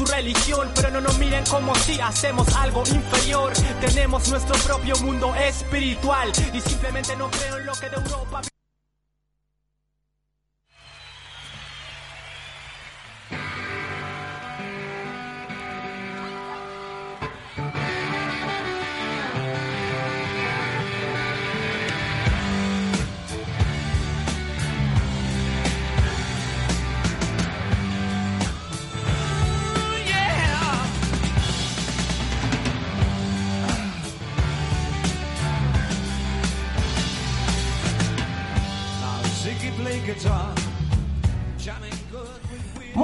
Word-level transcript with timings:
su 0.00 0.06
religión, 0.06 0.70
pero 0.74 0.90
no 0.90 1.00
nos 1.00 1.18
miren 1.18 1.44
como 1.44 1.74
si 1.74 2.00
hacemos 2.00 2.48
algo 2.56 2.82
inferior. 2.86 3.52
Tenemos 3.80 4.28
nuestro 4.28 4.54
propio 4.66 4.96
mundo 4.98 5.34
espiritual 5.34 6.32
y 6.54 6.60
simplemente 6.60 7.14
no 7.16 7.30
creo 7.30 7.58
en 7.58 7.66
lo 7.66 7.72
que 7.74 7.90
de 7.90 7.96
Europa. 7.96 8.40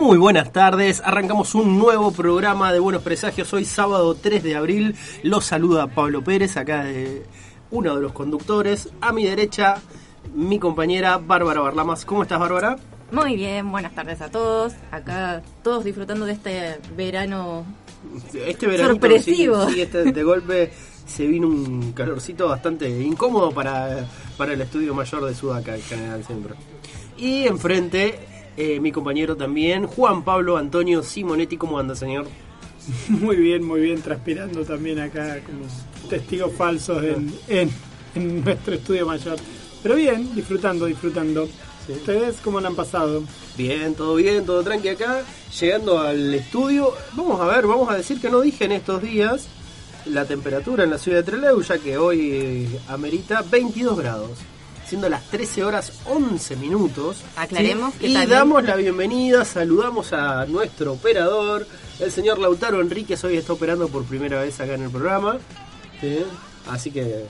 Muy 0.07 0.19
buenas 0.19 0.53
tardes, 0.53 1.03
arrancamos 1.05 1.57
un 1.57 1.81
nuevo 1.81 2.13
programa 2.13 2.73
de 2.73 2.79
Buenos 2.79 3.03
Presagios. 3.03 3.53
Hoy 3.53 3.65
sábado 3.65 4.15
3 4.15 4.41
de 4.41 4.55
abril 4.55 4.95
los 5.25 5.47
saluda 5.47 5.89
Pablo 5.89 6.23
Pérez, 6.23 6.57
acá 6.57 6.85
de 6.85 7.25
uno 7.73 7.97
de 7.97 8.03
los 8.03 8.13
conductores. 8.13 8.89
A 9.01 9.13
mi 9.13 9.25
derecha, 9.25 9.83
mi 10.33 10.61
compañera 10.61 11.19
Bárbara 11.19 11.61
Barlamas. 11.61 12.05
¿Cómo 12.05 12.23
estás, 12.23 12.39
Bárbara? 12.39 12.77
Muy 13.11 13.35
bien, 13.35 13.69
buenas 13.73 13.97
tardes 13.97 14.21
a 14.21 14.31
todos. 14.31 14.75
Acá 14.93 15.43
todos 15.65 15.83
disfrutando 15.83 16.25
de 16.25 16.35
este 16.35 16.79
verano 16.97 17.67
este 18.33 18.69
verano 18.69 18.91
sorpresivo. 18.91 19.69
Sí, 19.71 19.81
este, 19.81 20.13
de 20.13 20.23
golpe 20.23 20.71
se 21.05 21.27
vino 21.27 21.49
un 21.49 21.91
calorcito 21.91 22.47
bastante 22.47 22.89
incómodo 22.89 23.51
para, 23.51 24.07
para 24.37 24.53
el 24.53 24.61
estudio 24.61 24.95
mayor 24.95 25.25
de 25.25 25.35
Sudaca, 25.35 25.75
en 25.75 25.83
general 25.83 26.25
siempre. 26.25 26.55
Y 27.19 27.49
enfrente, 27.49 28.36
eh, 28.57 28.81
mi 28.81 28.93
compañero 28.93 29.37
también, 29.37 29.87
Juan 29.87 30.25
Pablo 30.25 30.57
Antonio 30.57 31.03
Simonetti. 31.03 31.57
¿Cómo 31.57 31.79
anda, 31.79 31.95
señor? 31.95 32.27
Muy 33.09 33.37
bien, 33.37 33.65
muy 33.65 33.81
bien, 33.81 34.01
transpirando 34.01 34.65
también 34.65 35.01
acá 35.01 35.41
como 35.45 35.67
testigos 36.09 36.53
falsos 36.53 37.03
en, 37.03 37.35
en, 37.49 37.71
en 38.15 38.45
nuestro 38.45 38.75
estudio 38.75 39.07
mayor. 39.07 39.39
Pero 39.83 39.97
bien, 39.97 40.35
disfrutando, 40.35 40.87
disfrutando. 40.87 41.49
¿Ustedes 41.89 42.37
cómo 42.43 42.61
lo 42.61 42.67
han 42.67 42.75
pasado? 42.75 43.23
Bien, 43.57 43.95
todo 43.95 44.17
bien, 44.17 44.45
todo 44.45 44.63
tranqui 44.63 44.89
acá. 44.89 45.23
Llegando 45.61 45.99
al 45.99 46.35
estudio, 46.35 46.93
vamos 47.13 47.41
a 47.41 47.47
ver, 47.47 47.67
vamos 47.67 47.89
a 47.91 47.97
decir 47.97 48.21
que 48.21 48.31
no 48.31 48.41
dije 48.41 48.65
en 48.65 48.73
estos 48.73 49.03
días 49.03 49.49
la 50.07 50.25
temperatura 50.25 50.85
en 50.85 50.91
la 50.91 50.99
ciudad 50.99 51.19
de 51.19 51.25
Trelew, 51.25 51.63
ya 51.63 51.79
que 51.79 51.97
hoy 51.99 52.31
eh, 52.33 52.81
amerita 52.89 53.43
22 53.43 53.99
grados, 53.99 54.31
siendo 54.89 55.09
las 55.09 55.25
13 55.31 55.65
horas 55.65 55.93
11 56.07 56.57
minutos. 56.57 57.23
Aclaremos 57.37 57.93
¿sí? 57.95 57.99
que 58.01 58.07
Y 58.09 58.13
también- 58.15 58.31
damos 58.31 58.65
la 58.65 58.77
bienvenida, 58.77 59.45
saludamos 59.45 60.13
a 60.13 60.47
nuestro 60.47 60.93
operador, 60.95 61.67
el 61.99 62.13
señor 62.13 62.39
Lautaro 62.39 62.81
Enríquez, 62.81 63.23
hoy 63.25 63.37
está 63.37 63.53
operando 63.55 63.89
por 63.89 64.05
primera 64.05 64.41
vez 64.43 64.61
acá 64.61 64.75
en 64.75 64.83
el 64.85 64.91
programa. 64.91 65.39
¿sí? 66.01 66.19
Así 66.71 66.91
que 66.91 67.25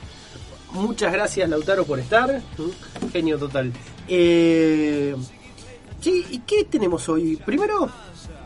muchas 0.73 1.13
gracias 1.13 1.49
Lautaro 1.49 1.85
por 1.85 1.99
estar, 1.99 2.43
genio 3.13 3.39
total. 3.39 3.73
Eh, 4.09 5.15
Sí, 5.99 6.25
¿y 6.31 6.39
qué 6.41 6.63
tenemos 6.65 7.09
hoy? 7.09 7.37
Primero 7.37 7.89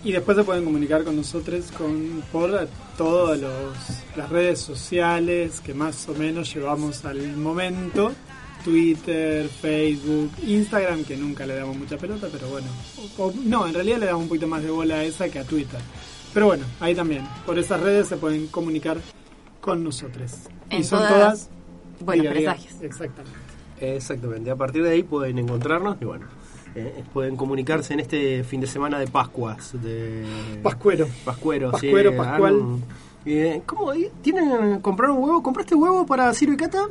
Y 0.05 0.13
después 0.13 0.37
se 0.37 0.45
pueden 0.45 0.65
comunicar 0.65 1.03
con 1.03 1.17
nosotros 1.17 1.73
con, 1.77 2.23
por 2.31 2.69
todas 2.97 3.41
los- 3.41 4.17
las 4.17 4.29
redes 4.29 4.61
sociales 4.61 5.61
que 5.61 5.75
más 5.75 6.09
o 6.09 6.15
menos 6.15 6.55
llevamos 6.55 7.05
al 7.05 7.37
momento. 7.37 8.13
Twitter, 8.71 9.47
Facebook, 9.49 10.31
Instagram, 10.45 11.05
que 11.05 11.17
nunca 11.17 11.47
le 11.47 11.55
damos 11.55 11.77
mucha 11.77 11.97
pelota, 11.97 12.27
pero 12.33 12.49
bueno. 12.49 12.67
O- 13.17 13.27
o- 13.27 13.35
no, 13.45 13.65
en 13.67 13.75
realidad 13.75 13.99
le 13.99 14.07
damos 14.07 14.23
un 14.23 14.29
poquito 14.29 14.49
más 14.49 14.61
de 14.65 14.71
bola 14.71 14.97
a 14.97 15.05
esa 15.05 15.29
que 15.29 15.39
a 15.39 15.45
Twitter. 15.45 15.79
Pero 16.35 16.47
bueno, 16.47 16.65
ahí 16.81 16.95
también. 16.95 17.23
Por 17.47 17.59
esas 17.61 17.81
redes 17.81 18.09
se 18.09 18.17
pueden 18.17 18.49
comunicar 18.49 18.99
con 19.61 19.85
nosotros. 19.85 20.33
y 20.71 20.83
son 20.83 20.99
todas- 20.99 21.13
todas... 21.15 21.51
Buenos 22.01 22.25
diga, 22.25 22.35
diga. 22.35 22.53
presagios. 22.55 22.83
Exactamente. 22.83 23.39
Exactamente, 23.81 24.51
a 24.51 24.57
partir 24.57 24.83
de 24.83 24.91
ahí 24.91 25.03
pueden 25.05 25.39
encontrarnos 25.39 25.97
y 26.01 26.05
bueno, 26.05 26.27
eh, 26.75 27.05
pueden 27.13 27.37
comunicarse 27.37 27.95
en 27.95 28.01
este 28.01 28.43
fin 28.43 28.61
de 28.61 28.67
semana 28.67 28.99
de 28.99 29.07
Pascuas. 29.07 29.81
De 29.81 30.25
Pascuero. 30.63 31.07
Pascuero, 31.25 31.69
sí, 31.79 31.87
Pascuero, 31.87 32.17
Pascual. 32.17 32.55
han- 32.55 32.83
eh, 33.27 33.63
¿Cómo? 33.67 33.93
¿Tienen, 34.23 34.81
¿Compraron 34.81 35.19
huevo? 35.19 35.43
¿Compraste 35.43 35.75
huevo 35.75 36.07
para 36.07 36.33
Ciro 36.33 36.53
y 36.53 36.57
Cata? 36.57 36.83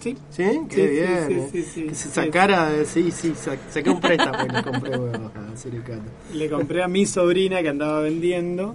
Sí. 0.00 0.16
¿Sí? 0.30 0.44
Qué 0.68 0.74
Sí, 0.74 0.86
bien. 0.90 1.48
sí, 1.52 1.58
eh. 1.58 1.62
sí, 1.62 1.82
que 1.84 1.94
se 1.94 2.08
sacara, 2.08 2.84
sí, 2.84 3.10
sí, 3.10 3.32
sa- 3.36 3.56
saqué 3.70 3.90
un 3.90 4.00
préstamo 4.00 4.38
y 4.48 4.52
le 4.52 4.62
compré 4.62 4.90
huevos 4.96 5.30
a 5.36 5.56
Ciro 5.56 5.76
y 5.76 5.80
Cata. 5.80 6.02
Le 6.34 6.48
compré 6.50 6.82
a 6.82 6.88
mi 6.88 7.06
sobrina 7.06 7.60
que 7.62 7.68
andaba 7.68 8.00
vendiendo 8.00 8.74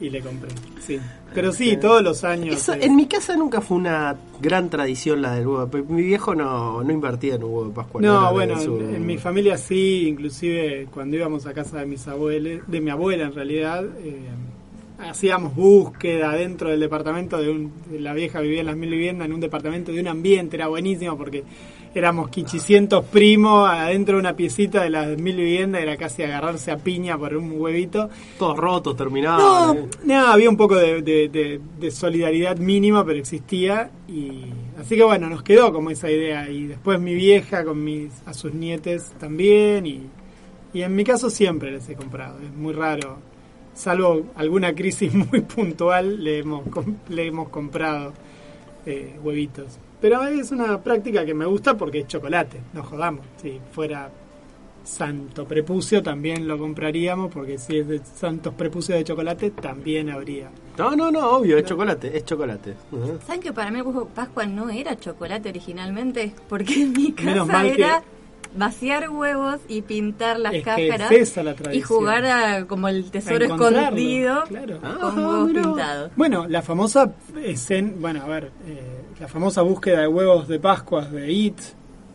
y 0.00 0.10
le 0.10 0.20
compré. 0.20 0.50
Sí. 0.80 0.98
Pero 1.34 1.52
sí, 1.52 1.76
todos 1.78 2.02
los 2.02 2.24
años. 2.24 2.56
Eso, 2.56 2.74
en 2.74 2.94
mi 2.94 3.06
casa 3.06 3.34
nunca 3.36 3.60
fue 3.62 3.78
una 3.78 4.16
gran 4.40 4.68
tradición 4.68 5.22
la 5.22 5.34
del 5.34 5.46
huevo. 5.46 5.68
Mi 5.88 6.02
viejo 6.02 6.34
no, 6.34 6.82
no 6.84 6.92
invertía 6.92 7.36
en 7.36 7.42
huevo 7.44 7.64
de 7.66 7.70
Pascua. 7.72 8.02
No, 8.02 8.32
bueno, 8.32 8.60
su- 8.60 8.76
en 8.78 9.06
mi 9.06 9.16
familia 9.16 9.56
sí, 9.56 10.08
inclusive 10.08 10.88
cuando 10.92 11.16
íbamos 11.16 11.46
a 11.46 11.54
casa 11.54 11.78
de 11.78 11.86
mis 11.86 12.06
abuelos, 12.06 12.62
de 12.66 12.80
mi 12.80 12.90
abuela 12.90 13.24
en 13.24 13.34
realidad, 13.34 13.84
eh, 14.02 14.28
hacíamos 15.08 15.54
búsqueda 15.54 16.32
dentro 16.32 16.70
del 16.70 16.80
departamento 16.80 17.38
de, 17.38 17.50
un, 17.50 17.72
de 17.90 18.00
la 18.00 18.12
vieja 18.14 18.40
vivía 18.40 18.60
en 18.60 18.66
las 18.66 18.76
mil 18.76 18.90
viviendas, 18.90 19.26
en 19.26 19.32
un 19.34 19.40
departamento 19.40 19.92
de 19.92 20.00
un 20.00 20.08
ambiente, 20.08 20.56
era 20.56 20.68
buenísimo 20.68 21.16
porque 21.16 21.44
éramos 21.94 22.30
quichicientos 22.30 23.04
primos 23.04 23.68
adentro 23.68 24.14
de 24.16 24.20
una 24.20 24.34
piecita 24.34 24.82
de 24.82 24.88
las 24.90 25.18
mil 25.18 25.36
viviendas, 25.36 25.82
era 25.82 25.96
casi 25.98 26.22
agarrarse 26.22 26.70
a 26.70 26.78
piña 26.78 27.18
por 27.18 27.36
un 27.36 27.52
huevito. 27.60 28.08
Todos 28.38 28.56
rotos, 28.56 28.96
terminados. 28.96 29.74
No, 29.76 29.80
eh. 29.82 29.88
no, 30.04 30.26
había 30.28 30.48
un 30.48 30.56
poco 30.56 30.76
de, 30.76 31.02
de- 31.02 31.28
de- 31.28 31.60
de 31.78 31.90
solidaridad 31.90 32.56
mínima, 32.56 33.04
pero 33.04 33.18
existía. 33.18 33.90
y 34.08 34.44
Así 34.80 34.96
que 34.96 35.04
bueno, 35.04 35.28
nos 35.28 35.42
quedó 35.42 35.70
como 35.72 35.90
esa 35.90 36.10
idea. 36.10 36.48
Y 36.48 36.66
después 36.66 36.98
mi 36.98 37.14
vieja 37.14 37.62
con 37.64 37.84
mis 37.84 38.10
a 38.26 38.32
sus 38.32 38.54
nietes 38.54 39.12
también. 39.20 39.84
Y, 39.86 40.00
y 40.72 40.80
en 40.82 40.94
mi 40.96 41.04
caso 41.04 41.28
siempre 41.28 41.70
les 41.72 41.86
he 41.90 41.94
comprado. 41.94 42.38
Es 42.40 42.52
muy 42.56 42.72
raro. 42.72 43.18
Salvo 43.74 44.26
alguna 44.36 44.74
crisis 44.74 45.12
muy 45.30 45.40
puntual, 45.40 46.22
le 46.22 46.38
hemos, 46.40 46.68
com- 46.68 46.96
le 47.08 47.26
hemos 47.26 47.48
comprado 47.48 48.12
eh, 48.86 49.16
huevitos. 49.22 49.78
Pero 50.00 50.22
es 50.24 50.50
una 50.50 50.80
práctica 50.80 51.24
que 51.24 51.32
me 51.34 51.46
gusta 51.46 51.76
porque 51.76 52.00
es 52.00 52.06
chocolate, 52.08 52.60
no 52.72 52.82
jodamos. 52.82 53.24
Si 53.40 53.60
fuera 53.72 54.10
santo 54.84 55.46
prepucio 55.46 56.02
también 56.02 56.48
lo 56.48 56.58
compraríamos 56.58 57.32
porque 57.32 57.56
si 57.56 57.78
es 57.78 57.86
de 57.86 58.00
santos 58.04 58.52
prepucios 58.54 58.98
de 58.98 59.04
chocolate 59.04 59.50
también 59.50 60.10
habría. 60.10 60.50
No, 60.76 60.96
no, 60.96 61.10
no, 61.12 61.36
obvio, 61.36 61.56
es 61.56 61.64
chocolate, 61.64 62.16
es 62.16 62.24
chocolate. 62.24 62.74
¿Saben 63.24 63.40
que 63.40 63.52
para 63.52 63.70
mí 63.70 63.78
el 63.78 63.84
huevo 63.86 64.06
Pascua 64.12 64.44
no 64.44 64.68
era 64.70 64.98
chocolate 64.98 65.50
originalmente? 65.50 66.34
Porque 66.48 66.82
en 66.82 66.92
mi 66.92 67.14
Menos 67.22 67.46
casa 67.46 67.62
que- 67.62 67.74
era 67.74 68.02
vaciar 68.54 69.10
huevos 69.10 69.60
y 69.68 69.82
pintar 69.82 70.38
las 70.38 70.54
Es 70.54 70.60
que 70.60 70.64
cáscaras 70.64 71.12
es 71.12 71.30
esa 71.30 71.42
la 71.42 71.54
y 71.72 71.80
jugar 71.80 72.24
a 72.26 72.66
como 72.66 72.88
el 72.88 73.10
tesoro 73.10 73.44
escondido 73.44 74.44
claro. 74.44 74.80
con 74.80 74.90
Ah, 74.90 75.14
huevos 75.14 75.52
pintados. 75.52 76.12
Bueno, 76.16 76.46
la 76.48 76.62
famosa 76.62 77.12
escena, 77.42 77.92
bueno, 77.96 78.22
a 78.22 78.26
ver, 78.26 78.50
eh, 78.66 79.02
la 79.20 79.28
famosa 79.28 79.62
búsqueda 79.62 80.00
de 80.00 80.08
huevos 80.08 80.48
de 80.48 80.58
Pascuas 80.58 81.10
de 81.10 81.30
It, 81.30 81.58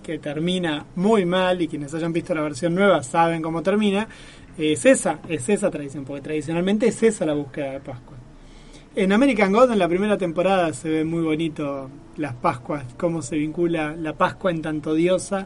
que 0.04 0.20
termina 0.20 0.86
muy 0.96 1.26
mal 1.26 1.62
y 1.62 1.68
quienes 1.68 1.94
hayan 1.94 2.14
visto 2.14 2.34
la 2.34 2.42
versión 2.42 2.76
nueva 2.76 3.04
saben 3.04 3.42
cómo 3.42 3.62
termina, 3.62 4.08
es 4.58 4.86
esa, 4.86 5.20
es 5.28 5.50
esa 5.50 5.70
tradición, 5.70 6.06
porque 6.06 6.22
tradicionalmente 6.22 6.88
es 6.88 7.04
esa 7.04 7.26
la 7.26 7.34
búsqueda 7.34 7.72
de 7.72 7.80
Pascua. 7.80 8.18
En 8.96 9.14
American 9.14 9.54
God, 9.54 9.72
en 9.72 9.80
la 9.80 9.88
primera 9.88 10.18
temporada, 10.18 10.74
se 10.74 10.90
ve 10.90 11.04
muy 11.04 11.22
bonito 11.22 11.90
las 12.16 12.34
Pascuas, 12.34 12.84
cómo 12.98 13.22
se 13.22 13.36
vincula 13.36 13.96
la 13.96 14.14
Pascua 14.14 14.50
en 14.50 14.62
tanto 14.62 14.94
diosa 14.96 15.46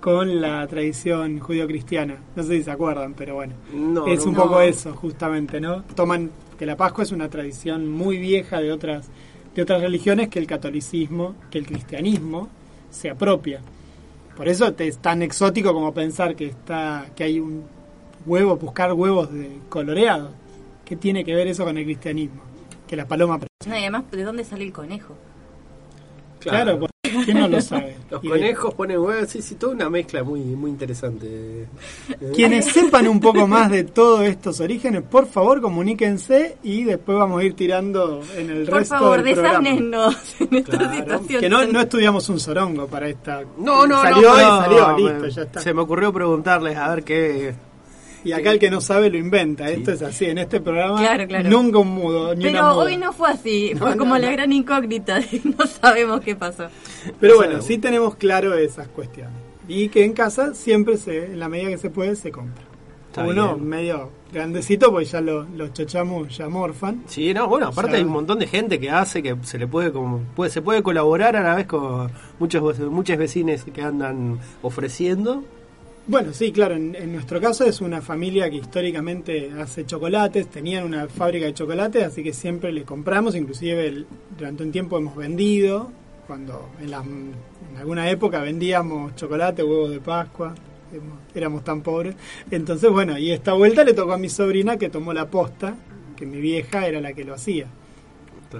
con 0.00 0.40
la 0.40 0.66
tradición 0.66 1.38
judío-cristiana. 1.38 2.18
No 2.34 2.42
sé 2.42 2.58
si 2.58 2.62
se 2.64 2.70
acuerdan, 2.70 3.14
pero 3.14 3.34
bueno. 3.34 3.54
No, 3.72 4.06
es 4.06 4.20
no, 4.20 4.30
un 4.30 4.36
no. 4.36 4.42
poco 4.42 4.60
eso, 4.60 4.94
justamente, 4.94 5.60
¿no? 5.60 5.82
Toman 5.94 6.30
que 6.58 6.66
la 6.66 6.76
Pascua 6.76 7.04
es 7.04 7.12
una 7.12 7.28
tradición 7.28 7.90
muy 7.90 8.18
vieja 8.18 8.60
de 8.60 8.72
otras, 8.72 9.08
de 9.54 9.62
otras 9.62 9.80
religiones 9.80 10.28
que 10.28 10.38
el 10.38 10.46
catolicismo, 10.46 11.34
que 11.50 11.58
el 11.58 11.66
cristianismo 11.66 12.48
se 12.90 13.10
apropia. 13.10 13.60
Por 14.36 14.48
eso 14.48 14.72
te 14.72 14.88
es 14.88 14.98
tan 14.98 15.22
exótico 15.22 15.72
como 15.72 15.92
pensar 15.92 16.34
que 16.34 16.46
está 16.46 17.06
que 17.14 17.24
hay 17.24 17.40
un 17.40 17.64
huevo, 18.26 18.56
buscar 18.56 18.92
huevos 18.92 19.32
de 19.32 19.58
coloreados. 19.68 20.30
¿Qué 20.84 20.96
tiene 20.96 21.24
que 21.24 21.34
ver 21.34 21.46
eso 21.46 21.64
con 21.64 21.76
el 21.76 21.84
cristianismo? 21.84 22.42
Que 22.86 22.96
la 22.96 23.06
paloma... 23.06 23.38
No, 23.66 23.76
y 23.76 23.80
además, 23.80 24.10
¿de 24.10 24.24
dónde 24.24 24.44
sale 24.44 24.64
el 24.64 24.72
conejo? 24.72 25.14
Claro, 26.40 26.78
porque 26.78 26.89
¿quién 27.24 27.38
no 27.38 27.48
lo 27.48 27.60
sabe? 27.60 27.96
Los 28.10 28.22
Y 28.24 28.26
de- 28.28 28.32
conejos 28.32 28.74
ponen 28.74 28.98
huevos, 28.98 29.28
sí, 29.28 29.42
sí, 29.42 29.54
toda 29.56 29.74
una 29.74 29.88
mezcla 29.90 30.22
muy, 30.24 30.40
muy 30.40 30.70
interesante. 30.70 31.66
Quienes 32.34 32.64
sepan 32.72 33.08
un 33.08 33.20
poco 33.20 33.46
más 33.46 33.70
de 33.70 33.84
todos 33.84 34.22
estos 34.24 34.60
orígenes, 34.60 35.02
por 35.02 35.26
favor 35.26 35.60
comuníquense 35.60 36.56
y 36.62 36.84
después 36.84 37.18
vamos 37.18 37.40
a 37.40 37.44
ir 37.44 37.54
tirando 37.54 38.22
en 38.36 38.50
el 38.50 38.64
Por 38.66 38.78
resto 38.78 38.98
favor, 38.98 39.22
del 39.22 39.34
programa. 39.34 39.68
en 39.68 39.94
esta 40.54 40.76
Claro, 40.78 40.94
situación. 40.96 41.40
Que 41.40 41.48
no, 41.48 41.64
no 41.66 41.80
estudiamos 41.80 42.28
un 42.28 42.40
sorongo 42.40 42.86
para 42.86 43.08
esta. 43.08 43.42
No, 43.58 43.86
no, 43.86 44.00
salió 44.02 44.28
no, 44.30 44.34
y 44.34 44.38
pero 44.38 44.58
salió, 44.60 44.88
me- 44.96 45.02
listo, 45.12 45.28
ya 45.28 45.42
está. 45.42 45.60
Se 45.60 45.74
me 45.74 45.80
ocurrió 45.82 46.12
preguntarles 46.12 46.76
a 46.76 46.94
ver 46.94 47.04
qué. 47.04 47.54
Y 48.24 48.32
acá 48.32 48.50
el 48.52 48.58
que 48.58 48.70
no 48.70 48.80
sabe 48.80 49.08
lo 49.10 49.16
inventa. 49.18 49.68
Esto 49.70 49.92
es 49.92 50.02
así. 50.02 50.26
En 50.26 50.38
este 50.38 50.60
programa, 50.60 50.98
Claro, 50.98 51.26
claro. 51.26 51.48
nunca 51.48 51.78
un 51.78 51.88
mudo, 51.88 52.34
ni 52.34 52.44
una 52.44 52.52
Pero 52.52 52.74
muda. 52.74 52.84
hoy 52.84 52.96
no 52.96 53.12
fue 53.12 53.30
así, 53.30 53.72
fue 53.78 53.90
No, 53.92 53.96
como 53.96 54.14
no, 54.14 54.20
la 54.20 54.26
no. 54.28 54.32
gran 54.32 54.52
incógnita, 54.52 55.20
no 55.58 55.66
sabemos 55.66 56.20
qué 56.20 56.36
pasó. 56.36 56.66
Pero 57.18 57.36
bueno, 57.36 57.62
sí 57.62 57.78
tenemos 57.78 58.16
claro 58.16 58.54
esas 58.54 58.88
cuestiones. 58.88 59.32
Y 59.68 59.88
que 59.88 60.04
en 60.04 60.12
casa 60.12 60.54
siempre, 60.54 60.96
se, 60.96 61.26
en 61.26 61.38
la 61.38 61.48
medida 61.48 61.68
que 61.70 61.78
se 61.78 61.90
puede, 61.90 62.16
se 62.16 62.30
compra. 62.30 62.64
Está 63.08 63.24
Uno 63.24 63.54
bien. 63.56 63.68
medio 63.68 64.10
grandecito, 64.32 64.92
pues 64.92 65.10
ya 65.10 65.20
lo- 65.20 65.42
los 65.56 65.72
chochamos 65.72 66.36
ya 66.36 66.48
morfan. 66.48 67.02
Sí, 67.06 67.34
no, 67.34 67.48
bueno, 67.48 67.66
aparte 67.68 67.88
O 67.88 67.90
sea- 67.90 67.98
hay 67.98 68.04
un 68.04 68.12
montón 68.12 68.38
de 68.38 68.46
gente 68.46 68.78
que 68.78 68.88
hace 68.90 69.20
que 69.22 69.34
se 69.42 69.58
le 69.58 69.66
puede 69.66 69.90
como 69.90 70.18
puede 70.36 70.50
se 70.50 70.62
puede 70.62 70.82
colaborar 70.84 71.34
a 71.34 71.42
la 71.42 71.54
vez 71.56 71.66
con 71.66 72.08
muchos 72.38 72.78
muchos 72.80 73.16
vecinos 73.18 73.64
que 73.64 73.82
andan 73.82 74.38
ofreciendo. 74.62 75.42
Bueno, 76.06 76.32
sí, 76.32 76.50
claro, 76.50 76.74
en, 76.74 76.96
en 76.96 77.12
nuestro 77.12 77.40
caso 77.40 77.64
es 77.64 77.80
una 77.80 78.00
familia 78.00 78.50
que 78.50 78.56
históricamente 78.56 79.52
hace 79.60 79.86
chocolates, 79.86 80.48
tenían 80.48 80.84
una 80.84 81.06
fábrica 81.08 81.46
de 81.46 81.54
chocolates, 81.54 82.02
así 82.02 82.24
que 82.24 82.32
siempre 82.32 82.72
le 82.72 82.82
compramos, 82.82 83.36
inclusive 83.36 84.06
durante 84.36 84.64
un 84.64 84.72
tiempo 84.72 84.98
hemos 84.98 85.14
vendido, 85.14 85.92
cuando 86.26 86.70
en, 86.80 86.88
en 86.88 87.76
alguna 87.78 88.10
época 88.10 88.40
vendíamos 88.40 89.14
chocolate, 89.14 89.62
huevos 89.62 89.90
de 89.90 90.00
Pascua, 90.00 90.54
éramos 91.34 91.62
tan 91.62 91.82
pobres. 91.82 92.16
Entonces, 92.50 92.90
bueno, 92.90 93.16
y 93.16 93.30
esta 93.30 93.52
vuelta 93.52 93.84
le 93.84 93.94
tocó 93.94 94.12
a 94.12 94.18
mi 94.18 94.28
sobrina 94.28 94.76
que 94.76 94.88
tomó 94.88 95.12
la 95.12 95.28
posta, 95.30 95.76
que 96.16 96.26
mi 96.26 96.40
vieja 96.40 96.86
era 96.88 97.00
la 97.00 97.12
que 97.12 97.24
lo 97.24 97.34
hacía. 97.34 97.66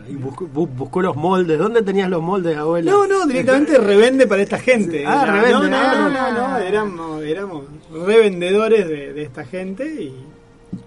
Y 0.08 0.14
buscó, 0.14 0.46
bu- 0.46 0.68
buscó 0.68 1.02
los 1.02 1.16
moldes. 1.16 1.58
¿Dónde 1.58 1.82
tenías 1.82 2.08
los 2.08 2.22
moldes, 2.22 2.56
abuela? 2.56 2.90
No, 2.92 3.06
no, 3.06 3.26
directamente 3.26 3.76
revende 3.78 4.26
para 4.26 4.42
esta 4.42 4.58
gente. 4.58 5.04
Ah, 5.06 5.22
Era- 5.24 5.32
revende, 5.32 5.52
No, 5.52 5.68
no, 5.68 5.76
ah. 5.76 5.94
no, 5.94 6.10
no, 6.10 6.48
no, 6.50 6.58
éramos, 6.58 7.22
éramos 7.22 7.64
revendedores 7.92 8.86
de, 8.88 9.12
de 9.12 9.22
esta 9.22 9.44
gente 9.44 9.84
y, 10.02 10.14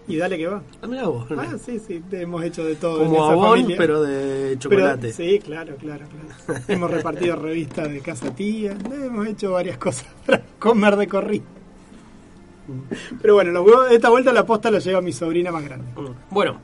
y 0.07 0.15
dale 0.17 0.37
que 0.37 0.47
va. 0.47 0.61
Ah, 0.81 0.87
mirá 0.87 1.07
vos. 1.07 1.27
Ah, 1.37 1.55
sí, 1.63 1.79
sí, 1.85 2.01
hemos 2.11 2.43
hecho 2.45 2.63
de 2.63 2.75
todo. 2.75 3.01
en 3.01 3.09
como 3.09 3.23
esa 3.25 3.33
abón, 3.33 3.49
familia. 3.59 3.75
pero 3.77 4.01
de 4.03 4.47
Pero- 4.47 4.59
chocolate. 4.59 5.11
sí, 5.11 5.39
claro, 5.43 5.75
claro, 5.75 6.05
claro. 6.45 6.61
hemos 6.69 6.89
repartido 6.89 7.35
revistas 7.35 7.89
de 7.89 7.99
casa 7.99 8.33
tía, 8.33 8.73
hemos 8.93 9.27
hecho 9.27 9.51
varias 9.51 9.77
cosas 9.77 10.07
para 10.25 10.41
comer 10.59 10.95
de 10.95 11.07
corrido. 11.07 11.43
Pero 13.21 13.33
bueno, 13.33 13.51
los 13.51 13.65
huevos, 13.65 13.91
esta 13.91 14.09
vuelta 14.09 14.31
la 14.31 14.45
posta 14.45 14.71
la 14.71 14.79
lleva 14.79 15.01
mi 15.01 15.11
sobrina 15.11 15.51
más 15.51 15.65
grande. 15.65 15.85
Bueno, 16.29 16.59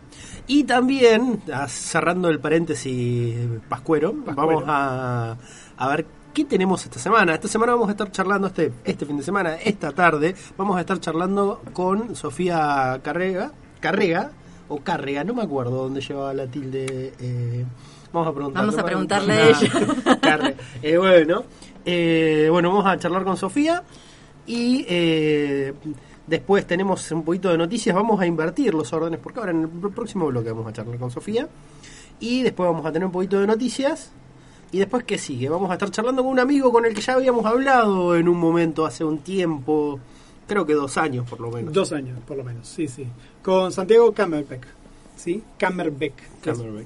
y 0.50 0.66
también, 0.66 1.42
ah, 1.54 1.68
cerrando 1.70 2.28
el 2.30 2.40
paréntesis 2.40 3.38
pascuero, 3.70 4.14
Pascuero. 4.26 4.36
vamos 4.36 4.64
a, 4.68 5.38
a 5.78 5.88
ver 5.90 6.06
qué 6.34 6.44
tenemos 6.44 6.84
esta 6.84 7.00
semana. 7.00 7.34
Esta 7.36 7.48
semana 7.48 7.74
vamos 7.74 7.88
a 7.88 7.92
estar 7.92 8.12
charlando, 8.12 8.48
este, 8.48 8.72
este 8.84 9.06
fin 9.06 9.16
de 9.18 9.24
semana, 9.24 9.56
esta 9.56 9.92
tarde, 9.92 10.36
vamos 10.58 10.76
a 10.76 10.82
estar 10.82 11.00
charlando 11.00 11.62
con 11.72 12.16
Sofía 12.16 13.00
Carrega, 13.04 13.52
Carrega, 13.80 14.32
o 14.68 14.80
Carrega, 14.80 15.24
no 15.24 15.34
me 15.34 15.44
acuerdo 15.44 15.84
dónde 15.84 16.02
llevaba 16.02 16.34
la 16.34 16.48
tilde. 16.48 17.14
eh, 17.20 17.66
vamos 18.12 18.28
a 18.28 18.34
preguntarle. 18.34 18.68
Vamos 18.68 18.82
a 18.82 18.86
preguntarle 18.86 19.34
a 19.34 19.50
ella. 19.50 20.20
Carre. 20.22 20.56
Eh, 20.82 20.98
bueno, 20.98 21.44
eh, 21.86 22.48
bueno, 22.52 22.70
vamos 22.70 22.86
a 22.86 22.98
charlar 22.98 23.24
con 23.24 23.38
Sofía 23.38 23.84
y 24.46 24.86
eh, 24.90 25.74
después 26.30 26.66
tenemos 26.68 27.10
un 27.12 27.24
poquito 27.24 27.50
de 27.50 27.58
noticias. 27.58 27.96
Vamos 27.96 28.20
a 28.22 28.26
invertir 28.26 28.74
los 28.74 28.92
órdenes 28.94 29.20
porque 29.22 29.40
ahora 29.40 29.52
en 29.52 29.62
el 29.64 29.70
pr- 29.72 29.92
próximo 29.94 30.28
bloque 30.28 30.52
vamos 30.52 30.68
a 30.68 30.74
charlar 30.74 30.98
con 30.98 31.12
Sofía 31.12 31.48
y 32.20 32.44
después 32.44 32.70
vamos 32.70 32.86
a 32.86 32.92
tener 32.92 33.06
un 33.06 33.12
poquito 33.12 33.40
de 33.40 33.48
noticias. 33.48 34.12
Y 34.72 34.78
después, 34.78 35.04
¿qué 35.04 35.18
sigue? 35.18 35.50
Vamos 35.50 35.70
a 35.72 35.74
estar 35.74 35.90
charlando 35.90 36.22
con 36.24 36.32
un 36.32 36.40
amigo 36.40 36.72
con 36.72 36.86
el 36.86 36.94
que 36.94 37.02
ya 37.02 37.14
habíamos 37.14 37.44
hablado 37.46 38.16
en 38.16 38.30
un 38.30 38.38
momento, 38.38 38.86
hace 38.86 39.04
un 39.04 39.18
tiempo, 39.20 40.00
creo 40.48 40.64
que 40.66 40.74
dos 40.76 40.96
años 40.98 41.28
por 41.28 41.40
lo 41.40 41.50
menos. 41.50 41.74
Dos 41.74 41.92
años, 41.92 42.20
por 42.28 42.38
lo 42.38 42.44
menos, 42.44 42.68
sí, 42.68 42.88
sí. 42.88 43.08
Con 43.42 43.72
Santiago 43.72 44.12
Cammerbeck, 44.14 44.68
¿sí? 45.16 45.32
Es- 45.38 45.44
Cammerbeck. 45.58 46.14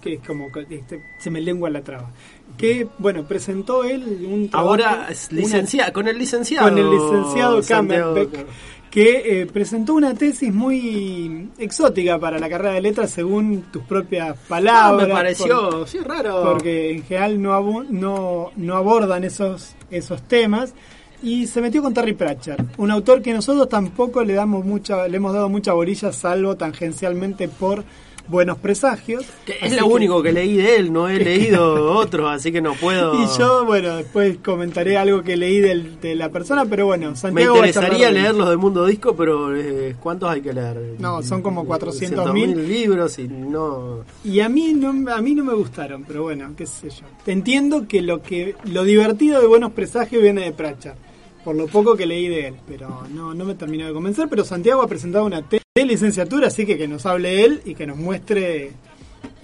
que 0.02 0.14
es 0.14 0.20
como, 0.26 0.48
este, 0.70 1.04
se 1.20 1.30
me 1.30 1.42
lengua 1.42 1.70
la 1.70 1.82
traba. 1.82 2.10
Que, 2.58 2.88
bueno, 3.00 3.24
presentó 3.24 3.84
él 3.84 4.26
un 4.32 4.48
trabajo... 4.50 4.70
Ahora 4.70 5.08
una- 5.10 5.32
licenciado, 5.32 5.92
con 5.92 6.08
el 6.08 6.18
licenciado. 6.18 6.70
con 6.70 6.78
el 6.78 6.90
licenciado 6.90 7.62
Santiago, 7.62 8.14
Cammerbeck, 8.16 8.46
que 8.94 9.42
eh, 9.42 9.46
presentó 9.48 9.96
una 9.96 10.14
tesis 10.14 10.54
muy 10.54 11.50
exótica 11.58 12.20
para 12.20 12.38
la 12.38 12.48
carrera 12.48 12.74
de 12.76 12.82
letras 12.82 13.10
según 13.10 13.64
tus 13.72 13.82
propias 13.86 14.38
Ah, 14.38 14.46
palabras. 14.48 15.08
me 15.08 15.14
pareció, 15.16 15.70
por- 15.72 15.88
sí, 15.88 15.98
raro. 15.98 16.44
porque 16.44 16.92
en 16.92 17.04
general 17.04 17.42
no, 17.42 17.84
no, 17.90 18.52
no 18.56 18.76
abordan 18.76 19.24
esos, 19.24 19.74
esos 19.90 20.22
temas. 20.28 20.76
Y 21.24 21.48
se 21.48 21.60
metió 21.62 21.82
con 21.82 21.94
Terry 21.94 22.14
Pratchett, 22.14 22.62
un 22.78 22.92
autor 22.92 23.24
que 23.24 23.34
nosotros 23.34 23.68
tampoco 23.68 24.24
le 24.24 24.34
damos 24.34 24.64
mucha, 24.64 25.08
le 25.08 25.18
hemos 25.18 25.34
dado 25.34 25.50
mucha 25.50 25.74
bolilla, 25.74 26.12
salvo 26.12 26.56
tangencialmente 26.56 27.48
por 27.48 27.84
Buenos 28.28 28.58
Presagios. 28.58 29.26
Que 29.46 29.58
es 29.62 29.76
lo 29.76 29.86
único 29.88 30.24
que 30.24 30.32
leí 30.32 30.56
de 30.56 30.78
él, 30.78 30.94
no 30.94 31.10
he 31.10 31.20
leído 31.24 31.94
otros, 31.98 32.30
así 32.32 32.52
que 32.52 32.62
no 32.62 32.74
puedo. 32.74 33.22
Y 33.22 33.28
yo, 33.38 33.66
bueno, 33.66 33.98
después 33.98 34.38
comentaré 34.44 34.98
algo 34.98 35.24
que 35.24 35.36
leí 35.36 35.60
del- 35.60 36.00
de 36.00 36.16
la 36.16 36.30
persona, 36.30 36.66
pero 36.66 36.86
bueno, 36.86 37.10
Me 37.12 37.16
Santiago 37.18 37.54
a 37.56 37.58
interesaría 37.68 38.10
leer 38.12 38.34
los 38.34 38.48
del 38.48 38.58
mundo 38.58 38.86
disco, 38.86 39.16
pero 39.16 39.56
eh, 39.56 39.96
¿cuántos 40.00 40.30
hay 40.30 40.42
que 40.42 40.54
leer? 40.54 40.96
No, 41.00 41.22
son 41.22 41.42
como 41.42 41.66
400.000. 41.66 42.16
400.000 42.16 42.56
libros 42.68 43.20
y 43.20 43.28
no. 43.28 44.06
Y 44.24 44.40
a 44.40 44.48
mí 44.50 44.74
no 44.74 45.12
a 45.12 45.22
mí 45.22 45.36
no 45.36 45.44
me 45.44 45.54
gustaron, 45.54 46.04
pero 46.08 46.24
bueno, 46.24 46.52
qué 46.58 46.66
sé 46.66 46.90
yo. 46.90 47.06
Entiendo 47.28 47.88
que 47.88 48.02
lo 48.02 48.22
que 48.22 48.56
lo 48.64 48.84
divertido 48.84 49.42
de 49.42 49.48
Buenos 49.48 49.74
Presagios 49.74 50.22
viene 50.24 50.42
de 50.46 50.52
Pratchett, 50.54 50.96
por 51.44 51.56
lo 51.56 51.68
poco 51.68 51.96
que 51.96 52.06
leí 52.06 52.28
de 52.28 52.48
él, 52.48 52.56
pero 52.68 53.04
no 53.14 53.34
no 53.34 53.46
me 53.46 53.56
terminó 53.56 53.86
de 53.88 53.94
convencer, 53.94 54.28
pero 54.30 54.44
Santiago 54.46 54.82
ha 54.82 54.88
presentado 54.88 55.26
una 55.26 55.42
te- 55.42 55.62
de 55.76 55.86
licenciatura, 55.86 56.48
así 56.48 56.66
que 56.66 56.78
que 56.78 56.88
nos 56.88 57.06
hable 57.06 57.44
él 57.44 57.62
y 57.66 57.76
que 57.76 57.86
nos 57.88 57.98
muestre 57.98 58.72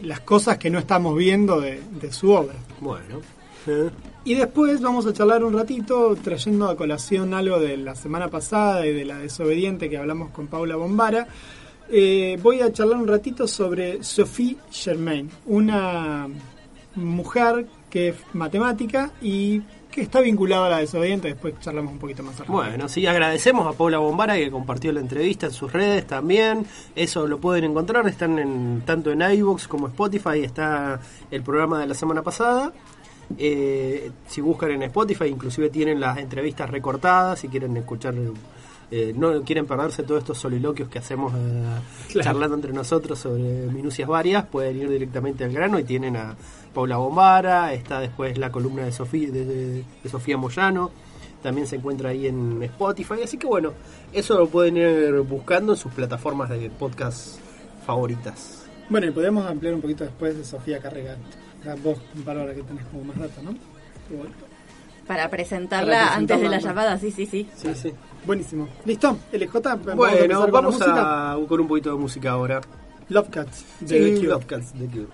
las 0.03 0.19
cosas 0.21 0.57
que 0.57 0.69
no 0.69 0.79
estamos 0.79 1.17
viendo 1.17 1.59
de, 1.59 1.81
de 2.01 2.11
su 2.11 2.31
obra. 2.31 2.55
Bueno. 2.79 3.19
eh, 3.67 3.89
Y 4.23 4.35
después 4.35 4.79
vamos 4.81 5.05
a 5.07 5.13
charlar 5.13 5.43
un 5.43 5.53
ratito 5.53 6.15
trayendo 6.23 6.69
a 6.69 6.75
colación 6.77 7.33
algo 7.33 7.59
de 7.59 7.75
la 7.77 7.95
semana 7.95 8.27
pasada 8.29 8.85
y 8.85 8.93
de 8.93 9.05
la 9.05 9.17
desobediente 9.17 9.89
que 9.89 9.97
hablamos 9.97 10.29
con 10.31 10.47
Paula 10.47 10.75
Bombara. 10.75 11.27
Eh, 11.91 12.37
voy 12.41 12.61
a 12.61 12.71
charlar 12.71 12.97
un 12.97 13.07
ratito 13.07 13.47
sobre 13.47 14.03
Sophie 14.03 14.55
Germain, 14.71 15.29
una 15.47 16.27
mujer 16.95 17.65
que 17.89 18.09
es 18.09 18.15
matemática 18.33 19.11
y 19.21 19.61
que 19.99 20.05
está 20.05 20.21
vinculada 20.21 20.67
a 20.67 20.69
la 20.69 20.77
desobediente. 20.79 21.27
Después 21.29 21.53
charlamos 21.59 21.93
un 21.93 21.99
poquito 21.99 22.23
más. 22.23 22.31
respecto. 22.33 22.51
Bueno, 22.53 22.87
sí, 22.89 23.05
agradecemos 23.05 23.67
a 23.67 23.77
Paula 23.77 23.97
Bombara 23.99 24.35
que 24.35 24.49
compartió 24.51 24.91
la 24.91 24.99
entrevista 24.99 25.45
en 25.47 25.51
sus 25.53 25.71
redes 25.71 26.07
también. 26.07 26.65
Eso 26.95 27.27
lo 27.27 27.39
pueden 27.39 27.65
encontrar, 27.65 28.07
están 28.07 28.39
en, 28.39 28.81
tanto 28.85 29.11
en 29.11 29.21
iVoox 29.21 29.67
como 29.67 29.87
Spotify, 29.87 30.43
está 30.43 30.99
el 31.31 31.43
programa 31.43 31.79
de 31.79 31.87
la 31.87 31.93
semana 31.93 32.21
pasada. 32.23 32.71
Eh, 33.37 34.11
si 34.27 34.41
buscan 34.41 34.71
en 34.71 34.83
Spotify, 34.83 35.25
inclusive 35.25 35.69
tienen 35.69 35.99
las 35.99 36.17
entrevistas 36.17 36.69
recortadas, 36.69 37.39
si 37.39 37.47
quieren 37.47 37.77
escuchar, 37.77 38.15
eh, 38.91 39.13
no 39.15 39.43
quieren 39.43 39.67
perderse 39.67 40.01
todos 40.01 40.21
estos 40.21 40.39
soliloquios 40.39 40.89
que 40.89 40.97
hacemos 40.97 41.31
eh, 41.35 41.63
Claro. 42.11 42.23
charlando 42.27 42.55
entre 42.55 42.73
nosotros 42.73 43.19
sobre 43.19 43.43
minucias 43.67 44.07
varias, 44.09 44.45
pueden 44.45 44.77
ir 44.77 44.89
directamente 44.89 45.43
al 45.43 45.51
grano 45.51 45.77
y 45.77 45.83
tienen 45.83 46.15
a 46.15 46.35
Paula 46.73 46.97
Bombara, 46.97 47.73
está 47.73 47.99
después 47.99 48.38
la 48.38 48.51
columna 48.51 48.83
de 48.85 48.91
Sofía, 48.91 49.29
de, 49.31 49.45
de- 49.45 49.83
de 50.03 50.09
Sofía 50.09 50.38
Moyano, 50.38 50.91
también 51.41 51.65
se 51.67 51.77
encuentra 51.77 52.09
ahí 52.09 52.27
en 52.27 52.61
Spotify, 52.63 53.15
así 53.23 53.38
que 53.38 53.47
bueno, 53.47 53.73
eso 54.13 54.38
lo 54.38 54.47
pueden 54.49 54.77
ir 54.77 55.21
buscando 55.21 55.73
en 55.73 55.77
sus 55.77 55.91
plataformas 55.93 56.49
de 56.49 56.69
podcast 56.69 57.39
favoritas. 57.85 58.65
Bueno, 58.89 59.07
y 59.07 59.11
podemos 59.11 59.45
ampliar 59.47 59.73
un 59.73 59.81
poquito 59.81 60.03
después 60.03 60.38
de 60.38 60.43
Sofía 60.43 60.79
Carregal. 60.79 61.17
Ya 61.63 61.75
Vos, 61.75 61.99
Bárbara, 62.25 62.53
que 62.53 62.63
tenés 62.63 62.85
como 62.85 63.03
más 63.03 63.17
datos, 63.17 63.43
¿no? 63.43 63.51
Para 65.07 65.29
presentarla 65.29 66.03
Para 66.05 66.15
antes 66.15 66.38
de 66.38 66.43
la 66.45 66.49
presentarla. 66.57 66.81
llamada, 66.83 66.99
sí, 66.99 67.11
sí, 67.11 67.25
sí. 67.25 67.49
Sí, 67.55 67.69
sí. 67.75 67.93
Buenísimo. 68.25 68.67
¿Listo? 68.85 69.17
LJ, 69.31 69.59
¿vamos 69.63 69.88
a 69.88 69.95
Bueno, 69.95 70.41
con 70.41 70.51
vamos 70.51 70.73
música? 70.75 71.31
a 71.33 71.38
con 71.47 71.59
un 71.61 71.67
poquito 71.67 71.91
de 71.91 71.95
música 71.97 72.31
ahora. 72.31 72.61
Love 73.09 73.29
Cats 73.29 73.65
de 73.79 74.17
Sí. 74.17 74.21
Love 74.23 74.45
Cats, 74.45 74.73
The 74.73 74.85
Cure. 74.85 75.07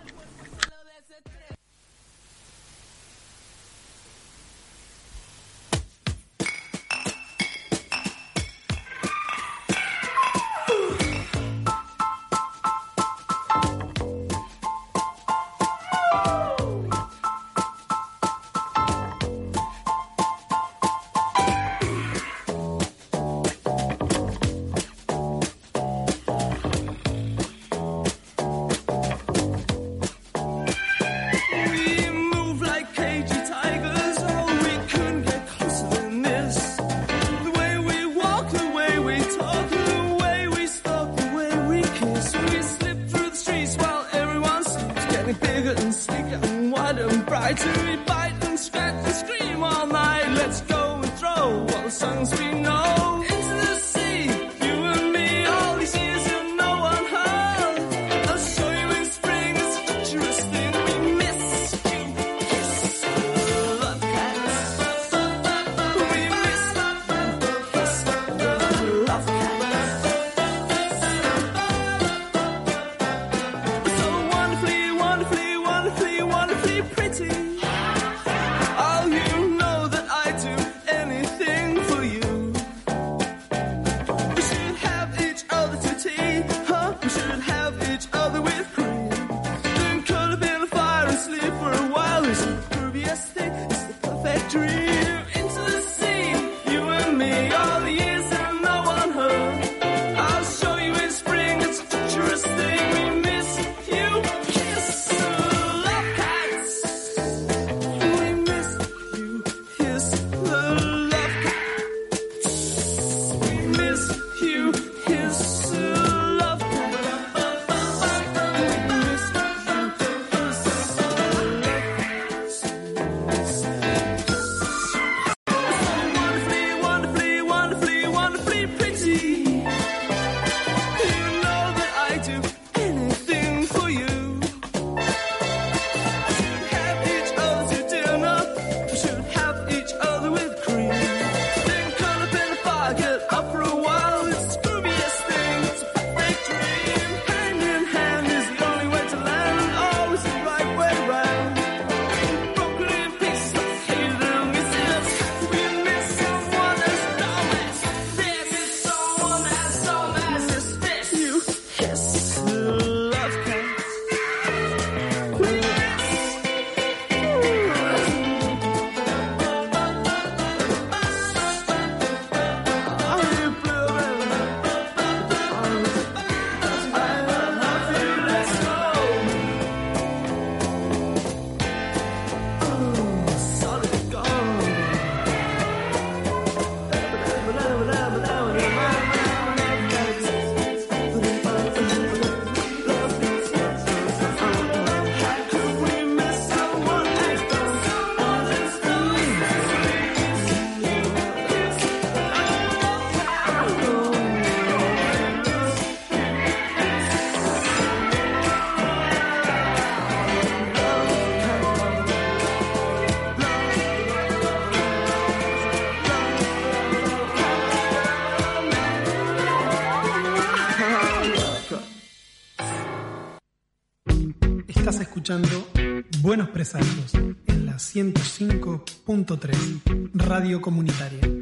En 226.58 227.66
la 227.66 227.74
105.3 227.74 230.12
Radio 230.14 230.62
Comunitaria. 230.62 231.35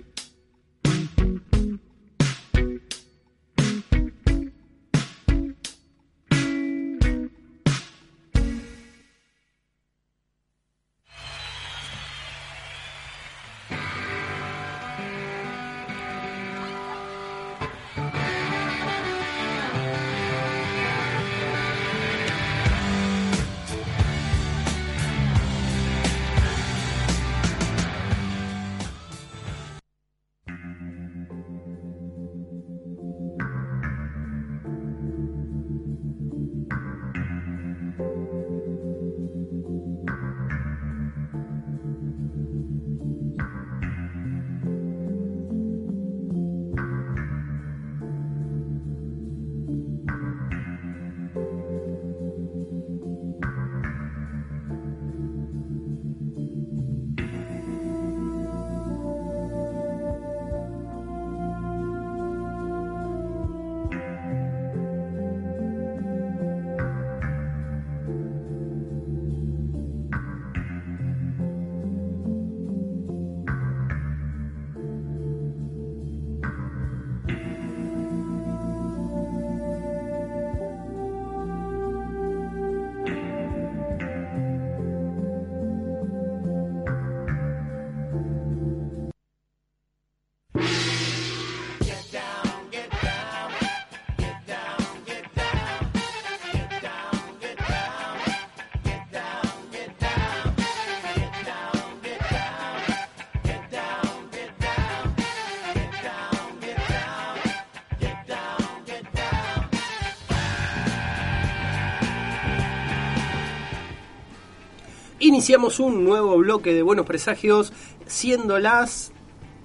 Iniciamos 115.38 115.80
un 115.80 116.04
nuevo 116.04 116.38
bloque 116.38 116.76
de 116.76 116.84
Buenos 116.84 117.08
Presagios, 117.08 117.74
siendo 118.06 118.60
las 118.60 119.12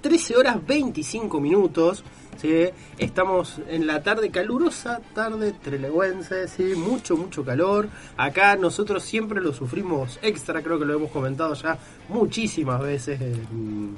13 0.01 0.35
horas 0.35 0.65
25 0.65 1.39
minutos. 1.39 2.03
¿sí? 2.41 2.69
Estamos 2.97 3.61
en 3.67 3.85
la 3.85 4.01
tarde 4.01 4.31
calurosa, 4.31 4.99
tarde 5.13 5.53
trelewense, 5.53 6.47
¿sí? 6.47 6.73
mucho, 6.75 7.15
mucho 7.17 7.45
calor. 7.45 7.87
Acá 8.17 8.55
nosotros 8.55 9.03
siempre 9.03 9.41
lo 9.41 9.53
sufrimos 9.53 10.17
extra, 10.23 10.63
creo 10.63 10.79
que 10.79 10.85
lo 10.85 10.95
hemos 10.95 11.11
comentado 11.11 11.53
ya 11.53 11.77
muchísimas 12.07 12.81
veces 12.81 13.21
en, 13.21 13.95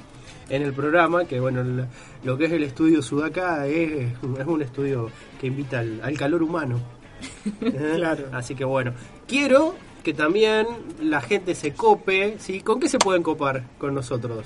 en 0.49 0.61
el 0.63 0.73
programa, 0.73 1.23
que 1.23 1.39
bueno, 1.39 1.61
el- 1.61 1.85
lo 2.25 2.37
que 2.37 2.45
es 2.47 2.51
el 2.51 2.63
estudio 2.63 3.01
Sudaca 3.01 3.65
es, 3.65 4.11
es 4.11 4.45
un 4.45 4.61
estudio 4.61 5.09
que 5.39 5.47
invita 5.47 5.79
al, 5.79 6.01
al 6.03 6.17
calor 6.17 6.43
humano. 6.43 6.81
¿eh? 7.61 7.93
Claro. 7.95 8.25
Así 8.33 8.55
que 8.55 8.65
bueno, 8.65 8.91
quiero 9.25 9.73
que 10.03 10.13
también 10.13 10.67
la 11.01 11.21
gente 11.21 11.55
se 11.55 11.73
cope, 11.73 12.35
¿sí? 12.39 12.61
¿Con 12.61 12.79
qué 12.79 12.89
se 12.89 12.97
pueden 12.97 13.23
copar 13.23 13.63
con 13.77 13.93
nosotros? 13.93 14.45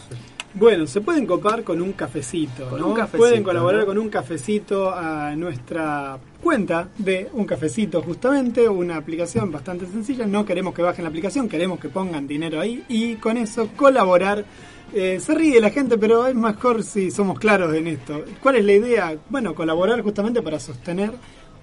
Bueno, 0.53 0.87
se 0.87 1.01
pueden 1.01 1.25
copar 1.25 1.63
con 1.63 1.81
un 1.81 1.91
cafecito, 1.91 2.69
Con 2.69 2.79
¿no? 2.79 2.87
un 2.87 2.93
cafecito, 2.93 3.17
pueden 3.17 3.43
colaborar 3.43 3.81
¿no? 3.81 3.87
con 3.87 3.97
un 3.97 4.09
cafecito 4.09 4.89
a 4.89 5.35
nuestra 5.35 6.17
cuenta 6.41 6.87
de 6.97 7.29
un 7.33 7.45
cafecito 7.45 8.01
justamente, 8.01 8.67
una 8.69 8.95
aplicación 8.95 9.51
bastante 9.51 9.85
sencilla. 9.85 10.25
No 10.25 10.45
queremos 10.45 10.73
que 10.73 10.81
bajen 10.81 11.03
la 11.03 11.09
aplicación, 11.09 11.49
queremos 11.49 11.79
que 11.79 11.89
pongan 11.89 12.25
dinero 12.25 12.61
ahí 12.61 12.85
y 12.87 13.15
con 13.15 13.35
eso 13.35 13.69
colaborar. 13.75 14.45
Eh, 14.93 15.19
se 15.19 15.33
ríe 15.33 15.59
la 15.59 15.71
gente, 15.71 15.97
pero 15.97 16.25
es 16.25 16.35
mejor 16.35 16.83
si 16.83 17.11
somos 17.11 17.37
claros 17.37 17.75
en 17.75 17.87
esto. 17.87 18.23
¿Cuál 18.41 18.55
es 18.55 18.65
la 18.65 18.73
idea? 18.73 19.17
Bueno, 19.29 19.53
colaborar 19.55 20.01
justamente 20.03 20.41
para 20.41 20.59
sostener 20.59 21.11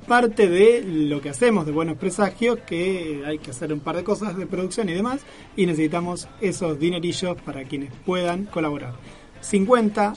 parte 0.06 0.49
de 0.49 0.82
lo 0.85 1.21
que 1.21 1.30
hacemos 1.30 1.64
de 1.66 1.73
Buenos 1.73 1.97
Presagios, 1.97 2.59
que 2.66 3.23
hay 3.26 3.38
que 3.38 3.50
hacer 3.50 3.73
un 3.73 3.80
par 3.80 3.97
de 3.97 4.04
cosas 4.04 4.37
de 4.37 4.47
producción 4.47 4.88
y 4.88 4.92
demás, 4.92 5.23
y 5.56 5.66
necesitamos 5.66 6.28
esos 6.40 6.78
dinerillos 6.78 7.40
para 7.42 7.64
quienes 7.64 7.92
puedan 8.04 8.44
colaborar. 8.47 8.94
50 9.40 10.14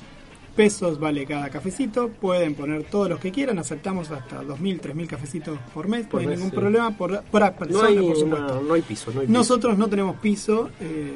pesos 0.56 1.00
vale 1.00 1.26
cada 1.26 1.50
cafecito, 1.50 2.10
pueden 2.10 2.56
poner 2.56 2.84
todos 2.84 3.10
los 3.10 3.20
que 3.20 3.32
quieran, 3.32 3.60
aceptamos 3.60 4.10
hasta 4.12 4.42
2.000, 4.42 4.80
3.000 4.80 5.08
cafecitos 5.08 5.60
por 5.74 5.88
mes, 5.90 6.06
Por 6.08 6.16
no 6.16 6.20
hay 6.22 6.28
mes, 6.28 6.38
ningún 6.38 6.52
sí. 6.52 6.56
problema, 6.58 6.98
por, 6.98 7.24
por 7.24 7.42
No 7.42 7.56
persona, 7.56 7.88
hay, 7.90 7.96
por 7.96 8.04
una- 8.06 8.16
supuesto. 8.16 8.62
no 8.66 8.74
hay 8.74 8.82
piso, 8.82 9.12
no 9.14 9.20
hay 9.20 9.28
piso. 9.28 9.38
Nosotros 9.38 9.78
no 9.78 9.88
tenemos 9.90 10.16
piso, 10.18 10.70
eh, 10.80 11.12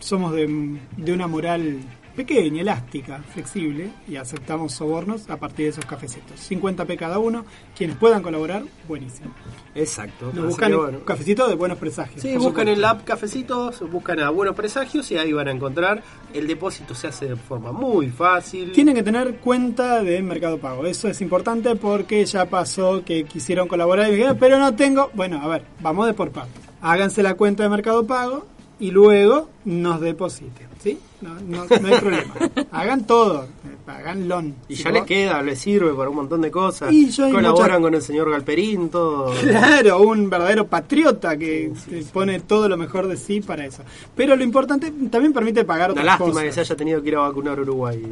somos 0.00 0.32
de, 0.32 0.78
de 0.96 1.12
una 1.12 1.26
moral 1.28 1.78
pequeña, 2.20 2.60
elástica, 2.60 3.22
flexible 3.32 3.90
y 4.06 4.16
aceptamos 4.16 4.74
sobornos 4.74 5.30
a 5.30 5.38
partir 5.38 5.64
de 5.64 5.70
esos 5.70 5.86
cafecitos. 5.86 6.38
50p 6.50 6.98
cada 6.98 7.18
uno, 7.18 7.46
quienes 7.74 7.96
puedan 7.96 8.22
colaborar, 8.22 8.62
buenísimo. 8.86 9.32
Exacto. 9.74 10.30
Nos 10.34 10.44
buscan 10.48 10.70
que 10.70 10.76
bueno. 10.76 11.04
cafecito 11.06 11.48
de 11.48 11.54
buenos 11.54 11.78
presagios. 11.78 12.20
Sí, 12.20 12.36
buscan 12.36 12.68
en 12.68 12.82
la 12.82 12.90
app 12.90 13.04
Cafecitos, 13.04 13.90
buscan 13.90 14.20
a 14.20 14.28
Buenos 14.28 14.54
Presagios 14.54 15.10
y 15.10 15.16
ahí 15.16 15.32
van 15.32 15.48
a 15.48 15.52
encontrar. 15.52 16.02
El 16.34 16.46
depósito 16.46 16.94
se 16.94 17.06
hace 17.06 17.26
de 17.26 17.36
forma 17.36 17.72
muy 17.72 18.08
fácil. 18.10 18.72
Tienen 18.72 18.94
que 18.94 19.02
tener 19.02 19.36
cuenta 19.36 20.02
de 20.02 20.20
Mercado 20.20 20.58
Pago. 20.58 20.84
Eso 20.84 21.08
es 21.08 21.22
importante 21.22 21.74
porque 21.76 22.24
ya 22.26 22.44
pasó 22.50 23.02
que 23.02 23.24
quisieron 23.24 23.66
colaborar 23.66 24.08
y 24.08 24.16
dijeron, 24.16 24.36
pero 24.38 24.58
no 24.58 24.74
tengo. 24.74 25.10
Bueno, 25.14 25.40
a 25.40 25.48
ver, 25.48 25.62
vamos 25.80 26.06
de 26.06 26.12
por 26.12 26.30
parte. 26.30 26.60
Háganse 26.82 27.22
la 27.22 27.34
cuenta 27.34 27.62
de 27.62 27.70
Mercado 27.70 28.06
Pago 28.06 28.46
y 28.78 28.90
luego 28.90 29.48
nos 29.64 30.00
depositen. 30.02 30.69
¿Sí? 30.82 30.98
No, 31.20 31.34
no, 31.34 31.66
no 31.66 31.88
hay 31.88 32.00
problema. 32.00 32.34
Hagan 32.72 33.06
todo. 33.06 33.44
eh, 33.44 33.48
Háganlo. 33.86 34.42
Y 34.68 34.76
Si 34.76 34.82
ya 34.84 34.90
les 34.90 35.02
queda, 35.04 35.42
les 35.42 35.58
sirve 35.58 35.92
para 35.92 36.08
un 36.08 36.16
montón 36.16 36.40
de 36.40 36.50
cosas. 36.50 36.90
Y 36.90 37.10
yo 37.10 37.30
Colaboran 37.30 37.82
con 37.82 37.94
el 37.94 38.00
señor 38.00 38.30
Galperín, 38.30 38.88
todo. 38.88 39.30
Claro, 39.42 40.00
un 40.00 40.30
verdadero 40.30 40.66
patriota 40.66 41.36
que 41.36 41.70
pone 42.14 42.40
todo 42.40 42.66
lo 42.68 42.78
mejor 42.78 43.08
de 43.08 43.18
sí 43.18 43.40
para 43.42 43.66
eso. 43.66 43.82
Pero 44.16 44.36
lo 44.36 44.42
importante 44.44 44.90
también 45.10 45.34
permite 45.34 45.64
pagar 45.66 45.90
Una 45.92 46.00
otras 46.00 46.06
lástima 46.18 46.28
cosas. 46.30 46.44
que 46.44 46.52
se 46.52 46.60
haya 46.60 46.76
tenido 46.76 47.02
que 47.02 47.08
ir 47.08 47.16
a 47.16 47.20
vacunar 47.20 47.58
a 47.58 47.62
Uruguay. 47.62 48.02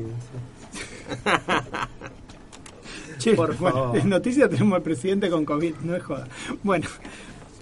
Che, 3.19 3.35
Por 3.35 3.57
bueno, 3.57 3.77
favor. 3.77 3.97
en 3.99 4.09
noticias 4.09 4.49
tenemos 4.49 4.77
al 4.77 4.83
presidente 4.83 5.29
con 5.29 5.45
COVID, 5.45 5.75
no 5.83 5.97
es 5.97 6.03
joda. 6.05 6.29
Bueno, 6.63 6.87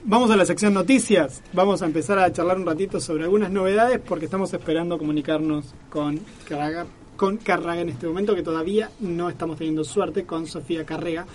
vamos 0.06 0.30
a 0.30 0.36
la 0.36 0.46
sección 0.46 0.72
noticias. 0.72 1.42
Vamos 1.52 1.82
a 1.82 1.86
empezar 1.86 2.18
a 2.18 2.32
charlar 2.32 2.56
un 2.56 2.66
ratito 2.66 3.00
sobre 3.00 3.24
algunas 3.24 3.50
novedades 3.50 4.00
porque 4.00 4.24
estamos 4.26 4.52
esperando 4.54 4.98
comunicarnos 4.98 5.74
con 5.90 6.20
Carraga, 6.48 6.86
con 7.16 7.36
Carraga 7.38 7.80
en 7.80 7.90
este 7.90 8.06
momento, 8.06 8.34
que 8.34 8.42
todavía 8.42 8.90
no 9.00 9.28
estamos 9.28 9.58
teniendo 9.58 9.84
suerte 9.84 10.24
con 10.24 10.46
Sofía 10.46 10.84
Carrega. 10.84 11.26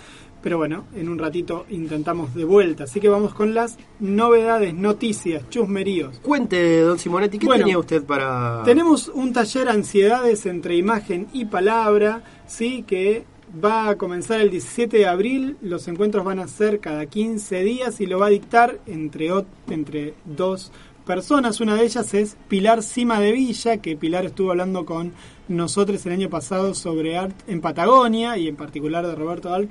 Pero 0.42 0.58
bueno, 0.58 0.86
en 0.96 1.08
un 1.08 1.20
ratito 1.20 1.66
intentamos 1.70 2.34
de 2.34 2.44
vuelta. 2.44 2.84
Así 2.84 2.98
que 2.98 3.08
vamos 3.08 3.32
con 3.32 3.54
las 3.54 3.78
novedades, 4.00 4.74
noticias, 4.74 5.48
chusmeríos. 5.50 6.18
Cuente, 6.18 6.80
don 6.80 6.98
Simonetti, 6.98 7.38
¿qué 7.38 7.46
Bueno, 7.46 7.64
tenía 7.64 7.78
usted 7.78 8.02
para...? 8.02 8.62
Tenemos 8.64 9.06
un 9.06 9.32
taller 9.32 9.68
Ansiedades 9.68 10.44
entre 10.46 10.76
imagen 10.76 11.28
y 11.32 11.44
palabra, 11.44 12.24
sí, 12.48 12.82
que 12.84 13.24
va 13.52 13.88
a 13.88 13.96
comenzar 13.96 14.40
el 14.40 14.50
17 14.50 14.98
de 14.98 15.06
abril. 15.06 15.56
Los 15.60 15.88
encuentros 15.88 16.24
van 16.24 16.38
a 16.38 16.48
ser 16.48 16.80
cada 16.80 17.06
15 17.06 17.62
días 17.62 18.00
y 18.00 18.06
lo 18.06 18.18
va 18.18 18.26
a 18.26 18.30
dictar 18.30 18.80
entre, 18.86 19.30
entre 19.68 20.14
dos 20.24 20.72
personas. 21.06 21.60
Una 21.60 21.74
de 21.74 21.84
ellas 21.84 22.14
es 22.14 22.36
Pilar 22.48 22.82
Cima 22.82 23.20
de 23.20 23.32
Villa, 23.32 23.78
que 23.78 23.96
Pilar 23.96 24.24
estuvo 24.24 24.50
hablando 24.50 24.84
con 24.84 25.12
nosotros 25.48 26.04
el 26.06 26.12
año 26.12 26.30
pasado 26.30 26.74
sobre 26.74 27.16
art 27.16 27.36
en 27.46 27.60
Patagonia 27.60 28.36
y 28.38 28.48
en 28.48 28.56
particular 28.56 29.06
de 29.06 29.14
Roberto 29.14 29.52
Alp. 29.52 29.70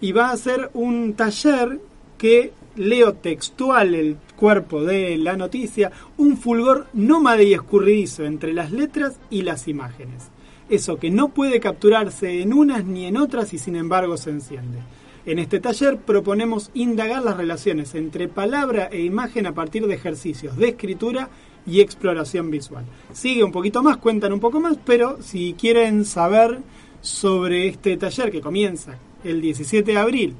Y 0.00 0.12
va 0.12 0.30
a 0.30 0.36
ser 0.36 0.70
un 0.74 1.14
taller 1.14 1.80
que 2.18 2.52
leo 2.76 3.14
textual 3.14 3.94
el 3.94 4.16
cuerpo 4.36 4.84
de 4.84 5.16
la 5.16 5.36
noticia, 5.36 5.90
un 6.18 6.36
fulgor 6.36 6.86
nómade 6.92 7.44
y 7.44 7.54
escurridizo 7.54 8.24
entre 8.24 8.52
las 8.52 8.70
letras 8.70 9.18
y 9.30 9.42
las 9.42 9.66
imágenes. 9.68 10.30
Eso 10.68 10.96
que 10.98 11.10
no 11.10 11.28
puede 11.28 11.60
capturarse 11.60 12.42
en 12.42 12.52
unas 12.52 12.84
ni 12.84 13.06
en 13.06 13.16
otras 13.16 13.52
y 13.52 13.58
sin 13.58 13.76
embargo 13.76 14.16
se 14.16 14.30
enciende. 14.30 14.78
En 15.24 15.38
este 15.38 15.60
taller 15.60 15.98
proponemos 15.98 16.70
indagar 16.74 17.22
las 17.22 17.36
relaciones 17.36 17.94
entre 17.94 18.28
palabra 18.28 18.88
e 18.92 19.02
imagen 19.02 19.46
a 19.46 19.54
partir 19.54 19.86
de 19.86 19.94
ejercicios 19.94 20.56
de 20.56 20.68
escritura 20.68 21.30
y 21.66 21.80
exploración 21.80 22.50
visual. 22.50 22.84
Sigue 23.12 23.42
un 23.42 23.52
poquito 23.52 23.82
más, 23.82 23.96
cuentan 23.96 24.32
un 24.32 24.40
poco 24.40 24.60
más, 24.60 24.76
pero 24.84 25.20
si 25.20 25.54
quieren 25.54 26.04
saber 26.04 26.60
sobre 27.00 27.68
este 27.68 27.96
taller 27.96 28.30
que 28.30 28.40
comienza 28.40 28.98
el 29.24 29.40
17 29.40 29.92
de 29.92 29.98
abril 29.98 30.34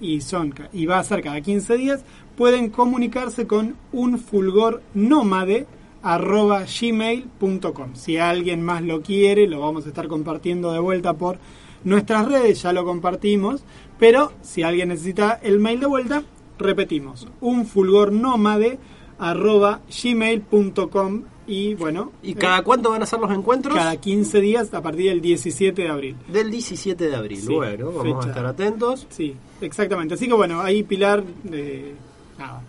y, 0.00 0.20
son, 0.20 0.54
y 0.72 0.86
va 0.86 1.00
a 1.00 1.04
ser 1.04 1.22
cada 1.22 1.40
15 1.40 1.76
días, 1.76 2.04
pueden 2.36 2.70
comunicarse 2.70 3.46
con 3.46 3.76
un 3.92 4.18
fulgor 4.18 4.82
nómade 4.94 5.66
arroba 6.08 6.64
gmail.com. 6.64 7.94
Si 7.94 8.16
alguien 8.16 8.62
más 8.62 8.82
lo 8.82 9.02
quiere, 9.02 9.46
lo 9.46 9.60
vamos 9.60 9.84
a 9.84 9.88
estar 9.88 10.08
compartiendo 10.08 10.72
de 10.72 10.78
vuelta 10.78 11.12
por 11.12 11.38
nuestras 11.84 12.26
redes, 12.26 12.62
ya 12.62 12.72
lo 12.72 12.86
compartimos, 12.86 13.62
pero 13.98 14.32
si 14.40 14.62
alguien 14.62 14.88
necesita 14.88 15.38
el 15.42 15.58
mail 15.58 15.80
de 15.80 15.86
vuelta, 15.86 16.22
repetimos, 16.58 17.28
un 17.42 17.66
fulgor 17.66 18.10
nómade 18.10 18.78
arroba 19.18 19.82
gmail.com 20.02 21.24
y 21.46 21.74
bueno, 21.74 22.12
¿Y 22.22 22.32
eh, 22.32 22.34
cada 22.36 22.62
cuánto 22.62 22.90
van 22.90 23.02
a 23.02 23.06
ser 23.06 23.20
los 23.20 23.30
encuentros? 23.30 23.76
cada 23.76 23.96
15 23.96 24.40
días 24.40 24.72
a 24.72 24.80
partir 24.80 25.10
del 25.10 25.20
17 25.20 25.82
de 25.82 25.88
abril. 25.88 26.16
Del 26.28 26.50
17 26.50 27.06
de 27.06 27.16
abril. 27.16 27.40
Sí, 27.40 27.54
bueno, 27.54 27.92
vamos 27.92 28.02
fecha. 28.02 28.18
a 28.18 28.28
estar 28.28 28.46
atentos. 28.46 29.06
Sí, 29.10 29.36
exactamente. 29.60 30.14
Así 30.14 30.26
que 30.26 30.32
bueno, 30.32 30.62
ahí 30.62 30.82
Pilar, 30.84 31.22
eh, 31.52 31.94
nada, 32.38 32.62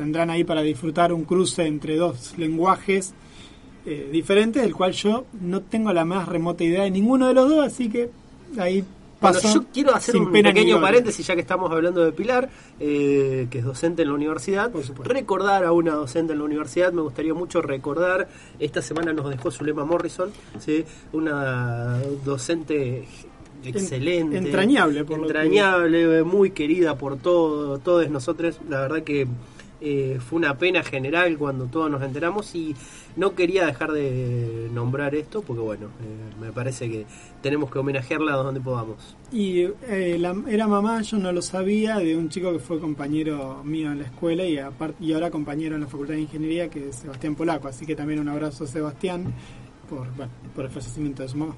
tendrán 0.00 0.30
ahí 0.30 0.44
para 0.44 0.62
disfrutar 0.62 1.12
un 1.12 1.24
cruce 1.24 1.66
entre 1.66 1.96
dos 1.96 2.32
lenguajes 2.38 3.12
eh, 3.84 4.08
diferentes, 4.10 4.62
del 4.62 4.74
cual 4.74 4.92
yo 4.92 5.26
no 5.42 5.60
tengo 5.60 5.92
la 5.92 6.06
más 6.06 6.26
remota 6.26 6.64
idea 6.64 6.84
de 6.84 6.90
ninguno 6.90 7.28
de 7.28 7.34
los 7.34 7.50
dos, 7.50 7.66
así 7.66 7.90
que 7.90 8.10
ahí 8.58 8.80
Bueno, 8.80 8.86
paso 9.20 9.54
yo 9.54 9.64
quiero 9.72 9.94
hacer 9.94 10.16
un 10.16 10.32
pequeño 10.32 10.80
paréntesis, 10.80 11.26
ya 11.26 11.34
que 11.34 11.42
estamos 11.42 11.70
hablando 11.70 12.02
de 12.02 12.12
Pilar, 12.12 12.48
eh, 12.78 13.46
que 13.50 13.58
es 13.58 13.64
docente 13.64 14.00
en 14.02 14.08
la 14.08 14.14
universidad. 14.14 14.70
Recordar 15.04 15.64
a 15.64 15.72
una 15.72 15.92
docente 15.92 16.32
en 16.32 16.38
la 16.38 16.44
universidad, 16.46 16.92
me 16.92 17.02
gustaría 17.02 17.34
mucho 17.34 17.60
recordar, 17.60 18.28
esta 18.58 18.80
semana 18.80 19.12
nos 19.12 19.28
dejó 19.28 19.50
Zulema 19.50 19.84
Morrison, 19.84 20.30
¿sí? 20.58 20.84
una 21.12 21.98
docente 22.24 23.04
excelente. 23.64 24.38
entrañable, 24.38 25.04
por 25.04 25.18
que- 25.18 25.22
Entrañable, 25.26 26.22
muy 26.22 26.50
querida 26.52 26.96
por 26.96 27.18
todo, 27.18 27.78
todos 27.78 28.08
nosotros. 28.08 28.58
La 28.68 28.80
verdad 28.80 29.02
que 29.02 29.26
eh, 29.80 30.18
fue 30.20 30.38
una 30.38 30.56
pena 30.58 30.82
general 30.82 31.36
cuando 31.38 31.66
todos 31.66 31.90
nos 31.90 32.02
enteramos 32.02 32.54
y 32.54 32.74
no 33.16 33.34
quería 33.34 33.64
dejar 33.66 33.92
de 33.92 34.68
nombrar 34.72 35.14
esto 35.14 35.42
porque 35.42 35.62
bueno, 35.62 35.86
eh, 35.86 36.34
me 36.40 36.52
parece 36.52 36.90
que 36.90 37.06
tenemos 37.42 37.70
que 37.70 37.78
homenajearla 37.78 38.32
donde 38.36 38.60
podamos. 38.60 39.16
Y 39.32 39.60
eh, 39.88 40.16
la- 40.18 40.36
era 40.48 40.66
mamá, 40.68 41.00
yo 41.02 41.16
no 41.18 41.32
lo 41.32 41.42
sabía, 41.42 41.98
de 41.98 42.16
un 42.16 42.28
chico 42.28 42.52
que 42.52 42.58
fue 42.58 42.78
compañero 42.78 43.62
mío 43.64 43.90
en 43.92 43.98
la 44.00 44.04
escuela 44.04 44.44
y, 44.44 44.56
apart- 44.56 44.94
y 45.00 45.12
ahora 45.12 45.30
compañero 45.30 45.74
en 45.76 45.80
la 45.82 45.86
Facultad 45.86 46.14
de 46.14 46.20
Ingeniería, 46.20 46.68
que 46.68 46.88
es 46.90 46.96
Sebastián 46.96 47.34
Polaco. 47.34 47.68
Así 47.68 47.86
que 47.86 47.96
también 47.96 48.20
un 48.20 48.28
abrazo 48.28 48.64
a 48.64 48.66
Sebastián 48.66 49.32
por, 49.88 50.08
bueno, 50.14 50.30
por 50.54 50.64
el 50.66 50.70
fallecimiento 50.70 51.22
de 51.22 51.28
su 51.30 51.36
mamá. 51.38 51.54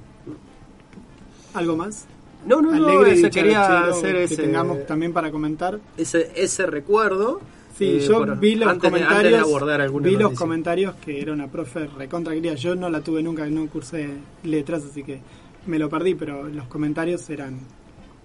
¿Algo 1.55 1.77
más? 1.77 2.07
No, 2.47 2.61
no, 2.61 2.73
no, 2.73 2.89
Alegre 2.89 3.11
y 3.17 3.19
ese 3.21 3.31
quería 3.31 3.85
hacer 3.85 4.15
que 4.17 4.25
ese, 4.25 4.37
tengamos 4.43 4.87
también 4.87 5.13
para 5.13 5.31
comentar. 5.31 5.79
ese, 5.97 6.31
ese 6.35 6.67
recuerdo. 6.67 7.41
Sí, 7.83 7.97
Eh, 7.97 8.01
yo 8.09 8.19
por- 8.19 8.39
vi 8.39 8.55
los 8.55 8.69
antes 8.69 8.83
de- 8.83 8.89
comentarios. 8.91 9.17
antes 9.19 9.33
de 9.33 9.39
abordar 9.39 9.81
alguna 9.81 10.09
vi 10.09 10.17
los 10.17 10.33
comentarios 10.35 10.95
que 10.97 11.21
era 11.21 11.33
una 11.33 11.49
profe 11.49 11.87
recontra 11.87 12.33
querida. 12.35 12.55
Yo 12.55 12.75
no 12.77 12.89
la 12.89 13.01
tuve 13.01 13.23
nunca, 13.23 13.45
no 13.47 13.67
cursé 13.67 14.09
letras, 14.45 14.85
así 14.85 15.03
que 15.03 15.21
me 15.67 15.79
lo 15.79 15.89
perdí, 15.89 16.15
pero 16.15 16.49
los 16.49 16.67
comentarios 16.69 17.29
eran 17.31 17.59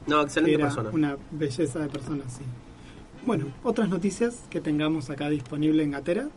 No, 0.05 0.21
excelente 0.21 0.55
era 0.55 0.65
persona. 0.65 0.89
una 0.93 1.17
belleza 1.31 1.79
de 1.79 1.87
persona, 1.89 2.23
sí. 2.29 2.43
Bueno, 3.25 3.45
otras 3.63 3.89
noticias 3.89 4.43
que 4.49 4.61
tengamos 4.61 5.09
acá 5.09 5.29
disponible 5.29 5.83
en 5.83 5.91
Gatera. 5.91 6.29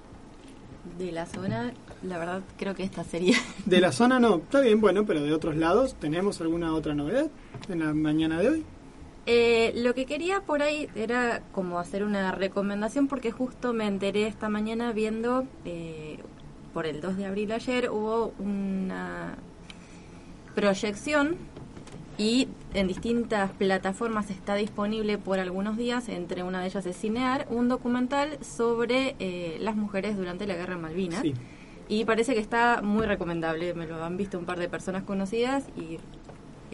De 0.98 1.12
la 1.12 1.26
zona, 1.26 1.72
la 2.02 2.18
verdad 2.18 2.42
creo 2.58 2.74
que 2.74 2.82
esta 2.84 3.04
sería... 3.04 3.36
De 3.66 3.80
la 3.80 3.92
zona 3.92 4.18
no, 4.18 4.36
está 4.36 4.60
bien, 4.60 4.80
bueno, 4.80 5.04
pero 5.04 5.22
de 5.22 5.32
otros 5.32 5.56
lados, 5.56 5.94
¿tenemos 6.00 6.40
alguna 6.40 6.74
otra 6.74 6.94
novedad 6.94 7.28
en 7.68 7.80
la 7.80 7.92
mañana 7.92 8.40
de 8.40 8.48
hoy? 8.48 8.64
Eh, 9.32 9.70
lo 9.76 9.94
que 9.94 10.06
quería 10.06 10.40
por 10.40 10.60
ahí 10.60 10.88
era 10.96 11.40
como 11.52 11.78
hacer 11.78 12.02
una 12.02 12.32
recomendación 12.32 13.06
porque 13.06 13.30
justo 13.30 13.72
me 13.72 13.86
enteré 13.86 14.26
esta 14.26 14.48
mañana 14.48 14.90
viendo, 14.92 15.46
eh, 15.64 16.18
por 16.74 16.84
el 16.84 17.00
2 17.00 17.16
de 17.16 17.26
abril 17.26 17.52
ayer, 17.52 17.90
hubo 17.90 18.34
una 18.40 19.36
proyección 20.56 21.36
y 22.18 22.48
en 22.74 22.88
distintas 22.88 23.52
plataformas 23.52 24.30
está 24.30 24.56
disponible 24.56 25.16
por 25.16 25.38
algunos 25.38 25.76
días, 25.76 26.08
entre 26.08 26.42
una 26.42 26.60
de 26.60 26.66
ellas 26.66 26.84
es 26.84 26.96
Cinear, 26.96 27.46
un 27.50 27.68
documental 27.68 28.36
sobre 28.42 29.14
eh, 29.20 29.58
las 29.60 29.76
mujeres 29.76 30.16
durante 30.16 30.44
la 30.48 30.56
Guerra 30.56 30.74
de 30.74 30.80
Malvinas. 30.80 31.22
Sí. 31.22 31.34
Y 31.86 32.04
parece 32.04 32.34
que 32.34 32.40
está 32.40 32.82
muy 32.82 33.06
recomendable, 33.06 33.74
me 33.74 33.86
lo 33.86 34.02
han 34.02 34.16
visto 34.16 34.40
un 34.40 34.44
par 34.44 34.58
de 34.58 34.68
personas 34.68 35.04
conocidas 35.04 35.68
y 35.76 36.00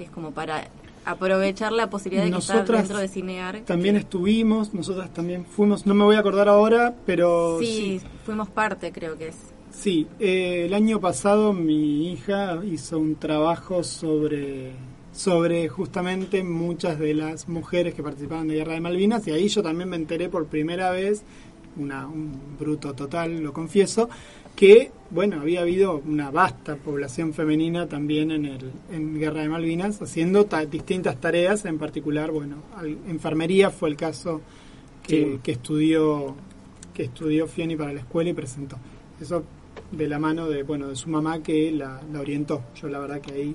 es 0.01 0.09
como 0.09 0.31
para 0.31 0.69
aprovechar 1.07 1.73
la 1.73 1.89
posibilidad 1.89 2.25
de 2.25 2.31
que 2.31 2.37
Nosotras 2.37 2.83
dentro 2.83 2.99
de 2.99 3.09
Cinear. 3.09 3.61
También 3.61 3.97
estuvimos, 3.97 4.75
nosotras 4.75 5.15
también 5.15 5.47
fuimos, 5.47 5.87
no 5.87 5.95
me 5.95 6.05
voy 6.05 6.17
a 6.17 6.19
acordar 6.19 6.49
ahora, 6.49 6.95
pero 7.07 7.59
sí, 7.61 8.01
sí, 8.01 8.07
fuimos 8.25 8.49
parte 8.49 8.93
creo 8.93 9.17
que 9.17 9.29
es. 9.29 9.37
Sí, 9.71 10.09
eh, 10.19 10.65
el 10.67 10.75
año 10.75 11.01
pasado 11.01 11.53
mi 11.53 12.11
hija 12.11 12.61
hizo 12.65 12.99
un 12.99 13.15
trabajo 13.17 13.85
sobre, 13.85 14.73
sobre 15.13 15.69
justamente 15.69 16.43
muchas 16.43 16.99
de 16.99 17.15
las 17.15 17.49
mujeres 17.49 17.95
que 17.95 18.03
participaban 18.03 18.49
de 18.49 18.57
Guerra 18.57 18.73
de 18.73 18.81
Malvinas 18.81 19.27
y 19.29 19.31
ahí 19.31 19.49
yo 19.49 19.63
también 19.63 19.89
me 19.89 19.97
enteré 19.97 20.29
por 20.29 20.47
primera 20.47 20.91
vez, 20.91 21.23
una, 21.77 22.09
un 22.09 22.57
bruto 22.59 22.95
total, 22.95 23.39
lo 23.41 23.53
confieso, 23.53 24.09
que 24.57 24.91
bueno 25.11 25.41
había 25.41 25.61
habido 25.61 26.03
una 26.05 26.31
vasta 26.31 26.77
población 26.77 27.33
femenina 27.33 27.87
también 27.87 28.31
en, 28.33 28.47
el, 28.47 28.73
en 28.91 29.19
Guerra 29.19 29.43
de 29.43 29.49
Malvinas 29.49 30.01
haciendo 30.03 30.47
ta- 30.47 30.65
distintas 30.67 31.21
tareas, 31.21 31.65
en 31.65 31.79
particular, 31.79 32.31
bueno, 32.33 32.57
al- 32.77 32.99
enfermería 33.09 33.71
fue 33.71 33.91
el 33.91 33.97
caso 33.97 34.41
que, 35.03 35.25
Sí. 35.35 35.41
que 35.43 35.53
estudió 35.53 36.35
que 36.95 37.05
estudió 37.05 37.47
Fioni 37.47 37.77
para 37.77 37.93
la 37.93 38.01
escuela 38.01 38.31
y 38.31 38.33
presentó. 38.33 38.77
Eso 39.21 39.45
de 39.93 40.09
la 40.09 40.19
mano 40.19 40.49
de 40.49 40.63
bueno 40.63 40.89
de 40.89 40.97
su 40.97 41.11
mamá 41.11 41.43
que 41.43 41.71
la, 41.71 42.01
la 42.11 42.21
orientó. 42.21 42.63
Yo 42.81 42.89
la 42.89 42.99
verdad 42.99 43.21
que 43.21 43.33
ahí 43.35 43.55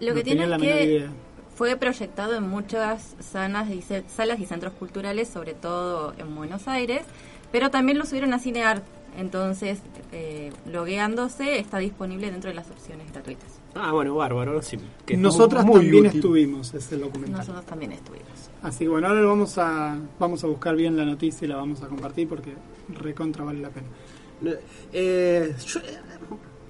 Lo 0.00 0.10
no 0.10 0.14
que 0.14 0.22
tenía 0.22 0.22
tiene 0.22 0.46
la 0.46 0.58
menor 0.58 0.76
que 0.78 0.84
idea. 0.84 1.10
fue 1.56 1.76
proyectado 1.76 2.36
en 2.36 2.48
muchas 2.48 3.16
salas 3.20 3.68
y, 3.70 3.82
ce- 3.82 4.04
salas 4.08 4.38
y 4.38 4.46
centros 4.46 4.72
culturales, 4.74 5.26
sobre 5.28 5.54
todo 5.54 6.14
en 6.18 6.34
Buenos 6.36 6.68
Aires, 6.68 7.02
pero 7.50 7.68
también 7.70 7.98
lo 7.98 8.06
subieron 8.06 8.32
a 8.32 8.38
Cinear. 8.38 8.82
Entonces, 9.18 9.80
eh, 10.12 10.52
logueándose, 10.70 11.58
está 11.58 11.78
disponible 11.78 12.30
dentro 12.30 12.50
de 12.50 12.54
las 12.54 12.70
opciones 12.70 13.12
gratuitas. 13.12 13.58
Ah, 13.74 13.90
bueno, 13.90 14.14
bárbaro. 14.14 14.62
Sí, 14.62 14.78
que 15.04 15.14
es 15.14 15.18
Nosotras 15.18 15.64
muy 15.64 15.80
también 15.80 16.06
útil. 16.06 16.16
estuvimos 16.20 16.72
ese 16.72 16.96
documental. 16.96 17.38
Nosotros 17.38 17.66
también 17.66 17.90
estuvimos. 17.92 18.28
Así 18.62 18.84
que 18.84 18.88
bueno, 18.88 19.08
ahora 19.08 19.20
lo 19.20 19.28
vamos 19.28 19.58
a 19.58 19.98
vamos 20.20 20.44
a 20.44 20.46
buscar 20.46 20.76
bien 20.76 20.96
la 20.96 21.04
noticia 21.04 21.44
y 21.44 21.48
la 21.48 21.56
vamos 21.56 21.82
a 21.82 21.88
compartir 21.88 22.28
porque 22.28 22.54
recontra 22.88 23.44
vale 23.44 23.60
la 23.60 23.70
pena. 23.70 23.88
Eh, 24.92 25.52
yo 25.66 25.80
eh, 25.80 25.98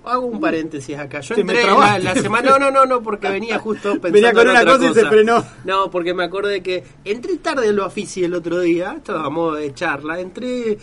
hago 0.04 0.26
un 0.26 0.40
paréntesis 0.40 0.96
acá. 0.96 1.20
Yo 1.20 1.34
entré 1.34 1.64
la, 1.64 1.98
la 1.98 2.14
semana. 2.14 2.50
No, 2.50 2.58
no, 2.58 2.70
no, 2.70 2.86
no, 2.86 3.02
porque 3.02 3.28
venía 3.30 3.58
justo 3.58 4.00
pensando 4.00 4.12
Venía 4.12 4.32
con 4.32 4.42
en 4.42 4.50
una 4.50 4.60
otra 4.60 4.72
cosa 4.78 4.90
y 4.90 4.94
se 4.94 5.06
frenó. 5.06 5.44
No, 5.64 5.90
porque 5.90 6.14
me 6.14 6.24
acordé 6.24 6.62
que 6.62 6.82
entré 7.04 7.36
tarde 7.36 7.68
en 7.68 7.76
lo 7.76 7.86
ofici 7.86 8.24
el 8.24 8.32
otro 8.34 8.60
día. 8.60 8.94
Estábamos 8.96 9.58
de 9.58 9.74
charla. 9.74 10.18
Entré 10.20 10.78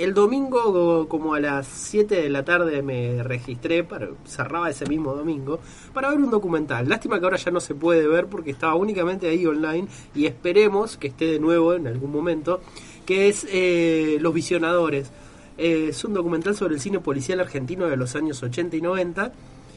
el 0.00 0.14
domingo 0.14 1.06
como 1.08 1.34
a 1.34 1.40
las 1.40 1.66
7 1.66 2.22
de 2.22 2.28
la 2.28 2.44
tarde 2.44 2.82
me 2.82 3.22
registré 3.22 3.84
para 3.84 4.08
cerraba 4.24 4.70
ese 4.70 4.86
mismo 4.86 5.14
domingo 5.14 5.60
para 5.92 6.08
ver 6.10 6.18
un 6.18 6.30
documental. 6.30 6.88
Lástima 6.88 7.18
que 7.18 7.26
ahora 7.26 7.36
ya 7.36 7.50
no 7.50 7.60
se 7.60 7.74
puede 7.74 8.06
ver 8.08 8.26
porque 8.26 8.50
estaba 8.50 8.74
únicamente 8.74 9.28
ahí 9.28 9.46
online 9.46 9.88
y 10.14 10.26
esperemos 10.26 10.96
que 10.96 11.08
esté 11.08 11.26
de 11.26 11.38
nuevo 11.38 11.74
en 11.74 11.86
algún 11.86 12.10
momento 12.10 12.60
que 13.06 13.28
es 13.28 13.46
eh, 13.50 14.18
Los 14.20 14.34
Visionadores. 14.34 15.10
Eh, 15.58 15.88
es 15.90 16.04
un 16.04 16.14
documental 16.14 16.56
sobre 16.56 16.74
el 16.74 16.80
cine 16.80 17.00
policial 17.00 17.40
argentino 17.40 17.86
de 17.86 17.96
los 17.96 18.16
años 18.16 18.42
80 18.42 18.76
y 18.76 18.80
90 18.80 19.32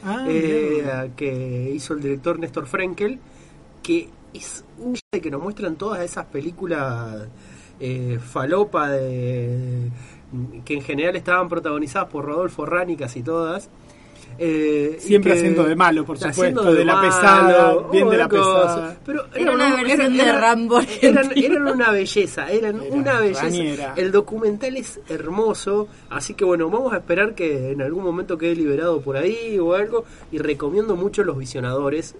Ah, 0.06 0.26
eh, 0.28 1.10
que 1.16 1.72
hizo 1.74 1.94
el 1.94 2.02
director 2.02 2.38
Néstor 2.38 2.66
Frenkel, 2.66 3.18
que 3.82 4.10
es 4.34 4.62
un 4.78 4.98
de 5.10 5.20
que 5.22 5.30
nos 5.30 5.42
muestran 5.42 5.76
todas 5.76 6.02
esas 6.02 6.26
películas 6.26 7.26
eh, 7.80 8.18
falopa 8.22 8.90
de, 8.90 9.90
que 10.64 10.74
en 10.74 10.82
general 10.82 11.16
estaban 11.16 11.48
protagonizadas 11.48 12.08
por 12.08 12.24
Rodolfo 12.24 12.64
Rani, 12.66 12.96
casi 12.96 13.22
todas. 13.22 13.68
Eh, 14.36 14.96
Siempre 14.98 15.30
que- 15.32 15.38
haciendo 15.38 15.62
de 15.62 15.76
malo, 15.76 16.04
por 16.04 16.18
supuesto, 16.18 16.72
de 16.74 16.84
la 16.84 17.00
pesada, 17.00 17.76
bien 17.92 18.10
de 18.10 18.16
la 18.16 18.28
pesada. 18.28 18.96
Pero 19.06 19.26
Era 19.32 19.52
una 19.52 19.76
versión 19.80 20.16
de 20.16 20.32
Rambo 20.32 20.80
Eran, 21.00 21.68
una 21.68 21.90
belleza, 21.92 22.50
eran 22.50 22.80
Era 22.82 22.94
una 22.96 23.20
belleza. 23.20 23.42
Raniera. 23.42 23.94
El 23.96 24.10
documental 24.10 24.76
es 24.76 24.98
hermoso, 25.08 25.86
así 26.10 26.34
que 26.34 26.44
bueno, 26.44 26.68
vamos 26.68 26.92
a 26.94 26.96
esperar 26.96 27.36
que 27.36 27.70
en 27.70 27.80
algún 27.82 28.02
momento 28.02 28.36
quede 28.36 28.56
liberado 28.56 29.00
por 29.02 29.16
ahí 29.16 29.56
o 29.60 29.74
algo. 29.74 30.04
Y 30.32 30.38
recomiendo 30.38 30.96
mucho 30.96 31.22
Los 31.22 31.38
Visionadores. 31.38 32.16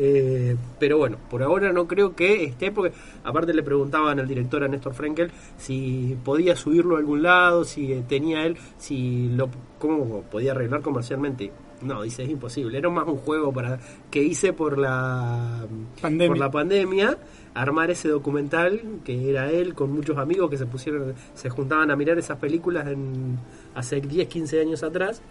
Eh, 0.00 0.56
pero 0.78 0.96
bueno, 0.96 1.18
por 1.28 1.42
ahora 1.42 1.72
no 1.72 1.88
creo 1.88 2.14
que 2.14 2.44
esté, 2.44 2.70
porque 2.70 2.96
aparte 3.24 3.52
le 3.52 3.64
preguntaban 3.64 4.20
al 4.20 4.28
director, 4.28 4.62
a 4.62 4.68
Néstor 4.68 4.94
Frenkel, 4.94 5.32
si 5.56 6.16
podía 6.24 6.54
subirlo 6.54 6.94
a 6.94 7.00
algún 7.00 7.22
lado, 7.22 7.64
si 7.64 8.02
tenía 8.08 8.46
él, 8.46 8.56
si 8.78 9.28
lo 9.30 9.50
cómo 9.80 10.22
podía 10.22 10.52
arreglar 10.52 10.82
comercialmente. 10.82 11.50
No, 11.82 12.02
dice, 12.02 12.24
es 12.24 12.30
imposible. 12.30 12.78
Era 12.78 12.90
más 12.90 13.06
un 13.06 13.18
juego 13.18 13.52
para 13.52 13.78
que 14.10 14.22
hice 14.22 14.52
por 14.52 14.78
la 14.78 15.66
Pandemia. 16.00 16.28
por 16.28 16.38
la 16.38 16.50
pandemia 16.50 17.18
armar 17.54 17.90
ese 17.90 18.08
documental 18.08 18.80
que 19.04 19.30
era 19.30 19.50
él 19.50 19.74
con 19.74 19.90
muchos 19.90 20.16
amigos 20.18 20.48
que 20.50 20.56
se 20.56 20.66
pusieron 20.66 21.14
se 21.34 21.50
juntaban 21.50 21.90
a 21.90 21.96
mirar 21.96 22.18
esas 22.18 22.38
películas 22.38 22.86
en 22.86 23.38
hace 23.74 24.00
10 24.00 24.28
15 24.28 24.60
años 24.60 24.82
atrás 24.84 25.22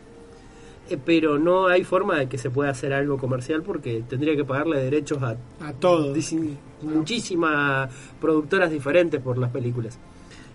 pero 1.04 1.38
no 1.38 1.68
hay 1.68 1.84
forma 1.84 2.20
de 2.20 2.30
que 2.30 2.38
se 2.38 2.50
pueda 2.50 2.72
hacer 2.72 2.94
algo 2.94 3.18
comercial 3.18 3.64
porque 3.64 4.04
tendría 4.08 4.36
que 4.36 4.46
pagarle 4.46 4.82
derechos 4.82 5.22
a 5.22 5.36
a 5.60 5.74
todos. 5.74 6.16
muchísimas 6.82 7.90
productoras 8.20 8.72
diferentes 8.72 9.22
por 9.22 9.38
las 9.38 9.52
películas. 9.52 10.00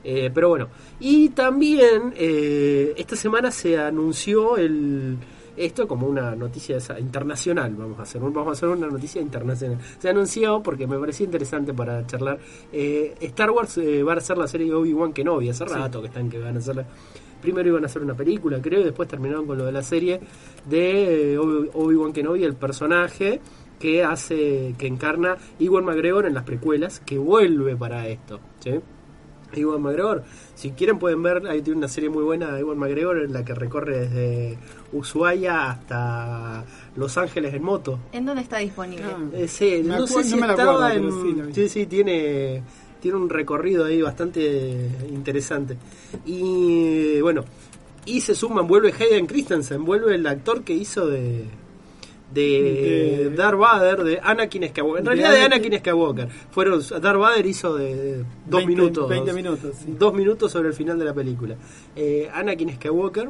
Eh, 0.04 0.30
pero 0.34 0.48
bueno, 0.48 0.68
y 0.98 1.28
también 1.28 2.12
eh, 2.16 2.92
esta 2.96 3.14
semana 3.14 3.50
se 3.50 3.78
anunció 3.78 4.56
el 4.56 5.16
esto 5.56 5.86
como 5.86 6.06
una 6.06 6.34
noticia 6.34 6.78
internacional, 6.98 7.74
vamos 7.74 7.98
a 7.98 8.02
hacer, 8.02 8.20
vamos 8.20 8.48
a 8.48 8.50
hacer 8.52 8.68
una 8.68 8.86
noticia 8.86 9.20
internacional. 9.20 9.78
Se 9.98 10.08
anunció 10.08 10.62
porque 10.62 10.86
me 10.86 10.98
parecía 10.98 11.24
interesante 11.26 11.74
para 11.74 12.06
charlar. 12.06 12.38
eh, 12.72 13.14
Star 13.20 13.50
Wars 13.50 13.76
eh, 13.78 14.02
va 14.02 14.14
a 14.14 14.16
hacer 14.16 14.38
la 14.38 14.46
serie 14.46 14.68
de 14.68 14.74
Obi-Wan 14.74 15.12
Kenobi, 15.12 15.50
hace 15.50 15.64
rato 15.64 16.00
que 16.00 16.08
están 16.08 16.30
que 16.30 16.38
van 16.38 16.56
a 16.56 16.58
hacerla. 16.58 16.86
Primero 17.42 17.68
iban 17.68 17.82
a 17.82 17.86
hacer 17.86 18.00
una 18.02 18.14
película, 18.14 18.58
creo, 18.62 18.80
y 18.80 18.84
después 18.84 19.08
terminaron 19.08 19.46
con 19.46 19.58
lo 19.58 19.66
de 19.66 19.72
la 19.72 19.82
serie 19.82 20.20
de 20.64 21.34
eh, 21.34 21.38
Obi- 21.38 21.68
Obi-Wan 21.74 22.12
Kenobi, 22.14 22.44
el 22.44 22.54
personaje 22.54 23.40
que 23.78 24.02
hace, 24.04 24.74
que 24.78 24.86
encarna 24.86 25.36
Iwan 25.58 25.84
McGregor 25.84 26.24
en 26.26 26.34
las 26.34 26.44
precuelas, 26.44 27.00
que 27.00 27.18
vuelve 27.18 27.76
para 27.76 28.06
esto, 28.08 28.38
¿sí? 28.60 28.78
Iwan 29.54 29.82
McGregor, 29.82 30.22
si 30.54 30.70
quieren 30.70 30.98
pueden 30.98 31.22
ver, 31.22 31.46
ahí 31.46 31.60
tiene 31.60 31.76
una 31.78 31.88
serie 31.88 32.08
muy 32.08 32.22
buena 32.24 32.52
de 32.52 32.60
Iwan 32.60 32.78
McGregor 32.78 33.18
en 33.18 33.32
la 33.34 33.44
que 33.44 33.54
recorre 33.54 33.98
desde 34.06 34.56
Ushuaia 34.94 35.70
hasta 35.70 36.64
Los 36.96 37.18
Ángeles 37.18 37.52
en 37.52 37.62
moto. 37.62 37.98
¿En 38.12 38.24
dónde 38.24 38.42
está 38.42 38.58
disponible? 38.58 39.04
Ah. 39.04 39.18
Eh, 39.34 39.48
sí, 39.48 39.82
Me 39.84 39.96
no 39.96 40.06
sé 40.06 40.24
si 40.24 40.36
no 40.36 40.40
me 40.42 40.46
la 40.46 40.52
estaba 40.54 40.88
acuerdo, 40.88 41.26
en... 41.48 41.54
sí, 41.54 41.68
sí, 41.68 41.84
tiene, 41.86 42.62
tiene 43.02 43.18
un 43.18 43.28
recorrido 43.28 43.84
ahí 43.84 44.00
bastante 44.00 44.88
interesante. 45.10 45.76
Y 46.24 47.20
bueno, 47.20 47.44
y 48.06 48.20
se 48.20 48.34
suman, 48.34 48.66
vuelve 48.66 48.92
Hayden 48.98 49.26
Christensen, 49.26 49.84
vuelve 49.84 50.14
el 50.14 50.26
actor 50.26 50.62
que 50.62 50.72
hizo 50.72 51.06
de... 51.06 51.44
De, 52.32 53.28
De- 53.28 53.36
Darth 53.36 53.58
Vader, 53.58 54.04
de 54.04 54.18
Anakin 54.22 54.66
Skywalker. 54.68 54.98
En 55.00 55.04
De 55.04 55.10
realidad 55.10 55.32
de 55.32 55.54
Anakin- 55.54 55.78
Skywalker. 55.80 56.28
Fueron, 56.50 56.80
Darth 57.02 57.18
Vader 57.18 57.44
hizo 57.44 57.74
de 57.76 58.18
dos 58.46 58.64
20 58.64 58.66
minutos. 58.66 59.08
20 59.10 59.32
minutos, 59.34 59.76
sí. 59.84 59.94
Dos 59.98 60.14
minutos 60.14 60.50
sobre 60.50 60.68
el 60.68 60.74
final 60.74 60.98
de 60.98 61.04
la 61.04 61.12
película. 61.12 61.56
Eh, 61.94 62.30
Anakin 62.32 62.74
Skywalker, 62.76 63.28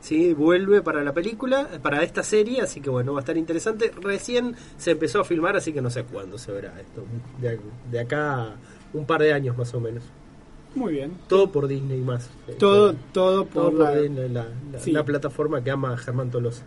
sí, 0.00 0.32
vuelve 0.32 0.80
para 0.82 1.02
la 1.02 1.12
película, 1.12 1.68
para 1.82 2.04
esta 2.04 2.22
serie, 2.22 2.60
así 2.60 2.80
que 2.80 2.88
bueno, 2.88 3.14
va 3.14 3.18
a 3.18 3.22
estar 3.22 3.36
interesante. 3.36 3.90
Recién 4.00 4.54
se 4.76 4.92
empezó 4.92 5.22
a 5.22 5.24
filmar, 5.24 5.56
así 5.56 5.72
que 5.72 5.82
no 5.82 5.90
sé 5.90 6.04
cuándo 6.04 6.38
se 6.38 6.52
verá 6.52 6.72
esto. 6.80 7.02
De, 7.40 7.58
de 7.90 7.98
acá 8.00 8.54
un 8.96 9.06
par 9.06 9.20
de 9.22 9.32
años 9.32 9.56
más 9.56 9.72
o 9.74 9.80
menos. 9.80 10.02
Muy 10.74 10.92
bien. 10.94 11.12
Todo 11.28 11.50
por 11.50 11.66
Disney 11.68 12.00
más. 12.00 12.28
Todo, 12.58 12.92
todo 13.12 13.44
Todo 13.44 13.44
por 13.46 13.72
por 13.72 13.80
la... 13.84 13.96
Disney, 13.96 14.28
la, 14.28 14.46
la- 14.72 14.78
Sí. 14.78 14.92
la 14.92 15.04
plataforma 15.04 15.62
que 15.64 15.70
ama 15.70 15.96
Germán 15.96 16.30
Tolosa. 16.30 16.64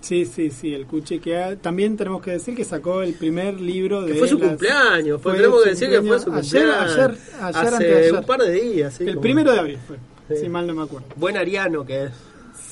Sí, 0.00 0.24
sí, 0.26 0.50
sí, 0.50 0.72
el 0.74 0.86
Cuchi 0.86 1.18
que 1.18 1.36
ha- 1.36 1.56
también 1.56 1.96
tenemos 1.96 2.22
que 2.22 2.30
decir 2.30 2.54
que 2.54 2.64
sacó 2.64 3.02
el 3.02 3.14
primer 3.14 3.60
libro 3.60 4.02
de 4.02 4.12
Que 4.12 4.18
fue 4.20 4.28
su 4.28 4.38
las- 4.38 4.48
cumpleaños, 4.50 5.20
fue, 5.20 5.34
tenemos 5.34 5.62
que 5.64 5.70
decir 5.70 5.88
que 5.90 6.00
fue 6.02 6.18
su 6.20 6.24
cumpleaños. 6.26 6.54
Ayer- 6.54 6.68
cumpleaños. 6.68 6.94
ayer- 6.94 7.42
ayer, 7.42 7.56
hace 7.66 7.74
anteayer. 7.76 8.14
un 8.14 8.24
par 8.24 8.40
de 8.40 8.50
días. 8.52 8.94
sí, 8.94 9.02
el 9.04 9.08
como- 9.10 9.20
primero 9.22 9.52
de 9.52 9.58
abril 9.58 9.78
fue, 9.84 9.96
Sí. 10.28 10.42
si 10.44 10.48
mal 10.48 10.66
no 10.68 10.74
me 10.74 10.82
acuerdo. 10.84 11.06
Buen 11.16 11.36
ariano 11.36 11.84
que 11.84 12.04
es. 12.04 12.12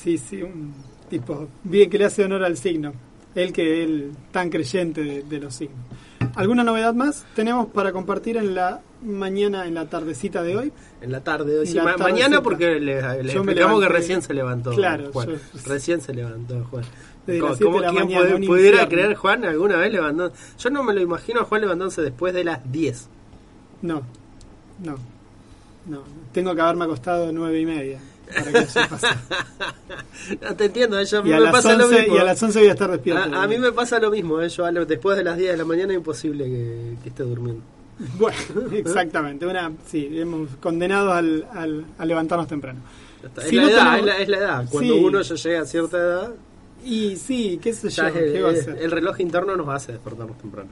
Sí, 0.01 0.17
sí, 0.17 0.41
un 0.41 0.73
tipo 1.09 1.49
bien 1.65 1.89
que 1.89 1.97
le 1.97 2.05
hace 2.05 2.23
honor 2.23 2.45
al 2.45 2.55
signo. 2.55 2.93
Él 3.35 3.51
que 3.51 3.83
él 3.83 4.11
tan 4.31 4.49
creyente 4.49 5.03
de, 5.03 5.23
de 5.23 5.39
los 5.39 5.53
signos. 5.53 5.77
¿Alguna 6.35 6.63
novedad 6.63 6.93
más 6.93 7.25
tenemos 7.35 7.67
para 7.67 7.91
compartir 7.91 8.37
en 8.37 8.55
la 8.55 8.81
mañana, 9.01 9.65
en 9.67 9.73
la 9.75 9.89
tardecita 9.89 10.41
de 10.43 10.57
hoy? 10.57 10.73
En 11.01 11.11
la 11.11 11.23
tarde 11.23 11.59
hoy. 11.59 11.67
Sí, 11.67 11.77
ma- 11.79 11.97
mañana 11.97 12.41
porque 12.41 12.79
le, 12.79 12.99
explicamos 12.99 13.81
que 13.81 13.89
recién 13.89 14.21
se 14.21 14.33
levantó. 14.33 14.71
Claro, 14.71 15.11
Juan. 15.13 15.29
yo- 15.29 15.35
Recién 15.65 16.01
se 16.01 16.13
levantó 16.13 16.63
Juan. 16.71 16.83
Desde 17.25 17.39
¿Cómo, 17.41 17.53
un 17.53 17.59
pudiera 18.45 18.83
infierno. 18.83 18.89
creer 18.89 19.15
Juan 19.15 19.43
alguna 19.45 19.75
vez 19.77 19.91
levantando? 19.91 20.33
Yo 20.57 20.69
no 20.69 20.81
me 20.83 20.93
lo 20.93 21.01
imagino 21.01 21.41
a 21.41 21.43
Juan 21.43 21.61
levantándose 21.61 22.01
después 22.01 22.33
de 22.33 22.43
las 22.45 22.71
10. 22.71 23.09
No, 23.81 24.01
no, 24.83 24.97
no. 25.87 26.03
Tengo 26.31 26.55
que 26.55 26.61
haberme 26.61 26.85
acostado 26.85 27.31
nueve 27.33 27.59
y 27.59 27.65
media 27.65 27.99
para 28.33 28.51
que 28.51 28.57
eso 28.59 28.79
pase. 28.89 29.07
No 30.41 30.55
te 30.55 30.65
entiendo, 30.65 31.01
yo, 31.01 31.19
a 31.19 31.21
mí 31.23 31.29
Y 31.29 31.33
a, 31.33 31.39
me 31.39 31.51
pasa 31.51 31.73
lo 31.75 31.85
11, 31.85 31.99
mismo. 32.01 32.15
y 32.15 32.19
a 32.19 32.23
las 32.23 32.41
11 32.43 32.59
voy 32.59 32.67
a 32.67 32.71
estar 32.71 32.91
despierto. 32.91 33.35
A, 33.35 33.43
a 33.43 33.47
mí 33.47 33.57
me 33.57 33.71
pasa 33.71 33.99
lo 33.99 34.09
mismo, 34.11 34.41
eh, 34.41 34.49
yo 34.49 34.65
después 34.85 35.15
de 35.17 35.23
las 35.23 35.37
10 35.37 35.51
de 35.51 35.57
la 35.57 35.65
mañana 35.65 35.93
es 35.93 35.97
imposible 35.97 36.45
que, 36.45 36.95
que 37.03 37.09
esté 37.09 37.23
durmiendo. 37.23 37.61
Bueno, 38.19 38.37
exactamente. 38.73 39.45
Una, 39.45 39.71
sí, 39.87 40.09
hemos 40.13 40.49
condenado 40.59 41.13
al, 41.13 41.45
al- 41.53 41.85
a 41.97 42.05
levantarnos 42.05 42.47
temprano. 42.47 42.79
Si 43.47 43.55
es, 43.57 43.61
no 43.61 43.67
la 43.67 43.71
edad, 43.71 43.77
tenemos- 43.79 43.99
es, 43.99 44.05
la, 44.05 44.17
es 44.19 44.29
la 44.29 44.37
edad. 44.37 44.65
Cuando 44.69 44.93
Sí. 44.93 44.99
uno 45.03 45.21
ya 45.21 45.35
llega 45.35 45.61
a 45.61 45.65
cierta 45.65 45.97
edad, 45.97 46.31
Y 46.85 47.15
sí, 47.17 47.59
qué 47.61 47.73
sé 47.73 47.89
yo, 47.89 48.03
¿qué 48.13 48.41
va 48.41 48.49
a 48.49 48.53
el 48.53 48.91
reloj 48.91 49.19
interno 49.19 49.55
nos 49.57 49.67
hace 49.69 49.93
despertarnos 49.93 50.37
temprano. 50.37 50.69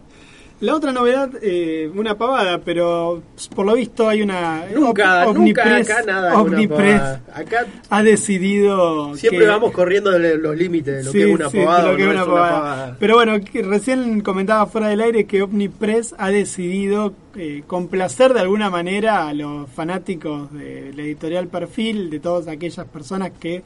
La 0.62 0.74
otra 0.74 0.94
novedad, 0.94 1.30
eh, 1.42 1.92
una 1.94 2.18
pavada, 2.18 2.60
pero 2.64 3.22
por 3.54 3.66
lo 3.66 3.74
visto 3.76 4.08
hay 4.08 4.22
una... 4.22 4.64
Nunca, 4.74 5.26
nunca 5.34 5.76
acá 5.76 6.02
nada. 6.08 6.40
Omnipress. 6.42 7.02
Acá 7.34 7.66
ha 7.90 8.02
decidido 8.04 9.16
siempre 9.18 9.42
que- 9.42 9.48
vamos 9.48 9.72
corriendo 9.72 10.12
de 10.12 10.38
los 10.38 10.56
límites 10.56 10.96
de 10.98 11.04
lo 11.04 11.12
Sí, 11.12 11.18
que 11.20 11.24
es 11.30 11.36
una 11.36 11.50
sí, 11.50 11.58
pavada. 11.60 11.82
de 11.82 11.88
lo 11.90 11.94
o 11.94 11.98
que 11.98 12.04
no 12.06 12.10
es 12.10 12.16
una 12.16 12.22
es 12.22 12.28
una 12.28 12.36
pavada. 12.36 12.60
pavada. 12.62 12.98
Pero 13.00 13.16
bueno, 13.16 13.34
que 13.44 13.62
recién 13.64 14.22
comentaba 14.22 14.66
fuera 14.68 14.88
del 14.88 15.02
aire 15.02 15.26
que 15.26 15.42
Omnipress 15.44 16.16
ha 16.18 16.30
decidido 16.30 17.14
eh, 17.38 17.64
complacer 17.68 18.34
de 18.34 18.40
alguna 18.40 18.70
manera 18.70 19.28
a 19.28 19.34
los 19.34 19.70
fanáticos 19.70 20.54
de 20.54 20.94
la 20.96 21.02
editorial 21.04 21.48
Perfil, 21.50 22.10
de 22.10 22.22
todas 22.22 22.48
aquellas 22.48 22.88
personas 22.88 23.32
que, 23.38 23.62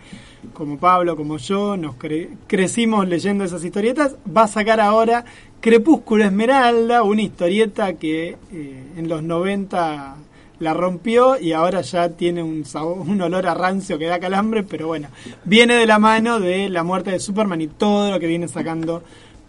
como 0.54 0.80
Pablo, 0.80 1.15
como 1.15 1.38
yo, 1.38 1.78
nos 1.78 1.95
cre- 1.97 2.30
crecimos 2.47 3.08
leyendo 3.08 3.43
esas 3.43 3.63
historietas. 3.63 4.15
Va 4.36 4.43
a 4.43 4.47
sacar 4.47 4.80
ahora 4.80 5.23
Crepúsculo 5.62 6.24
Esmeralda, 6.26 7.04
una 7.04 7.22
historieta 7.22 7.93
que 7.93 8.38
eh, 8.52 8.84
en 8.98 9.10
los 9.10 9.22
90 9.24 10.15
la 10.60 10.74
rompió 10.74 11.39
y 11.39 11.52
ahora 11.54 11.82
ya 11.82 12.10
tiene 12.10 12.43
un, 12.43 12.63
sabor- 12.65 13.00
un 13.08 13.22
olor 13.22 13.48
a 13.48 13.54
rancio 13.54 13.98
que 13.98 14.06
da 14.06 14.19
calambre, 14.19 14.63
pero 14.63 14.88
bueno, 14.88 15.08
viene 15.45 15.76
de 15.76 15.86
la 15.86 16.00
mano 16.00 16.39
de 16.39 16.69
la 16.69 16.84
muerte 16.84 17.12
de 17.12 17.19
Superman 17.19 17.62
y 17.62 17.67
todo 17.67 18.12
lo 18.12 18.19
que 18.19 18.28
viene 18.28 18.48
sacando 18.48 19.04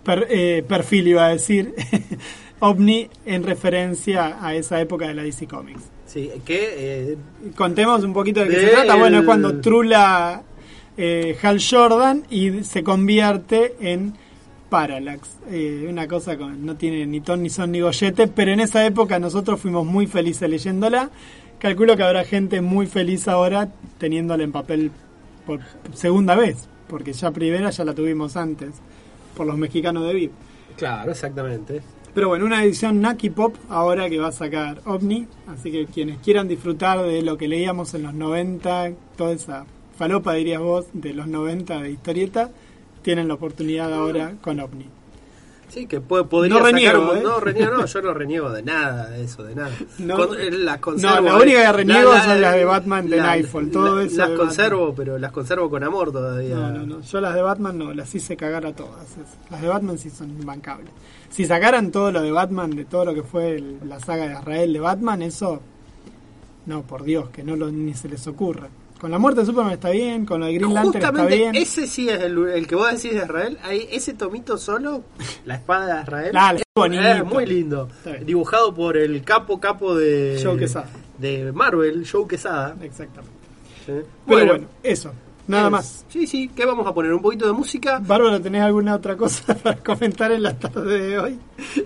per- 0.05 0.27
eh, 0.31 0.65
perfil, 0.67 1.09
iba 1.09 1.27
a 1.27 1.31
decir, 1.31 1.75
OVNI 2.61 3.09
en 3.27 3.43
referencia 3.45 4.39
a 4.45 4.55
esa 4.55 4.81
época 4.81 5.09
de 5.09 5.15
la 5.15 5.23
DC 5.23 5.47
Comics. 5.47 5.83
Sí, 6.07 6.31
que 6.45 6.75
eh, 7.13 7.17
Contemos 7.57 8.03
un 8.05 8.13
poquito 8.13 8.41
de 8.41 8.49
qué 8.49 8.57
De 8.57 8.67
se 8.67 8.73
trata. 8.73 8.97
Bueno, 8.97 9.19
el- 9.19 9.23
es 9.23 9.27
cuando 9.27 9.61
trula 9.61 10.43
eh, 10.97 11.37
Hal 11.43 11.59
Jordan 11.61 12.25
y 12.31 12.65
se 12.65 12.83
convierte 12.83 13.75
en 13.81 14.15
Parallax. 14.71 15.29
Eh, 15.51 15.87
una 15.91 16.09
cosa 16.09 16.39
que 16.39 16.45
no 16.45 16.77
tiene 16.77 17.05
ni 17.07 17.21
ton, 17.21 17.43
ni 17.43 17.51
son, 17.51 17.73
ni 17.73 17.81
gollete, 17.81 18.29
pero 18.29 18.53
en 18.53 18.61
esa 18.61 18.87
época 18.87 19.19
nosotros 19.19 19.61
fuimos 19.61 19.85
muy 19.85 20.07
felices 20.07 20.49
leyéndola. 20.49 21.11
Calculo 21.59 21.97
que 21.97 22.05
habrá 22.05 22.25
gente 22.25 22.63
muy 22.63 22.87
feliz 22.87 23.29
ahora 23.29 23.69
teniéndola 23.99 24.45
en 24.45 24.53
papel 24.53 24.91
por 25.45 25.61
segunda 25.93 26.35
vez, 26.35 26.69
porque 26.89 27.13
ya 27.13 27.31
primera 27.33 27.69
ya 27.69 27.85
la 27.85 27.95
tuvimos 27.95 28.37
antes, 28.37 28.71
por 29.37 29.47
los 29.47 29.59
mexicanos 29.59 30.07
de 30.07 30.15
VIP. 30.15 30.33
claro, 30.77 31.11
exactamente. 31.11 31.83
Pero 32.15 32.29
bueno, 32.29 32.45
una 32.45 32.65
edición 32.65 33.01
Naki 33.01 33.31
Pop 33.31 33.55
ahora 33.69 34.09
que 34.09 34.19
va 34.19 34.29
a 34.29 34.33
sacar 34.33 34.81
OVNI, 34.85 35.29
así 35.47 35.71
que 35.71 35.87
quienes 35.87 36.19
quieran 36.19 36.49
disfrutar 36.49 37.03
de 37.03 37.23
lo 37.23 37.39
que 37.39 37.47
leíamos 37.47 37.95
en 37.95 38.03
los 38.03 38.15
90, 38.15 38.93
toda 39.17 39.33
esa 39.33 39.65
falopa 39.97 40.35
dirías 40.35 40.61
vos 40.61 40.87
de 40.93 41.15
los 41.15 41.29
90 41.29 41.83
de 41.83 41.93
historieta, 41.93 42.51
tienen 43.03 43.29
la 43.29 43.35
oportunidad 43.35 43.93
ahora 43.93 44.35
con 44.41 44.59
OVNI. 44.61 44.87
Sí, 45.69 45.87
que 45.87 46.01
puede, 46.01 46.25
podría 46.25 46.55
No 46.55 46.65
sacar 46.65 46.75
reniego, 46.75 47.13
un- 47.13 47.19
¿eh? 47.19 47.21
No, 47.23 47.39
reniego, 47.39 47.77
no, 47.77 47.87
yo 47.87 48.03
no 48.03 48.13
reniego 48.13 48.51
de 48.51 48.63
nada 48.65 49.09
de 49.11 49.23
eso, 49.23 49.45
de 49.45 49.55
nada. 49.55 49.71
No. 50.01 50.17
Con- 50.17 50.41
eh, 50.41 50.51
las 50.51 50.79
conservo, 50.79 51.15
No, 51.17 51.21
la 51.23 51.37
única 51.37 51.59
que 51.59 51.65
eh, 51.69 51.73
reniego 51.73 52.13
son 52.19 52.41
las 52.41 52.55
de 52.55 52.65
Batman 52.65 53.09
de 53.09 53.17
Nightfall, 53.19 53.71
todo 53.71 53.97
la- 53.99 54.03
eso 54.03 54.17
Las 54.17 54.31
conservo, 54.31 54.93
pero 54.97 55.17
las 55.17 55.31
conservo 55.31 55.71
con 55.71 55.85
amor 55.85 56.11
todavía. 56.11 56.57
No, 56.57 56.71
no, 56.73 56.87
no, 56.87 57.01
yo 57.03 57.21
las 57.21 57.35
de 57.37 57.43
Batman 57.43 57.79
no, 57.79 57.95
las 57.95 58.13
hice 58.13 58.37
cagar 58.37 58.67
a 58.67 58.73
todas. 58.75 59.05
Es- 59.13 59.51
Las 59.51 59.63
de 59.63 59.69
Batman 59.69 59.97
sí 59.97 60.11
son 60.11 60.31
imbancables. 60.31 60.91
Si 61.31 61.45
sacaran 61.47 61.93
todo 61.93 62.11
lo 62.11 62.21
de 62.23 62.33
Batman, 62.33 62.71
de 62.71 62.85
todo 62.85 63.05
lo 63.05 63.15
que 63.15 63.23
fue 63.23 63.55
el- 63.55 63.79
la 63.89 64.01
saga 64.01 64.27
de 64.27 64.33
Israel 64.41 64.73
de 64.73 64.81
Batman, 64.81 65.23
eso, 65.23 65.61
no, 66.67 66.83
por 66.83 67.05
Dios, 67.05 67.31
que 67.31 67.45
no 67.45 67.55
lo, 67.55 67.71
ni 67.71 67.95
se 67.95 68.09
les 68.09 68.27
ocurra. 68.27 68.69
Con 69.01 69.11
la 69.11 69.19
muerte 69.19 69.41
de 69.41 69.47
Superman 69.47 69.73
está 69.73 69.89
bien, 69.91 70.27
con 70.27 70.43
de 70.43 70.53
Green 70.53 70.75
Lantern 70.75 70.97
está 70.97 71.09
Justamente 71.09 71.37
bien. 71.37 71.55
ese 71.55 71.87
sí 71.87 72.09
es 72.11 72.21
el, 72.21 72.37
el 72.49 72.67
que 72.67 72.75
vos 72.75 72.87
decís 72.89 73.13
de 73.19 73.25
Israel. 73.25 73.57
Ahí, 73.63 73.89
ese 73.91 74.13
tomito 74.13 74.59
solo, 74.59 75.03
la 75.47 75.55
espada 75.55 75.97
de 75.97 76.03
Israel, 76.03 76.33
Ah, 76.37 76.53
es 76.55 76.63
bonito. 76.77 77.03
es 77.03 77.25
muy 77.25 77.47
lindo. 77.47 77.89
Dibujado 78.27 78.75
por 78.75 78.99
el 78.99 79.23
capo 79.23 79.59
capo 79.59 79.95
de 79.97 80.39
Joe 80.43 80.59
Quesada. 80.59 80.89
de 81.17 81.51
Marvel, 81.53 82.07
Joe 82.11 82.27
Quesada. 82.29 82.77
Exactamente. 82.83 83.33
¿sí? 83.87 83.93
Pero 84.27 84.47
bueno, 84.47 84.67
eso, 84.83 85.13
nada 85.51 85.65
es- 85.67 85.71
más. 85.71 86.05
Sí, 86.09 86.27
sí, 86.27 86.51
¿qué 86.55 86.65
vamos 86.67 86.87
a 86.87 86.93
poner? 86.95 87.13
Un 87.13 87.23
poquito 87.23 87.47
de 87.47 87.53
música. 87.53 88.01
Bárbara, 88.05 88.41
¿tenés 88.41 88.63
alguna 88.63 88.95
otra 88.95 89.17
cosa 89.17 89.55
para 89.63 89.77
comentar 89.77 90.33
en 90.33 90.43
la 90.43 90.59
tarde 90.59 91.01
de 91.01 91.19
hoy? 91.19 91.39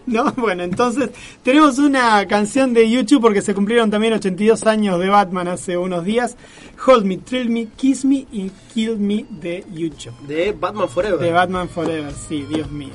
No, 0.07 0.33
bueno, 0.33 0.63
entonces 0.63 1.11
tenemos 1.43 1.79
una 1.79 2.27
canción 2.27 2.73
de 2.73 2.89
YouTube 2.91 3.21
porque 3.23 3.43
se 3.43 3.55
cumplieron 3.55 3.91
también 3.91 4.13
82 4.15 4.65
años 4.67 4.99
de 5.01 5.09
Batman 5.09 5.49
hace 5.49 5.77
unos 5.77 6.05
días. 6.05 6.37
Hold 6.87 7.05
Me, 7.05 7.19
Thrill 7.19 7.51
Me, 7.51 7.67
Kiss 7.77 8.05
Me 8.05 8.27
y 8.33 8.51
Kill 8.73 8.99
Me 8.99 9.25
de 9.29 9.65
YouTube. 9.73 10.15
De 10.27 10.53
Batman 10.53 10.89
Forever. 10.89 11.19
De 11.19 11.31
Batman 11.33 11.69
Forever, 11.69 12.13
sí, 12.29 12.45
Dios 12.49 12.71
mío. 12.71 12.93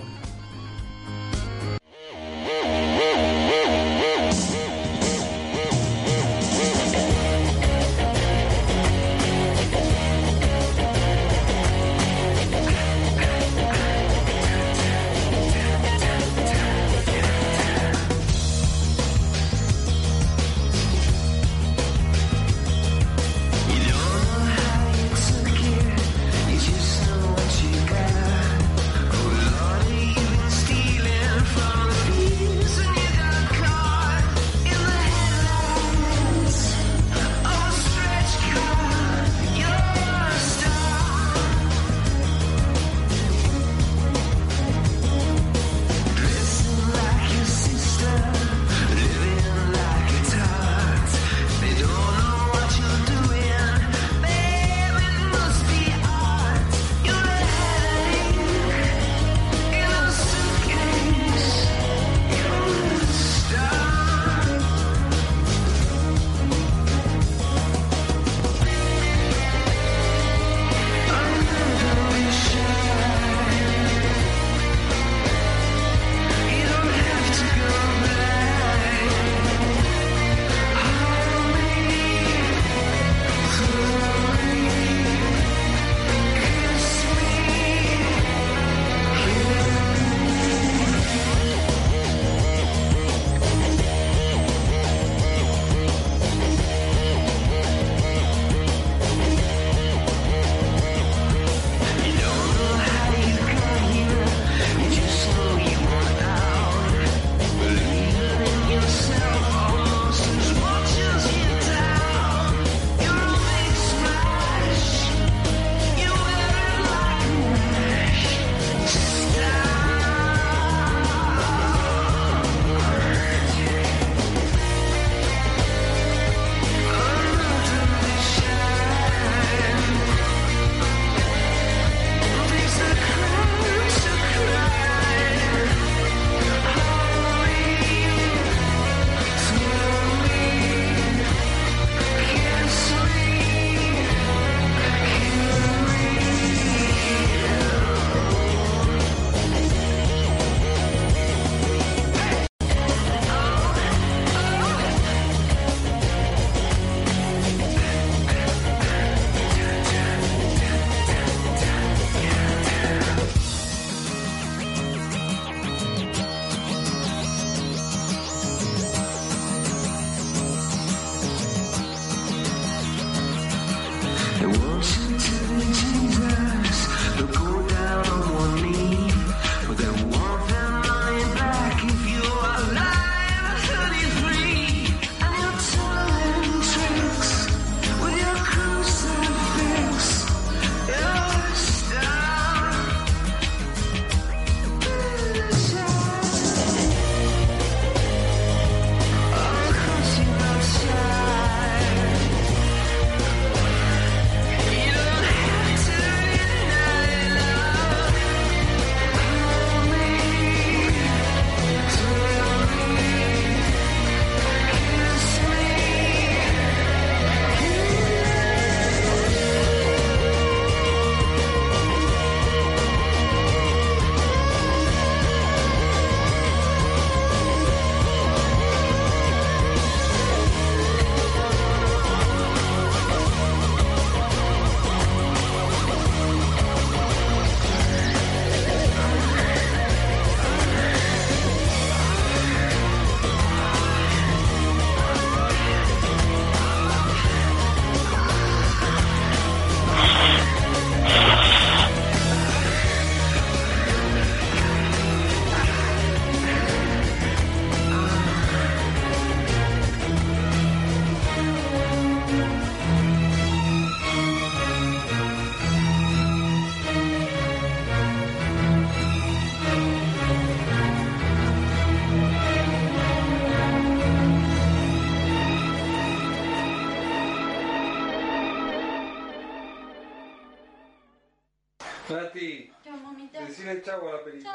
Chau 283.90 284.08
a 284.08 284.12
la 284.12 284.24
película. 284.24 284.52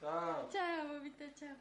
Chao. 0.00 0.48
Chao, 0.50 0.88
mamita, 0.88 1.24
chao. 1.34 1.56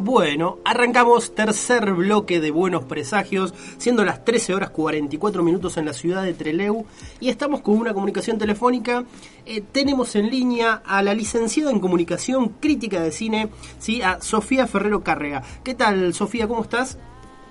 Bueno, 0.00 0.58
arrancamos 0.64 1.34
tercer 1.34 1.92
bloque 1.92 2.40
de 2.40 2.52
Buenos 2.52 2.84
Presagios, 2.84 3.52
siendo 3.78 4.04
las 4.04 4.24
13 4.24 4.54
horas 4.54 4.70
44 4.70 5.42
minutos 5.42 5.76
en 5.76 5.86
la 5.86 5.92
ciudad 5.92 6.22
de 6.22 6.34
Treleu 6.34 6.86
y 7.18 7.30
estamos 7.30 7.62
con 7.62 7.74
una 7.74 7.92
comunicación 7.92 8.38
telefónica. 8.38 9.04
Eh, 9.44 9.60
tenemos 9.60 10.14
en 10.14 10.30
línea 10.30 10.82
a 10.84 11.02
la 11.02 11.14
licenciada 11.14 11.72
en 11.72 11.80
Comunicación 11.80 12.50
Crítica 12.60 13.00
de 13.00 13.10
Cine, 13.10 13.48
¿sí? 13.80 14.00
a 14.00 14.20
Sofía 14.20 14.68
Ferrero 14.68 15.02
Cárrega. 15.02 15.42
¿Qué 15.64 15.74
tal, 15.74 16.14
Sofía? 16.14 16.46
¿Cómo 16.46 16.62
estás? 16.62 16.96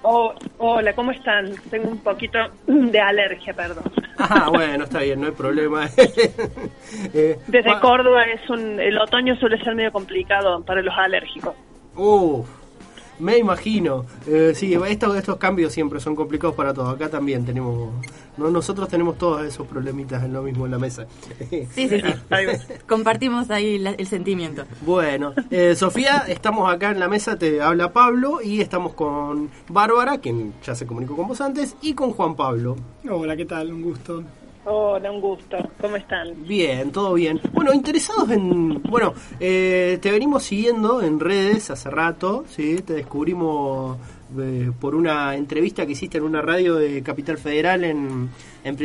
Oh, 0.03 0.33
hola, 0.59 0.93
¿cómo 0.93 1.11
están? 1.11 1.53
Tengo 1.69 1.89
un 1.89 1.99
poquito 1.99 2.37
de 2.67 2.99
alergia, 2.99 3.53
perdón. 3.53 3.83
Ah, 4.17 4.49
bueno, 4.49 4.85
está 4.85 4.99
bien, 5.01 5.21
no 5.21 5.27
hay 5.27 5.33
problema. 5.33 5.87
Eh, 7.13 7.37
Desde 7.47 7.79
Córdoba 7.79 8.23
es 8.23 8.49
un, 8.49 8.79
el 8.79 8.97
otoño 8.97 9.35
suele 9.35 9.61
ser 9.63 9.75
medio 9.75 9.91
complicado 9.91 10.63
para 10.63 10.81
los 10.81 10.93
alérgicos. 10.97 11.53
Uf, 11.95 12.47
me 13.19 13.37
imagino. 13.37 14.05
Eh, 14.27 14.53
sí, 14.55 14.73
estos, 14.87 15.15
estos 15.17 15.37
cambios 15.37 15.73
siempre 15.73 15.99
son 15.99 16.15
complicados 16.15 16.55
para 16.55 16.73
todos. 16.73 16.93
Acá 16.95 17.09
también 17.09 17.45
tenemos. 17.45 17.89
¿no? 18.37 18.49
Nosotros 18.51 18.87
tenemos 18.87 19.17
todos 19.17 19.43
esos 19.43 19.65
problemitas 19.67 20.23
en 20.23 20.33
lo 20.33 20.43
mismo 20.43 20.65
en 20.65 20.71
la 20.71 20.77
mesa. 20.79 21.07
Sí, 21.49 21.67
sí, 21.73 21.89
sí. 21.89 22.01
Compartimos 22.87 23.49
ahí 23.49 23.79
la- 23.79 23.91
el 23.91 24.07
sentimiento. 24.07 24.63
Bueno, 24.85 25.33
eh, 25.49 25.75
Sofía, 25.75 26.25
estamos 26.27 26.71
acá 26.71 26.91
en 26.91 26.99
la 26.99 27.07
mesa, 27.07 27.37
te 27.39 27.61
habla 27.61 27.91
Pablo 27.93 28.39
y 28.43 28.61
estamos 28.61 28.93
con 28.93 29.49
Bárbara, 29.69 30.19
quien 30.19 30.53
ya 30.63 30.75
se 30.75 30.85
comunicó 30.85 31.15
con 31.15 31.27
vos 31.27 31.41
antes, 31.41 31.75
y 31.81 31.93
con 31.93 32.11
Juan 32.11 32.35
Pablo. 32.35 32.75
Hola, 33.09 33.35
¿qué 33.35 33.45
tal? 33.45 33.73
Un 33.73 33.81
gusto. 33.81 34.23
Hola, 34.69 35.09
un 35.13 35.21
gusto. 35.21 35.55
¿Cómo 35.79 35.95
están? 35.95 36.45
Bien, 36.45 36.91
todo 36.91 37.13
bien. 37.13 37.39
Bueno, 37.53 37.73
interesados 37.73 38.29
en... 38.31 38.83
Bueno, 38.83 39.13
eh, 39.39 39.97
te 40.01 40.11
venimos 40.11 40.43
siguiendo 40.43 41.01
en 41.01 41.21
redes 41.21 41.71
hace 41.71 41.89
rato, 41.89 42.43
¿sí? 42.49 42.75
Te 42.85 42.91
descubrimos 42.91 43.97
eh, 44.37 44.69
por 44.77 44.93
una 44.93 45.37
entrevista 45.37 45.85
que 45.85 45.93
hiciste 45.93 46.17
en 46.17 46.25
una 46.25 46.41
radio 46.41 46.75
de 46.75 47.01
Capital 47.01 47.37
Federal 47.37 47.85
en, 47.85 48.29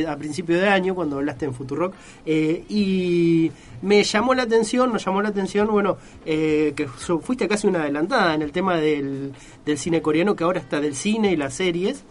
a 0.07 0.17
principio 0.17 0.57
de 0.57 0.69
año, 0.69 0.95
cuando 0.95 1.17
hablaste 1.17 1.47
en 1.47 1.55
Futurock. 1.55 1.95
Eh, 2.25 2.65
y 2.69 3.51
me 3.83 4.05
llamó 4.05 4.35
la 4.35 4.45
atención, 4.45 4.93
nos 4.93 5.05
llamó 5.05 5.21
la 5.21 5.31
atención, 5.31 5.67
bueno, 5.67 5.97
eh, 6.25 6.75
que 6.77 6.87
fuiste 6.87 7.49
casi 7.49 7.67
una 7.67 7.83
adelantada 7.83 8.37
en 8.37 8.43
el 8.43 8.53
tema 8.53 8.77
del, 8.77 9.33
del 9.67 9.79
cine 9.79 10.01
coreano, 10.01 10.37
que 10.37 10.45
ahora 10.45 10.61
está 10.61 10.81
del 10.81 10.95
cine 10.95 11.33
y 11.33 11.37
las 11.37 11.55
series. 11.55 12.05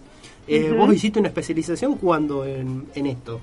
Eh, 0.45 0.73
Vos 0.77 0.93
hiciste 0.93 1.19
una 1.19 1.29
especialización 1.29 1.95
cuando 1.95 2.43
en, 2.43 2.87
en 2.95 3.05
esto. 3.05 3.39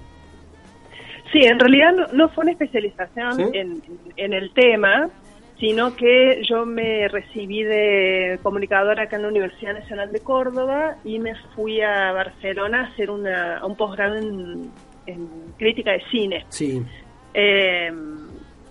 Sí, 1.32 1.40
en 1.44 1.58
realidad 1.58 1.92
no, 1.92 2.06
no 2.12 2.28
fue 2.30 2.42
una 2.42 2.52
especialización 2.52 3.36
¿Sí? 3.36 3.42
en, 3.52 3.82
en 4.16 4.32
el 4.32 4.52
tema, 4.52 5.10
sino 5.58 5.94
que 5.96 6.42
yo 6.48 6.64
me 6.64 7.08
recibí 7.08 7.64
de 7.64 8.38
comunicadora 8.42 9.04
acá 9.04 9.16
en 9.16 9.22
la 9.22 9.28
Universidad 9.28 9.74
Nacional 9.74 10.12
de 10.12 10.20
Córdoba 10.20 10.96
y 11.04 11.18
me 11.18 11.34
fui 11.54 11.80
a 11.80 12.12
Barcelona 12.12 12.82
a 12.82 12.84
hacer 12.84 13.10
una, 13.10 13.64
un 13.66 13.76
posgrado 13.76 14.16
en, 14.16 14.70
en 15.06 15.28
crítica 15.56 15.92
de 15.92 16.02
cine. 16.10 16.46
Sí. 16.48 16.82
Eh, 17.34 17.92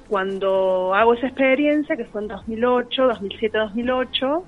cuando 0.07 0.93
hago 0.93 1.13
esa 1.13 1.27
experiencia, 1.27 1.97
que 1.97 2.05
fue 2.05 2.21
en 2.21 2.29
2008, 2.29 3.09
2007-2008, 3.09 4.43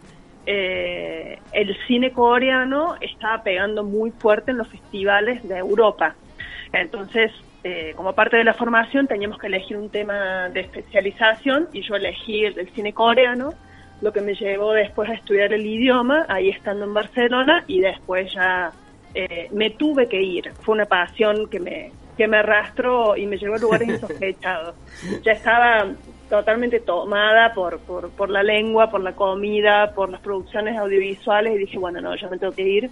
eh, 0.46 1.40
el 1.52 1.78
cine 1.86 2.12
coreano 2.12 2.96
estaba 3.02 3.44
pegando 3.44 3.84
muy 3.84 4.12
fuerte 4.12 4.52
en 4.52 4.58
los 4.58 4.68
festivales 4.70 5.46
de 5.48 5.58
Europa. 5.58 6.16
Entonces, 6.72 7.32
eh, 7.64 7.94
como 7.96 8.14
parte 8.14 8.38
de 8.38 8.44
la 8.44 8.54
formación, 8.54 9.08
teníamos 9.08 9.38
que 9.38 9.48
elegir 9.48 9.76
un 9.76 9.90
tema 9.90 10.50
de 10.50 10.62
especialización 10.62 11.68
y 11.74 11.82
yo 11.82 11.96
elegí 11.96 12.46
el 12.46 12.56
del 12.56 12.70
cine 12.70 12.94
coreano, 12.94 13.54
lo 14.02 14.14
que 14.14 14.22
me 14.22 14.34
llevó 14.34 14.72
después 14.72 15.10
a 15.10 15.14
estudiar 15.14 15.52
el 15.52 15.66
idioma, 15.66 16.26
ahí 16.30 16.50
estando 16.50 16.86
en 16.86 16.94
Barcelona, 16.94 17.66
y 17.68 17.82
después 17.82 18.34
ya 18.34 18.72
eh, 19.14 19.50
me 19.52 19.72
tuve 19.72 20.08
que 20.08 20.22
ir. 20.22 20.54
Fue 20.62 20.76
una 20.76 20.86
pasión 20.86 21.50
que 21.50 21.60
me, 21.60 21.92
que 22.18 22.28
me 22.30 22.38
arrastró 22.38 23.18
y 23.18 23.26
me 23.26 23.38
llevó 23.38 23.56
a 23.56 23.60
lugares 23.60 23.90
insospechados. 23.90 24.76
Ya 25.24 25.34
estaba 25.34 25.86
totalmente 26.30 26.80
tomada 26.80 27.54
por, 27.54 27.80
por, 27.80 28.10
por 28.12 28.30
la 28.30 28.44
lengua, 28.44 28.90
por 28.90 29.02
la 29.02 29.14
comida, 29.14 29.94
por 29.94 30.10
las 30.10 30.22
producciones 30.22 30.78
audiovisuales 30.78 31.56
y 31.56 31.58
dije, 31.58 31.78
bueno, 31.78 32.00
no, 32.00 32.16
yo 32.16 32.30
me 32.30 32.38
tengo 32.38 32.54
que 32.54 32.62
ir. 32.62 32.90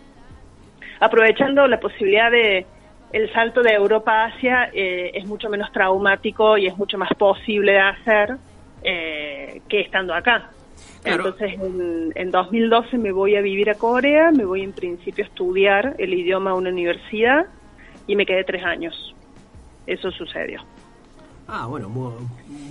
Aprovechando 1.00 1.68
la 1.68 1.80
posibilidad 1.80 2.32
de 2.32 2.66
el 3.12 3.32
salto 3.34 3.62
de 3.62 3.74
Europa 3.74 4.12
a 4.12 4.26
Asia 4.26 4.70
eh, 4.74 5.12
es 5.14 5.26
mucho 5.26 5.50
menos 5.50 5.72
traumático 5.72 6.58
y 6.58 6.68
es 6.68 6.78
mucho 6.78 6.98
más 6.98 7.10
posible 7.18 7.74
de 7.74 7.80
hacer 7.80 8.38
eh, 8.84 9.62
que 9.70 9.82
estando 9.82 10.14
acá. 10.14 10.52
Claro. 11.04 11.28
Entonces, 11.28 11.60
en, 11.60 12.12
en 12.16 12.32
2012 12.32 12.98
me 12.98 13.12
voy 13.12 13.36
a 13.36 13.42
vivir 13.42 13.70
a 13.70 13.76
Corea, 13.76 14.32
me 14.32 14.46
voy 14.46 14.62
en 14.62 14.74
principio 14.74 15.24
a 15.24 15.28
estudiar 15.28 15.96
el 15.98 16.14
idioma 16.14 16.52
a 16.52 16.54
una 16.56 16.70
universidad 16.70 17.46
y 18.08 18.16
me 18.16 18.26
quedé 18.26 18.44
tres 18.44 18.64
años. 18.64 19.16
Eso 19.86 20.12
sucedió. 20.12 20.62
Ah, 21.48 21.66
bueno, 21.66 21.90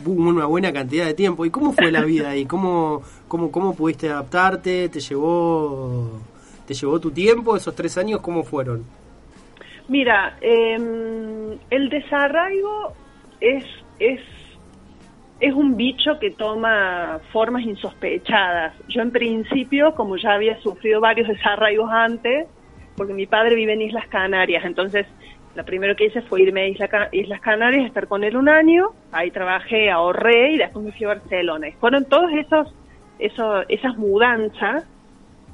una 0.04 0.44
buena 0.44 0.70
cantidad 0.70 1.06
de 1.06 1.14
tiempo. 1.14 1.46
¿Y 1.46 1.50
cómo 1.50 1.72
fue 1.72 1.90
la 1.90 2.02
vida 2.04 2.30
ahí? 2.30 2.44
¿Cómo, 2.44 3.02
cómo, 3.26 3.50
cómo 3.50 3.74
pudiste 3.74 4.10
adaptarte? 4.10 4.90
¿Te 4.90 5.00
llevó, 5.00 6.20
¿Te 6.66 6.74
llevó 6.74 7.00
tu 7.00 7.10
tiempo? 7.10 7.56
¿Esos 7.56 7.74
tres 7.74 7.96
años 7.96 8.20
cómo 8.20 8.44
fueron? 8.44 8.84
Mira, 9.88 10.36
eh, 10.40 10.76
el 11.70 11.88
desarraigo 11.88 12.92
es, 13.40 13.64
es 13.98 14.20
es 15.40 15.52
un 15.52 15.76
bicho 15.76 16.18
que 16.18 16.30
toma 16.30 17.20
formas 17.32 17.62
insospechadas. 17.62 18.74
Yo 18.88 19.02
en 19.02 19.10
principio, 19.10 19.94
como 19.94 20.16
ya 20.16 20.32
había 20.32 20.58
sufrido 20.60 21.00
varios 21.00 21.28
desarraigos 21.36 21.90
antes, 21.90 22.48
porque 22.96 23.12
mi 23.12 23.26
padre 23.26 23.54
vive 23.54 23.74
en 23.74 23.82
Islas 23.82 24.06
Canarias, 24.08 24.64
entonces 24.64 25.06
lo 25.54 25.64
primero 25.64 25.96
que 25.96 26.06
hice 26.06 26.20
fue 26.22 26.42
irme 26.42 26.62
a 26.62 26.68
Islas 27.12 27.40
Canarias, 27.40 27.86
estar 27.86 28.06
con 28.06 28.24
él 28.24 28.36
un 28.36 28.48
año, 28.48 28.88
ahí 29.10 29.30
trabajé, 29.30 29.90
ahorré 29.90 30.52
y 30.52 30.58
después 30.58 30.84
me 30.84 30.92
fui 30.92 31.04
a 31.06 31.08
Barcelona. 31.08 31.68
Fueron 31.80 32.04
todos 32.04 32.30
esos, 32.32 32.74
esos 33.18 33.64
esas 33.68 33.96
mudanzas 33.96 34.84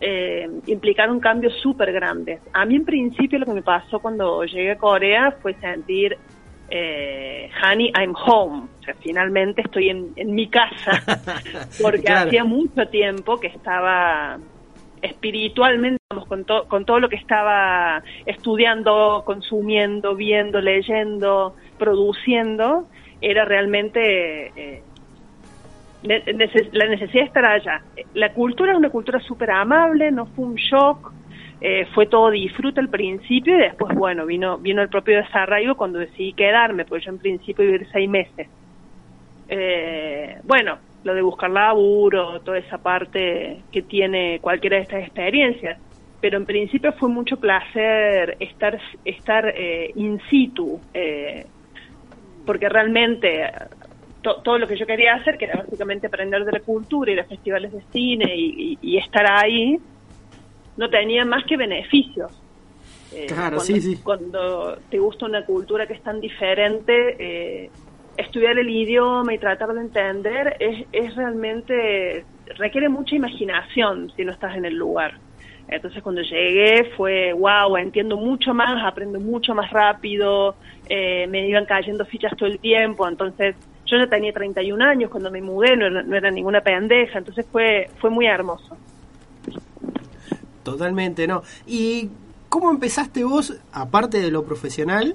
eh, 0.03 0.49
implicaron 0.67 1.21
cambios 1.21 1.55
súper 1.61 1.93
grandes. 1.93 2.43
A 2.53 2.67
mí 2.67 2.77
en 2.77 2.85
principio 2.87 3.39
lo 3.39 3.47
que 3.47 3.53
me 3.55 3.63
pasó 3.63 4.01
cuando 4.01 4.45
llegué 4.45 4.73
a 4.73 4.79
Corea 4.79 5.39
fue 5.43 5.55
sentir, 5.61 6.19
eh, 6.69 7.51
honey, 7.63 7.93
I'm 7.97 8.15
home. 8.17 8.65
O 8.67 8.83
sea, 8.85 8.97
finalmente 9.01 9.63
estoy 9.63 9.91
en, 9.91 10.13
en 10.17 10.35
mi 10.35 10.51
casa. 10.51 11.05
Porque 11.81 12.09
Claro. 12.09 12.31
hacía 12.31 12.45
mucho 12.45 12.89
tiempo 12.91 13.41
que 13.41 13.49
estaba 13.49 14.41
espiritualmente, 15.03 15.99
con, 16.29 16.45
to- 16.45 16.67
con 16.69 16.85
todo 16.85 17.01
lo 17.01 17.09
que 17.09 17.17
estaba 17.17 18.03
estudiando, 18.25 19.23
consumiendo, 19.27 20.15
viendo, 20.17 20.61
leyendo, 20.61 21.55
produciendo, 21.79 22.89
era 23.21 23.45
realmente... 23.45 24.01
eh, 24.79 24.85
la 26.03 26.87
necesidad 26.89 27.23
de 27.23 27.27
estar 27.27 27.45
allá. 27.45 27.83
La 28.15 28.33
cultura 28.33 28.73
es 28.73 28.79
una 28.79 28.91
cultura 28.91 29.21
súper 29.21 29.51
amable, 29.51 30.11
no 30.11 30.27
fue 30.27 30.47
un 30.47 30.55
shock, 30.55 31.13
eh, 31.61 31.87
fue 31.95 32.07
todo 32.07 32.31
disfrute 32.31 32.81
al 32.81 32.89
principio 32.89 33.57
y 33.57 33.61
después, 33.61 33.95
bueno, 33.95 34.27
vino 34.27 34.59
vino 34.59 34.83
el 34.83 34.89
propio 34.89 35.19
desarraigo 35.19 35.77
cuando 35.77 36.01
decidí 36.01 36.33
quedarme, 36.33 36.85
porque 36.85 37.05
yo 37.05 37.13
en 37.13 37.19
principio 37.19 37.65
iba 37.65 37.75
a 37.75 37.77
ir 37.77 37.89
seis 37.93 38.11
meses. 38.11 38.49
Eh, 39.49 40.39
bueno, 40.45 40.79
lo 41.05 41.15
de 41.15 41.23
buscar 41.23 41.51
laburo, 41.51 42.41
toda 42.41 42.59
esa 42.59 42.79
parte 42.79 43.59
que 43.71 43.83
tiene 43.83 44.39
cualquiera 44.41 44.77
de 44.77 44.83
estas 44.83 45.03
experiencias. 45.03 45.79
Pero 46.21 46.37
en 46.37 46.47
principio 46.47 46.93
fue 46.93 47.09
mucho 47.09 47.37
placer 47.37 48.37
estar, 48.39 48.81
estar 49.05 49.53
eh, 49.57 49.91
in 49.97 50.21
situ, 50.31 50.81
eh, 50.95 51.47
porque 52.47 52.69
realmente 52.69 53.51
to- 54.23 54.41
todo 54.43 54.59
lo 54.59 54.67
que 54.69 54.77
yo 54.77 54.87
quería 54.87 55.15
hacer, 55.15 55.37
que 55.37 55.47
era 55.47 55.57
básicamente 55.63 56.07
aprender 56.07 56.45
de 56.45 56.53
la 56.53 56.61
cultura, 56.61 57.13
ir 57.13 57.21
a 57.21 57.25
festivales 57.25 57.73
de 57.73 57.83
cine 57.93 58.35
y, 58.37 58.73
y- 58.73 58.79
y 58.81 58.97
estar 58.99 59.27
ahí, 59.31 59.77
no 60.77 60.89
tenía 60.89 61.25
más 61.25 61.45
que 61.45 61.57
beneficios. 61.57 62.31
Eh, 63.15 63.27
Claro, 63.27 63.57
cuando, 63.59 63.75
sí, 63.75 63.81
sí. 63.81 63.97
Cuando 64.03 64.79
te 64.91 64.99
gusta 64.99 65.27
una 65.27 65.45
cultura 65.45 65.87
que 65.87 65.95
es 65.95 66.03
tan 66.03 66.21
diferente, 66.21 67.17
eh, 67.19 67.71
estudiar 68.17 68.59
el 68.59 68.71
idioma 68.71 69.35
y 69.35 69.39
tratar 69.39 69.69
de 69.75 69.81
entender 69.81 70.57
es, 70.59 70.87
es 70.93 71.15
realmente, 71.15 72.25
requiere 72.57 72.89
mucha 72.89 73.15
imaginación 73.15 74.11
si 74.17 74.25
no 74.25 74.33
estás 74.33 74.57
en 74.57 74.65
el 74.65 74.75
lugar. 74.75 75.13
Entonces 75.69 76.03
cuando 76.03 76.23
llegué 76.23 76.85
fue, 76.97 77.33
wow, 77.33 77.77
entiendo 77.77 78.17
mucho 78.17 78.53
más, 78.55 78.83
aprendo 78.85 79.21
mucho 79.21 79.55
más 79.55 79.71
rápido, 79.71 80.57
eh, 80.89 81.27
me 81.29 81.47
iban 81.49 81.65
cayendo 81.67 82.05
fichas 82.05 82.37
todo 82.37 82.49
el 82.49 82.59
tiempo, 82.59 83.07
entonces 83.09 83.57
yo 83.93 83.99
ya 83.99 84.07
tenía 84.09 84.33
31 84.33 84.83
años 84.83 85.11
cuando 85.11 85.31
me 85.31 85.43
mudé, 85.43 85.77
no 85.77 86.17
era, 86.17 86.31
ninguna 86.31 86.63
pendeja, 86.63 87.19
entonces 87.19 87.45
fue, 87.53 87.91
fue 88.01 88.09
muy 88.09 88.27
hermoso. 88.27 88.75
Totalmente, 90.63 91.27
¿no? 91.27 91.43
¿Y 91.67 92.09
cómo 92.49 92.71
empezaste 92.71 93.23
vos, 93.25 93.55
aparte 93.71 94.21
de 94.21 94.31
lo 94.31 94.45
profesional, 94.45 95.15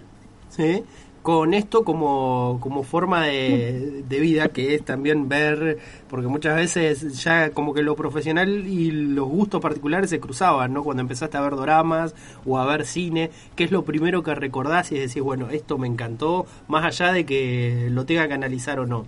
¿sí? 0.49 0.83
Con 1.21 1.53
esto 1.53 1.83
como, 1.83 2.57
como 2.61 2.83
forma 2.83 3.25
de, 3.25 4.03
de 4.07 4.19
vida, 4.19 4.47
que 4.49 4.75
es 4.75 4.83
también 4.83 5.27
ver, 5.27 5.77
porque 6.09 6.27
muchas 6.27 6.55
veces 6.55 7.21
ya 7.21 7.51
como 7.51 7.73
que 7.73 7.81
lo 7.81 7.95
profesional 7.95 8.67
y 8.67 8.91
los 8.91 9.27
gustos 9.27 9.61
particulares 9.61 10.09
se 10.09 10.19
cruzaban, 10.19 10.73
¿no? 10.73 10.83
Cuando 10.83 11.01
empezaste 11.01 11.37
a 11.37 11.41
ver 11.41 11.55
doramas 11.55 12.15
o 12.45 12.57
a 12.57 12.65
ver 12.65 12.85
cine, 12.85 13.29
¿qué 13.55 13.65
es 13.65 13.71
lo 13.71 13.83
primero 13.83 14.23
que 14.23 14.35
recordás 14.35 14.91
y 14.91 14.99
decís, 14.99 15.21
bueno, 15.21 15.49
esto 15.49 15.77
me 15.77 15.87
encantó, 15.87 16.45
más 16.67 16.85
allá 16.85 17.11
de 17.11 17.25
que 17.25 17.87
lo 17.91 18.05
tenga 18.05 18.27
que 18.27 18.33
analizar 18.33 18.79
o 18.79 18.85
no? 18.85 19.05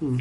Mm. 0.00 0.18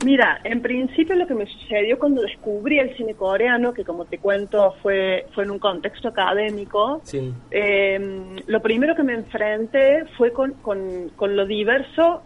Mira, 0.00 0.40
en 0.44 0.60
principio 0.60 1.14
lo 1.14 1.26
que 1.26 1.34
me 1.34 1.46
sucedió 1.46 1.98
cuando 1.98 2.20
descubrí 2.22 2.78
el 2.78 2.94
cine 2.96 3.14
coreano, 3.14 3.72
que 3.72 3.84
como 3.84 4.04
te 4.06 4.18
cuento 4.18 4.74
fue, 4.82 5.26
fue 5.34 5.44
en 5.44 5.50
un 5.52 5.58
contexto 5.58 6.08
académico, 6.08 7.00
Sí. 7.04 7.32
eh, 7.50 7.98
lo 8.46 8.60
primero 8.60 8.94
que 8.94 9.02
me 9.02 9.14
enfrenté 9.14 10.04
fue 10.16 10.32
con, 10.32 10.52
con, 10.60 11.10
con 11.16 11.36
lo 11.36 11.46
diverso. 11.46 12.22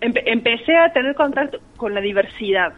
Empe- 0.00 0.22
empecé 0.26 0.76
a 0.76 0.92
tener 0.92 1.14
contacto 1.14 1.58
con 1.76 1.94
la 1.94 2.00
diversidad. 2.00 2.74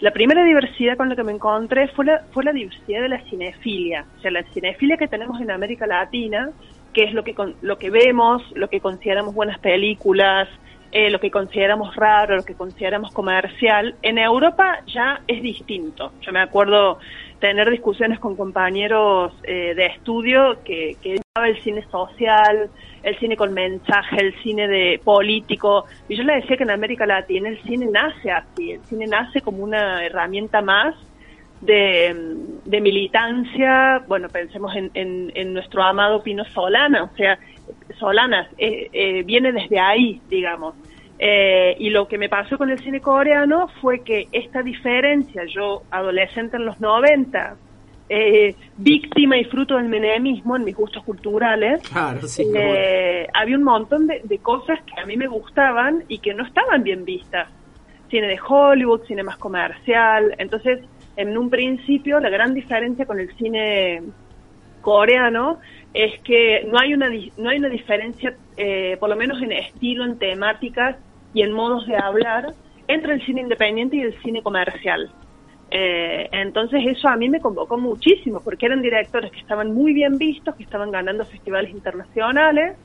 La 0.00 0.12
primera 0.12 0.44
diversidad 0.44 0.96
con 0.96 1.08
la 1.08 1.16
que 1.16 1.22
me 1.22 1.32
encontré 1.32 1.88
fue 1.88 2.04
la, 2.06 2.22
fue 2.32 2.42
la 2.44 2.52
diversidad 2.52 3.02
de 3.02 3.08
la 3.10 3.22
cinefilia. 3.28 4.06
O 4.16 4.20
sea, 4.20 4.30
la 4.30 4.42
cinefilia 4.52 4.96
que 4.96 5.08
tenemos 5.08 5.40
en 5.40 5.50
América 5.50 5.86
Latina, 5.86 6.50
que 6.92 7.04
es 7.04 7.12
lo 7.12 7.22
que, 7.22 7.34
con- 7.34 7.56
lo 7.60 7.78
que 7.78 7.90
vemos, 7.90 8.42
lo 8.54 8.68
que 8.68 8.80
consideramos 8.80 9.34
buenas 9.34 9.58
películas, 9.60 10.48
eh, 10.94 11.10
lo 11.10 11.18
que 11.18 11.28
consideramos 11.28 11.96
raro, 11.96 12.36
lo 12.36 12.44
que 12.44 12.54
consideramos 12.54 13.10
comercial. 13.12 13.96
En 14.00 14.16
Europa 14.16 14.78
ya 14.86 15.20
es 15.26 15.42
distinto. 15.42 16.12
Yo 16.20 16.30
me 16.30 16.40
acuerdo 16.40 17.00
tener 17.40 17.68
discusiones 17.68 18.20
con 18.20 18.36
compañeros 18.36 19.32
eh, 19.42 19.74
de 19.74 19.86
estudio 19.86 20.62
que, 20.64 20.96
que 21.02 21.20
el 21.44 21.62
cine 21.62 21.84
social, 21.90 22.70
el 23.02 23.18
cine 23.18 23.36
con 23.36 23.52
mensaje, 23.52 24.20
el 24.20 24.34
cine 24.44 24.68
de 24.68 25.00
político. 25.02 25.84
Y 26.08 26.16
yo 26.16 26.22
le 26.22 26.36
decía 26.36 26.56
que 26.56 26.62
en 26.62 26.70
América 26.70 27.06
Latina 27.06 27.48
el 27.48 27.60
cine 27.64 27.86
nace 27.86 28.30
así, 28.30 28.70
el 28.70 28.84
cine 28.84 29.08
nace 29.08 29.40
como 29.40 29.64
una 29.64 30.06
herramienta 30.06 30.62
más 30.62 30.94
de, 31.60 32.14
de 32.64 32.80
militancia, 32.80 34.00
bueno, 34.06 34.28
pensemos 34.28 34.76
en, 34.76 34.92
en, 34.94 35.32
en 35.34 35.54
nuestro 35.54 35.82
amado 35.82 36.22
Pino 36.22 36.44
Solana, 36.44 37.02
o 37.02 37.16
sea, 37.16 37.36
Solanas, 37.98 38.48
eh, 38.58 38.88
eh, 38.92 39.22
viene 39.24 39.52
desde 39.52 39.78
ahí, 39.78 40.20
digamos. 40.28 40.74
Eh, 41.18 41.76
y 41.78 41.90
lo 41.90 42.08
que 42.08 42.18
me 42.18 42.28
pasó 42.28 42.58
con 42.58 42.70
el 42.70 42.78
cine 42.80 43.00
coreano 43.00 43.68
fue 43.80 44.00
que 44.00 44.26
esta 44.32 44.62
diferencia, 44.62 45.42
yo 45.46 45.82
adolescente 45.90 46.56
en 46.56 46.64
los 46.66 46.80
90, 46.80 47.56
eh, 48.08 48.54
víctima 48.76 49.38
y 49.38 49.44
fruto 49.44 49.76
del 49.76 49.88
menemismo 49.88 50.56
en 50.56 50.64
mis 50.64 50.74
gustos 50.76 51.02
culturales, 51.04 51.80
Claro, 51.88 52.20
sí. 52.26 52.44
había 53.32 53.56
un 53.56 53.62
montón 53.64 54.06
de, 54.06 54.20
de 54.24 54.38
cosas 54.38 54.80
que 54.82 55.00
a 55.00 55.06
mí 55.06 55.16
me 55.16 55.28
gustaban 55.28 56.04
y 56.08 56.18
que 56.18 56.34
no 56.34 56.44
estaban 56.44 56.82
bien 56.82 57.04
vistas. 57.04 57.48
Cine 58.10 58.26
de 58.26 58.38
Hollywood, 58.46 59.02
cine 59.06 59.22
más 59.22 59.38
comercial. 59.38 60.34
Entonces, 60.38 60.80
en 61.16 61.38
un 61.38 61.48
principio, 61.48 62.20
la 62.20 62.28
gran 62.28 62.52
diferencia 62.54 63.06
con 63.06 63.18
el 63.20 63.34
cine 63.36 64.02
coreano 64.82 65.58
es 65.94 66.12
que 66.24 66.64
no 66.66 66.78
hay 66.80 66.94
una 66.94 67.10
no 67.38 67.50
hay 67.50 67.58
una 67.58 67.70
diferencia, 67.70 68.38
eh, 68.56 68.98
por 69.00 69.10
lo 69.10 69.16
menos 69.16 69.42
en 69.42 69.52
estilo, 69.52 70.04
en 70.06 70.18
temáticas 70.18 70.98
y 71.32 71.42
en 71.42 71.52
modos 71.52 71.86
de 71.88 71.96
hablar, 71.98 72.56
entre 72.88 73.14
el 73.14 73.26
cine 73.26 73.42
independiente 73.42 73.96
y 73.98 74.02
el 74.02 74.20
cine 74.22 74.42
comercial. 74.42 75.14
Eh, 75.70 76.28
entonces 76.32 76.82
eso 76.86 77.08
a 77.08 77.16
mí 77.16 77.28
me 77.28 77.40
convocó 77.40 77.78
muchísimo, 77.78 78.42
porque 78.42 78.66
eran 78.66 78.82
directores 78.82 79.32
que 79.32 79.40
estaban 79.40 79.72
muy 79.72 79.92
bien 79.94 80.18
vistos, 80.18 80.54
que 80.56 80.62
estaban 80.64 80.90
ganando 80.92 81.26
festivales 81.26 81.72
internacionales, 81.72 82.78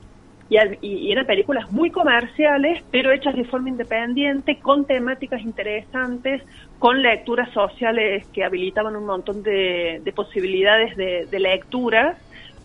y, 0.48 0.56
y- 0.80 1.12
eran 1.12 1.26
películas 1.26 1.70
muy 1.70 1.90
comerciales, 1.92 2.82
pero 2.90 3.12
hechas 3.12 3.36
de 3.36 3.44
forma 3.44 3.68
independiente, 3.70 4.60
con 4.60 4.86
temáticas 4.86 5.42
interesantes, 5.42 6.42
con 6.78 7.02
lecturas 7.02 7.52
sociales 7.52 8.26
que 8.32 8.42
habilitaban 8.44 8.96
un 8.96 9.06
montón 9.06 9.42
de, 9.42 10.00
de 10.02 10.12
posibilidades 10.12 10.96
de, 10.96 11.26
de 11.30 11.38
lectura, 11.38 12.18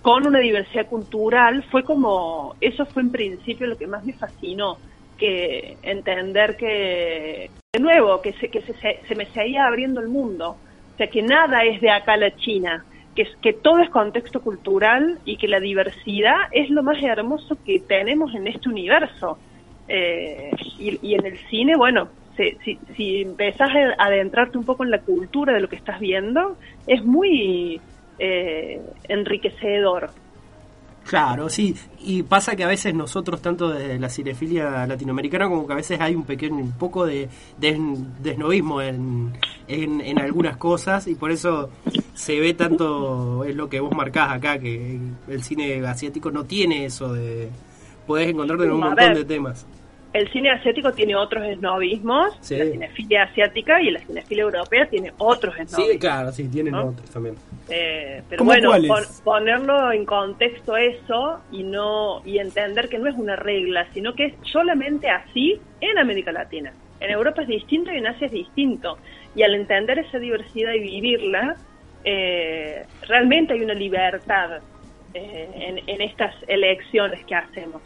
con 0.06 0.28
una 0.28 0.38
diversidad 0.38 0.86
cultural. 0.86 1.64
Fue 1.72 1.84
como, 1.84 2.56
eso 2.62 2.86
fue 2.86 3.02
en 3.02 3.12
principio 3.12 3.66
lo 3.66 3.76
que 3.76 3.88
más 3.88 4.06
me 4.06 4.14
fascinó, 4.14 4.78
que 5.18 5.78
entender 5.82 6.56
que, 6.58 7.50
de 7.74 7.80
nuevo, 7.80 8.22
que 8.22 8.34
se, 8.34 8.50
que 8.50 8.62
se, 8.62 9.00
se 9.08 9.16
me 9.16 9.26
seguía 9.26 9.66
abriendo 9.66 10.00
el 10.02 10.10
mundo. 10.10 10.58
O 10.94 10.98
sea, 10.98 11.08
que 11.08 11.24
nada 11.24 11.64
es 11.64 11.82
de 11.82 11.90
acá 11.90 12.14
a 12.14 12.18
la 12.18 12.36
China, 12.36 12.86
que, 13.16 13.28
que 13.42 13.54
todo 13.54 13.80
es 13.80 13.90
contexto 13.90 14.42
cultural 14.42 15.18
y 15.26 15.38
que 15.38 15.48
la 15.48 15.60
diversidad 15.60 16.36
es 16.52 16.70
lo 16.70 16.84
más 16.84 17.02
hermoso 17.02 17.58
que 17.66 17.80
tenemos 17.80 18.36
en 18.36 18.46
este 18.46 18.70
universo. 18.70 19.40
Eh, 19.88 20.52
y, 20.78 21.00
y 21.02 21.16
en 21.16 21.26
el 21.26 21.40
cine, 21.50 21.76
bueno, 21.76 22.10
si, 22.38 22.52
si, 22.64 22.80
si 22.96 23.22
empezás 23.24 23.72
a 23.98 24.06
adentrarte 24.06 24.56
un 24.56 24.66
poco 24.66 24.84
en 24.84 24.92
la 24.92 25.02
cultura 25.02 25.52
de 25.52 25.62
lo 25.62 25.68
que 25.68 25.78
estás 25.78 26.00
viendo, 26.00 26.58
es 26.86 27.04
muy 27.04 27.82
eh, 28.20 28.82
enriquecedor. 29.08 30.10
Claro, 31.08 31.50
sí. 31.50 31.76
Y 32.00 32.24
pasa 32.24 32.56
que 32.56 32.64
a 32.64 32.68
veces 32.68 32.96
nosotros, 32.96 33.40
tanto 33.40 33.70
de 33.70 34.00
la 34.00 34.10
cinefilia 34.10 34.88
latinoamericana, 34.88 35.48
como 35.48 35.68
que 35.68 35.74
a 35.74 35.76
veces 35.76 36.02
hay 36.02 36.16
un 36.16 36.24
pequeño, 36.24 36.56
un 36.56 36.72
poco 36.72 37.06
de 37.06 37.30
des- 37.60 37.78
desnovismo 38.24 38.82
en, 38.82 39.34
en, 39.68 40.02
en 40.02 40.20
algunas 40.20 40.58
cosas, 40.58 41.06
y 41.08 41.14
por 41.14 41.30
eso 41.30 41.70
se 42.16 42.40
ve 42.40 42.56
tanto, 42.56 43.44
es 43.44 43.56
lo 43.56 43.70
que 43.70 43.80
vos 43.82 43.92
marcás 43.96 44.32
acá, 44.32 44.58
que 44.58 45.00
el 45.28 45.44
cine 45.44 45.86
asiático 45.86 46.32
no 46.32 46.44
tiene 46.46 46.86
eso 46.86 47.14
de... 47.14 47.50
Podés 48.08 48.30
encontrarte 48.30 48.66
en 48.66 48.72
un 48.72 48.80
montón 48.80 49.14
de 49.14 49.26
temas. 49.26 49.68
El 50.16 50.32
cine 50.32 50.50
asiático 50.50 50.94
tiene 50.94 51.16
otros 51.16 51.44
esnovismos, 51.46 52.38
Sí. 52.40 52.56
la 52.58 52.66
cinefilia 52.66 53.24
asiática 53.24 53.82
y 53.82 53.92
la 53.92 54.00
cinefilia 54.00 54.44
europea 54.44 54.86
tiene 54.88 55.12
otros 55.18 55.54
esnovismos. 55.60 55.92
Sí, 55.94 56.00
claro, 56.00 56.32
sí, 56.32 56.48
tienen 56.48 56.72
¿No? 56.74 56.88
otros 56.88 57.10
también. 57.10 57.36
Eh, 57.70 58.22
pero 58.30 58.40
¿Cómo 58.40 58.52
bueno, 58.52 58.72
pon- 58.88 59.04
ponerlo 59.24 59.92
en 59.92 60.06
contexto 60.06 60.78
eso 60.78 61.42
y 61.52 61.64
no 61.64 62.22
y 62.26 62.38
entender 62.40 62.88
que 62.88 62.98
no 62.98 63.10
es 63.10 63.16
una 63.16 63.36
regla, 63.36 63.88
sino 63.94 64.14
que 64.14 64.26
es 64.28 64.34
solamente 64.52 65.10
así 65.10 65.60
en 65.82 65.98
América 65.98 66.32
Latina. 66.32 66.72
En 67.02 67.10
Europa 67.12 67.42
es 67.42 67.48
distinto 67.50 67.92
y 67.92 67.98
en 67.98 68.08
Asia 68.08 68.28
es 68.28 68.32
distinto. 68.34 68.98
Y 69.36 69.44
al 69.44 69.54
entender 69.54 70.00
esa 70.00 70.18
diversidad 70.18 70.72
y 70.74 70.80
vivirla, 70.80 71.58
eh, 72.06 72.86
realmente 73.08 73.54
hay 73.54 73.62
una 73.64 73.74
libertad 73.74 74.62
eh, 75.14 75.50
en, 75.56 75.90
en 75.90 76.02
estas 76.02 76.34
elecciones 76.48 77.26
que 77.26 77.36
hacemos. 77.36 77.82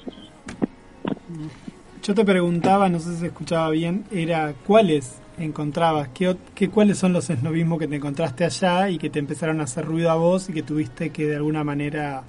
Yo 2.09 2.15
te 2.15 2.25
preguntaba, 2.25 2.89
no 2.89 2.97
sé 2.99 3.13
si 3.13 3.19
se 3.19 3.27
escuchaba 3.27 3.69
bien, 3.69 4.03
era 4.11 4.55
cuáles 4.65 5.19
encontrabas, 5.37 6.09
qué, 6.09 6.35
cuáles 6.69 6.97
son 6.97 7.13
los 7.13 7.29
esnovismos 7.29 7.77
que 7.77 7.87
te 7.87 7.97
encontraste 7.97 8.45
allá 8.45 8.89
y 8.89 8.97
que 8.97 9.11
te 9.11 9.19
empezaron 9.19 9.61
a 9.61 9.65
hacer 9.65 9.85
ruido 9.85 10.09
a 10.09 10.15
vos 10.15 10.49
y 10.49 10.53
que 10.53 10.63
tuviste 10.63 11.11
que 11.11 11.27
de 11.27 11.35
alguna 11.35 11.63
manera, 11.63 12.23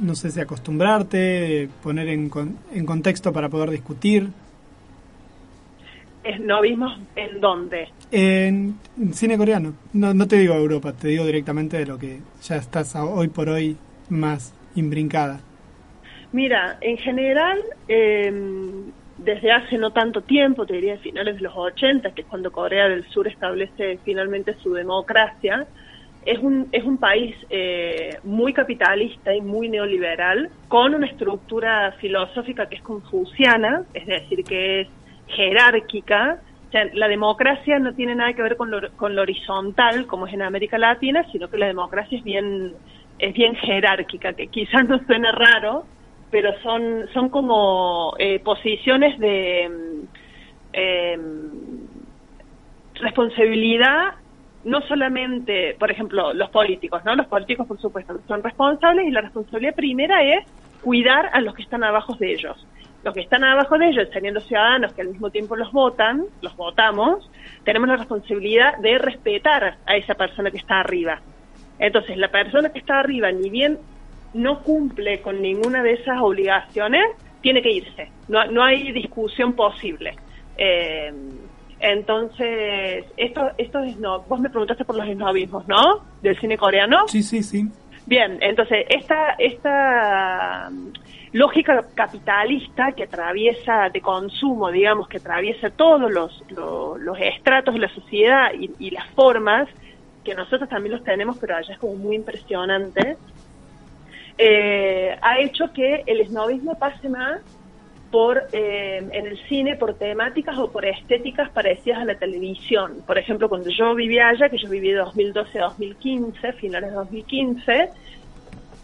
no 0.00 0.16
sé 0.16 0.32
si 0.32 0.40
acostumbrarte, 0.40 1.68
poner 1.80 2.08
en, 2.08 2.28
en 2.74 2.84
contexto 2.84 3.32
para 3.32 3.48
poder 3.48 3.70
discutir. 3.70 4.30
¿Esnovismos 6.24 6.98
en 7.14 7.40
dónde? 7.40 7.86
En, 8.10 8.74
en 8.98 9.14
cine 9.14 9.38
coreano, 9.38 9.74
no, 9.92 10.12
no 10.12 10.26
te 10.26 10.38
digo 10.40 10.54
Europa, 10.54 10.92
te 10.92 11.06
digo 11.06 11.24
directamente 11.24 11.78
de 11.78 11.86
lo 11.86 11.98
que 11.98 12.18
ya 12.42 12.56
estás 12.56 12.96
a- 12.96 13.04
hoy 13.04 13.28
por 13.28 13.48
hoy 13.48 13.76
más 14.08 14.52
imbrincada. 14.74 15.40
Mira, 16.32 16.78
en 16.80 16.96
general, 16.96 17.58
eh, 17.88 18.32
desde 19.18 19.52
hace 19.52 19.78
no 19.78 19.92
tanto 19.92 20.22
tiempo, 20.22 20.66
te 20.66 20.74
diría 20.74 20.96
finales 20.98 21.36
de 21.36 21.42
los 21.42 21.54
80, 21.54 22.12
que 22.12 22.22
es 22.22 22.26
cuando 22.26 22.50
Corea 22.50 22.88
del 22.88 23.04
Sur 23.08 23.28
establece 23.28 23.98
finalmente 24.04 24.54
su 24.62 24.72
democracia, 24.72 25.66
es 26.24 26.38
un, 26.38 26.68
es 26.72 26.84
un 26.84 26.98
país 26.98 27.34
eh, 27.50 28.18
muy 28.22 28.52
capitalista 28.52 29.34
y 29.34 29.40
muy 29.40 29.68
neoliberal, 29.68 30.50
con 30.68 30.94
una 30.94 31.06
estructura 31.06 31.92
filosófica 32.00 32.66
que 32.66 32.76
es 32.76 32.82
confuciana, 32.82 33.84
es 33.92 34.06
decir, 34.06 34.44
que 34.44 34.82
es 34.82 34.88
jerárquica. 35.28 36.38
O 36.68 36.70
sea, 36.70 36.86
la 36.94 37.08
democracia 37.08 37.78
no 37.78 37.92
tiene 37.92 38.14
nada 38.14 38.32
que 38.32 38.42
ver 38.42 38.56
con 38.56 38.70
lo, 38.70 38.90
con 38.92 39.14
lo 39.14 39.22
horizontal, 39.22 40.06
como 40.06 40.26
es 40.26 40.32
en 40.32 40.42
América 40.42 40.78
Latina, 40.78 41.26
sino 41.32 41.48
que 41.50 41.58
la 41.58 41.66
democracia 41.66 42.16
es 42.16 42.24
bien, 42.24 42.72
es 43.18 43.34
bien 43.34 43.54
jerárquica, 43.56 44.32
que 44.32 44.46
quizás 44.46 44.88
no 44.88 44.98
suena 45.04 45.32
raro, 45.32 45.84
pero 46.32 46.58
son, 46.62 47.06
son 47.12 47.28
como 47.28 48.14
eh, 48.18 48.40
posiciones 48.40 49.18
de 49.18 49.68
mm, 49.68 50.06
em, 50.72 51.50
responsabilidad, 52.94 54.14
no 54.64 54.80
solamente, 54.80 55.76
por 55.78 55.90
ejemplo, 55.90 56.32
los 56.32 56.48
políticos, 56.48 57.02
¿no? 57.04 57.14
Los 57.14 57.26
políticos, 57.26 57.66
por 57.66 57.78
supuesto, 57.78 58.18
son 58.26 58.42
responsables 58.42 59.06
y 59.06 59.10
la 59.10 59.20
responsabilidad 59.20 59.74
primera 59.74 60.22
es 60.22 60.46
cuidar 60.82 61.28
a 61.34 61.40
los 61.42 61.54
que 61.54 61.62
están 61.62 61.84
abajo 61.84 62.14
de 62.14 62.32
ellos. 62.32 62.66
Los 63.04 63.12
que 63.12 63.20
están 63.20 63.44
abajo 63.44 63.76
de 63.76 63.88
ellos, 63.88 64.08
los 64.32 64.44
ciudadanos 64.46 64.94
que 64.94 65.02
al 65.02 65.08
mismo 65.08 65.28
tiempo 65.28 65.54
los 65.54 65.70
votan, 65.70 66.24
los 66.40 66.56
votamos, 66.56 67.30
tenemos 67.64 67.88
la 67.88 67.96
responsabilidad 67.96 68.78
de 68.78 68.96
respetar 68.96 69.76
a 69.84 69.96
esa 69.96 70.14
persona 70.14 70.50
que 70.50 70.58
está 70.58 70.80
arriba. 70.80 71.20
Entonces, 71.78 72.16
la 72.16 72.28
persona 72.28 72.70
que 72.70 72.78
está 72.78 73.00
arriba, 73.00 73.30
ni 73.32 73.50
bien 73.50 73.78
no 74.34 74.62
cumple 74.62 75.20
con 75.20 75.40
ninguna 75.42 75.82
de 75.82 75.94
esas 75.94 76.20
obligaciones, 76.20 77.04
tiene 77.40 77.62
que 77.62 77.70
irse. 77.70 78.10
No, 78.28 78.44
no 78.46 78.62
hay 78.62 78.92
discusión 78.92 79.54
posible. 79.54 80.14
Eh, 80.56 81.12
entonces, 81.80 83.04
esto, 83.16 83.50
esto 83.58 83.80
es 83.80 83.96
no. 83.98 84.20
Vos 84.22 84.40
me 84.40 84.48
preguntaste 84.48 84.84
por 84.84 84.96
los 84.96 85.06
esnovismos, 85.06 85.66
¿no? 85.66 86.04
Del 86.22 86.38
cine 86.38 86.56
coreano. 86.56 87.08
Sí, 87.08 87.22
sí, 87.22 87.42
sí. 87.42 87.66
Bien, 88.06 88.38
entonces 88.40 88.84
esta 88.88 89.34
esta 89.38 90.70
lógica 91.32 91.84
capitalista 91.94 92.92
que 92.92 93.04
atraviesa 93.04 93.88
de 93.90 94.00
consumo, 94.00 94.70
digamos, 94.70 95.08
que 95.08 95.16
atraviesa 95.16 95.70
todos 95.70 96.10
los, 96.10 96.44
los, 96.50 97.00
los 97.00 97.18
estratos 97.18 97.74
de 97.74 97.80
la 97.80 97.88
sociedad 97.88 98.50
y, 98.58 98.70
y 98.78 98.90
las 98.90 99.08
formas, 99.10 99.68
que 100.24 100.34
nosotros 100.34 100.68
también 100.68 100.94
los 100.94 101.04
tenemos, 101.04 101.38
pero 101.38 101.56
allá 101.56 101.72
es 101.72 101.78
como 101.78 101.94
muy 101.94 102.16
impresionante, 102.16 103.16
eh, 104.38 105.16
ha 105.20 105.40
hecho 105.40 105.72
que 105.72 106.02
el 106.06 106.20
esnovismo 106.20 106.78
pase 106.78 107.08
más 107.08 107.40
por 108.10 108.46
eh, 108.52 108.98
en 108.98 109.26
el 109.26 109.38
cine 109.48 109.76
por 109.76 109.94
temáticas 109.94 110.58
o 110.58 110.70
por 110.70 110.84
estéticas 110.84 111.50
parecidas 111.50 112.00
a 112.00 112.04
la 112.04 112.14
televisión. 112.16 112.98
Por 113.06 113.18
ejemplo, 113.18 113.48
cuando 113.48 113.70
yo 113.70 113.94
vivía 113.94 114.28
allá, 114.28 114.50
que 114.50 114.58
yo 114.58 114.68
viví 114.68 114.90
de 114.90 114.98
2012 114.98 115.58
a 115.58 115.62
2015, 115.62 116.52
finales 116.52 116.90
de 116.90 116.96
2015, 116.96 117.88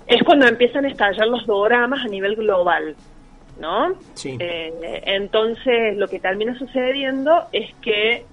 es 0.06 0.22
cuando 0.22 0.46
empiezan 0.48 0.86
a 0.86 0.88
estallar 0.88 1.28
los 1.28 1.46
doramas 1.46 2.04
a 2.04 2.08
nivel 2.08 2.36
global, 2.36 2.96
¿no? 3.60 3.94
Sí. 4.14 4.38
Eh, 4.40 5.02
entonces, 5.04 5.96
lo 5.98 6.08
que 6.08 6.18
termina 6.20 6.58
sucediendo 6.58 7.48
es 7.52 7.74
que 7.82 8.24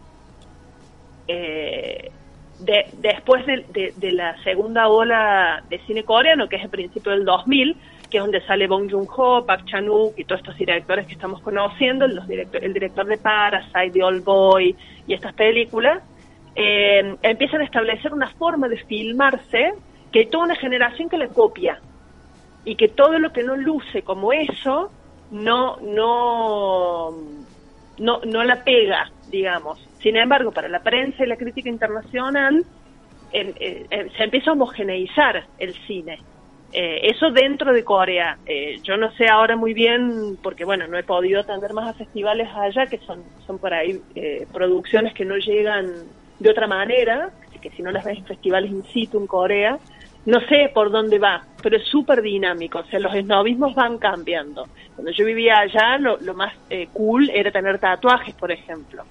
eh, 1.28 2.12
de- 2.60 2.88
después 2.94 3.46
de, 3.46 3.94
de- 3.96 4.12
la 4.12 4.36
segunda 4.44 4.88
ola 4.88 5.64
de 5.70 5.80
cine 5.80 6.04
coreano, 6.04 6.48
que 6.48 6.56
es 6.58 6.64
el 6.64 6.70
principio 6.70 7.12
del 7.12 7.26
2000, 7.26 7.76
que 8.10 8.18
es 8.18 8.24
donde 8.24 8.42
sale 8.46 8.68
Bong 8.68 8.90
Joon-ho, 8.90 9.46
Park 9.46 9.66
Chan-wook 9.66 10.18
y 10.18 10.26
todos 10.26 10.40
estos 10.42 10.58
directores 10.58 11.06
que 11.08 11.14
estamos 11.14 11.42
conociendo, 11.42 12.08
los 12.08 12.28
director- 12.28 12.64
el 12.64 12.74
director 12.74 13.06
de 13.06 13.18
Parasite, 13.18 13.92
de 13.92 14.04
Old 14.04 14.24
Boy 14.24 14.76
y 15.08 15.14
estas 15.14 15.34
películas, 15.34 16.02
eh, 16.56 17.16
empiezan 17.22 17.62
a 17.62 17.66
establecer 17.66 18.14
una 18.14 18.30
forma 18.36 18.70
de 18.70 18.78
filmarse 18.86 19.74
que 20.12 20.20
hay 20.20 20.26
toda 20.30 20.46
una 20.46 20.56
generación 20.56 21.10
que 21.10 21.18
le 21.18 21.28
copia 21.28 21.82
y 22.64 22.76
que 22.78 22.88
todo 22.88 23.20
lo 23.20 23.34
que 23.34 23.44
no 23.44 23.56
luce 23.58 24.04
como 24.04 24.32
eso 24.32 24.92
no 25.32 25.78
no 25.82 27.12
no 27.98 28.22
no 28.26 28.44
la 28.44 28.64
pega 28.64 29.12
digamos 29.28 29.80
sin 30.06 30.18
embargo 30.18 30.54
para 30.54 30.70
la 30.70 30.84
prensa 30.84 31.24
y 31.24 31.28
la 31.28 31.36
crítica 31.36 31.68
internacional 31.70 32.64
em, 33.32 33.50
eh, 33.60 33.88
eh, 33.90 34.08
se 34.16 34.24
empieza 34.24 34.52
a 34.52 34.54
homogeneizar 34.54 35.36
el 35.58 35.74
cine 35.88 36.18
Eh, 36.78 37.00
eso 37.14 37.32
dentro 37.32 37.74
de 37.74 37.84
Corea 37.84 38.30
Eh, 38.46 38.82
yo 38.88 38.98
no 38.98 39.10
sé 39.18 39.26
ahora 39.28 39.56
muy 39.56 39.74
bien 39.74 40.38
porque 40.44 40.66
bueno 40.66 40.88
no 40.88 40.98
he 40.98 41.04
podido 41.04 41.40
atender 41.42 41.74
más 41.74 41.88
a 41.90 41.94
festivales 42.04 42.48
allá 42.54 42.88
que 42.92 43.00
son 43.08 43.20
son 43.46 43.60
por 43.60 43.74
ahí 43.74 43.92
producciones 44.58 45.14
que 45.18 45.26
no 45.26 45.38
llegan 45.38 45.86
de 46.44 46.50
otra 46.54 46.68
manera 46.68 47.16
que 47.62 47.70
si 47.72 47.82
no 47.84 47.92
las 47.92 48.04
ves 48.06 48.18
en 48.20 48.26
festivales 48.34 48.72
in 48.72 48.84
situ 48.94 49.18
en 49.20 49.28
Corea 49.28 49.74
no 50.26 50.40
sé 50.50 50.72
por 50.74 50.92
dónde 50.92 51.20
va, 51.20 51.48
pero 51.62 51.78
es 51.78 51.86
súper 51.88 52.22
dinámico. 52.22 52.80
O 52.80 52.86
sea, 52.86 53.00
los 53.00 53.14
esnovismos 53.16 53.76
van 53.76 54.00
cambiando. 54.00 54.70
Cuando 54.96 55.12
yo 55.12 55.24
vivía 55.26 55.60
allá, 55.60 55.98
lo, 56.00 56.18
lo 56.20 56.34
más 56.34 56.52
eh, 56.70 56.90
cool 56.92 57.30
era 57.32 57.52
tener 57.52 57.80
tatuajes, 57.80 58.36
por 58.36 58.52
ejemplo. 58.52 59.04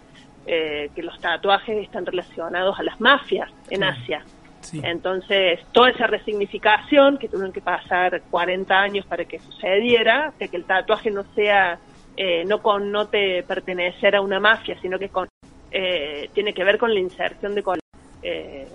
Eh, 0.47 0.91
que 0.95 1.03
los 1.03 1.19
tatuajes 1.21 1.83
están 1.83 2.05
relacionados 2.05 2.79
a 2.79 2.83
las 2.83 3.01
mafias 3.01 3.51
en 3.71 3.83
Asia. 3.83 4.23
Sí. 4.61 4.81
Entonces, 4.83 5.61
toda 5.73 5.91
esa 5.91 6.07
resignificación 6.07 7.17
que 7.17 7.29
tuvieron 7.29 7.53
que 7.53 7.63
pasar 7.63 8.23
40 8.31 8.79
años 8.79 9.07
para 9.07 9.25
que 9.25 9.39
sucediera, 9.39 10.33
de 10.39 10.49
que 10.49 10.57
el 10.57 10.65
tatuaje 10.65 11.11
no 11.11 11.25
sea, 11.35 11.79
eh, 12.17 12.45
no 12.45 12.61
connote 12.61 13.43
pertenecer 13.43 14.17
a 14.17 14.21
una 14.21 14.39
mafia, 14.39 14.79
sino 14.83 14.99
que 14.99 15.09
con, 15.09 15.29
eh, 15.71 16.29
tiene 16.35 16.53
que 16.53 16.65
ver 16.65 16.79
con 16.79 16.93
la 16.93 17.01
inserción 17.01 17.55
de 17.55 17.63
color. 17.63 17.81
Eh, 18.23 18.67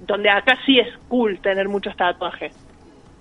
donde 0.00 0.30
acá 0.30 0.58
sí 0.64 0.78
es 0.78 0.88
cool 1.08 1.40
tener 1.40 1.68
muchos 1.68 1.96
tatuajes. 1.96 2.52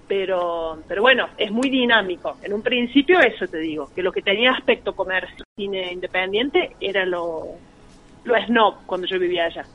Pero, 0.08 0.80
pero 0.88 1.02
bueno, 1.02 1.30
es 1.38 1.52
muy 1.52 1.70
dinámico. 1.70 2.38
En 2.44 2.54
un 2.54 2.62
principio 2.62 3.20
eso 3.20 3.48
te 3.48 3.58
digo, 3.58 3.90
que 3.96 4.04
lo 4.04 4.12
que 4.12 4.22
tenía 4.22 4.52
aspecto 4.52 4.96
comercio, 4.96 5.46
cine 5.56 5.92
independiente, 5.92 6.76
era 6.80 7.06
lo, 7.06 7.56
lo 8.26 8.36
snob 8.46 8.76
cuando 8.86 9.08
yo 9.08 9.18
vivía 9.20 9.46
allá. 9.46 9.66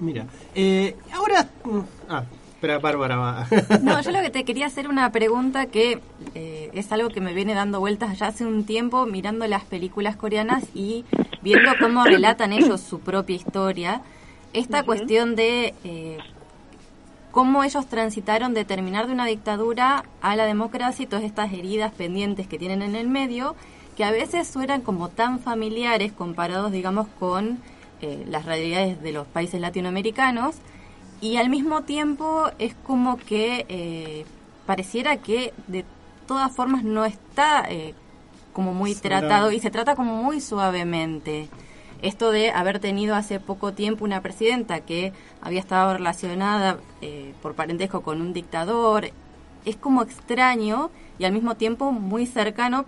Mira, 0.00 0.26
eh, 0.54 0.96
ahora... 1.12 1.48
mm, 1.64 1.80
Ah, 2.08 2.24
espera, 2.54 2.78
Bárbara 2.78 3.16
va. 3.16 3.46
No, 3.82 4.00
yo 4.00 4.10
lo 4.16 4.20
que 4.20 4.30
te 4.30 4.44
quería 4.44 4.66
hacer 4.66 4.88
una 4.88 5.10
pregunta 5.12 5.66
que 5.66 6.00
eh, 6.34 6.70
es 6.74 6.90
algo 6.92 7.10
que 7.10 7.20
me 7.20 7.32
viene 7.32 7.54
dando 7.54 7.80
vueltas 7.80 8.18
ya 8.18 8.26
hace 8.28 8.44
un 8.44 8.64
tiempo 8.64 9.06
mirando 9.06 9.46
las 9.46 9.64
películas 9.64 10.16
coreanas 10.16 10.64
y 10.74 11.04
viendo 11.42 11.70
cómo 11.80 12.04
relatan 12.04 12.52
ellos 12.52 12.80
su 12.80 13.00
propia 13.00 13.36
historia. 13.36 14.02
Esta 14.52 14.82
cuestión 14.82 15.36
de 15.36 15.74
eh, 15.84 16.18
cómo 17.30 17.64
ellos 17.64 17.86
transitaron 17.86 18.54
de 18.54 18.64
terminar 18.64 19.06
de 19.06 19.12
una 19.12 19.26
dictadura 19.26 20.04
a 20.22 20.36
la 20.36 20.44
democracia 20.46 21.02
y 21.02 21.06
todas 21.06 21.24
estas 21.24 21.52
heridas 21.52 21.92
pendientes 21.92 22.46
que 22.46 22.58
tienen 22.58 22.80
en 22.82 22.94
el 22.94 23.08
medio, 23.08 23.56
que 23.96 24.04
a 24.04 24.10
veces 24.10 24.48
suenan 24.48 24.80
como 24.82 25.08
tan 25.08 25.40
familiares 25.40 26.12
comparados, 26.12 26.72
digamos, 26.72 27.06
con 27.18 27.58
eh, 28.00 28.24
las 28.28 28.44
realidades 28.44 29.02
de 29.02 29.12
los 29.12 29.26
países 29.26 29.60
latinoamericanos 29.60 30.56
y 31.20 31.36
al 31.36 31.48
mismo 31.48 31.82
tiempo 31.82 32.50
es 32.58 32.74
como 32.86 33.16
que 33.16 33.64
eh, 33.68 34.26
pareciera 34.66 35.16
que 35.18 35.54
de 35.68 35.84
todas 36.26 36.54
formas 36.54 36.84
no 36.84 37.04
está 37.04 37.64
eh, 37.68 37.94
como 38.52 38.74
muy 38.74 38.94
tratado 38.94 39.50
y 39.50 39.60
se 39.60 39.70
trata 39.70 39.96
como 39.96 40.22
muy 40.22 40.40
suavemente. 40.40 41.48
Esto 42.02 42.30
de 42.30 42.50
haber 42.50 42.80
tenido 42.80 43.14
hace 43.14 43.40
poco 43.40 43.72
tiempo 43.72 44.04
una 44.04 44.20
presidenta 44.20 44.80
que 44.80 45.12
había 45.40 45.60
estado 45.60 45.94
relacionada 45.94 46.78
eh, 47.00 47.32
por 47.40 47.54
parentesco 47.54 48.02
con 48.02 48.20
un 48.20 48.32
dictador, 48.32 49.10
es 49.64 49.76
como 49.76 50.02
extraño 50.02 50.90
y 51.18 51.24
al 51.24 51.32
mismo 51.32 51.54
tiempo 51.54 51.92
muy 51.92 52.26
cercano, 52.26 52.84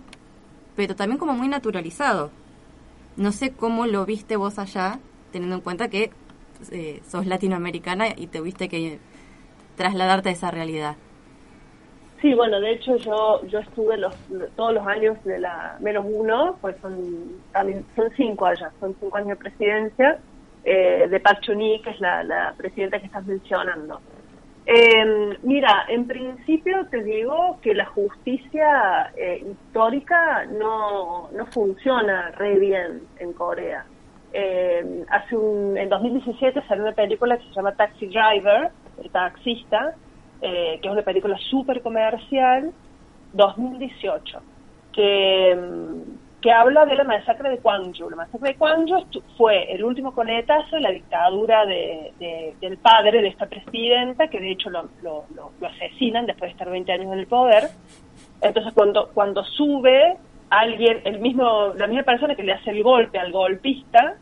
pero 0.77 0.95
también 0.95 1.17
como 1.17 1.33
muy 1.33 1.49
naturalizado. 1.49 2.29
No 3.17 3.31
sé 3.33 3.51
cómo 3.51 3.87
lo 3.87 4.05
viste 4.05 4.37
vos 4.37 4.59
allá, 4.59 4.99
teniendo 5.31 5.55
en 5.57 5.61
cuenta 5.61 5.89
que 5.89 6.11
eh, 6.71 7.01
sos 7.05 7.25
latinoamericana 7.25 8.05
y 8.15 8.27
tuviste 8.27 8.69
que 8.69 8.99
trasladarte 9.75 10.29
a 10.29 10.31
esa 10.31 10.51
realidad. 10.51 10.95
Sí, 12.21 12.33
bueno, 12.33 12.59
de 12.59 12.71
hecho 12.73 12.95
yo 12.97 13.45
yo 13.47 13.59
estuve 13.59 13.97
los 13.97 14.15
todos 14.55 14.73
los 14.73 14.85
años 14.87 15.21
de 15.23 15.39
la 15.39 15.77
menos 15.79 16.05
uno, 16.07 16.57
pues 16.61 16.75
son 16.81 16.95
también 17.51 17.83
son 17.95 18.09
cinco 18.15 18.45
allá, 18.45 18.71
son 18.79 18.95
cinco 18.99 19.17
años 19.17 19.29
de 19.29 19.35
presidencia 19.35 20.19
eh, 20.63 21.07
de 21.09 21.19
Park 21.19 21.41
Chung-hee, 21.41 21.81
que 21.81 21.89
es 21.89 21.99
la 21.99 22.53
presidenta 22.55 22.99
que 22.99 23.07
estás 23.07 23.25
mencionando. 23.25 23.99
Eh, 24.69 25.37
mira, 25.43 25.85
en 25.87 26.07
principio 26.07 26.85
te 26.91 27.01
digo 27.01 27.57
que 27.61 27.73
la 27.73 27.85
justicia 27.85 29.13
eh, 29.15 29.41
histórica 29.49 30.45
no, 30.45 31.29
no 31.31 31.45
funciona 31.47 32.31
re 32.31 32.59
bien 32.59 33.03
en 33.17 33.31
Corea. 33.31 33.85
Eh, 34.33 35.05
hace 35.09 35.37
un, 35.37 35.77
en 35.77 35.87
2017 35.87 36.61
salió 36.67 36.83
una 36.83 36.91
película 36.91 37.37
que 37.37 37.45
se 37.45 37.53
llama 37.53 37.75
Taxi 37.75 38.07
Driver, 38.07 38.71
el 39.01 39.09
taxista, 39.09 39.95
eh, 40.41 40.79
que 40.81 40.87
es 40.87 40.93
una 40.93 41.01
película 41.01 41.37
súper 41.49 41.81
comercial, 41.81 42.73
2018, 43.31 44.41
que, 44.91 45.55
mm, 45.55 46.26
que 46.41 46.51
habla 46.51 46.85
de 46.85 46.95
la 46.95 47.03
masacre 47.03 47.49
de 47.49 47.57
Gwangju. 47.57 48.09
La 48.11 48.15
masacre 48.17 48.49
de 48.51 48.57
Gwangju 48.57 49.05
fue 49.37 49.71
el 49.71 49.83
último 49.83 50.13
coletazo 50.13 50.75
de 50.75 50.81
la 50.81 50.91
dictadura 50.91 51.65
de, 51.65 52.13
de- 52.19 52.53
del 52.61 52.77
padre 52.77 53.21
de 53.21 53.29
esta 53.29 53.47
presidenta, 53.47 54.27
que 54.27 54.39
de 54.39 54.51
hecho 54.51 54.69
lo, 54.69 54.87
asesinan 55.67 56.25
después 56.27 56.49
de 56.49 56.51
estar 56.53 56.69
20 56.69 56.91
años 56.91 57.11
en 57.13 57.19
el 57.19 57.27
poder. 57.27 57.63
Entonces 58.41 58.71
cuando, 58.73 59.09
cuando 59.13 59.43
sube 59.43 60.17
alguien, 60.49 61.01
el 61.05 61.19
mismo, 61.19 61.73
la 61.75 61.87
misma 61.87 62.03
persona 62.03 62.35
que 62.35 62.43
le 62.43 62.53
hace 62.53 62.69
el 62.69 62.83
golpe 62.83 63.17
al 63.17 63.31
golpista, 63.31 64.15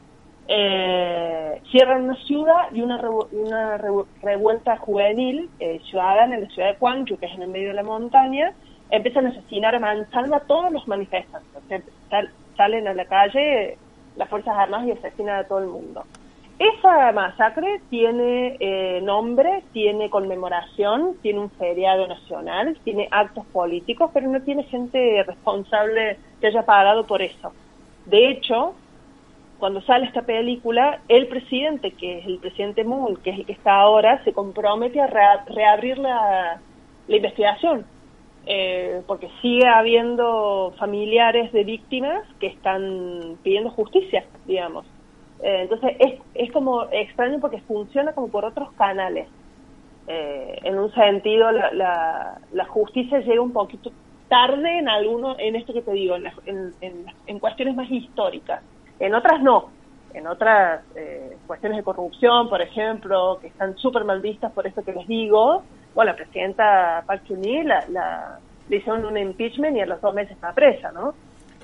eh, 0.48 1.62
cierran 1.72 2.04
una 2.04 2.16
ciudad 2.24 2.72
y 2.72 2.82
una, 2.82 3.02
revu- 3.02 3.28
una 3.32 3.78
revu- 3.78 4.06
revuelta 4.22 4.78
juvenil 4.78 5.50
eh, 5.60 5.82
ciudadana 5.90 6.36
en 6.36 6.44
la 6.44 6.50
ciudad 6.50 6.70
de 6.70 6.78
Gwangju, 6.80 7.18
que 7.18 7.26
es 7.26 7.34
en 7.34 7.42
el 7.44 7.50
medio 7.50 7.70
de 7.70 7.74
la 7.74 7.84
montaña, 7.84 8.54
empiezan 8.90 9.28
a 9.28 9.30
asesinar 9.30 9.76
a 9.76 9.80
mansalva 9.80 10.38
a 10.38 10.42
todos 10.42 10.72
los 10.72 10.88
manifestantes. 10.88 11.84
Sal- 12.10 12.32
salen 12.56 12.88
a 12.88 12.94
la 12.94 13.06
calle 13.06 13.78
las 14.16 14.30
Fuerzas 14.30 14.56
Armadas 14.58 14.88
y 14.88 14.92
asesinan 14.92 15.38
a 15.40 15.44
todo 15.44 15.60
el 15.60 15.68
mundo. 15.68 16.04
Esa 16.58 17.12
masacre 17.12 17.82
tiene 17.90 18.56
eh, 18.62 19.02
nombre, 19.04 19.64
tiene 19.74 20.10
conmemoración, 20.10 21.18
tiene 21.22 21.40
un 21.40 21.50
feriado 21.50 22.08
nacional, 22.08 22.78
tiene 22.86 23.10
actos 23.12 23.46
políticos, 23.48 24.12
pero 24.14 24.30
no 24.30 24.42
tiene 24.42 24.64
gente 24.64 25.22
responsable 25.28 26.18
que 26.40 26.48
haya 26.48 26.62
pagado 26.64 27.06
por 27.06 27.22
eso. 27.22 27.52
De 28.06 28.30
hecho, 28.30 28.74
cuando 29.58 29.82
sale 29.82 30.06
esta 30.06 30.22
película, 30.22 31.02
el 31.10 31.28
presidente, 31.28 31.92
que 31.92 32.20
es 32.20 32.26
el 32.26 32.40
presidente 32.40 32.86
Moon, 32.86 33.18
que 33.18 33.32
es 33.32 33.40
el 33.40 33.46
que 33.46 33.54
está 33.54 33.76
ahora, 33.76 34.24
se 34.24 34.32
compromete 34.32 35.02
a 35.02 35.08
rea- 35.08 35.44
reabrir 35.48 35.98
la, 35.98 36.62
la 37.08 37.16
investigación, 37.16 37.86
eh, 38.46 39.04
porque 39.08 39.30
sigue 39.42 39.68
habiendo 39.68 40.74
familiares 40.80 41.52
de 41.52 41.64
víctimas 41.64 42.22
que 42.40 42.48
están 42.48 43.40
pidiendo 43.44 43.72
justicia, 43.72 44.30
digamos. 44.44 44.88
Eh, 45.40 45.64
entonces 45.64 45.92
es, 46.00 46.22
es 46.34 46.52
como 46.52 46.88
extraño 46.92 47.40
porque 47.42 47.62
funciona 47.64 48.14
como 48.14 48.32
por 48.32 48.46
otros 48.46 48.74
canales. 48.76 49.30
Eh, 50.08 50.60
en 50.64 50.78
un 50.80 50.92
sentido, 50.94 51.52
la, 51.52 51.72
la, 51.74 52.42
la 52.52 52.66
justicia 52.66 53.20
llega 53.20 53.42
un 53.42 53.54
poquito 53.54 53.94
tarde 54.28 54.80
en 54.80 54.88
alguno, 54.90 55.36
en 55.40 55.56
esto 55.56 55.74
que 55.74 55.82
te 55.82 55.92
digo, 55.94 56.16
en, 56.16 56.26
en, 56.46 56.76
en- 56.82 57.06
en 57.26 57.40
cuestiones 57.40 57.76
más 57.76 57.90
históricas. 57.90 58.64
En 59.00 59.16
otras 59.16 59.42
no. 59.42 59.76
En 60.10 60.28
otras 60.28 60.86
eh, 60.96 61.40
cuestiones 61.46 61.78
de 61.78 61.84
corrupción, 61.84 62.50
por 62.50 62.62
ejemplo, 62.62 63.40
que 63.42 63.48
están 63.48 63.76
súper 63.78 64.06
mal 64.06 64.22
vistas 64.22 64.54
por 64.54 64.66
esto 64.68 64.84
que 64.84 64.94
les 64.94 65.08
digo, 65.08 65.68
bueno, 65.96 66.12
la 66.12 66.18
presidenta 66.18 67.04
Park 67.08 67.24
Chung-hee 67.28 67.64
la, 67.64 67.84
la, 67.90 68.40
le 68.70 68.78
hicieron 68.78 69.06
un 69.06 69.18
impeachment 69.18 69.78
y 69.78 69.80
a 69.82 69.86
los 69.88 70.00
dos 70.02 70.14
meses 70.14 70.34
está 70.34 70.54
presa, 70.54 70.92
¿no? 70.92 71.16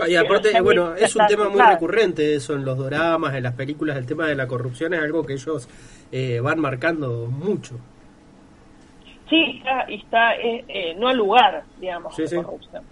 Y 0.07 0.15
aparte, 0.15 0.59
bueno, 0.61 0.95
es 0.95 1.15
un 1.15 1.27
tema 1.27 1.49
muy 1.49 1.61
recurrente 1.61 2.33
eso 2.33 2.55
en 2.55 2.65
los 2.65 2.77
doramas, 2.77 3.35
en 3.35 3.43
las 3.43 3.53
películas, 3.53 3.97
el 3.97 4.07
tema 4.07 4.25
de 4.25 4.35
la 4.35 4.47
corrupción 4.47 4.93
es 4.93 5.01
algo 5.01 5.23
que 5.23 5.33
ellos 5.33 5.69
eh, 6.11 6.39
van 6.39 6.59
marcando 6.59 7.27
mucho. 7.27 7.75
Sí, 9.29 9.57
está, 9.57 9.89
y 9.91 9.95
está 10.01 10.35
eh, 10.35 10.65
eh, 10.67 10.95
no 10.97 11.07
al 11.07 11.17
lugar, 11.17 11.63
digamos, 11.79 12.15
Sí, 12.15 12.25
sí. 12.27 12.35
corrupción. 12.37 12.83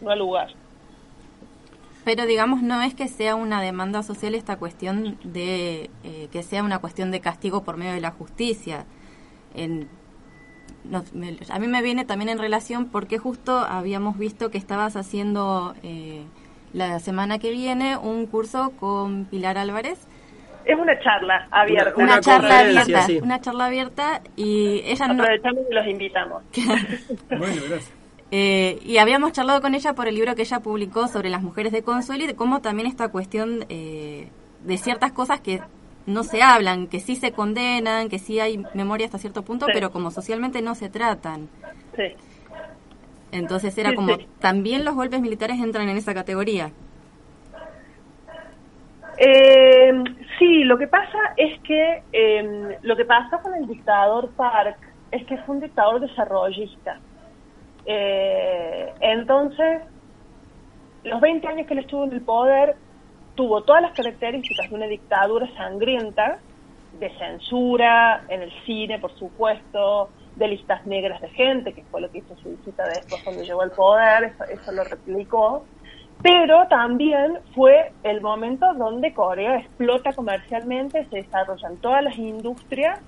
No 0.00 0.10
al 0.10 0.18
lugar. 0.18 0.48
Pero 2.04 2.26
digamos, 2.26 2.62
no 2.62 2.82
es 2.82 2.94
que 2.94 3.08
sea 3.08 3.34
una 3.34 3.62
demanda 3.62 4.02
social 4.02 4.34
esta 4.34 4.56
cuestión 4.56 5.18
de 5.24 5.90
eh, 6.04 6.28
que 6.30 6.42
sea 6.42 6.62
una 6.62 6.78
cuestión 6.78 7.10
de 7.10 7.20
castigo 7.20 7.64
por 7.64 7.78
medio 7.78 7.92
de 7.94 8.00
la 8.00 8.10
justicia. 8.10 8.84
En, 9.54 9.88
no, 10.84 11.02
me- 11.12 11.36
a 11.50 11.58
mí 11.58 11.66
me 11.66 11.82
viene 11.82 12.04
también 12.04 12.28
en 12.28 12.38
relación 12.38 12.86
porque 12.86 13.18
justo 13.18 13.58
habíamos 13.58 14.18
visto 14.18 14.50
que 14.50 14.58
estabas 14.58 14.96
haciendo 14.96 15.74
eh, 15.82 16.22
la 16.72 16.98
semana 17.00 17.38
que 17.38 17.50
viene 17.50 17.96
un 17.96 18.26
curso 18.26 18.72
con 18.78 19.24
Pilar 19.26 19.56
Álvarez, 19.58 20.06
Es 20.66 20.78
una 20.78 20.98
charla 21.00 21.46
abierta. 21.50 21.92
una, 21.96 22.04
Una 22.14 22.20
charla 22.20 22.58
abierta, 22.60 23.02
sí. 23.06 23.18
una 23.22 23.40
charla 23.40 23.66
abierta 23.66 24.22
y 24.36 24.80
ella 24.84 25.08
no, 25.08 25.22
Aprovechamos 25.22 25.62
y 25.70 25.74
los 25.74 25.86
invitamos. 25.86 26.42
Bueno, 27.28 27.62
gracias. 27.68 27.92
Eh, 28.30 28.80
y 28.84 28.96
habíamos 28.98 29.32
charlado 29.32 29.60
con 29.60 29.74
ella 29.74 29.94
por 29.94 30.08
el 30.08 30.14
libro 30.16 30.34
que 30.34 30.42
ella 30.42 30.58
publicó 30.60 31.06
sobre 31.06 31.28
las 31.30 31.42
mujeres 31.42 31.70
de 31.72 31.82
Consuelo 31.82 32.24
y 32.24 32.26
de 32.26 32.34
cómo 32.34 32.60
también 32.62 32.88
esta 32.88 33.08
cuestión 33.08 33.64
eh, 33.68 34.28
de 34.64 34.76
ciertas 34.78 35.12
cosas 35.12 35.40
que 35.40 35.60
no 36.06 36.22
se 36.22 36.42
hablan, 36.42 36.86
que 36.88 37.00
sí 37.00 37.16
se 37.16 37.32
condenan, 37.32 38.08
que 38.08 38.18
sí 38.18 38.40
hay 38.40 38.62
memoria 38.74 39.06
hasta 39.06 39.18
cierto 39.18 39.42
punto, 39.42 39.66
Sí. 39.66 39.72
pero 39.74 39.90
como 39.90 40.10
socialmente 40.10 40.60
no 40.62 40.74
se 40.74 40.88
tratan. 40.90 41.48
Sí. 41.96 42.14
Entonces 43.32 43.76
era 43.78 43.90
Sí, 43.90 43.96
como, 43.96 44.16
también 44.38 44.84
los 44.84 44.94
golpes 44.94 45.20
militares 45.20 45.58
entran 45.60 45.88
en 45.88 45.96
esa 45.96 46.14
categoría. 46.14 46.70
Eh, 49.16 49.92
sí, 50.38 50.64
lo 50.64 50.76
que 50.76 50.88
pasa 50.88 51.18
es 51.36 51.60
que 51.60 52.02
eh, 52.12 52.78
lo 52.82 52.96
que 52.96 53.04
pasó 53.04 53.38
con 53.40 53.54
el 53.54 53.66
dictador 53.66 54.30
Park 54.30 54.76
es 55.12 55.24
que 55.26 55.36
fue 55.38 55.56
un 55.56 55.60
dictador 55.62 56.00
desarrollista. 56.00 56.98
Eh, 57.86 58.92
entonces, 59.00 59.82
los 61.04 61.20
20 61.20 61.46
años 61.46 61.66
que 61.66 61.74
él 61.74 61.80
estuvo 61.80 62.04
en 62.04 62.12
el 62.12 62.22
poder, 62.22 62.76
tuvo 63.34 63.62
todas 63.62 63.82
las 63.82 63.92
características 63.92 64.70
de 64.70 64.74
una 64.76 64.86
dictadura 64.86 65.48
sangrienta, 65.56 66.38
de 66.98 67.10
censura, 67.18 68.22
en 68.28 68.42
el 68.42 68.52
cine, 68.64 68.98
por 68.98 69.12
supuesto, 69.16 70.10
de 70.36 70.48
listas 70.48 70.86
negras 70.86 71.20
de 71.20 71.28
gente, 71.30 71.72
que 71.72 71.82
fue 71.84 72.00
lo 72.00 72.10
que 72.10 72.18
hizo 72.18 72.36
su 72.36 72.50
visita 72.50 72.84
después 72.88 73.22
cuando 73.22 73.42
llegó 73.42 73.62
al 73.62 73.70
poder, 73.72 74.24
eso, 74.24 74.44
eso 74.44 74.72
lo 74.72 74.84
replicó. 74.84 75.64
Pero 76.22 76.66
también 76.68 77.38
fue 77.54 77.92
el 78.02 78.20
momento 78.20 78.72
donde 78.74 79.12
Corea 79.12 79.58
explota 79.58 80.12
comercialmente, 80.12 81.04
se 81.10 81.16
desarrollan 81.16 81.76
todas 81.78 82.02
las 82.02 82.16
industrias, 82.16 83.00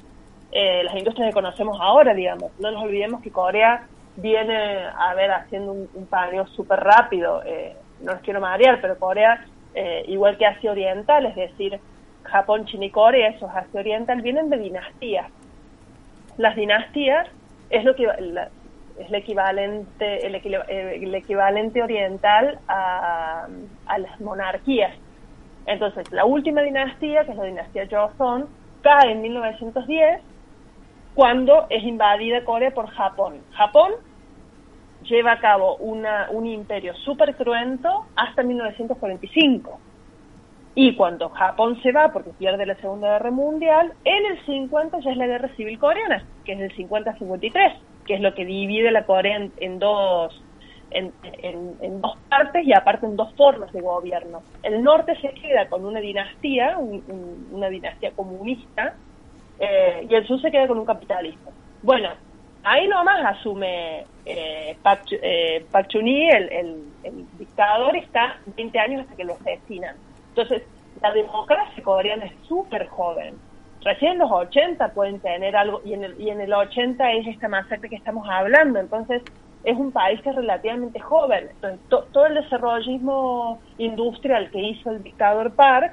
eh, 0.52 0.82
las 0.84 0.94
industrias 0.96 1.28
que 1.28 1.34
conocemos 1.34 1.78
ahora, 1.80 2.12
digamos. 2.12 2.50
No 2.58 2.70
nos 2.70 2.82
olvidemos 2.82 3.22
que 3.22 3.30
Corea 3.30 3.86
viene 4.16 4.84
a 4.98 5.14
ver 5.14 5.30
haciendo 5.30 5.72
un, 5.72 5.88
un 5.94 6.06
paneo 6.06 6.46
súper 6.48 6.80
rápido. 6.80 7.42
eh, 7.44 7.76
no 8.00 8.12
los 8.12 8.20
quiero 8.20 8.40
marear, 8.40 8.80
pero 8.80 8.98
Corea, 8.98 9.46
eh, 9.76 10.04
igual 10.08 10.38
que 10.38 10.46
Asia 10.46 10.72
Oriental, 10.72 11.26
es 11.26 11.36
decir, 11.36 11.78
Japón, 12.24 12.64
China 12.64 12.86
y 12.86 12.90
Corea, 12.90 13.28
esos 13.28 13.50
Asia 13.50 13.80
Oriental, 13.80 14.22
vienen 14.22 14.50
de 14.50 14.58
dinastías. 14.58 15.30
Las 16.38 16.56
dinastías 16.56 17.28
es 17.70 17.84
lo 17.84 17.94
que 17.94 18.04
es 18.04 19.06
el 19.08 19.14
equivalente 19.14 20.26
el, 20.26 20.34
el 20.34 21.14
equivalente 21.14 21.82
oriental 21.82 22.58
a, 22.68 23.46
a 23.86 23.98
las 23.98 24.20
monarquías. 24.20 24.94
Entonces, 25.66 26.10
la 26.10 26.24
última 26.24 26.62
dinastía, 26.62 27.24
que 27.24 27.32
es 27.32 27.36
la 27.36 27.44
dinastía 27.44 27.86
Joseon, 27.90 28.46
cae 28.82 29.12
en 29.12 29.20
1910 29.20 30.20
cuando 31.14 31.66
es 31.68 31.82
invadida 31.82 32.44
Corea 32.44 32.70
por 32.70 32.88
Japón. 32.88 33.42
Japón 33.52 33.92
lleva 35.08 35.32
a 35.32 35.40
cabo 35.40 35.76
una, 35.78 36.28
un 36.30 36.46
imperio 36.46 36.94
súper 36.94 37.36
cruento 37.36 37.88
hasta 38.16 38.42
1945. 38.42 39.82
Y 40.74 40.94
cuando 40.94 41.30
Japón 41.30 41.80
se 41.82 41.92
va 41.92 42.12
porque 42.12 42.32
pierde 42.34 42.66
la 42.66 42.76
Segunda 42.76 43.12
Guerra 43.12 43.30
Mundial, 43.30 43.94
en 44.04 44.26
el 44.26 44.44
50 44.44 44.98
ya 45.00 45.10
es 45.10 45.16
la 45.16 45.26
Guerra 45.26 45.54
Civil 45.56 45.78
Coreana, 45.78 46.28
que 46.44 46.52
es 46.52 46.58
del 46.58 46.74
50 46.74 47.10
al 47.12 47.18
53, 47.18 47.72
que 48.04 48.14
es 48.14 48.20
lo 48.20 48.34
que 48.34 48.44
divide 48.44 48.90
la 48.90 49.06
Corea 49.06 49.50
en, 49.56 49.78
dos 49.78 50.34
en, 50.90 51.14
dos 52.00 52.18
partes 52.28 52.64
y 52.66 52.72
aparte 52.74 53.06
en 53.06 53.16
dos 53.16 53.34
formas 53.36 53.72
de 53.72 53.80
gobierno. 53.80 54.44
El 54.62 54.82
norte 54.82 55.16
se 55.20 55.32
queda 55.34 55.68
con 55.68 55.84
una 55.84 56.00
dinastía, 56.00 56.78
un- 56.78 57.04
una 57.50 57.68
dinastía 57.68 58.12
comunista, 58.14 58.98
eh, 59.58 60.06
y 60.08 60.14
el 60.14 60.26
sur 60.26 60.40
se 60.40 60.50
queda 60.50 60.68
con 60.68 60.78
un 60.78 60.84
capitalismo. 60.86 61.54
Bueno, 61.82 62.10
ahí 62.66 62.88
nomás 62.88 63.24
asume 63.38 64.08
eh, 64.24 64.78
eh, 65.12 65.68
el, 66.32 66.52
el- 66.52 66.96
el 67.02 67.28
dictador, 67.32 67.96
está 67.96 68.40
20 68.56 68.78
años 68.78 69.02
hasta 69.02 69.16
que 69.16 69.24
lo 69.24 69.34
asesinan. 69.34 69.96
Entonces, 70.34 70.68
la 71.02 71.12
democracia 71.12 71.82
coreana 71.82 72.26
es 72.26 72.44
súper 72.46 72.86
joven. 72.88 73.40
Recién 73.82 74.12
en 74.12 74.18
los 74.18 74.30
80 74.32 74.92
pueden 74.94 75.20
tener 75.20 75.56
algo, 75.56 75.80
y 75.84 75.94
en, 75.94 76.04
el, 76.04 76.20
y 76.20 76.30
en 76.30 76.40
el 76.40 76.52
80 76.52 77.12
es 77.12 77.26
esta 77.28 77.48
masacre 77.48 77.88
que 77.88 77.96
estamos 77.96 78.26
hablando. 78.28 78.80
Entonces, 78.80 79.22
es 79.62 79.76
un 79.76 79.92
país 79.92 80.20
que 80.22 80.30
es 80.30 80.36
relativamente 80.36 81.00
joven. 81.00 81.48
Entonces, 81.52 81.86
to- 81.88 82.08
todo 82.12 82.26
el 82.26 82.34
desarrollismo 82.34 83.62
industrial 83.76 84.50
que 84.50 84.60
hizo 84.60 84.90
el 84.90 85.02
dictador 85.02 85.54
Park 85.56 85.92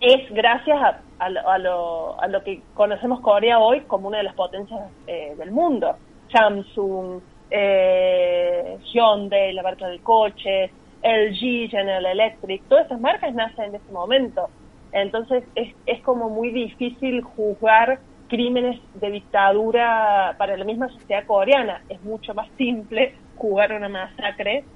es 0.00 0.28
gracias 0.30 0.78
a, 0.82 1.04
a 1.18 1.26
a 1.26 1.58
lo- 1.58 2.20
a 2.20 2.28
lo 2.28 2.42
que 2.42 2.66
conocemos 2.72 3.20
Corea 3.20 3.58
hoy 3.60 3.86
como 3.86 4.08
una 4.08 4.18
de 4.18 4.24
las 4.24 4.34
potencias 4.34 4.80
eh, 5.06 5.34
del 5.36 5.52
mundo. 5.52 5.98
Samsung, 6.32 7.22
eh, 7.50 8.78
Hyundai, 8.92 9.52
la 9.52 9.62
marca 9.62 9.86
del 9.88 10.02
coche, 10.02 10.74
LG, 11.02 11.68
General 11.70 12.06
Electric, 12.06 12.66
todas 12.68 12.86
esas 12.86 13.00
marcas 13.00 13.34
nacen 13.34 13.66
en 13.66 13.74
ese 13.76 13.92
momento. 13.92 14.50
Entonces 14.92 15.44
es, 15.54 15.74
es 15.86 16.02
como 16.02 16.30
muy 16.30 16.50
difícil 16.52 17.22
juzgar 17.22 18.00
crímenes 18.28 18.80
de 18.94 19.10
dictadura 19.10 20.34
para 20.38 20.56
la 20.56 20.64
misma 20.64 20.88
sociedad 20.88 21.24
coreana. 21.26 21.84
Es 21.88 22.02
mucho 22.02 22.34
más 22.34 22.48
simple 22.56 23.14
jugar 23.34 23.72
una 23.74 23.88
masacre 23.88 24.68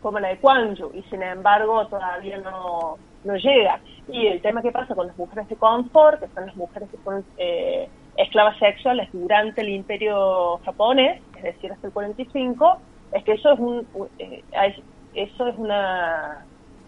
como 0.00 0.18
la 0.20 0.28
de 0.28 0.36
Gwangju 0.36 0.90
y 0.94 1.02
sin 1.04 1.22
embargo 1.22 1.88
todavía 1.88 2.38
no, 2.38 3.00
no 3.24 3.36
llega. 3.36 3.82
Y 4.08 4.26
el 4.26 4.42
tema 4.42 4.62
que 4.62 4.72
pasa 4.72 4.94
con 4.94 5.06
las 5.06 5.16
mujeres 5.16 5.48
de 5.48 5.56
confort, 5.56 6.20
que 6.20 6.28
son 6.34 6.46
las 6.46 6.56
mujeres 6.56 6.88
que 6.90 6.96
fueron 6.98 7.24
eh, 7.38 7.88
esclavas 8.16 8.58
sexuales 8.58 9.08
durante 9.12 9.60
el 9.60 9.68
imperio 9.70 10.58
japonés, 10.64 11.20
es 11.36 11.42
decir, 11.44 11.72
hasta 11.72 11.86
el 11.86 11.92
45, 11.92 12.76
es 13.12 13.24
que 13.24 13.32
eso 13.32 13.52
es 13.52 13.58
un, 13.60 13.86
eh, 14.18 14.42
es- 14.66 14.82
eso 15.14 15.46
es 15.46 15.56
una 15.58 16.44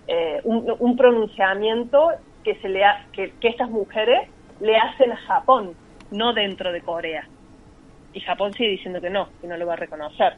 eh, 0.07 0.41
un, 0.45 0.75
un 0.79 0.97
pronunciamiento 0.97 2.11
que 2.43 2.57
se 2.57 2.69
le 2.69 2.85
ha- 2.85 3.07
que, 3.13 3.33
que 3.41 3.49
estas 3.49 3.71
mujeres 3.71 4.29
le 4.61 4.77
hacen 4.77 5.13
a 5.13 5.17
Japón, 5.17 5.75
no 6.11 6.33
dentro 6.35 6.73
de 6.73 6.83
Corea. 6.83 7.27
Y 8.13 8.21
Japón 8.21 8.53
sigue 8.53 8.71
diciendo 8.71 9.01
que 9.01 9.09
no, 9.11 9.29
que 9.41 9.47
no 9.47 9.57
lo 9.57 9.67
va 9.67 9.73
a 9.75 9.77
reconocer. 9.77 10.35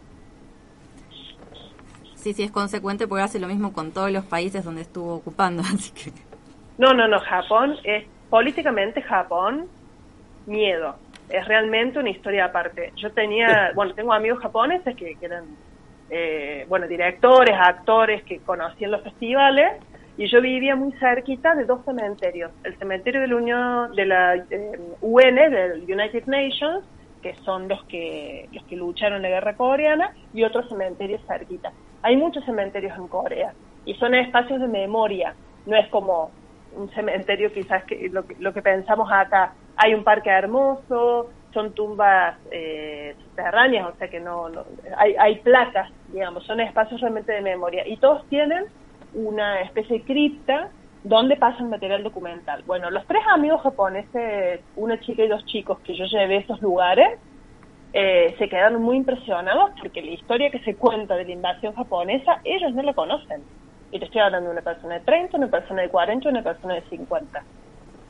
Sí, 2.15 2.33
sí, 2.33 2.43
es 2.45 2.51
consecuente 2.51 3.07
porque 3.07 3.23
hace 3.25 3.39
lo 3.39 3.47
mismo 3.49 3.73
con 3.73 3.93
todos 3.93 4.11
los 4.11 4.25
países 4.25 4.65
donde 4.65 4.83
estuvo 4.83 5.15
ocupando, 5.15 5.63
así 5.67 5.93
que... 5.93 6.13
No, 6.79 6.93
no, 6.93 7.09
no, 7.09 7.21
Japón 7.21 7.77
es 7.85 8.05
políticamente 8.29 9.03
Japón 9.03 9.69
miedo. 10.47 10.97
Es 11.29 11.47
realmente 11.47 11.99
una 11.99 12.11
historia 12.11 12.47
aparte. 12.47 12.93
Yo 12.97 13.11
tenía, 13.13 13.73
bueno, 13.75 13.95
tengo 13.95 14.13
amigos 14.13 14.41
japoneses 14.41 14.95
que, 14.95 15.17
que 15.17 15.27
eran, 15.27 15.45
eh, 16.11 16.67
bueno, 16.69 16.87
directores, 16.87 17.57
actores 17.59 18.23
que 18.23 18.39
conocí 18.39 18.85
en 18.85 18.93
los 18.93 19.03
festivales 19.03 19.73
y 20.19 20.29
yo 20.29 20.41
vivía 20.41 20.77
muy 20.77 20.93
cerquita 20.93 21.55
de 21.55 21.65
dos 21.65 21.85
cementerios. 21.85 22.51
El 22.65 22.77
cementerio 22.79 23.21
de 23.21 23.27
la 23.27 23.37
Unión, 23.37 23.95
de 23.95 24.07
la 24.07 24.37
eh, 24.37 24.81
UN, 25.01 25.35
del 25.35 25.83
United 25.83 26.27
Nations, 26.27 26.85
que 27.23 27.35
son 27.45 27.69
los 27.69 27.83
que 27.85 28.49
los 28.53 28.65
que 28.65 28.77
lucharon 28.77 29.17
en 29.17 29.23
la 29.23 29.29
guerra 29.29 29.57
coreana, 29.57 30.13
y 30.33 30.45
otro 30.45 30.67
cementerio 30.69 31.19
cerquita. 31.27 31.73
Hay 32.03 32.17
muchos 32.17 32.45
cementerios 32.45 32.97
en 32.97 33.09
Corea 33.09 33.53
y 33.85 33.95
son 33.95 34.15
espacios 34.15 34.61
de 34.61 34.69
memoria. 34.69 35.35
No 35.67 35.77
es 35.77 35.89
como 35.89 36.31
un 36.77 36.91
cementerio 36.91 37.53
quizás 37.53 37.85
que 37.85 38.09
lo, 38.11 38.25
lo 38.39 38.53
que 38.53 38.63
pensamos 38.63 39.09
acá. 39.11 39.55
Hay 39.77 39.95
un 39.95 40.05
parque 40.05 40.31
hermoso, 40.31 41.31
son 41.53 41.73
tumbas 41.73 42.37
eh, 42.51 43.15
subterráneas, 43.19 43.89
o 43.89 43.97
sea 43.97 44.09
que 44.09 44.21
no, 44.21 44.49
no 44.49 44.65
hay, 44.97 45.15
hay 45.19 45.37
placas, 45.37 45.91
digamos, 46.13 46.45
son 46.45 46.61
espacios 46.61 47.01
realmente 47.01 47.33
de 47.33 47.41
memoria. 47.41 47.87
Y 47.87 47.97
todos 47.97 48.27
tienen 48.29 48.65
una 49.15 49.63
especie 49.63 49.99
de 49.99 50.05
cripta 50.05 50.69
donde 51.03 51.37
pasan 51.37 51.71
material 51.71 52.03
documental. 52.03 52.63
Bueno, 52.67 52.91
los 52.91 53.07
tres 53.07 53.23
amigos 53.33 53.63
japoneses, 53.63 54.61
una 54.75 54.99
chica 55.01 55.23
y 55.23 55.29
dos 55.29 55.45
chicos 55.47 55.79
que 55.81 55.95
yo 55.95 56.05
llevé 56.05 56.37
a 56.37 56.41
esos 56.41 56.61
lugares, 56.61 57.19
eh, 57.93 58.35
se 58.39 58.49
quedaron 58.49 58.83
muy 58.83 58.97
impresionados 58.99 59.71
porque 59.81 60.03
la 60.03 60.11
historia 60.11 60.51
que 60.51 60.59
se 60.59 60.75
cuenta 60.75 61.15
de 61.17 61.25
la 61.25 61.33
invasión 61.33 61.75
japonesa, 61.75 62.41
ellos 62.45 62.75
no 62.75 62.83
la 62.83 62.93
conocen. 62.93 63.43
Y 63.93 63.99
te 63.99 64.07
estoy 64.07 64.21
hablando 64.21 64.51
de 64.51 64.55
una 64.55 64.63
persona 64.63 64.95
de 64.95 65.01
30, 65.01 65.37
una 65.39 65.49
persona 65.49 65.83
de 65.83 65.89
40, 65.91 66.29
una 66.29 66.43
persona 66.43 66.75
de 66.75 66.83
50. 66.83 67.43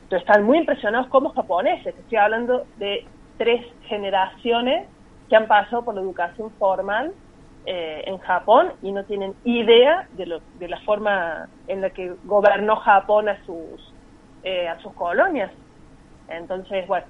Entonces 0.03 0.27
están 0.27 0.43
muy 0.45 0.57
impresionados 0.59 1.07
como 1.07 1.29
japoneses. 1.31 1.93
Te 1.95 2.01
estoy 2.01 2.17
hablando 2.17 2.65
de 2.77 3.05
tres 3.37 3.65
generaciones 3.87 4.87
que 5.29 5.35
han 5.35 5.47
pasado 5.47 5.83
por 5.85 5.95
la 5.95 6.01
educación 6.01 6.51
formal 6.53 7.13
eh, 7.65 8.03
en 8.07 8.17
Japón 8.19 8.73
y 8.81 8.91
no 8.93 9.03
tienen 9.05 9.35
idea 9.43 10.07
de, 10.13 10.25
lo, 10.25 10.39
de 10.59 10.69
la 10.69 10.79
forma 10.81 11.49
en 11.67 11.81
la 11.81 11.89
que 11.89 12.15
gobernó 12.23 12.77
Japón 12.77 13.29
a 13.29 13.43
sus, 13.45 13.93
eh, 14.43 14.67
a 14.69 14.79
sus 14.79 14.93
colonias. 14.93 15.51
Entonces, 16.29 16.87
bueno, 16.87 17.05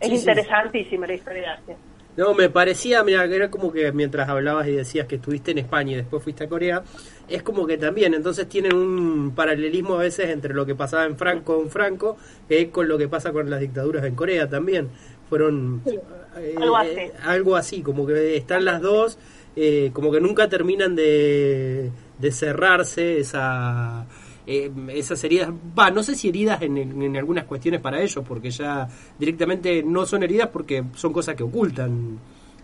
es 0.00 0.10
Sí, 0.10 0.18
sí. 0.22 0.30
interesantísima 0.30 1.06
la 1.06 1.14
historia 1.14 1.42
de 1.42 1.48
Asia. 1.48 1.76
No, 2.18 2.34
me 2.34 2.50
parecía, 2.50 3.04
mira, 3.04 3.28
que 3.28 3.36
era 3.36 3.48
como 3.48 3.72
que 3.72 3.92
mientras 3.92 4.28
hablabas 4.28 4.66
y 4.66 4.72
decías 4.72 5.06
que 5.06 5.14
estuviste 5.14 5.52
en 5.52 5.58
España 5.58 5.92
y 5.92 5.96
después 5.98 6.20
fuiste 6.20 6.42
a 6.42 6.48
Corea, 6.48 6.82
es 7.28 7.44
como 7.44 7.64
que 7.64 7.78
también, 7.78 8.12
entonces 8.12 8.48
tienen 8.48 8.74
un 8.74 9.32
paralelismo 9.36 9.94
a 9.94 9.98
veces 9.98 10.28
entre 10.30 10.52
lo 10.52 10.66
que 10.66 10.74
pasaba 10.74 11.04
en 11.04 11.16
Franco 11.16 11.56
con 11.58 11.70
Franco, 11.70 12.16
que 12.48 12.70
con 12.70 12.88
lo 12.88 12.98
que 12.98 13.06
pasa 13.06 13.30
con 13.32 13.48
las 13.48 13.60
dictaduras 13.60 14.04
en 14.04 14.16
Corea 14.16 14.48
también. 14.48 14.88
Fueron 15.28 15.82
eh, 15.86 16.54
algo 16.56 16.76
así. 16.76 16.90
eh, 16.90 17.12
algo 17.22 17.54
así, 17.56 17.82
como 17.82 18.04
que 18.04 18.36
están 18.36 18.64
las 18.64 18.80
dos, 18.80 19.16
eh, 19.54 19.90
como 19.92 20.10
que 20.10 20.20
nunca 20.20 20.48
terminan 20.48 20.96
de, 20.96 21.92
de 22.18 22.32
cerrarse 22.32 23.20
esa 23.20 24.06
eh, 24.50 24.70
esas 24.94 25.22
heridas, 25.24 25.50
va, 25.78 25.90
no 25.90 26.02
sé 26.02 26.14
si 26.14 26.28
heridas 26.30 26.62
en, 26.62 26.78
en 26.78 27.16
algunas 27.16 27.44
cuestiones 27.44 27.80
para 27.82 28.00
ellos, 28.00 28.24
porque 28.26 28.50
ya 28.50 28.88
directamente 29.18 29.82
no 29.84 30.06
son 30.06 30.22
heridas 30.22 30.48
porque 30.48 30.82
son 30.94 31.12
cosas 31.12 31.34
que 31.36 31.42
ocultan. 31.42 32.18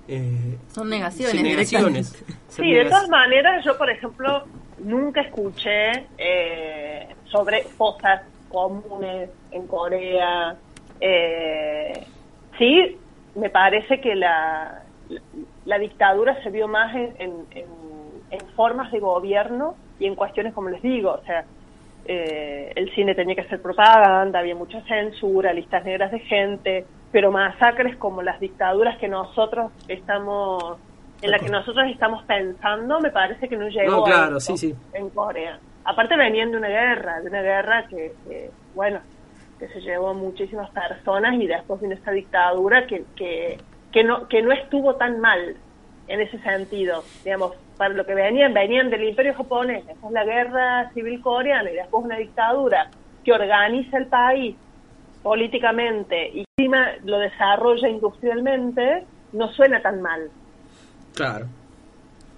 eh, 0.08 0.56
Son 0.68 0.88
negaciones, 0.88 1.36
sí, 1.36 1.42
negaciones. 1.42 2.24
de 2.58 2.84
todas 2.86 3.08
maneras, 3.10 3.64
yo, 3.64 3.76
por 3.76 3.90
ejemplo, 3.90 4.44
nunca 4.82 5.20
escuché 5.20 6.06
eh, 6.18 7.06
sobre 7.26 7.62
fosas 7.64 8.22
comunes 8.48 9.28
en 9.52 9.66
Corea. 9.66 10.56
Eh, 11.00 11.92
sí, 12.58 12.96
me 13.34 13.50
parece 13.50 14.00
que 14.00 14.14
la, 14.14 14.82
la, 15.10 15.20
la 15.66 15.78
dictadura 15.78 16.42
se 16.42 16.50
vio 16.50 16.66
más 16.68 16.94
en, 16.94 17.14
en, 17.18 17.32
en- 17.50 17.84
en 18.30 18.40
formas 18.56 18.90
de 18.90 18.98
gobierno 18.98 19.76
y 20.00 20.06
en 20.06 20.16
cuestiones, 20.16 20.54
como 20.54 20.68
les 20.70 20.82
digo, 20.82 21.12
o 21.12 21.24
sea, 21.24 21.44
eh, 22.06 22.72
el 22.74 22.94
cine 22.94 23.14
tenía 23.14 23.34
que 23.34 23.42
hacer 23.42 23.62
propaganda, 23.62 24.38
había 24.38 24.54
mucha 24.54 24.80
censura, 24.82 25.52
listas 25.52 25.84
negras 25.84 26.12
de 26.12 26.20
gente, 26.20 26.86
pero 27.10 27.30
masacres 27.30 27.96
como 27.96 28.22
las 28.22 28.40
dictaduras 28.40 28.98
que 28.98 29.08
nosotros 29.08 29.72
estamos, 29.88 30.78
en 31.22 31.30
las 31.30 31.40
que 31.42 31.48
nosotros 31.48 31.86
estamos 31.90 32.24
pensando, 32.24 33.00
me 33.00 33.10
parece 33.10 33.48
que 33.48 33.56
no 33.56 33.68
llegó 33.68 33.90
No, 33.90 34.02
a 34.02 34.04
claro, 34.04 34.36
esto 34.38 34.56
sí, 34.56 34.70
sí. 34.70 34.74
en 34.92 35.10
Corea. 35.10 35.58
Aparte 35.84 36.16
venían 36.16 36.50
de 36.50 36.56
una 36.58 36.68
guerra, 36.68 37.20
de 37.20 37.28
una 37.28 37.42
guerra 37.42 37.86
que, 37.88 38.12
que, 38.26 38.50
bueno, 38.74 39.00
que 39.58 39.68
se 39.68 39.80
llevó 39.80 40.08
a 40.10 40.14
muchísimas 40.14 40.70
personas 40.70 41.34
y 41.34 41.46
después 41.46 41.80
vino 41.80 41.94
esta 41.94 42.10
dictadura 42.10 42.86
que, 42.86 43.04
que, 43.16 43.58
que 43.92 44.02
no 44.02 44.26
que 44.28 44.42
no 44.42 44.52
estuvo 44.52 44.96
tan 44.96 45.20
mal 45.20 45.56
en 46.08 46.20
ese 46.20 46.38
sentido, 46.40 47.04
digamos, 47.24 47.52
para 47.76 47.94
lo 47.94 48.04
que 48.06 48.14
venían, 48.14 48.54
venían 48.54 48.90
del 48.90 49.04
imperio 49.04 49.34
japonés, 49.34 49.86
después 49.86 50.12
la 50.12 50.24
guerra 50.24 50.90
civil 50.92 51.20
coreana 51.20 51.70
y 51.70 51.74
después 51.74 52.04
una 52.04 52.16
dictadura 52.18 52.88
que 53.24 53.32
organiza 53.32 53.98
el 53.98 54.06
país 54.06 54.56
políticamente 55.22 56.30
y 56.34 56.44
encima 56.58 56.92
lo 57.04 57.18
desarrolla 57.18 57.88
industrialmente, 57.88 59.04
no 59.32 59.52
suena 59.52 59.80
tan 59.82 60.00
mal. 60.02 60.30
Claro. 61.14 61.46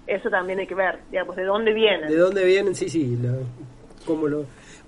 Eso 0.07 0.29
también 0.29 0.59
hay 0.59 0.67
que 0.67 0.75
ver, 0.75 0.99
digamos, 1.11 1.35
de 1.35 1.43
dónde 1.43 1.73
vienen. 1.73 2.07
¿De 2.09 2.15
dónde 2.17 2.45
vienen? 2.45 2.73
Sí, 2.75 2.89
sí. 2.89 3.17
lo- 3.21 3.45
cómo 4.05 4.27
lo... 4.27 4.45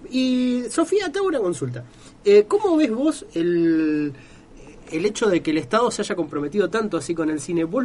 Y 0.09 0.63
Sofía, 0.69 1.11
te 1.11 1.19
hago 1.19 1.27
una 1.27 1.39
consulta. 1.39 1.83
Eh, 2.23 2.45
¿Cómo 2.47 2.77
ves 2.77 2.89
vos 2.89 3.25
el, 3.35 4.13
el 4.91 5.05
hecho 5.05 5.29
de 5.29 5.41
que 5.41 5.51
el 5.51 5.57
Estado 5.57 5.89
se 5.91 6.01
haya 6.01 6.15
comprometido 6.15 6.69
tanto 6.69 6.97
así 6.97 7.13
con 7.15 7.29
el 7.29 7.39
cine? 7.39 7.63
¿Vos 7.63 7.83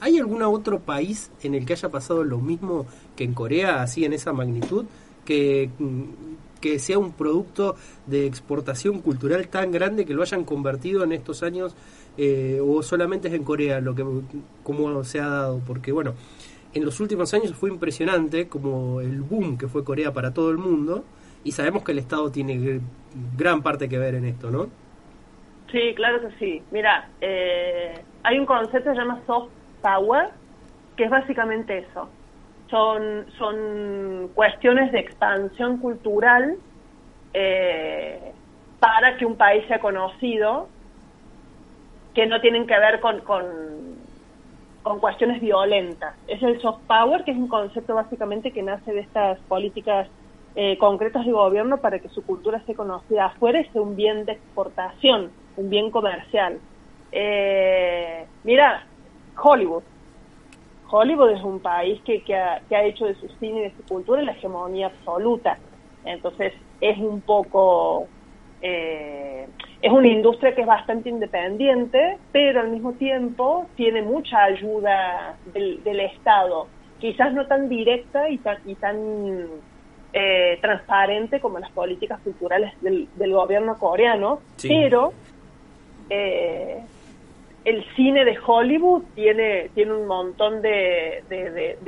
¿Hay 0.00 0.18
algún 0.18 0.42
otro 0.42 0.80
país 0.80 1.30
en 1.42 1.54
el 1.54 1.64
que 1.66 1.72
haya 1.74 1.88
pasado 1.90 2.24
lo 2.24 2.38
mismo 2.38 2.86
que 3.16 3.24
en 3.24 3.34
Corea, 3.34 3.82
así 3.82 4.04
en 4.04 4.12
esa 4.12 4.32
magnitud? 4.32 4.84
Que, 5.24 5.70
mm, 5.78 6.02
que 6.60 6.78
sea 6.78 6.98
un 6.98 7.12
producto 7.12 7.76
de 8.06 8.26
exportación 8.26 9.00
cultural 9.00 9.48
tan 9.48 9.70
grande 9.72 10.04
que 10.06 10.14
lo 10.14 10.22
hayan 10.22 10.44
convertido 10.44 11.04
en 11.04 11.12
estos 11.12 11.42
años 11.42 11.74
eh, 12.16 12.60
o 12.64 12.82
solamente 12.82 13.28
es 13.28 13.34
en 13.34 13.44
Corea 13.44 13.80
lo 13.80 13.94
que 13.94 14.04
como 14.62 15.04
se 15.04 15.20
ha 15.20 15.26
dado 15.26 15.60
porque 15.66 15.92
bueno 15.92 16.14
en 16.72 16.84
los 16.84 16.98
últimos 17.00 17.34
años 17.34 17.52
fue 17.54 17.68
impresionante 17.70 18.48
como 18.48 19.00
el 19.02 19.20
boom 19.20 19.58
que 19.58 19.68
fue 19.68 19.84
Corea 19.84 20.12
para 20.14 20.32
todo 20.32 20.50
el 20.50 20.56
mundo 20.58 21.04
y 21.44 21.52
sabemos 21.52 21.82
que 21.82 21.92
el 21.92 21.98
Estado 21.98 22.30
tiene 22.30 22.56
gr- 22.58 22.80
gran 23.36 23.62
parte 23.62 23.88
que 23.88 23.98
ver 23.98 24.14
en 24.14 24.24
esto 24.24 24.50
no 24.50 24.68
Sí, 25.70 25.94
claro 25.94 26.20
que 26.20 26.36
sí. 26.38 26.66
Mira, 26.70 27.12
eh, 27.20 28.06
hay 28.22 28.38
un 28.38 28.46
concepto 28.46 28.90
que 28.90 28.96
se 28.96 29.00
llama 29.02 29.24
soft 29.26 29.52
power, 29.80 30.32
que 30.96 31.04
es 31.04 31.10
básicamente 31.10 31.78
eso. 31.78 32.16
Son, 32.70 33.26
son 33.38 34.32
cuestiones 34.34 34.92
de 34.92 35.00
expansión 35.00 35.78
cultural 35.80 36.58
eh, 37.34 38.34
para 38.80 39.16
que 39.18 39.26
un 39.26 39.36
país 39.38 39.66
sea 39.68 39.80
conocido, 39.80 40.74
que 42.14 42.26
no 42.26 42.40
tienen 42.40 42.66
que 42.66 42.78
ver 42.78 43.00
con, 43.00 43.20
con, 43.22 44.06
con 44.82 45.00
cuestiones 45.00 45.40
violentas. 45.40 46.18
Es 46.26 46.42
el 46.42 46.60
soft 46.60 46.86
power, 46.88 47.24
que 47.24 47.32
es 47.32 47.36
un 47.36 47.48
concepto 47.48 47.94
básicamente 47.94 48.52
que 48.52 48.62
nace 48.62 48.92
de 48.92 49.00
estas 49.00 49.40
políticas 49.46 50.10
eh, 50.54 50.78
concretas 50.78 51.26
de 51.26 51.32
gobierno 51.32 51.80
para 51.80 52.00
que 52.00 52.08
su 52.08 52.24
cultura 52.24 52.62
sea 52.64 52.74
conocida 52.74 53.26
afuera 53.26 53.60
y 53.60 53.70
sea 53.70 53.82
un 53.82 53.96
bien 53.96 54.24
de 54.24 54.32
exportación, 54.34 55.36
un 55.56 55.70
bien 55.70 55.90
comercial. 55.90 56.58
Eh, 57.12 58.24
mira, 58.44 58.84
Hollywood. 59.42 59.82
Hollywood 60.88 61.30
es 61.30 61.42
un 61.42 61.60
país 61.60 62.00
que, 62.02 62.22
que, 62.22 62.36
ha, 62.36 62.60
que 62.68 62.76
ha 62.76 62.84
hecho 62.84 63.06
de 63.06 63.14
su 63.16 63.28
cine 63.40 63.60
y 63.60 63.62
de 63.64 63.72
su 63.76 63.82
cultura 63.84 64.22
la 64.22 64.32
hegemonía 64.32 64.86
absoluta. 64.86 65.58
Entonces 66.04 66.52
es 66.80 66.96
un 66.98 67.20
poco, 67.22 68.06
eh, 68.62 69.48
es 69.82 69.92
una 69.92 70.06
industria 70.06 70.54
que 70.54 70.60
es 70.60 70.66
bastante 70.66 71.08
independiente, 71.08 72.18
pero 72.30 72.60
al 72.60 72.68
mismo 72.68 72.92
tiempo 72.92 73.66
tiene 73.74 74.02
mucha 74.02 74.44
ayuda 74.44 75.36
del, 75.52 75.82
del 75.82 76.00
Estado, 76.00 76.68
quizás 77.00 77.32
no 77.32 77.46
tan 77.46 77.68
directa 77.68 78.28
y 78.28 78.38
tan, 78.38 78.58
y 78.64 78.74
tan 78.76 79.46
eh, 80.12 80.58
transparente 80.60 81.40
como 81.40 81.58
las 81.58 81.70
políticas 81.72 82.20
culturales 82.20 82.72
del, 82.80 83.08
del 83.16 83.32
gobierno 83.32 83.76
coreano, 83.78 84.38
Sí. 84.56 84.68
pero 84.68 85.12
eh, 86.10 86.82
el 87.64 87.84
cine 87.96 88.24
de 88.24 88.38
Hollywood 88.44 89.02
tiene, 89.14 89.70
tiene 89.74 89.92
un 89.92 90.06
montón 90.06 90.62
de, 90.62 91.24
de, 91.28 91.50
de, 91.50 91.78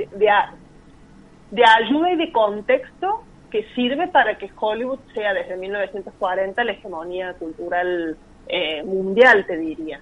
de- 1.51 1.63
ayuda 1.65 2.11
y 2.11 2.15
de 2.17 2.31
contexto 2.31 3.21
que 3.49 3.63
sirve 3.75 4.07
para 4.09 4.37
que 4.37 4.49
Hollywood 4.59 4.99
sea 5.13 5.33
desde 5.33 5.57
1940 5.57 6.63
la 6.63 6.71
hegemonía 6.73 7.33
cultural 7.33 8.17
eh, 8.47 8.83
mundial, 8.83 9.45
te 9.47 9.57
diría. 9.57 9.99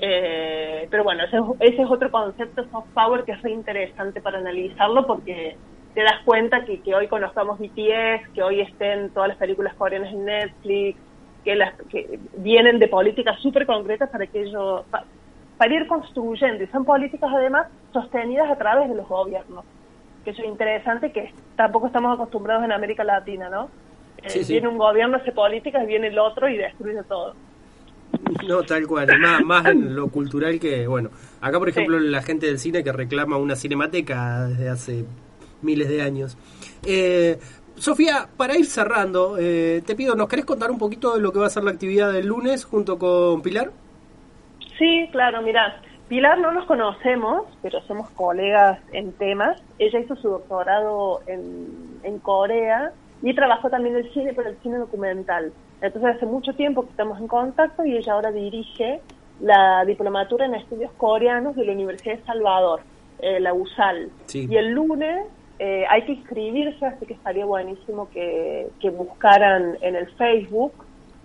Eh, 0.00 0.86
pero 0.90 1.02
bueno, 1.04 1.24
ese, 1.24 1.36
es- 1.36 1.72
ese 1.72 1.82
es 1.82 1.90
otro 1.90 2.10
concepto 2.10 2.64
soft 2.70 2.88
power 2.94 3.24
que 3.24 3.32
es 3.32 3.42
re 3.42 3.50
interesante 3.50 4.20
para 4.20 4.38
analizarlo 4.38 5.06
porque 5.06 5.56
te 5.94 6.02
das 6.02 6.20
cuenta 6.24 6.64
que, 6.64 6.80
que 6.80 6.94
hoy 6.94 7.08
conozcamos 7.08 7.58
BTS, 7.58 8.28
que 8.32 8.42
hoy 8.42 8.60
estén 8.60 9.10
todas 9.10 9.30
las 9.30 9.38
películas 9.38 9.74
coreanas 9.74 10.12
en 10.12 10.24
Netflix, 10.24 11.00
que, 11.44 11.54
las, 11.56 11.74
que 11.90 12.18
vienen 12.36 12.78
de 12.78 12.88
políticas 12.88 13.40
súper 13.40 13.66
concretas 13.66 14.10
para 14.10 14.26
que 14.26 14.42
ellos, 14.42 14.84
pa- 14.90 15.04
para 15.56 15.74
ir 15.74 15.86
construyendo, 15.86 16.62
y 16.62 16.66
son 16.68 16.84
políticas 16.84 17.30
además 17.34 17.66
sostenidas 17.92 18.50
a 18.50 18.56
través 18.56 18.88
de 18.88 18.94
los 18.94 19.08
gobiernos, 19.08 19.64
que 20.24 20.30
eso 20.30 20.42
es 20.42 20.48
interesante, 20.48 21.10
que 21.12 21.32
tampoco 21.56 21.86
estamos 21.88 22.14
acostumbrados 22.14 22.64
en 22.64 22.72
América 22.72 23.04
Latina, 23.04 23.48
¿no? 23.48 23.68
Eh, 24.22 24.30
Sí. 24.44 24.52
Viene 24.52 24.68
un 24.68 24.78
gobierno, 24.78 25.16
hace 25.16 25.32
políticas, 25.32 25.86
viene 25.86 26.08
el 26.08 26.18
otro 26.18 26.48
y 26.48 26.56
destruye 26.56 27.02
todo. 27.04 27.34
No, 28.46 28.62
tal 28.62 28.86
cual, 28.86 29.06
más, 29.20 29.42
más 29.44 29.66
en 29.66 29.94
lo 29.94 30.08
cultural 30.08 30.58
que, 30.58 30.86
bueno, 30.86 31.10
acá 31.40 31.58
por 31.58 31.68
ejemplo 31.68 31.98
la 31.98 32.22
gente 32.22 32.46
del 32.46 32.58
cine 32.58 32.82
que 32.82 32.90
reclama 32.92 33.36
una 33.36 33.54
cinemateca 33.54 34.46
desde 34.48 34.68
hace 34.70 35.04
miles 35.60 35.88
de 35.88 36.02
años. 36.02 36.38
Eh, 36.86 37.38
Sofía, 37.80 38.28
para 38.36 38.56
ir 38.56 38.66
cerrando, 38.66 39.36
eh, 39.38 39.82
te 39.86 39.94
pido, 39.94 40.14
¿nos 40.14 40.28
querés 40.28 40.44
contar 40.44 40.70
un 40.70 40.78
poquito 40.78 41.14
de 41.14 41.20
lo 41.20 41.32
que 41.32 41.38
va 41.38 41.46
a 41.46 41.50
ser 41.50 41.64
la 41.64 41.70
actividad 41.70 42.12
del 42.12 42.26
lunes 42.26 42.64
junto 42.64 42.98
con 42.98 43.42
Pilar? 43.42 43.70
Sí, 44.78 45.08
claro, 45.12 45.42
mira, 45.42 45.80
Pilar 46.08 46.38
no 46.38 46.52
nos 46.52 46.66
conocemos, 46.66 47.46
pero 47.62 47.80
somos 47.82 48.10
colegas 48.10 48.80
en 48.92 49.12
temas. 49.12 49.60
Ella 49.78 50.00
hizo 50.00 50.16
su 50.16 50.28
doctorado 50.28 51.20
en, 51.26 52.00
en 52.02 52.18
Corea 52.18 52.92
y 53.22 53.34
trabajó 53.34 53.68
también 53.68 53.96
en 53.96 54.06
el 54.06 54.12
cine, 54.12 54.32
pero 54.34 54.48
el 54.48 54.56
cine 54.58 54.78
documental. 54.78 55.52
Entonces 55.80 56.16
hace 56.16 56.26
mucho 56.26 56.52
tiempo 56.54 56.82
que 56.82 56.90
estamos 56.90 57.20
en 57.20 57.28
contacto 57.28 57.84
y 57.84 57.96
ella 57.96 58.14
ahora 58.14 58.32
dirige 58.32 59.00
la 59.40 59.84
diplomatura 59.84 60.46
en 60.46 60.54
estudios 60.54 60.90
coreanos 60.96 61.54
de 61.56 61.64
la 61.64 61.72
Universidad 61.72 62.16
de 62.16 62.24
Salvador, 62.24 62.80
eh, 63.20 63.38
la 63.40 63.54
USAL. 63.54 64.10
Sí. 64.26 64.48
Y 64.50 64.56
el 64.56 64.70
lunes 64.70 65.26
eh, 65.58 65.84
hay 65.88 66.02
que 66.02 66.12
inscribirse, 66.12 66.86
así 66.86 67.06
que 67.06 67.14
estaría 67.14 67.44
buenísimo 67.44 68.08
que, 68.10 68.68
que 68.80 68.90
buscaran 68.90 69.76
en 69.80 69.96
el 69.96 70.08
Facebook, 70.16 70.72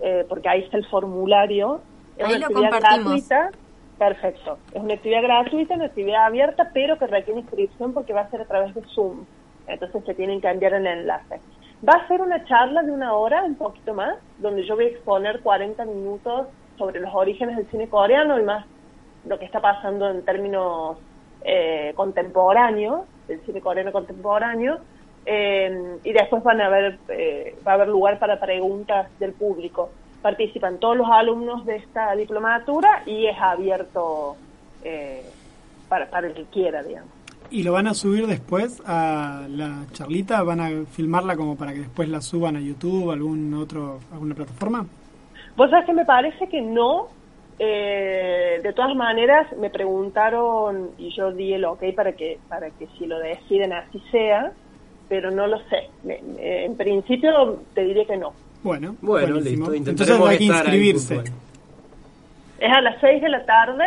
eh, 0.00 0.24
porque 0.28 0.48
ahí 0.48 0.60
está 0.62 0.76
el 0.76 0.86
formulario. 0.86 1.80
Es 2.16 2.26
Ahí 2.26 2.36
una 2.36 2.40
lo 2.40 2.46
actividad 2.46 2.80
gratuita. 2.80 3.50
Perfecto. 3.98 4.58
Es 4.72 4.82
una 4.82 4.94
actividad 4.94 5.22
gratuita, 5.22 5.74
una 5.74 5.84
actividad 5.84 6.26
abierta, 6.26 6.70
pero 6.74 6.98
que 6.98 7.06
requiere 7.06 7.40
inscripción 7.40 7.92
porque 7.92 8.12
va 8.12 8.22
a 8.22 8.30
ser 8.30 8.40
a 8.40 8.44
través 8.44 8.74
de 8.74 8.82
Zoom. 8.94 9.24
Entonces 9.68 10.04
se 10.04 10.14
tienen 10.14 10.40
que 10.40 10.48
enviar 10.48 10.74
el 10.74 10.86
enlace. 10.86 11.40
Va 11.86 11.94
a 11.94 12.08
ser 12.08 12.20
una 12.20 12.44
charla 12.44 12.82
de 12.82 12.90
una 12.90 13.14
hora, 13.14 13.44
un 13.44 13.54
poquito 13.54 13.94
más, 13.94 14.16
donde 14.38 14.64
yo 14.66 14.74
voy 14.74 14.86
a 14.86 14.88
exponer 14.88 15.40
40 15.40 15.84
minutos 15.84 16.48
sobre 16.76 17.00
los 17.00 17.14
orígenes 17.14 17.56
del 17.56 17.66
cine 17.70 17.88
coreano 17.88 18.38
y 18.38 18.42
más 18.42 18.66
lo 19.26 19.38
que 19.38 19.44
está 19.44 19.60
pasando 19.60 20.10
en 20.10 20.24
términos 20.24 20.98
eh, 21.44 21.92
contemporáneos, 21.94 23.02
del 23.28 23.40
cine 23.42 23.60
coreano 23.60 23.92
contemporáneo, 23.92 24.78
eh, 25.26 25.98
y 26.04 26.12
después 26.12 26.42
van 26.42 26.60
a 26.60 26.66
haber, 26.66 26.98
eh, 27.08 27.56
va 27.66 27.72
a 27.72 27.74
haber 27.74 27.88
lugar 27.88 28.18
para 28.18 28.38
preguntas 28.38 29.08
del 29.18 29.32
público. 29.32 29.90
Participan 30.22 30.78
todos 30.78 30.96
los 30.96 31.08
alumnos 31.10 31.64
de 31.66 31.76
esta 31.76 32.14
diplomatura 32.14 33.02
y 33.06 33.26
es 33.26 33.36
abierto 33.38 34.36
eh, 34.82 35.22
para, 35.88 36.08
para 36.10 36.26
el 36.26 36.34
que 36.34 36.44
quiera, 36.44 36.82
digamos. 36.82 37.10
¿Y 37.50 37.62
lo 37.62 37.72
van 37.72 37.86
a 37.86 37.94
subir 37.94 38.26
después 38.26 38.82
a 38.86 39.46
la 39.48 39.84
charlita? 39.92 40.42
¿Van 40.42 40.60
a 40.60 40.70
filmarla 40.90 41.36
como 41.36 41.56
para 41.56 41.72
que 41.72 41.80
después 41.80 42.08
la 42.08 42.20
suban 42.20 42.56
a 42.56 42.60
YouTube, 42.60 43.10
algún 43.10 43.52
otro, 43.54 44.00
alguna 44.12 44.34
plataforma? 44.34 44.86
Vos 45.56 45.70
sabés 45.70 45.86
que 45.86 45.92
me 45.92 46.04
parece 46.04 46.48
que 46.48 46.60
no. 46.60 47.08
Eh, 47.58 48.60
de 48.62 48.72
todas 48.72 48.94
maneras, 48.96 49.46
me 49.58 49.70
preguntaron 49.70 50.90
y 50.98 51.14
yo 51.16 51.32
di 51.32 51.52
el 51.54 51.64
ok 51.64 51.82
para 51.94 52.12
que, 52.12 52.38
para 52.48 52.70
que 52.70 52.86
si 52.98 53.06
lo 53.06 53.18
deciden 53.18 53.72
así 53.72 54.02
sea, 54.10 54.52
pero 55.08 55.30
no 55.30 55.46
lo 55.46 55.58
sé. 55.68 55.88
Me- 56.02 56.20
me- 56.22 56.64
en 56.64 56.76
principio 56.76 57.60
te 57.74 57.84
diré 57.84 58.06
que 58.06 58.16
no. 58.16 58.32
Bueno, 58.62 58.96
Bueno, 59.02 59.36
listo, 59.40 59.72
Entonces 59.74 60.10
hay 60.10 60.18
que 60.38 60.44
ahí 60.44 60.46
inscribirse. 60.48 61.20
Es 62.58 62.72
a 62.72 62.80
las 62.80 63.00
6 63.00 63.22
de 63.22 63.28
la 63.28 63.44
tarde. 63.44 63.84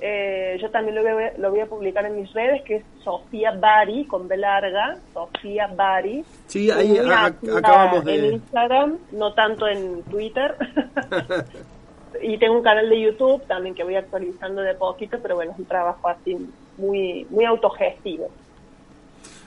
Eh, 0.00 0.56
yo 0.60 0.70
también 0.70 0.94
lo 0.94 1.02
voy, 1.02 1.10
a, 1.24 1.32
lo 1.38 1.50
voy 1.50 1.60
a 1.60 1.66
publicar 1.66 2.06
en 2.06 2.16
mis 2.20 2.32
redes, 2.32 2.62
que 2.62 2.76
es 2.76 2.84
Sofía 3.04 3.50
Bari, 3.52 4.04
con 4.06 4.28
B 4.28 4.36
larga, 4.36 4.96
Sofía 5.12 5.66
Bari. 5.74 6.24
Sí, 6.46 6.70
ahí 6.70 6.96
a- 6.98 7.26
acabamos 7.26 8.00
En 8.00 8.20
de... 8.20 8.28
Instagram, 8.34 8.98
no 9.12 9.34
tanto 9.34 9.66
en 9.68 10.02
Twitter. 10.04 10.54
y 12.22 12.38
tengo 12.38 12.56
un 12.56 12.62
canal 12.62 12.88
de 12.88 13.00
YouTube 13.00 13.42
también 13.46 13.74
que 13.74 13.84
voy 13.84 13.96
actualizando 13.96 14.62
de 14.62 14.74
poquito, 14.74 15.18
pero 15.22 15.36
bueno, 15.36 15.52
es 15.52 15.58
un 15.58 15.64
trabajo 15.66 16.08
así 16.08 16.36
muy, 16.76 17.26
muy 17.30 17.44
autogestivo. 17.44 18.28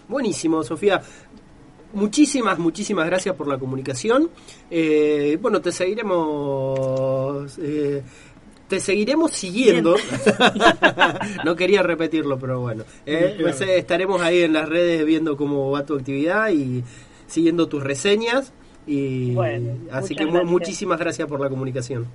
Buenísimo, 0.07 0.63
Sofía. 0.63 1.01
Muchísimas, 1.93 2.57
muchísimas 2.57 3.05
gracias 3.05 3.35
por 3.35 3.47
la 3.47 3.57
comunicación. 3.57 4.29
Eh, 4.69 5.37
bueno, 5.41 5.59
te 5.61 5.71
seguiremos. 5.71 7.57
eh, 7.61 8.01
te 8.67 8.79
seguiremos 8.79 9.31
siguiendo. 9.31 9.95
no 11.45 11.55
quería 11.57 11.83
repetirlo, 11.83 12.39
pero 12.39 12.61
bueno. 12.61 12.85
Eh, 13.05 13.37
pues, 13.41 13.59
eh, 13.59 13.77
estaremos 13.77 14.21
ahí 14.21 14.43
en 14.43 14.53
las 14.53 14.69
redes 14.69 15.05
viendo 15.05 15.35
cómo 15.35 15.71
va 15.71 15.85
tu 15.85 15.95
actividad 15.95 16.49
y 16.51 16.81
siguiendo 17.27 17.67
tus 17.67 17.83
reseñas. 17.83 18.53
Y 18.87 19.33
Bueno, 19.33 19.73
así 19.91 20.15
que 20.15 20.23
gracias. 20.25 20.45
muchísimas 20.45 20.99
gracias 20.99 21.27
por 21.27 21.41
la 21.41 21.49
comunicación. 21.49 22.07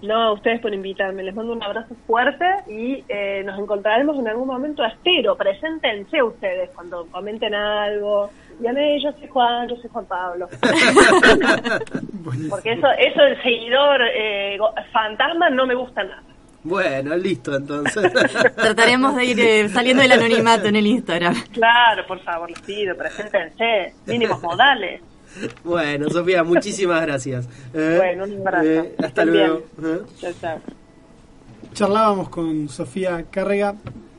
No, 0.00 0.14
a 0.22 0.32
ustedes 0.32 0.60
por 0.60 0.72
invitarme. 0.72 1.24
Les 1.24 1.34
mando 1.34 1.52
un 1.52 1.62
abrazo 1.62 1.94
fuerte 2.06 2.44
y 2.68 3.04
eh, 3.08 3.42
nos 3.44 3.58
encontraremos 3.58 4.16
en 4.18 4.28
algún 4.28 4.46
momento. 4.46 4.84
Espero, 4.84 5.36
preséntense 5.36 6.22
ustedes 6.22 6.70
cuando 6.74 7.06
comenten 7.10 7.52
algo. 7.54 8.30
Díganme, 8.60 9.00
yo 9.02 9.10
soy 9.12 9.26
Juan, 9.28 9.68
yo 9.68 9.76
soy 9.76 9.90
Juan 9.90 10.06
Pablo. 10.06 10.48
Porque 12.50 12.72
eso, 12.72 12.86
eso 12.98 13.20
del 13.22 13.42
seguidor 13.42 14.00
eh, 14.14 14.56
go- 14.58 14.72
fantasma 14.92 15.50
no 15.50 15.66
me 15.66 15.74
gusta 15.74 16.02
nada. 16.04 16.22
Bueno, 16.64 17.16
listo 17.16 17.54
entonces. 17.56 18.12
Trataremos 18.56 19.14
de 19.16 19.24
ir 19.24 19.40
eh, 19.40 19.68
saliendo 19.68 20.02
del 20.02 20.12
anonimato 20.12 20.66
en 20.66 20.76
el 20.76 20.86
Instagram. 20.86 21.34
Claro, 21.52 22.04
por 22.06 22.18
favor, 22.20 22.50
les 22.50 22.60
pido, 22.60 22.96
preséntense. 22.96 23.94
Mínimos 24.06 24.42
modales. 24.42 25.00
Bueno, 25.64 26.08
Sofía, 26.10 26.44
muchísimas 26.44 27.02
gracias. 27.02 27.48
¿eh? 27.74 27.94
Bueno, 27.96 28.24
un 28.24 28.46
abrazo. 28.46 28.68
Eh, 28.68 28.94
hasta 28.98 29.24
luego. 29.24 29.62
¿eh? 29.82 30.32
Chao. 30.40 30.58
Charlábamos 31.74 32.28
con 32.28 32.68
Sofía 32.68 33.24
Carrega 33.30 33.74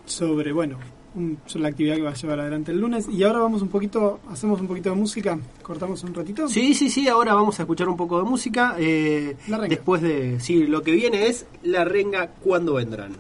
sobre, 0.06 0.52
bueno, 0.52 0.78
un, 1.16 1.40
sobre 1.46 1.64
la 1.64 1.70
actividad 1.70 1.96
que 1.96 2.02
va 2.02 2.12
a 2.12 2.14
llevar 2.14 2.40
adelante 2.40 2.72
el 2.72 2.80
lunes. 2.80 3.08
Y 3.10 3.24
ahora 3.24 3.40
vamos 3.40 3.62
un 3.62 3.70
poquito, 3.70 4.20
hacemos 4.30 4.62
un 4.62 4.68
poquito 4.68 4.90
de 4.90 4.96
música, 4.96 5.38
cortamos 5.62 6.04
un 6.04 6.14
ratito. 6.14 6.48
Sí, 6.48 6.74
sí, 6.74 6.90
sí, 6.90 7.08
ahora 7.08 7.34
vamos 7.34 7.60
a 7.60 7.64
escuchar 7.64 7.90
un 7.90 7.98
poco 7.98 8.18
de 8.20 8.30
música. 8.30 8.76
Eh, 8.78 9.36
la 9.48 9.58
renga. 9.58 9.76
Después 9.76 10.02
de, 10.02 10.40
sí, 10.40 10.68
lo 10.68 10.82
que 10.82 10.92
viene 10.92 11.28
es 11.28 11.46
la 11.64 11.86
renga 11.86 12.28
cuando 12.44 12.76
vendrán. 12.76 13.14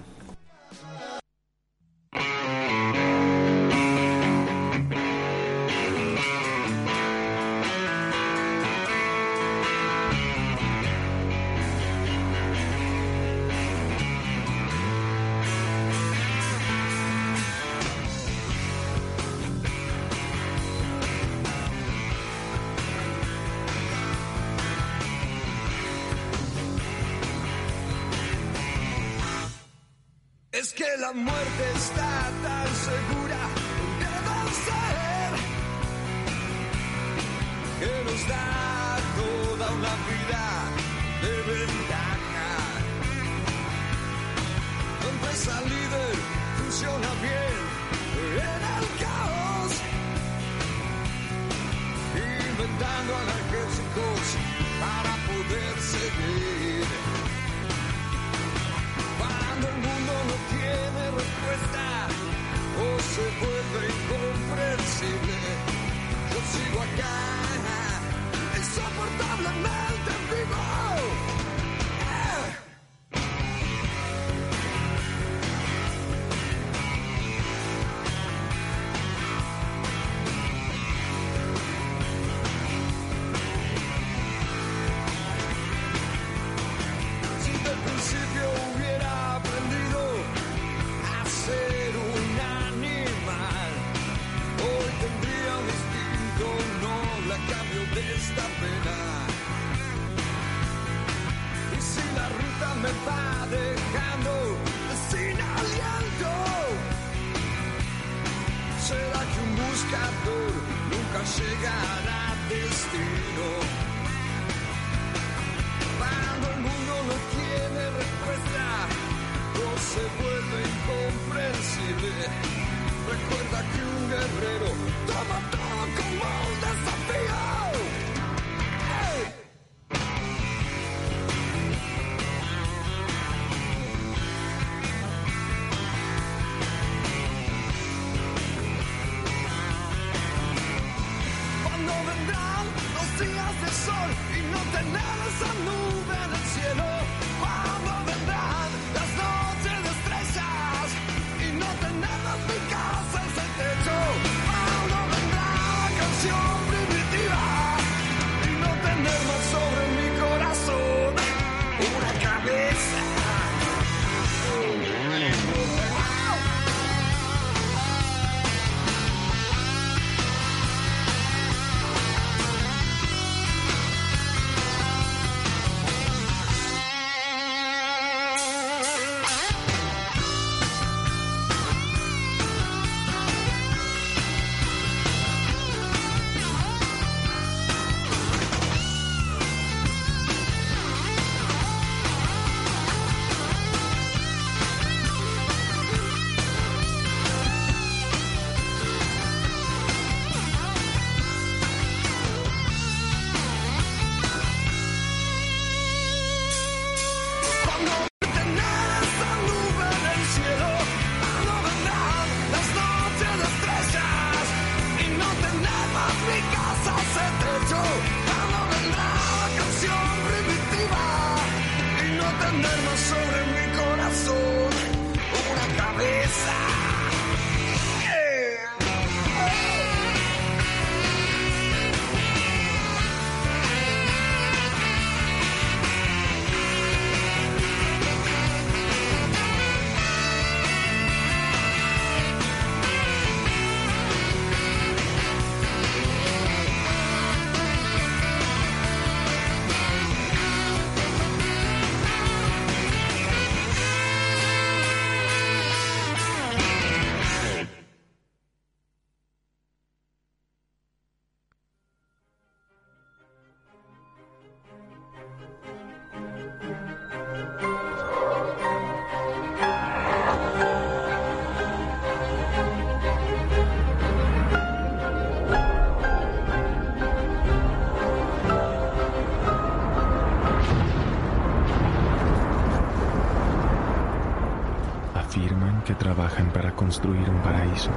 Construir 286.89 287.29
un 287.29 287.39
paraíso, 287.43 287.91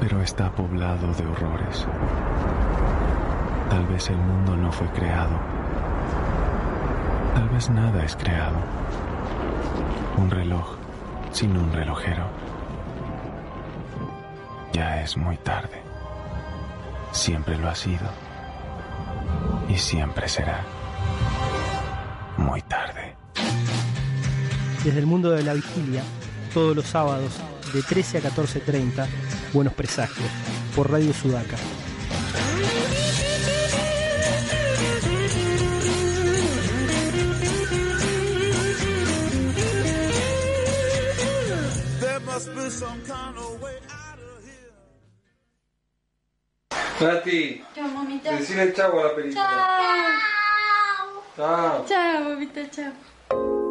pero 0.00 0.22
está 0.22 0.50
poblado 0.50 1.12
de 1.12 1.26
horrores. 1.26 1.86
Tal 3.68 3.84
vez 3.88 4.08
el 4.08 4.16
mundo 4.16 4.56
no 4.56 4.72
fue 4.72 4.86
creado. 4.92 5.36
Tal 7.34 7.46
vez 7.50 7.68
nada 7.68 8.02
es 8.02 8.16
creado. 8.16 8.56
Un 10.16 10.30
reloj 10.30 10.78
sin 11.32 11.58
un 11.58 11.70
relojero. 11.70 12.24
Ya 14.72 15.02
es 15.02 15.18
muy 15.18 15.36
tarde. 15.36 15.82
Siempre 17.12 17.58
lo 17.58 17.68
ha 17.68 17.74
sido. 17.74 18.08
Y 19.68 19.76
siempre 19.76 20.26
será. 20.26 20.64
Muy 22.38 22.62
tarde. 22.62 23.14
Desde 24.82 25.00
el 25.00 25.06
mundo 25.06 25.32
de 25.32 25.42
la 25.42 25.52
vigilia, 25.52 26.02
todos 26.54 26.74
los 26.74 26.86
sábados, 26.86 27.42
de 27.72 27.82
13 27.82 28.18
a 28.18 28.20
14.30, 28.22 29.06
Buenos 29.52 29.74
Presagios, 29.74 30.30
por 30.74 30.90
Radio 30.90 31.12
Sudaca. 31.12 31.56
There 42.00 42.20
must 42.20 42.54
be 42.54 42.70
some 42.70 43.00
kind 43.02 43.36
of 43.36 43.60
way 43.60 43.76
out 43.90 44.18
of 44.18 44.44
here. 44.44 44.72
Nati, 47.00 47.62
Chao, 47.74 48.38
decirle 48.38 48.72
chau 48.74 48.98
a 48.98 49.02
la 49.04 49.14
película. 49.14 49.42
Chao. 51.36 51.84
Chao, 51.86 52.20
mamita, 52.24 52.70
chao. 52.70 53.67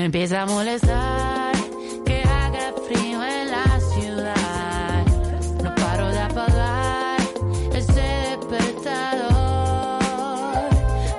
Me 0.00 0.06
empieza 0.06 0.40
a 0.40 0.46
molestar 0.46 1.52
que 2.06 2.22
haga 2.22 2.72
frío 2.88 3.22
en 3.22 3.50
la 3.50 3.80
ciudad. 3.92 5.04
No 5.62 5.74
paro 5.74 6.08
de 6.08 6.20
apagar 6.20 7.20
ese 7.74 8.00
despertador. 8.30 10.00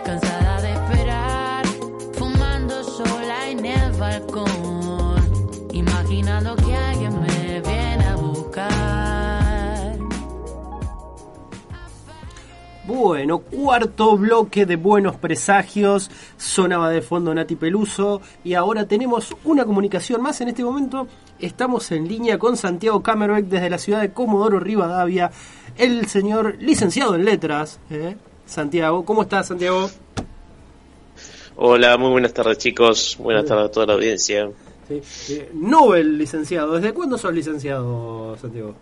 Cansada 0.03 0.61
de 0.63 0.71
esperar, 0.73 1.63
fumando 2.13 2.83
sola 2.83 3.49
en 3.49 3.63
el 3.67 3.91
balcón. 3.91 5.69
Imaginando 5.73 6.55
que 6.55 6.75
alguien 6.75 7.21
me 7.21 7.61
viene 7.61 8.03
a 8.03 8.15
buscar. 8.15 9.95
Bueno, 12.87 13.43
cuarto 13.61 14.17
bloque 14.17 14.65
de 14.65 14.75
Buenos 14.75 15.17
Presagios. 15.17 16.09
Sonaba 16.35 16.89
de 16.89 17.03
fondo 17.03 17.31
Nati 17.33 17.55
Peluso. 17.55 18.19
Y 18.43 18.55
ahora 18.55 18.87
tenemos 18.87 19.35
una 19.43 19.65
comunicación 19.65 20.19
más 20.19 20.41
en 20.41 20.47
este 20.47 20.63
momento. 20.63 21.07
Estamos 21.39 21.91
en 21.91 22.07
línea 22.07 22.39
con 22.39 22.57
Santiago 22.57 23.03
Camerbeck 23.03 23.45
desde 23.45 23.69
la 23.69 23.77
ciudad 23.77 24.01
de 24.01 24.13
Comodoro 24.13 24.59
Rivadavia. 24.59 25.29
El 25.77 26.07
señor 26.07 26.55
licenciado 26.59 27.13
en 27.13 27.23
letras. 27.23 27.79
¿eh? 27.91 28.17
Santiago, 28.47 29.05
¿cómo 29.05 29.21
estás, 29.21 29.49
Santiago? 29.49 29.91
Hola, 31.55 31.97
muy 31.99 32.09
buenas 32.09 32.33
tardes 32.33 32.57
chicos, 32.57 33.15
buenas 33.19 33.45
tardes 33.45 33.65
a 33.65 33.71
toda 33.71 33.85
la 33.85 33.93
audiencia. 33.93 34.49
Sí. 35.03 35.43
Nobel 35.53 36.17
licenciado. 36.17 36.73
¿Desde 36.73 36.93
cuándo 36.93 37.15
sos 37.15 37.31
licenciado, 37.31 38.35
Santiago? 38.41 38.73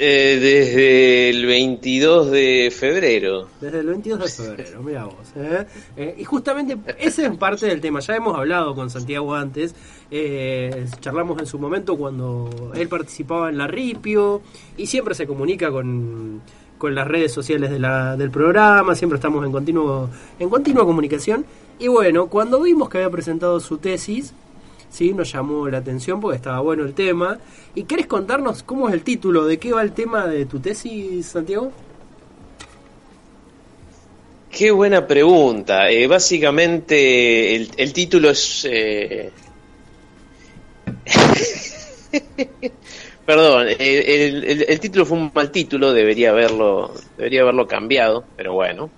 Eh, 0.00 0.38
desde 0.40 1.30
el 1.30 1.44
22 1.44 2.30
de 2.30 2.72
febrero. 2.74 3.48
Desde 3.60 3.80
el 3.80 3.86
22 3.86 4.20
de 4.20 4.28
febrero, 4.28 4.82
mira 4.82 5.04
vos. 5.06 5.16
¿eh? 5.34 5.66
Eh, 5.96 6.14
y 6.18 6.24
justamente 6.24 6.78
ese 6.98 7.26
es 7.26 7.36
parte 7.36 7.66
del 7.66 7.80
tema. 7.80 7.98
Ya 7.98 8.14
hemos 8.14 8.36
hablado 8.36 8.76
con 8.76 8.90
Santiago 8.90 9.34
antes. 9.34 9.74
eh, 10.10 10.86
charlamos 11.00 11.40
en 11.40 11.46
su 11.46 11.58
momento 11.58 11.96
cuando 11.96 12.48
él 12.76 12.88
participaba 12.88 13.50
en 13.50 13.58
la 13.58 13.66
Ripio 13.66 14.40
y 14.76 14.86
siempre 14.86 15.16
se 15.16 15.26
comunica 15.26 15.70
con, 15.72 16.42
con 16.78 16.94
las 16.94 17.08
redes 17.08 17.32
sociales 17.32 17.70
del 17.70 18.30
programa. 18.30 18.94
Siempre 18.94 19.16
estamos 19.16 19.44
en, 19.44 19.50
continuo, 19.50 20.08
en 20.38 20.48
continua 20.48 20.84
comunicación. 20.84 21.44
Y 21.80 21.88
bueno, 21.88 22.28
cuando 22.28 22.62
vimos 22.62 22.88
que 22.88 22.98
había 22.98 23.10
presentado 23.10 23.58
su 23.58 23.78
tesis, 23.78 24.32
sí, 24.88 25.12
nos 25.14 25.32
llamó 25.32 25.68
la 25.68 25.78
atención 25.78 26.20
porque 26.20 26.36
estaba 26.36 26.60
bueno 26.60 26.84
el 26.84 26.94
tema. 26.94 27.38
¿Y 27.74 27.84
querés 27.84 28.06
contarnos 28.06 28.62
cómo 28.62 28.88
es 28.88 28.94
el 28.94 29.02
título? 29.02 29.44
¿De 29.46 29.58
qué 29.58 29.72
va 29.72 29.82
el 29.82 29.92
tema 29.92 30.26
de 30.26 30.46
tu 30.46 30.60
tesis, 30.60 31.26
Santiago? 31.26 31.72
Qué 34.50 34.70
buena 34.70 35.06
pregunta. 35.06 35.90
Eh, 35.90 36.06
básicamente 36.06 37.54
el, 37.54 37.92
título 37.92 38.30
es... 38.30 38.66
eh, 38.70 39.30
Perdón, 43.26 43.66
el, 43.78 44.80
título 44.80 45.04
fue 45.04 45.18
un 45.18 45.30
mal 45.34 45.50
título, 45.50 45.92
debería 45.92 46.30
haberlo, 46.30 46.94
debería 47.16 47.42
haberlo 47.42 47.66
cambiado, 47.66 48.24
pero 48.36 48.54
bueno. 48.54 48.90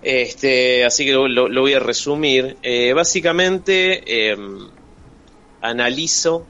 Este, 0.00 0.84
así 0.84 1.04
que 1.04 1.12
lo, 1.12 1.26
lo- 1.26 1.48
lo 1.48 1.60
voy 1.62 1.74
a 1.74 1.80
resumir. 1.80 2.56
Eh, 2.62 2.92
básicamente 2.92 4.30
em, 4.30 4.68
analizo 5.60 6.46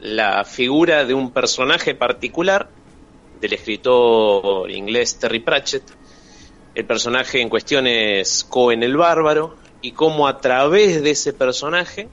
la 0.00 0.44
figura 0.44 1.04
de 1.04 1.14
un 1.14 1.30
personaje 1.30 1.94
particular 1.94 2.68
del 3.40 3.52
escritor 3.52 4.70
inglés 4.70 5.18
Terry 5.18 5.40
Pratchett. 5.40 5.84
El 6.74 6.84
personaje 6.86 7.40
en 7.40 7.48
cuestión 7.48 7.86
es 7.86 8.44
Cohen 8.44 8.82
el 8.82 8.96
Bárbaro 8.96 9.56
y 9.80 9.92
cómo 9.92 10.26
a 10.26 10.40
través 10.40 11.02
de 11.02 11.10
ese 11.10 11.32
personaje 11.32 12.08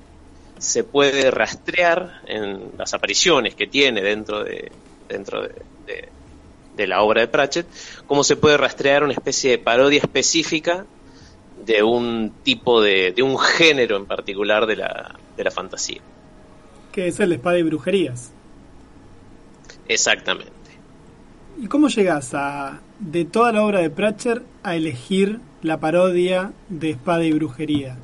se 0.57 0.83
puede 0.83 1.31
rastrear 1.31 2.21
en 2.27 2.71
las 2.77 2.93
apariciones 2.93 3.55
que 3.55 3.67
tiene 3.67 4.01
dentro 4.01 4.43
de 4.43 4.71
dentro 5.09 5.41
de, 5.41 6.87
la 6.87 7.01
obra 7.01 7.21
de 7.21 7.27
Pratchett, 7.27 7.67
cómo 8.07 8.23
se 8.23 8.37
puede 8.37 8.55
rastrear 8.55 9.03
una 9.03 9.11
especie 9.11 9.51
de 9.51 9.57
parodia 9.57 9.99
específica 9.99 10.85
de 11.65 11.83
un 11.83 12.31
tipo 12.41 12.81
de, 12.81 13.11
de 13.11 13.21
un 13.21 13.37
género 13.37 13.97
en 13.97 14.05
particular 14.05 14.65
de 14.65 14.77
la, 14.77 15.13
de 15.35 15.43
la 15.43 15.51
fantasía. 15.51 15.99
Que 16.91 17.07
es 17.07 17.19
el 17.19 17.29
de 17.29 17.35
espada 17.35 17.59
y 17.59 17.63
brujerías. 17.63 18.31
Exactamente. 19.87 20.51
¿Y 21.61 21.67
cómo 21.67 21.89
llegas 21.89 22.33
a, 22.33 22.79
de 22.99 23.25
toda 23.25 23.51
la 23.51 23.65
obra 23.65 23.79
de 23.79 23.89
Pratchett, 23.89 24.41
a 24.63 24.75
elegir 24.75 25.39
la 25.61 25.79
parodia 25.79 26.53
de 26.69 26.91
espada 26.91 27.23
y 27.25 27.33
brujería? 27.33 27.97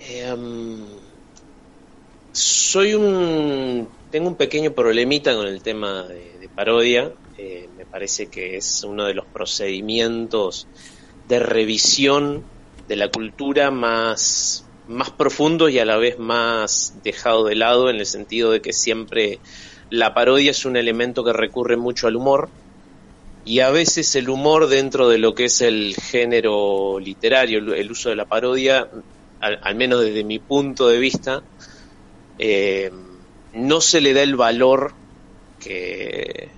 Em, 0.00 0.78
soy 2.32 2.94
un. 2.94 3.88
Tengo 4.10 4.28
un 4.28 4.36
pequeño 4.36 4.72
problemita 4.72 5.34
con 5.34 5.46
el 5.46 5.62
tema 5.62 6.04
de, 6.04 6.38
de 6.38 6.48
parodia. 6.48 7.12
Eh, 7.38 7.68
me 7.76 7.84
parece 7.84 8.28
que 8.28 8.56
es 8.56 8.82
uno 8.84 9.04
de 9.04 9.14
los 9.14 9.26
procedimientos 9.26 10.66
de 11.28 11.38
revisión 11.38 12.44
de 12.88 12.96
la 12.96 13.10
cultura 13.10 13.70
más, 13.70 14.65
más 14.88 15.10
profundos 15.10 15.70
y 15.70 15.78
a 15.78 15.84
la 15.84 15.96
vez 15.96 16.18
más 16.18 16.94
dejado 17.02 17.44
de 17.44 17.54
lado 17.54 17.90
en 17.90 17.96
el 17.96 18.06
sentido 18.06 18.50
de 18.50 18.60
que 18.60 18.72
siempre 18.72 19.40
la 19.90 20.14
parodia 20.14 20.50
es 20.50 20.64
un 20.64 20.76
elemento 20.76 21.24
que 21.24 21.32
recurre 21.32 21.76
mucho 21.76 22.06
al 22.06 22.16
humor 22.16 22.48
y 23.44 23.60
a 23.60 23.70
veces 23.70 24.14
el 24.16 24.28
humor 24.28 24.66
dentro 24.68 25.08
de 25.08 25.18
lo 25.18 25.34
que 25.34 25.44
es 25.44 25.60
el 25.60 25.94
género 25.94 26.98
literario, 26.98 27.58
el, 27.74 27.90
uso 27.90 28.08
de 28.08 28.16
la 28.16 28.24
parodia, 28.24 28.88
al, 29.40 29.60
al 29.62 29.74
menos 29.76 30.00
desde 30.00 30.24
mi 30.24 30.40
punto 30.40 30.88
de 30.88 30.98
vista, 30.98 31.44
eh, 32.40 32.90
no 33.54 33.80
se 33.80 34.00
le 34.00 34.14
da 34.14 34.22
el 34.22 34.34
valor 34.34 34.94
que, 35.60 36.48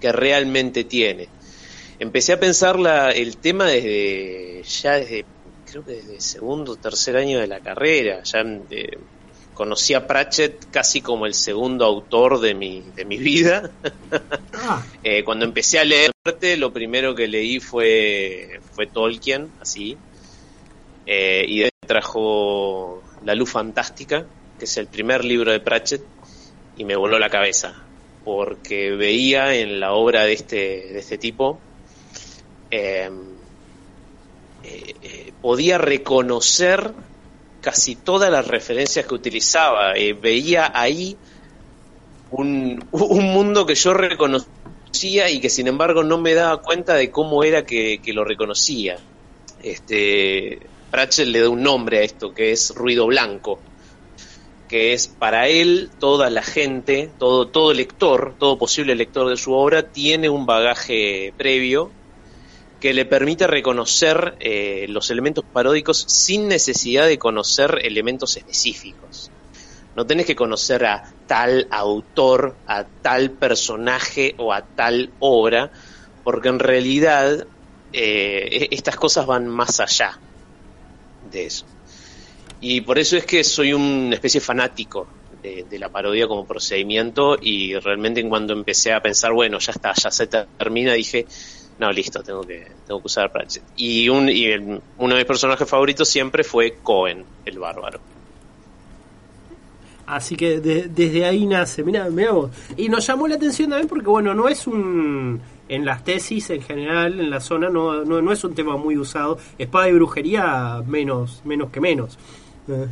que 0.00 0.10
realmente 0.10 0.82
tiene. 0.82 1.28
Empecé 2.00 2.32
a 2.32 2.40
pensar 2.40 2.78
la, 2.78 3.12
el 3.12 3.36
tema 3.36 3.66
desde 3.66 4.64
ya 4.64 4.94
desde 4.94 5.24
creo 5.72 5.84
que 5.84 5.92
desde 5.92 6.20
segundo 6.20 6.72
o 6.72 6.76
tercer 6.76 7.16
año 7.16 7.40
de 7.40 7.46
la 7.46 7.60
carrera. 7.60 8.22
Ya 8.24 8.40
eh, 8.68 8.98
conocí 9.54 9.94
a 9.94 10.06
Pratchett 10.06 10.70
casi 10.70 11.00
como 11.00 11.24
el 11.24 11.32
segundo 11.32 11.86
autor 11.86 12.40
de 12.40 12.54
mi, 12.54 12.82
de 12.94 13.04
mi 13.06 13.16
vida. 13.16 13.70
Ah, 14.52 14.84
Eh, 15.04 15.24
cuando 15.24 15.44
empecé 15.44 15.80
a 15.80 15.84
leer, 15.84 16.12
lo 16.58 16.72
primero 16.72 17.14
que 17.14 17.26
leí 17.26 17.58
fue, 17.58 18.60
fue 18.72 18.86
Tolkien, 18.86 19.50
así. 19.60 19.96
Eh, 21.06 21.44
y 21.48 21.68
trajo 21.86 23.02
La 23.24 23.34
Luz 23.34 23.50
Fantástica, 23.50 24.24
que 24.58 24.66
es 24.66 24.76
el 24.76 24.86
primer 24.86 25.24
libro 25.24 25.50
de 25.50 25.58
Pratchett, 25.58 26.02
y 26.76 26.84
me 26.84 26.94
voló 26.94 27.18
la 27.18 27.30
cabeza, 27.30 27.74
porque 28.24 28.92
veía 28.92 29.56
en 29.56 29.80
la 29.80 29.92
obra 29.92 30.24
de 30.24 30.34
este, 30.34 30.56
de 30.56 30.98
este 31.00 31.18
tipo, 31.18 31.58
eh, 32.70 33.10
eh, 34.62 34.94
eh, 35.02 35.32
podía 35.40 35.78
reconocer 35.78 36.92
casi 37.60 37.96
todas 37.96 38.30
las 38.30 38.46
referencias 38.46 39.06
que 39.06 39.14
utilizaba. 39.14 39.94
Eh, 39.94 40.12
veía 40.12 40.72
ahí 40.74 41.16
un, 42.30 42.84
un 42.92 43.24
mundo 43.32 43.66
que 43.66 43.74
yo 43.74 43.94
reconocía 43.94 45.30
y 45.30 45.40
que 45.40 45.48
sin 45.48 45.68
embargo 45.68 46.04
no 46.04 46.18
me 46.18 46.34
daba 46.34 46.60
cuenta 46.60 46.94
de 46.94 47.10
cómo 47.10 47.44
era 47.44 47.64
que, 47.64 48.00
lo 48.06 48.24
reconocía. 48.24 48.98
Este, 49.62 50.60
Pratchett 50.90 51.28
le 51.28 51.40
da 51.40 51.48
un 51.48 51.62
nombre 51.62 51.98
a 51.98 52.02
esto, 52.02 52.34
que 52.34 52.52
es 52.52 52.74
ruido 52.74 53.06
blanco, 53.06 53.58
que 54.68 54.92
es 54.92 55.08
para 55.08 55.48
él 55.48 55.90
toda 55.98 56.30
la 56.30 56.42
gente, 56.42 57.10
todo, 57.18 57.48
todo 57.48 57.72
lector, 57.72 58.34
todo 58.38 58.58
posible 58.58 58.94
lector 58.94 59.28
de 59.28 59.36
su 59.36 59.52
obra, 59.52 59.84
tiene 59.90 60.28
un 60.28 60.46
bagaje 60.46 61.32
previo 61.36 61.90
que 62.82 62.92
le 62.92 63.04
permite 63.04 63.46
reconocer 63.46 64.36
eh, 64.40 64.86
los 64.88 65.08
elementos 65.10 65.44
paródicos 65.52 66.04
sin 66.08 66.48
necesidad 66.48 67.06
de 67.06 67.16
conocer 67.16 67.78
elementos 67.80 68.36
específicos. 68.36 69.30
No 69.94 70.04
tenés 70.04 70.26
que 70.26 70.34
conocer 70.34 70.84
a 70.86 71.00
tal 71.24 71.68
autor, 71.70 72.58
a 72.66 72.88
tal 73.00 73.38
personaje 73.38 74.34
o 74.36 74.52
a 74.52 74.62
tal 74.62 75.14
obra, 75.20 75.70
porque 76.24 76.48
en 76.48 76.58
realidad 76.58 77.46
eh, 77.92 78.48
e- 78.50 78.68
estas 78.72 78.96
cosas 78.96 79.26
van 79.26 79.46
más 79.46 79.78
allá 79.78 80.20
de 81.20 81.46
eso. 81.46 81.66
Y 82.58 82.80
por 82.80 82.98
eso 82.98 83.16
es 83.16 83.24
que 83.24 83.44
soy 83.44 83.74
una 83.74 84.16
especie 84.16 84.40
fanático 84.40 85.08
de, 85.30 85.66
de 85.70 85.78
la 85.78 85.88
parodia 85.88 86.26
como 86.26 86.48
procedimiento 86.48 87.38
y 87.40 87.78
realmente 87.78 88.20
en 88.20 88.28
cuando 88.28 88.54
empecé 88.54 88.92
a 88.92 89.00
pensar, 89.00 89.32
bueno, 89.32 89.60
ya 89.60 89.70
está, 89.70 89.92
ya 89.94 90.10
se 90.10 90.26
termina, 90.26 90.94
dije, 90.94 91.28
no, 91.82 91.92
listo, 91.92 92.22
tengo 92.22 92.42
que, 92.42 92.66
tengo 92.86 93.00
que 93.00 93.06
usar 93.06 93.30
Pratchett. 93.32 93.64
Y, 93.76 94.08
un, 94.08 94.28
y 94.28 94.46
el- 94.46 94.80
uno 94.98 95.14
de 95.14 95.20
mis 95.20 95.24
personajes 95.26 95.68
favoritos 95.68 96.08
siempre 96.08 96.44
fue 96.44 96.78
Cohen, 96.82 97.24
el 97.44 97.58
bárbaro. 97.58 97.98
Así 100.06 100.36
que 100.36 100.60
de- 100.60 100.88
desde 100.88 101.24
ahí 101.24 101.46
nace, 101.46 101.82
mira, 101.84 102.08
vos. 102.08 102.50
Y 102.76 102.88
nos 102.88 103.06
llamó 103.06 103.28
la 103.28 103.36
atención 103.36 103.70
también 103.70 103.88
porque, 103.88 104.06
bueno, 104.06 104.34
no 104.34 104.48
es 104.48 104.66
un. 104.66 105.40
En 105.68 105.84
las 105.86 106.04
tesis 106.04 106.50
en 106.50 106.60
general, 106.60 107.18
en 107.18 107.30
la 107.30 107.40
zona, 107.40 107.70
no, 107.70 108.04
no, 108.04 108.20
no 108.20 108.32
es 108.32 108.44
un 108.44 108.54
tema 108.54 108.76
muy 108.76 108.96
usado. 108.98 109.38
Espada 109.58 109.88
y 109.88 109.92
brujería, 109.92 110.82
menos, 110.86 111.40
menos 111.44 111.70
que 111.70 111.80
menos. 111.80 112.18
Eh, 112.68 112.86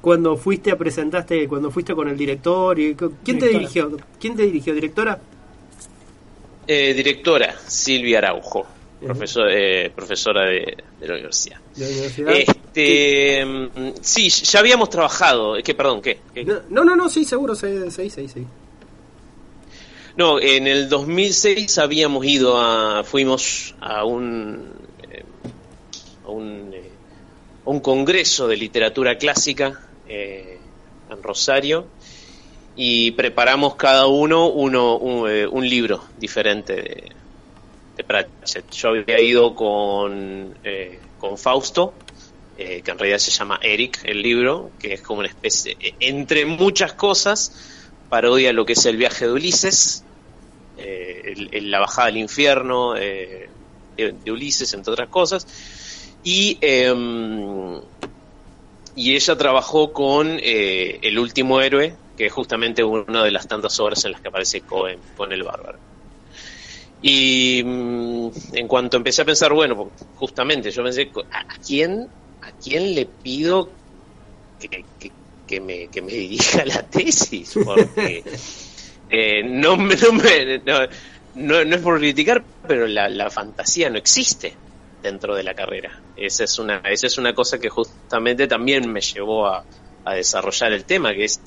Cuando 0.00 0.36
fuiste 0.36 0.70
a 0.70 0.78
presentaste, 0.78 1.46
cuando 1.48 1.70
fuiste 1.70 1.94
con 1.94 2.08
el 2.08 2.16
director, 2.16 2.78
y, 2.78 2.94
¿quién 2.94 3.38
te 3.38 3.48
dirigió? 3.48 3.96
¿Quién 4.20 4.34
te 4.36 4.44
dirigió, 4.44 4.72
directora? 4.72 5.18
Eh, 6.66 6.94
directora, 6.94 7.54
Silvia 7.66 8.18
Araujo, 8.18 8.66
profesor, 9.00 9.48
eh, 9.50 9.90
profesora 9.94 10.46
de, 10.46 10.76
de 10.98 11.06
la 11.06 11.14
universidad. 11.14 11.60
de 11.74 11.84
la 11.84 11.90
universidad? 11.90 12.34
Este, 12.34 13.44
mm, 13.44 13.92
sí, 14.00 14.28
ya 14.28 14.58
habíamos 14.58 14.90
trabajado, 14.90 15.56
que 15.62 15.74
perdón, 15.74 16.02
¿qué? 16.02 16.18
¿Qué? 16.34 16.44
No, 16.44 16.84
no, 16.84 16.96
no, 16.96 17.08
sí, 17.08 17.24
seguro, 17.24 17.54
sí, 17.54 17.68
sí, 17.90 18.10
sí. 18.10 18.28
sí. 18.28 18.46
No, 20.16 20.40
en 20.40 20.66
el 20.66 20.88
2006 20.88 21.76
habíamos 21.76 22.24
ido 22.24 22.58
a, 22.58 23.04
fuimos 23.04 23.74
a 23.80 24.02
un, 24.04 24.72
eh, 25.10 25.22
a 26.24 26.30
un, 26.30 26.70
eh, 26.72 26.90
a 27.66 27.70
un 27.70 27.80
congreso 27.80 28.48
de 28.48 28.56
literatura 28.56 29.18
clásica 29.18 29.78
eh, 30.08 30.58
en 31.10 31.22
Rosario 31.22 31.88
y 32.76 33.12
preparamos 33.12 33.74
cada 33.76 34.06
uno 34.06 34.48
uno 34.48 34.96
un, 34.96 35.30
eh, 35.30 35.46
un 35.46 35.68
libro 35.68 36.04
diferente 36.18 36.74
de, 36.74 37.12
de 37.96 38.04
Pratchett. 38.04 38.70
Yo 38.70 38.90
había 38.90 39.20
ido 39.20 39.54
con, 39.54 40.54
eh, 40.62 40.98
con 41.18 41.38
Fausto, 41.38 41.94
eh, 42.58 42.82
que 42.82 42.90
en 42.90 42.98
realidad 42.98 43.18
se 43.18 43.30
llama 43.30 43.58
Eric, 43.62 44.00
el 44.04 44.22
libro, 44.22 44.70
que 44.78 44.94
es 44.94 45.00
como 45.00 45.20
una 45.20 45.28
especie, 45.28 45.76
eh, 45.80 45.94
entre 46.00 46.44
muchas 46.44 46.92
cosas, 46.92 47.82
parodia 48.08 48.52
lo 48.52 48.66
que 48.66 48.74
es 48.74 48.86
el 48.86 48.96
viaje 48.96 49.26
de 49.26 49.32
Ulises, 49.32 50.04
la 50.76 51.80
bajada 51.80 52.08
al 52.08 52.18
infierno 52.18 52.92
de, 52.92 53.48
de 53.96 54.30
Ulises, 54.30 54.72
entre 54.74 54.92
otras 54.92 55.08
cosas. 55.08 55.46
Y, 56.22 56.58
em, 56.60 57.80
y 58.96 59.14
ella 59.14 59.36
trabajó 59.36 59.92
con 59.92 60.38
eh, 60.42 60.98
El 61.02 61.18
último 61.18 61.60
héroe, 61.60 61.94
que 62.16 62.26
es 62.26 62.32
justamente 62.32 62.82
una 62.84 63.24
de 63.24 63.30
las 63.30 63.46
tantas 63.48 63.78
obras 63.80 64.04
en 64.04 64.12
las 64.12 64.20
que 64.20 64.28
aparece 64.28 64.64
Cohen 64.64 65.00
con 65.14 65.32
el 65.32 65.42
bárbaro. 65.44 65.80
Y 67.00 67.62
mm, 67.64 68.30
en 68.54 68.68
cuanto 68.68 68.96
empecé 68.96 69.22
a 69.22 69.24
pensar, 69.24 69.52
bueno, 69.52 69.76
pues, 69.76 70.10
justamente 70.14 70.70
yo 70.70 70.82
pensé, 70.82 71.10
¿a 71.30 71.38
a 71.40 71.58
quién, 71.64 72.08
a 72.40 72.52
quién 72.52 72.94
le 72.94 73.06
pido 73.06 73.76
que, 74.58 74.86
que- 74.98 75.14
que 75.46 75.60
me, 75.60 75.90
que 75.90 76.02
me 76.02 76.12
dirija 76.12 76.64
la 76.66 76.88
tesis? 76.88 77.58
Porque 77.62 78.24
eh, 79.08 79.42
no, 79.44 79.76
me- 79.76 79.96
no, 79.96 80.12
me- 80.12 80.58
no, 80.60 80.80
no- 81.34 81.64
no 81.64 81.76
es 81.76 81.82
por 81.82 81.98
criticar, 81.98 82.46
pero 82.66 82.86
la, 82.86 83.08
la 83.08 83.30
fantasía 83.30 83.90
no 83.90 83.98
existe 83.98 84.60
dentro 85.02 85.36
de 85.36 85.44
la 85.44 85.54
carrera. 85.54 85.92
Esa 86.14 86.44
es 86.44 86.58
una, 86.58 86.78
esa 86.84 87.06
es 87.06 87.18
una 87.18 87.34
cosa 87.34 87.58
que 87.58 87.68
justamente 87.68 88.46
también 88.48 88.90
me 88.92 89.00
llevó 89.00 89.46
a, 89.48 89.66
a 90.04 90.14
desarrollar 90.14 90.72
el 90.72 90.86
tema, 90.86 91.14
que 91.14 91.24
es, 91.24 91.42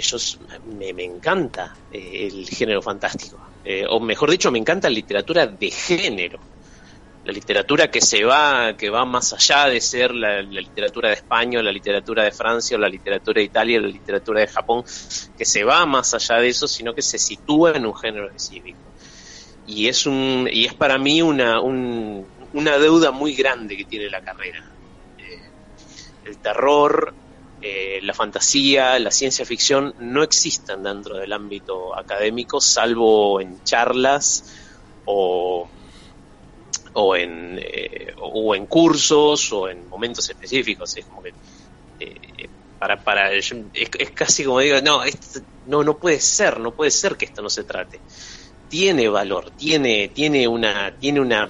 yo 0.00 0.16
me, 0.64 0.92
me 0.92 1.04
encanta 1.04 1.72
eh, 1.90 2.26
el 2.28 2.48
género 2.48 2.82
fantástico. 2.82 3.40
Eh, 3.62 3.84
o 3.88 4.00
mejor 4.00 4.30
dicho, 4.30 4.50
me 4.50 4.58
encanta 4.58 4.88
la 4.88 4.94
literatura 4.94 5.46
de 5.46 5.70
género. 5.70 6.40
La 7.24 7.32
literatura 7.32 7.88
que 7.90 8.00
se 8.00 8.24
va, 8.24 8.76
que 8.76 8.90
va 8.90 9.04
más 9.04 9.32
allá 9.32 9.68
de 9.70 9.80
ser 9.80 10.12
la, 10.12 10.42
literatura 10.42 11.08
de 11.08 11.14
España, 11.16 11.62
la 11.62 11.70
literatura 11.72 12.24
de 12.24 12.32
Francia, 12.32 12.76
o 12.76 12.80
la 12.80 12.88
literatura 12.88 13.38
de 13.40 13.44
Italia, 13.44 13.80
la 13.80 13.86
literatura 13.88 14.40
de 14.40 14.48
Japón, 14.48 14.82
que 15.36 15.44
se 15.44 15.62
va 15.64 15.86
más 15.86 16.14
allá 16.14 16.38
de 16.40 16.48
eso, 16.48 16.66
sino 16.66 16.94
que 16.94 17.02
se 17.02 17.18
sitúa 17.18 17.72
en 17.76 17.86
un 17.86 17.94
género 17.94 18.26
específico. 18.26 18.92
Y 19.64 19.88
es 19.88 20.06
un, 20.06 20.48
y 20.50 20.64
es 20.66 20.74
para 20.74 20.98
mí 20.98 21.22
una, 21.22 21.60
un- 21.60 22.28
una 22.52 22.78
deuda 22.78 23.12
muy 23.12 23.34
grande 23.34 23.76
que 23.76 23.84
tiene 23.84 24.10
la 24.10 24.20
carrera. 24.22 24.60
Eh, 25.16 25.52
el 26.24 26.38
terror, 26.40 27.16
eh, 27.64 28.00
la 28.02 28.12
fantasía, 28.12 28.98
la 28.98 29.12
ciencia 29.12 29.46
ficción 29.46 29.94
no 30.00 30.24
existen 30.24 30.82
dentro 30.82 31.16
del 31.16 31.32
ámbito 31.32 31.96
académico, 31.96 32.60
salvo 32.60 33.40
en 33.40 33.62
charlas 33.62 34.44
o, 35.04 35.68
o, 36.92 37.16
en, 37.16 37.60
eh, 37.62 38.14
o 38.18 38.56
en 38.56 38.66
cursos 38.66 39.52
o 39.52 39.68
en 39.68 39.88
momentos 39.88 40.28
específicos. 40.28 40.96
Es 40.96 41.04
como 41.04 41.22
que 41.22 41.32
eh, 42.00 42.48
para, 42.80 42.96
para 42.96 43.32
es, 43.32 43.54
casi 44.12 44.42
como 44.42 44.58
digo, 44.58 44.80
no, 44.80 45.00
no, 45.68 45.84
no 45.84 45.98
puede 45.98 46.18
ser, 46.18 46.58
no 46.58 46.74
puede 46.74 46.90
ser 46.90 47.16
que 47.16 47.26
esto 47.26 47.42
no 47.42 47.48
se 47.48 47.62
trate. 47.62 48.00
Tiene 48.68 49.08
valor, 49.08 49.52
tiene, 49.52 50.08
tiene 50.08 50.48
una, 50.48 50.96
tiene 50.98 51.20
una, 51.20 51.48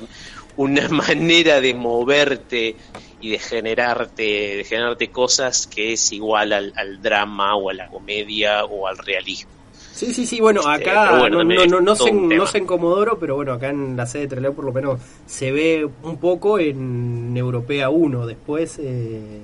una 0.59 0.89
manera 0.90 1.62
de 1.62 1.72
moverte 1.72 2.76
y 3.22 3.30
de 3.30 3.38
generarte, 3.38 4.56
de 4.56 4.64
generarte 4.64 5.08
cosas 5.10 5.66
que 5.66 5.92
es 5.94 6.12
igual 6.12 6.52
al, 6.52 6.72
al 6.76 7.00
drama 7.00 7.56
o 7.56 7.70
a 7.70 7.72
la 7.74 7.86
comedia 7.88 8.64
o 8.64 8.86
al 8.86 8.98
realismo. 8.98 9.50
Sí, 9.94 10.12
sí, 10.12 10.26
sí, 10.26 10.40
bueno, 10.40 10.60
Este, 10.60 10.90
acá 10.90 11.18
bueno, 11.18 11.44
no, 11.44 11.54
no, 11.54 11.66
no, 11.66 11.80
no 11.80 11.94
sé, 11.94 12.08
en- 12.08 12.28
tema. 12.28 12.42
no 12.42 12.46
sé 12.48 12.58
en 12.58 12.66
Comodoro, 12.66 13.18
pero 13.18 13.36
bueno, 13.36 13.52
acá 13.52 13.70
en 13.70 13.96
la 13.96 14.06
sede 14.06 14.22
de 14.22 14.28
Trelew 14.28 14.54
por 14.54 14.64
lo 14.64 14.72
menos 14.72 15.00
se 15.26 15.52
ve 15.52 15.88
un 16.02 16.16
poco 16.18 16.58
en 16.58 17.36
Europea 17.36 17.90
1, 17.90 18.26
después 18.26 18.78
eh, 18.80 19.40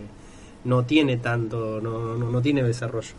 no 0.65 0.85
tiene 0.85 1.19
tanto, 1.19 1.81
no, 1.81 2.17
no, 2.17 2.31
no 2.31 2.43
tiene 2.43 2.63
desarrollo. 2.65 3.13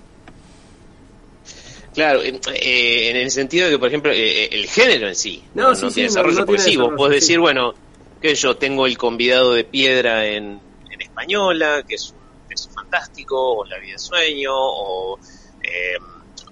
Claro, 1.94 2.22
en, 2.23 2.36
eh, 2.53 3.10
en 3.10 3.15
el 3.18 3.31
sentido 3.31 3.65
de 3.65 3.72
que, 3.73 3.80
por 3.80 3.88
ejemplo, 3.88 4.11
eh, 4.11 4.44
eh, 4.45 4.49
el 4.52 4.68
género 4.68 5.07
en 5.07 5.15
sí 5.15 5.44
No, 5.56 5.73
sí, 5.76 5.90
sí, 5.91 6.02
no, 6.02 6.03
desarrollo. 6.06 6.45
porque 6.45 6.57
tiene 6.57 6.64
sí, 6.64 6.77
vos 6.77 6.86
desarrollo, 6.86 6.98
podés 6.98 7.15
sí. 7.26 7.27
decir, 7.27 7.40
bueno, 7.40 7.73
que 8.22 8.36
yo 8.36 8.56
tengo 8.58 8.86
el 8.86 8.98
convidado 8.98 9.54
de 9.54 9.64
piedra 9.64 10.26
en, 10.26 10.60
en 10.90 11.02
española, 11.02 11.84
que 11.88 11.96
es, 11.96 12.14
que 12.48 12.54
es 12.54 12.70
fantástico, 12.74 13.60
o 13.60 13.66
La 13.66 13.78
vida 13.80 13.94
de 13.94 14.00
sueño, 14.00 14.52
o, 14.54 15.20
eh, 15.64 15.98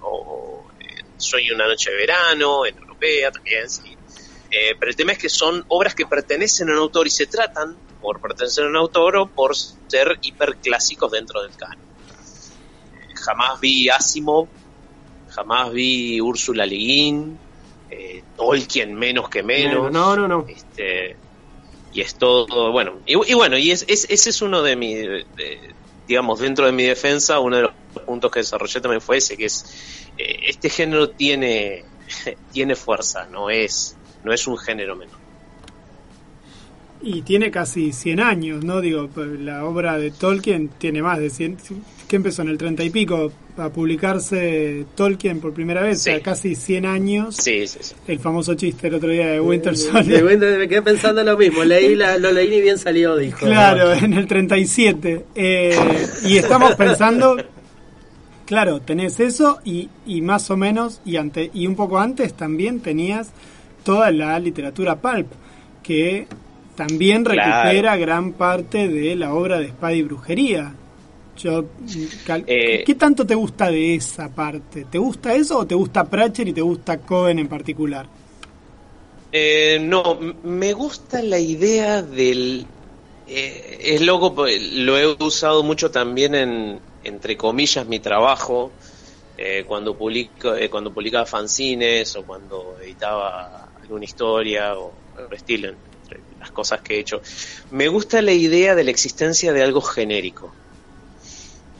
o 0.02 0.64
eh, 0.80 1.04
Sueño 1.16 1.54
una 1.54 1.66
noche 1.66 1.90
de 1.90 1.96
verano, 1.96 2.64
en 2.64 2.76
europea 2.78 3.30
también, 3.30 3.68
sí. 3.68 3.96
Eh, 4.50 4.74
pero 4.78 4.90
el 4.90 4.96
tema 4.96 5.12
es 5.12 5.18
que 5.18 5.28
son 5.28 5.64
obras 5.68 5.94
que 5.94 6.06
pertenecen 6.06 6.70
a 6.70 6.72
un 6.72 6.78
autor 6.78 7.06
y 7.06 7.10
se 7.10 7.26
tratan 7.26 7.76
por 8.00 8.20
pertenecer 8.20 8.64
a 8.64 8.68
un 8.68 8.76
autor 8.76 9.16
o 9.16 9.26
por 9.26 9.54
ser 9.54 10.18
hiperclásicos 10.22 11.10
dentro 11.12 11.42
del 11.42 11.54
canon. 11.54 11.78
Eh, 11.78 13.14
jamás 13.14 13.60
vi 13.60 13.90
Asimov, 13.90 14.48
jamás 15.28 15.70
vi 15.72 16.18
Úrsula 16.20 16.64
Le 16.64 16.76
Guin, 16.76 17.38
eh, 17.90 18.22
Tolkien 18.36 18.94
menos 18.94 19.28
que 19.28 19.42
menos. 19.42 19.92
No, 19.92 20.16
no, 20.16 20.26
no. 20.26 20.46
Este, 20.48 21.16
y 21.90 22.00
es 22.02 22.16
todo, 22.18 22.72
bueno, 22.72 23.02
y, 23.06 23.34
bueno, 23.34 23.58
y 23.58 23.70
es, 23.70 23.84
es- 23.88 24.06
ese 24.10 24.30
es 24.30 24.42
uno 24.42 24.62
de 24.62 24.76
mis, 24.76 25.06
digamos, 26.06 26.40
dentro 26.40 26.66
de 26.66 26.72
mi 26.72 26.84
defensa, 26.84 27.40
uno 27.40 27.56
de 27.56 27.62
los 27.64 27.72
puntos 28.06 28.30
que 28.30 28.40
desarrollé 28.40 28.80
también 28.80 29.00
fue 29.00 29.18
ese, 29.18 29.36
que 29.36 29.46
es, 29.46 29.64
eh, 30.16 30.36
este 30.48 30.70
género 30.70 31.10
tiene, 31.14 31.84
tiene 32.50 32.74
fuerza, 32.76 33.26
no 33.28 33.50
es, 33.50 34.00
no 34.22 34.32
es 34.32 34.46
un 34.46 34.58
género 34.58 34.96
menor. 34.96 35.17
Y 37.00 37.22
tiene 37.22 37.50
casi 37.50 37.92
100 37.92 38.20
años, 38.20 38.64
¿no? 38.64 38.80
Digo, 38.80 39.08
la 39.40 39.64
obra 39.64 39.98
de 39.98 40.10
Tolkien 40.10 40.68
tiene 40.78 41.00
más 41.02 41.18
de 41.18 41.30
100. 41.30 41.56
que 42.08 42.16
empezó 42.16 42.42
en 42.42 42.48
el 42.48 42.58
30 42.58 42.82
y 42.84 42.90
pico 42.90 43.30
a 43.56 43.68
publicarse 43.70 44.84
Tolkien 44.96 45.40
por 45.40 45.52
primera 45.52 45.82
vez? 45.82 45.98
O 45.98 46.02
sea, 46.02 46.20
casi 46.20 46.54
100 46.54 46.86
años. 46.86 47.36
Sí, 47.36 47.66
sí, 47.68 47.78
sí. 47.82 47.94
El 48.08 48.18
famoso 48.18 48.54
chiste 48.54 48.88
el 48.88 48.94
otro 48.94 49.10
día 49.10 49.28
de 49.28 49.40
Winter 49.40 49.72
De 49.72 49.78
Soldier. 49.78 50.24
Winter- 50.24 50.58
me 50.58 50.68
quedé 50.68 50.82
pensando 50.82 51.22
lo 51.22 51.36
mismo, 51.36 51.62
leí 51.64 51.94
la, 51.94 52.18
lo 52.18 52.32
leí 52.32 52.48
ni 52.50 52.60
bien 52.60 52.78
salió, 52.78 53.14
dijo. 53.16 53.46
Claro, 53.46 53.92
en 53.92 54.12
el 54.14 54.26
37. 54.26 55.24
Eh, 55.34 55.76
y 56.24 56.36
estamos 56.38 56.74
pensando, 56.76 57.36
claro, 58.46 58.80
tenés 58.80 59.20
eso 59.20 59.58
y, 59.64 59.88
y 60.06 60.20
más 60.20 60.50
o 60.50 60.56
menos, 60.56 61.00
y, 61.04 61.16
ante, 61.16 61.50
y 61.54 61.66
un 61.66 61.76
poco 61.76 61.98
antes 61.98 62.34
también 62.34 62.80
tenías 62.80 63.30
toda 63.84 64.10
la 64.10 64.38
literatura 64.40 64.96
pulp, 64.96 65.28
que 65.82 66.26
también 66.78 67.24
Claro. 67.24 67.40
recupera 67.64 67.96
gran 67.96 68.32
parte 68.32 68.88
de 68.88 69.16
la 69.16 69.34
obra 69.34 69.58
de 69.58 69.66
espada 69.66 69.92
y 69.92 70.02
brujería. 70.02 70.72
Yo, 71.36 71.64
Eh, 72.46 72.82
¿Qué 72.86 72.94
tanto 72.94 73.26
te 73.26 73.34
gusta 73.34 73.70
de 73.70 73.94
esa 73.96 74.28
parte? 74.34 74.84
¿Te 74.90 74.98
gusta 74.98 75.34
eso 75.34 75.58
o 75.58 75.66
te 75.66 75.74
gusta 75.74 76.04
Pratchett 76.04 76.48
y 76.48 76.52
te 76.52 76.60
gusta 76.62 76.98
Cohen 76.98 77.38
en 77.38 77.48
particular? 77.48 78.06
Eh, 79.32 79.78
no, 79.80 80.18
me 80.42 80.72
gusta 80.72 81.20
la 81.22 81.38
idea 81.38 82.02
del... 82.02 82.66
eh, 83.26 83.78
es 83.82 84.00
loco, 84.00 84.34
pues, 84.34 84.60
lo 84.72 84.96
he 84.98 85.06
usado 85.22 85.62
mucho 85.62 85.90
también 85.90 86.34
en, 86.34 86.80
entre 87.04 87.36
comillas, 87.36 87.86
mi 87.86 87.98
trabajo, 88.00 88.72
eh, 89.36 89.64
cuando, 89.66 89.96
publico, 89.96 90.54
eh, 90.56 90.68
cuando 90.70 90.92
publicaba 90.92 91.26
fanzines 91.26 92.16
o 92.16 92.24
cuando 92.24 92.76
editaba 92.82 93.68
alguna 93.80 94.04
historia 94.04 94.76
o 94.78 94.92
algo 95.16 95.32
estilo, 95.34 95.72
las 96.38 96.50
cosas 96.52 96.80
que 96.82 96.96
he 96.96 97.00
hecho. 97.00 97.20
Me 97.70 97.88
gusta 97.88 98.22
la 98.22 98.32
idea 98.32 98.74
de 98.74 98.84
la 98.84 98.90
existencia 98.90 99.52
de 99.52 99.62
algo 99.62 99.80
genérico. 99.80 100.56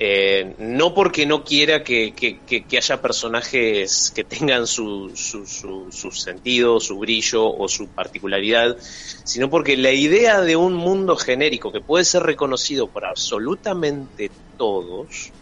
Eh, 0.00 0.54
no 0.58 0.94
porque 0.94 1.26
no 1.26 1.42
quiera 1.42 1.82
que, 1.82 2.14
que- 2.14 2.44
que- 2.44 2.76
haya 2.78 3.02
personajes 3.02 4.12
que 4.14 4.22
tengan 4.24 4.66
su, 4.68 5.12
su, 5.16 5.44
su- 5.44 5.88
su 5.90 6.10
sentido, 6.12 6.78
su 6.78 6.98
brillo 7.00 7.52
o 7.52 7.66
su 7.68 7.90
particularidad, 7.92 8.76
sino 9.24 9.50
porque 9.50 9.76
la 9.76 9.90
idea 9.90 10.40
de 10.40 10.54
un 10.54 10.74
mundo 10.74 11.16
genérico 11.16 11.72
que 11.72 11.80
puede 11.80 12.04
ser 12.04 12.22
reconocido 12.22 12.92
por 12.92 13.04
absolutamente 13.06 14.36
todos, 14.56 15.34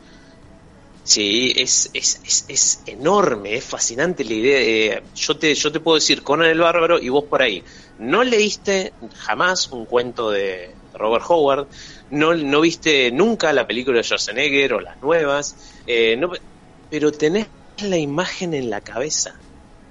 sí, 1.06 1.52
es, 1.56 1.90
es, 1.94 2.20
es, 2.24 2.44
es 2.48 2.82
enorme, 2.86 3.54
es 3.56 3.64
fascinante 3.64 4.24
la 4.24 4.34
idea. 4.34 4.60
eh, 4.96 5.02
yo, 5.14 5.38
te, 5.38 5.54
yo 5.54 5.72
te 5.72 5.80
puedo 5.80 5.96
decir 5.96 6.22
Conan 6.22 6.50
el 6.50 6.60
Bárbaro 6.60 6.98
y 7.00 7.08
vos 7.08 7.24
por 7.30 7.42
ahí, 7.42 7.64
no 7.98 8.24
leíste 8.24 8.96
jamás 9.14 9.70
un 9.72 9.86
cuento 9.86 10.30
de 10.30 10.78
Robert 10.92 11.24
Howard, 11.28 11.68
no, 12.10 12.34
no 12.34 12.60
viste 12.60 13.10
nunca 13.12 13.52
la 13.52 13.66
película 13.66 13.98
de 13.98 14.04
Schwarzenegger 14.04 14.74
o 14.74 14.80
las 14.80 15.00
nuevas, 15.00 15.56
eh, 15.86 16.16
no- 16.16 16.32
pero 16.88 17.12
tenés 17.12 17.48
la 17.82 17.98
imagen 17.98 18.54
en 18.54 18.70
la 18.70 18.80
cabeza. 18.80 19.42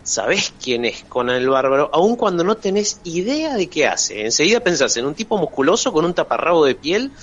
Sabés 0.04 0.54
quién 0.62 0.86
es 0.86 1.04
Conan 1.06 1.38
el 1.38 1.50
Bárbaro, 1.50 1.90
aun 1.94 2.16
cuando 2.16 2.44
no 2.44 2.58
tenés 2.58 3.02
idea 3.04 3.56
de 3.56 3.70
qué 3.70 3.88
hace. 3.88 4.22
Enseguida 4.26 4.60
pensás 4.62 4.96
en 4.98 5.06
un 5.06 5.16
tipo 5.16 5.38
musculoso 5.38 5.92
con 5.94 6.06
un 6.06 6.14
taparrabo 6.14 6.66
de 6.66 6.76
piel 6.76 7.14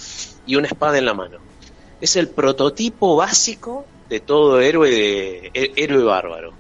y 0.45 0.57
una 0.57 0.67
espada 0.69 0.99
en 0.99 1.07
la 1.07 1.15
mano. 1.15 1.39
Es 2.03 2.17
el 2.17 2.31
prototipo 2.31 3.15
básico 3.15 3.87
de 4.09 4.19
todo 4.19 4.61
héroe, 4.61 5.53
héroe 5.55 6.03
bárbaro. 6.03 6.53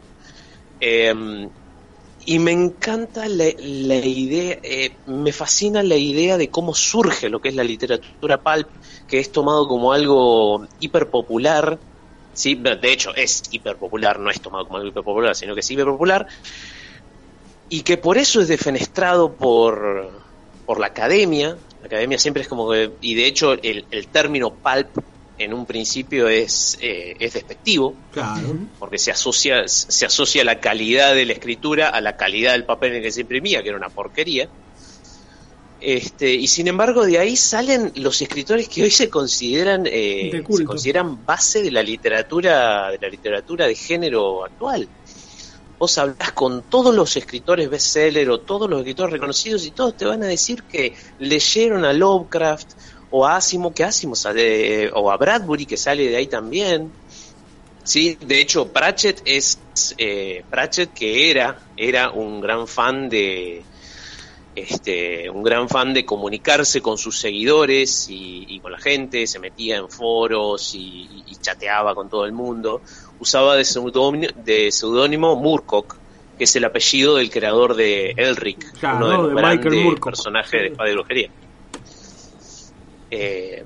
Eh, 0.80 1.12
y 2.24 2.38
me 2.38 2.52
encanta 2.52 3.26
la, 3.26 3.46
la 3.58 3.96
idea, 3.96 4.56
eh, 4.62 4.96
me 5.06 5.32
fascina 5.32 5.82
la 5.82 5.96
idea 5.96 6.38
de 6.38 6.48
cómo 6.48 6.74
surge 6.74 7.28
lo 7.28 7.40
que 7.40 7.48
es 7.48 7.56
la 7.56 7.64
literatura 7.64 8.40
pulp, 8.40 8.68
que 9.08 9.18
es 9.18 9.32
tomado 9.32 9.66
como 9.66 9.92
algo 9.92 10.64
hiperpopular. 10.78 11.80
Sí, 12.32 12.54
de 12.54 12.92
hecho 12.92 13.12
es 13.16 13.42
hiperpopular, 13.50 14.20
no 14.20 14.30
es 14.30 14.40
tomado 14.40 14.64
como 14.66 14.76
algo 14.76 14.90
hiperpopular, 14.90 15.34
sino 15.34 15.54
que 15.54 15.60
es 15.60 15.70
hiperpopular. 15.72 16.28
Y 17.68 17.82
que 17.82 17.96
por 17.96 18.16
eso 18.16 18.40
es 18.40 18.46
defenestrado 18.46 19.34
por, 19.34 20.08
por 20.64 20.78
la 20.78 20.86
academia. 20.86 21.56
La 21.80 21.86
academia 21.86 22.18
siempre 22.18 22.42
es 22.42 22.48
como 22.48 22.70
que, 22.70 22.92
y 23.00 23.16
de 23.16 23.26
hecho 23.26 23.54
el, 23.54 23.88
el 23.90 24.06
término 24.06 24.54
pulp 24.54 25.11
en 25.38 25.54
un 25.54 25.66
principio 25.66 26.28
es, 26.28 26.78
eh, 26.80 27.16
es 27.18 27.32
despectivo 27.34 27.94
Claro. 28.12 28.56
porque 28.78 28.98
se 28.98 29.10
asocia, 29.10 29.66
se 29.66 30.06
asocia 30.06 30.44
la 30.44 30.60
calidad 30.60 31.14
de 31.14 31.24
la 31.26 31.32
escritura 31.32 31.88
a 31.88 32.00
la 32.00 32.16
calidad 32.16 32.52
del 32.52 32.64
papel 32.64 32.90
en 32.92 32.96
el 32.98 33.02
que 33.02 33.12
se 33.12 33.22
imprimía, 33.22 33.62
que 33.62 33.70
era 33.70 33.78
una 33.78 33.88
porquería. 33.88 34.48
Este, 35.80 36.32
y 36.32 36.46
sin 36.46 36.68
embargo, 36.68 37.04
de 37.04 37.18
ahí 37.18 37.36
salen 37.36 37.90
los 37.96 38.22
escritores 38.22 38.68
que 38.68 38.84
hoy 38.84 38.90
se 38.92 39.10
consideran 39.10 39.82
eh, 39.86 40.30
se 40.48 40.64
consideran 40.64 41.26
base 41.26 41.60
de 41.60 41.72
la 41.72 41.82
literatura, 41.82 42.92
de 42.92 42.98
la 42.98 43.08
literatura 43.08 43.66
de 43.66 43.74
género 43.74 44.44
actual. 44.44 44.88
Vos 45.80 45.98
hablas 45.98 46.30
con 46.32 46.62
todos 46.62 46.94
los 46.94 47.16
escritores 47.16 47.68
bestseller 47.68 48.30
o 48.30 48.38
todos 48.38 48.70
los 48.70 48.78
escritores 48.78 49.12
reconocidos 49.12 49.66
y 49.66 49.72
todos 49.72 49.96
te 49.96 50.04
van 50.04 50.22
a 50.22 50.26
decir 50.26 50.62
que 50.62 50.94
leyeron 51.18 51.84
a 51.84 51.92
Lovecraft 51.92 52.68
o 53.12 53.26
a 53.26 53.36
Asimov, 53.36 53.74
que 53.74 53.84
Asimov 53.84 54.16
sale, 54.16 54.90
o 54.92 55.10
a 55.10 55.16
Bradbury, 55.16 55.66
que 55.66 55.76
sale 55.76 56.08
de 56.08 56.16
ahí 56.16 56.26
también. 56.26 56.90
Sí, 57.84 58.16
de 58.20 58.40
hecho, 58.40 58.68
Pratchett 58.68 59.22
es 59.24 59.58
eh, 59.98 60.44
Pratchett 60.48 60.92
que 60.92 61.30
era 61.30 61.58
era 61.76 62.10
un 62.10 62.40
gran 62.40 62.68
fan 62.68 63.08
de 63.08 63.62
este 64.54 65.28
un 65.28 65.42
gran 65.42 65.68
fan 65.68 65.92
de 65.92 66.04
comunicarse 66.04 66.80
con 66.80 66.96
sus 66.96 67.18
seguidores 67.18 68.08
y, 68.08 68.46
y 68.48 68.60
con 68.60 68.72
la 68.72 68.78
gente, 68.78 69.26
se 69.26 69.38
metía 69.40 69.76
en 69.76 69.88
foros 69.88 70.74
y, 70.74 71.24
y 71.26 71.36
chateaba 71.36 71.94
con 71.94 72.08
todo 72.08 72.24
el 72.24 72.32
mundo. 72.32 72.82
Usaba 73.18 73.56
de 73.56 73.64
seudónimo, 73.64 74.32
de 74.44 74.70
seudónimo 74.70 75.36
Moorcock, 75.36 75.96
que 76.38 76.44
es 76.44 76.56
el 76.56 76.64
apellido 76.64 77.16
del 77.16 77.30
creador 77.30 77.74
de 77.74 78.14
Elric, 78.16 78.78
Claro, 78.78 78.98
uno 78.98 79.10
de 79.10 79.16
los 79.16 79.28
de 79.28 79.34
grandes 79.34 80.00
personajes 80.00 80.60
de 80.60 80.66
Espada 80.68 80.90
y 80.90 80.94
Brujería. 80.94 81.30
Eh, 83.12 83.62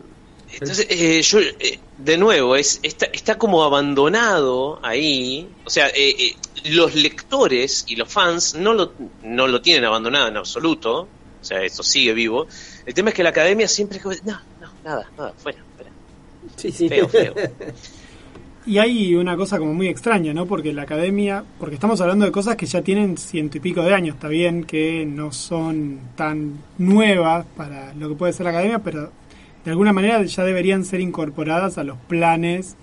entonces, 0.52 0.86
eh, 0.90 1.22
yo, 1.22 1.38
eh, 1.40 1.78
de 1.98 2.18
nuevo, 2.18 2.56
es 2.56 2.80
está, 2.82 3.06
está 3.06 3.38
como 3.38 3.62
abandonado 3.62 4.80
ahí. 4.82 5.48
O 5.64 5.70
sea, 5.70 5.88
eh, 5.88 6.14
eh, 6.18 6.36
los 6.64 6.94
lectores 6.94 7.84
y 7.88 7.96
los 7.96 8.12
fans 8.12 8.54
no 8.54 8.74
lo, 8.74 8.92
no 9.22 9.46
lo 9.46 9.60
tienen 9.60 9.84
abandonado 9.84 10.28
en 10.28 10.36
absoluto. 10.36 11.08
O 11.40 11.44
sea, 11.44 11.62
eso 11.62 11.82
sigue 11.82 12.12
vivo. 12.12 12.46
El 12.84 12.94
tema 12.94 13.10
es 13.10 13.14
que 13.14 13.22
la 13.22 13.30
academia 13.30 13.68
siempre 13.68 13.98
es 13.98 14.02
como, 14.02 14.16
no, 14.24 14.40
no, 14.60 14.68
nada, 14.84 15.10
nada, 15.16 15.32
fuera, 15.36 15.58
fuera. 15.76 15.90
Sí, 16.56 16.72
sí. 16.72 16.88
Feo, 16.88 17.08
feo. 17.08 17.34
Y 18.66 18.78
hay 18.78 19.14
una 19.14 19.36
cosa 19.36 19.60
como 19.60 19.72
muy 19.74 19.86
extraña, 19.86 20.34
¿no? 20.34 20.46
Porque 20.46 20.72
la 20.72 20.82
academia, 20.82 21.44
porque 21.60 21.76
estamos 21.76 22.00
hablando 22.00 22.24
de 22.24 22.32
cosas 22.32 22.56
que 22.56 22.66
ya 22.66 22.82
tienen 22.82 23.16
ciento 23.16 23.58
y 23.58 23.60
pico 23.60 23.80
de 23.82 23.94
años, 23.94 24.16
está 24.16 24.26
bien 24.26 24.64
que 24.64 25.06
no 25.06 25.30
son 25.30 26.00
tan 26.16 26.58
nuevas 26.76 27.46
para 27.56 27.94
lo 27.94 28.08
que 28.08 28.16
puede 28.16 28.32
ser 28.32 28.42
la 28.42 28.50
academia, 28.50 28.80
pero 28.80 29.12
de 29.66 29.72
alguna 29.72 29.92
manera 29.92 30.22
ya 30.22 30.44
deberían 30.44 30.84
ser 30.84 31.00
incorporadas 31.00 31.76
a 31.76 31.82
los 31.82 31.98
planes 31.98 32.76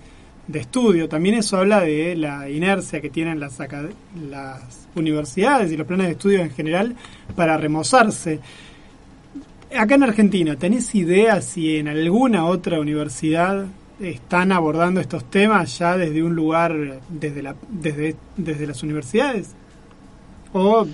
de 0.46 0.58
estudio. 0.58 1.08
También 1.08 1.36
eso 1.36 1.56
habla 1.56 1.80
de 1.80 2.14
la 2.14 2.50
inercia 2.50 3.00
que 3.00 3.08
tienen 3.08 3.40
las, 3.40 3.58
universidades 4.94 5.72
y 5.72 5.78
los 5.78 5.86
planes 5.86 6.08
de 6.08 6.12
estudio 6.12 6.40
en 6.40 6.50
general 6.50 6.94
para 7.34 7.56
remozarse. 7.56 8.38
Acá 9.74 9.94
en 9.94 10.02
Argentina, 10.02 10.56
¿tenés 10.56 10.94
idea 10.94 11.40
si 11.40 11.78
en 11.78 11.88
alguna 11.88 12.44
otra 12.44 12.78
universidad 12.78 13.64
están 13.98 14.52
abordando 14.52 15.00
estos 15.00 15.30
temas 15.30 15.78
ya 15.78 15.96
desde 15.96 16.22
un 16.22 16.36
lugar, 16.36 17.00
desde, 17.08 17.42
la, 17.42 17.56
desde, 17.70 18.14
desde 18.36 18.66
las 18.66 18.82
universidades? 18.82 19.52
¿O 20.52 20.86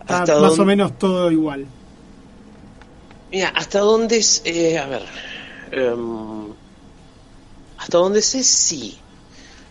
está 0.00 0.40
más 0.42 0.58
o 0.58 0.64
menos 0.66 0.98
todo 0.98 1.32
igual? 1.32 1.64
Mira, 3.32 3.48
hasta 3.48 3.80
dónde 3.80 4.18
es. 4.18 4.42
eh, 4.44 4.78
a 4.78 4.86
ver. 4.86 5.02
Em, 5.72 6.52
hasta 7.78 7.98
donde 7.98 8.22
sé, 8.22 8.42
sí. 8.42 8.98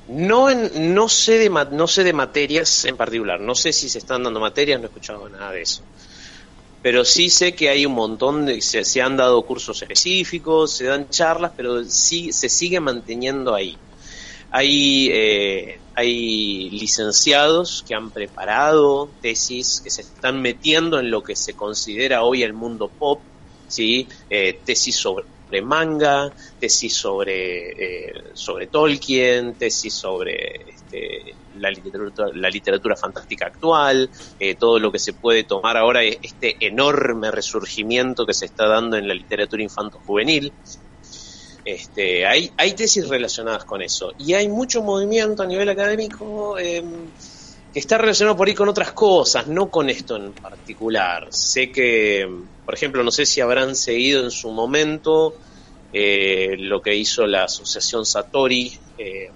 No, 0.07 0.49
no, 0.53 1.09
sé 1.09 1.37
de, 1.37 1.49
no 1.49 1.87
sé 1.87 2.03
de 2.03 2.13
materias 2.13 2.85
en 2.85 2.95
particular. 2.95 3.41
No 3.41 3.55
sé 3.55 3.73
si 3.73 3.89
se 3.89 3.97
están 3.97 4.23
dando 4.23 4.39
materias, 4.39 4.79
no 4.79 4.85
he 4.85 4.87
escuchado 4.87 5.27
nada 5.27 5.51
de 5.51 5.61
eso. 5.61 5.83
Pero 6.81 7.03
sí 7.03 7.29
sé 7.29 7.53
que 7.53 7.69
hay 7.69 7.85
un 7.85 7.93
montón 7.93 8.45
de. 8.45 8.61
Se, 8.61 8.85
se 8.85 9.01
han 9.01 9.17
dado 9.17 9.41
cursos 9.41 9.81
específicos, 9.81 10.71
se 10.71 10.85
dan 10.85 11.09
charlas, 11.09 11.51
pero 11.57 11.83
sí 11.83 12.31
se 12.31 12.47
sigue 12.47 12.79
manteniendo 12.79 13.53
ahí. 13.53 13.77
Hay, 14.51 15.09
eh, 15.11 15.79
hay 15.93 16.69
licenciados 16.69 17.83
que 17.85 17.93
han 17.93 18.11
preparado 18.11 19.09
tesis 19.21 19.81
que 19.81 19.89
se 19.89 20.03
están 20.03 20.41
metiendo 20.41 20.99
en 20.99 21.11
lo 21.11 21.21
que 21.21 21.35
se 21.35 21.53
considera 21.53 22.23
hoy 22.23 22.43
el 22.43 22.53
mundo 22.53 22.87
pop, 22.87 23.19
¿sí? 23.67 24.07
Eh, 24.29 24.57
tesis 24.63 24.95
sobre 24.95 25.25
manga, 25.61 26.31
tesis 26.59 26.95
sobre, 26.95 28.09
eh, 28.09 28.13
sobre 28.33 28.67
Tolkien, 28.67 29.55
tesis 29.55 29.93
sobre 29.93 30.65
este, 30.67 31.35
la, 31.57 31.69
literatura, 31.69 32.29
la 32.33 32.49
literatura 32.49 32.95
fantástica 32.95 33.47
actual, 33.47 34.09
eh, 34.39 34.55
todo 34.55 34.79
lo 34.79 34.91
que 34.91 34.99
se 34.99 35.13
puede 35.13 35.43
tomar 35.43 35.77
ahora, 35.77 36.03
es 36.03 36.17
este 36.21 36.57
enorme 36.59 37.31
resurgimiento 37.31 38.25
que 38.25 38.33
se 38.33 38.45
está 38.45 38.67
dando 38.67 38.97
en 38.97 39.07
la 39.07 39.13
literatura 39.13 39.63
infanto-juvenil. 39.63 40.51
Este, 41.65 42.25
hay, 42.25 42.51
hay 42.55 42.73
tesis 42.73 43.09
relacionadas 43.09 43.65
con 43.65 43.81
eso 43.81 44.13
y 44.17 44.33
hay 44.33 44.47
mucho 44.47 44.81
movimiento 44.81 45.43
a 45.43 45.45
nivel 45.45 45.67
académico 45.67 46.57
eh, 46.57 46.81
está 47.77 47.97
relacionado 47.97 48.35
por 48.35 48.47
ahí 48.47 48.53
con 48.53 48.69
otras 48.69 48.91
cosas, 48.91 49.47
no 49.47 49.69
con 49.69 49.89
esto 49.89 50.15
en 50.15 50.33
particular. 50.33 51.27
Sé 51.31 51.71
que, 51.71 52.27
por 52.65 52.73
ejemplo, 52.73 53.03
no 53.03 53.11
sé 53.11 53.25
si 53.25 53.41
habrán 53.41 53.75
seguido 53.75 54.23
en 54.23 54.31
su 54.31 54.51
momento 54.51 55.35
eh, 55.93 56.55
lo 56.57 56.81
que 56.81 56.95
hizo 56.95 57.25
la 57.25 57.43
asociación 57.45 58.05
Satori 58.05 58.77
eh, 58.97 59.29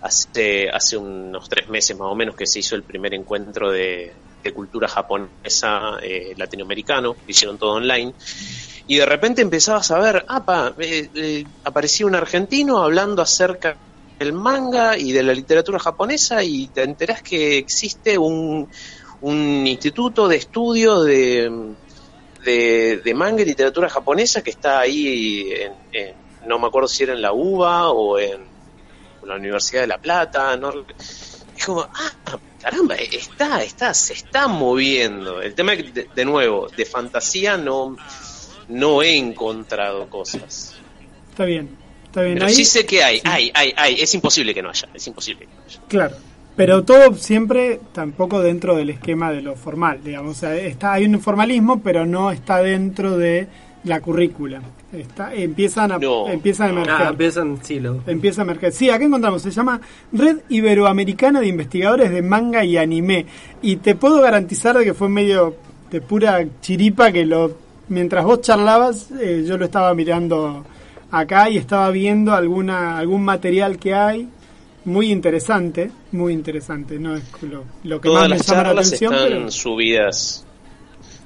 hace, 0.00 0.68
hace 0.70 0.96
unos 0.96 1.48
tres 1.48 1.68
meses 1.68 1.96
más 1.98 2.08
o 2.10 2.14
menos 2.14 2.34
que 2.34 2.46
se 2.46 2.60
hizo 2.60 2.74
el 2.74 2.82
primer 2.82 3.14
encuentro 3.14 3.70
de, 3.70 4.12
cultura 4.54 4.88
japonesa 4.88 5.98
eh, 6.02 6.32
latinoamericano, 6.36 7.14
hicieron 7.28 7.58
todo 7.58 7.72
online 7.72 8.14
y 8.86 8.96
de 8.96 9.06
repente 9.06 9.40
empezabas 9.40 9.90
a 9.92 10.00
ver, 10.00 10.24
apa, 10.26 10.74
eh, 10.78 11.08
eh, 11.14 11.44
aparecía 11.62 12.06
un 12.06 12.16
argentino 12.16 12.78
hablando 12.78 13.22
acerca 13.22 13.76
del 14.20 14.34
manga 14.34 14.98
y 14.98 15.12
de 15.12 15.22
la 15.22 15.32
literatura 15.32 15.78
japonesa 15.78 16.44
y 16.44 16.68
te 16.68 16.82
enterás 16.82 17.22
que 17.22 17.56
existe 17.56 18.18
un, 18.18 18.68
un 19.22 19.66
instituto 19.66 20.28
de 20.28 20.36
estudio 20.36 21.00
de, 21.00 21.72
de, 22.44 23.14
manga 23.14 23.40
y 23.40 23.46
literatura 23.46 23.88
japonesa 23.88 24.42
que 24.42 24.50
está 24.50 24.78
ahí, 24.80 25.50
en, 25.52 25.72
en- 25.92 26.14
no 26.46 26.58
me 26.58 26.66
acuerdo 26.66 26.86
si 26.86 27.02
era 27.04 27.14
en 27.14 27.22
la 27.22 27.32
UBA 27.32 27.90
o 27.92 28.18
en 28.18 28.42
la 29.24 29.36
Universidad 29.36 29.82
de 29.82 29.86
La 29.86 29.98
Plata, 29.98 30.58
es 31.56 31.64
como, 31.66 31.80
ah, 31.82 32.38
caramba, 32.60 32.96
está, 32.96 33.62
está, 33.62 33.94
se 33.94 34.12
está 34.14 34.48
moviendo. 34.48 35.40
El 35.40 35.54
tema 35.54 35.72
de, 35.72 36.08
de 36.14 36.24
nuevo, 36.26 36.68
de 36.74 36.84
fantasía 36.86 37.56
no, 37.56 37.96
no 38.68 39.02
he 39.02 39.16
encontrado 39.16 40.08
cosas. 40.10 40.74
Está 41.30 41.44
bien, 41.44 41.76
está 42.10 42.22
bien. 42.22 42.34
Pero 42.34 42.46
Ahí, 42.46 42.54
sí 42.54 42.64
sé 42.64 42.84
que 42.84 43.02
hay, 43.02 43.20
hay, 43.24 43.50
hay, 43.54 43.72
hay. 43.76 43.94
Es 43.94 44.14
imposible 44.14 44.52
que 44.52 44.62
no 44.62 44.70
haya, 44.70 44.88
es 44.92 45.06
imposible 45.06 45.46
que 45.46 45.54
no 45.54 45.62
haya. 45.66 45.80
Claro. 45.88 46.16
Pero 46.56 46.82
todo 46.84 47.14
siempre 47.14 47.80
tampoco 47.92 48.42
dentro 48.42 48.76
del 48.76 48.90
esquema 48.90 49.32
de 49.32 49.40
lo 49.40 49.56
formal, 49.56 50.00
digamos. 50.04 50.36
O 50.36 50.40
sea, 50.40 50.54
está, 50.56 50.92
hay 50.92 51.06
un 51.06 51.20
formalismo, 51.20 51.80
pero 51.80 52.04
no 52.04 52.30
está 52.30 52.58
dentro 52.58 53.16
de 53.16 53.46
la 53.84 54.00
currícula. 54.00 54.60
Está, 54.92 55.32
empiezan, 55.32 55.92
a, 55.92 55.98
No, 55.98 56.28
empiezan 56.28 56.66
a 56.66 56.70
emerger. 56.70 56.94
Ah, 56.94 57.08
empiezan, 57.10 57.58
sí, 57.62 57.80
lo... 57.80 58.02
Empieza 58.06 58.42
a 58.42 58.44
emerger. 58.44 58.72
Sí, 58.72 58.90
acá 58.90 59.04
encontramos, 59.04 59.40
se 59.40 59.52
llama 59.52 59.80
Red 60.12 60.40
Iberoamericana 60.48 61.40
de 61.40 61.46
Investigadores 61.46 62.10
de 62.10 62.20
Manga 62.20 62.64
y 62.64 62.76
Anime. 62.76 63.24
Y 63.62 63.76
te 63.76 63.94
puedo 63.94 64.20
garantizar 64.20 64.76
de 64.76 64.84
que 64.84 64.92
fue 64.92 65.08
medio 65.08 65.54
de 65.90 66.00
pura 66.00 66.44
chiripa 66.60 67.10
que 67.10 67.24
lo 67.24 67.56
mientras 67.88 68.24
vos 68.24 68.40
charlabas, 68.40 69.10
eh, 69.20 69.44
yo 69.46 69.58
lo 69.58 69.66
estaba 69.66 69.92
mirando 69.94 70.64
acá 71.10 71.50
y 71.50 71.56
estaba 71.56 71.90
viendo 71.90 72.32
alguna 72.32 72.98
algún 72.98 73.22
material 73.22 73.78
que 73.78 73.94
hay 73.94 74.28
muy 74.84 75.10
interesante, 75.10 75.90
muy 76.12 76.32
interesante, 76.32 76.98
no 76.98 77.16
es 77.16 77.22
lo, 77.42 77.64
lo 77.84 78.00
que 78.00 78.08
Todas 78.08 78.22
más 78.22 78.30
me 78.30 78.36
las 78.36 78.46
llama 78.46 78.62
la 78.62 78.68
charlas 78.68 78.86
atención, 78.86 79.14
están 79.14 79.28
pero 79.28 79.50
subidas. 79.50 80.46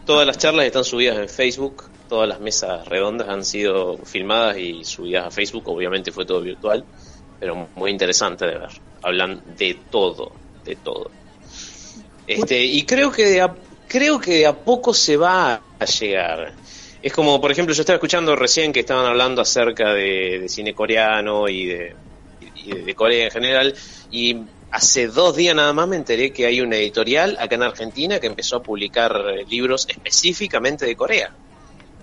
Todas 0.04 0.26
las 0.26 0.38
charlas 0.38 0.66
están 0.66 0.84
subidas 0.84 1.18
en 1.18 1.28
Facebook. 1.28 1.84
Todas 2.08 2.28
las 2.28 2.40
mesas 2.40 2.86
redondas 2.88 3.28
han 3.28 3.44
sido 3.44 3.96
filmadas 3.98 4.58
y 4.58 4.84
subidas 4.84 5.26
a 5.26 5.30
Facebook. 5.30 5.68
Obviamente 5.68 6.12
fue 6.12 6.26
todo 6.26 6.40
virtual, 6.42 6.84
pero 7.40 7.68
muy 7.74 7.90
interesante 7.90 8.44
de 8.44 8.58
ver. 8.58 8.68
Hablan 9.02 9.42
de 9.56 9.78
todo, 9.90 10.32
de 10.64 10.76
todo. 10.76 11.10
Este, 12.26 12.64
y 12.64 12.84
creo 12.84 13.10
que 13.10 13.24
de 13.24 13.40
a, 13.40 13.54
creo 13.88 14.20
que 14.20 14.38
de 14.38 14.46
a 14.46 14.54
poco 14.54 14.92
se 14.92 15.16
va 15.16 15.60
a 15.78 15.84
llegar. 15.84 16.52
Es 17.04 17.12
como, 17.12 17.38
por 17.38 17.52
ejemplo, 17.52 17.74
yo 17.74 17.82
estaba 17.82 17.96
escuchando 17.96 18.34
recién 18.34 18.72
que 18.72 18.80
estaban 18.80 19.04
hablando 19.04 19.42
acerca 19.42 19.92
de, 19.92 20.38
de 20.38 20.48
cine 20.48 20.72
coreano 20.72 21.50
y 21.50 21.66
de, 21.66 21.94
y 22.56 22.72
de 22.72 22.94
Corea 22.94 23.26
en 23.26 23.30
general, 23.30 23.74
y 24.10 24.38
hace 24.70 25.08
dos 25.08 25.36
días 25.36 25.54
nada 25.54 25.74
más 25.74 25.86
me 25.86 25.96
enteré 25.96 26.32
que 26.32 26.46
hay 26.46 26.62
una 26.62 26.76
editorial 26.76 27.36
acá 27.38 27.56
en 27.56 27.62
Argentina 27.62 28.18
que 28.20 28.26
empezó 28.26 28.56
a 28.56 28.62
publicar 28.62 29.22
eh, 29.34 29.44
libros 29.46 29.86
específicamente 29.86 30.86
de 30.86 30.96
Corea. 30.96 31.30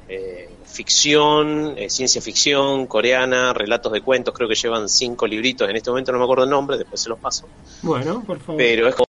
Eh, 0.08 0.50
ficción, 0.68 1.74
eh, 1.80 1.90
ciencia 1.90 2.22
ficción 2.22 2.86
coreana, 2.86 3.54
relatos 3.54 3.92
de 3.94 4.02
cuentos, 4.02 4.36
creo 4.36 4.48
que 4.48 4.54
llevan 4.54 4.88
cinco 4.88 5.26
libritos, 5.26 5.68
en 5.68 5.78
este 5.78 5.90
momento 5.90 6.12
no 6.12 6.20
me 6.20 6.26
acuerdo 6.26 6.44
el 6.44 6.52
nombre, 6.52 6.78
después 6.78 7.02
se 7.02 7.10
los 7.10 7.18
paso. 7.18 7.48
Bueno, 7.82 8.24
por 8.24 8.40
favor. 8.40 8.56
Pero 8.56 8.88
es 8.88 8.94
como, 8.94 9.08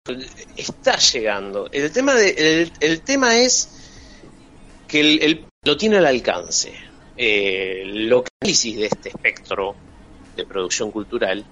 está 0.56 0.98
llegando. 1.00 1.68
El 1.72 1.92
tema, 1.92 2.14
de, 2.14 2.30
el, 2.38 2.72
el 2.80 3.02
tema 3.02 3.40
es 3.40 3.79
que 4.90 5.00
el, 5.00 5.22
el- 5.24 5.46
lo 5.64 5.78
tiene 5.78 5.98
al 5.98 6.06
alcance. 6.06 6.74
Eh, 7.16 7.84
lo 7.86 8.24
que 8.24 8.30
análisis 8.42 8.78
de 8.78 8.86
este 8.86 9.10
espectro 9.10 9.76
de 10.36 10.46
producción 10.46 10.90
cultural 10.92 11.46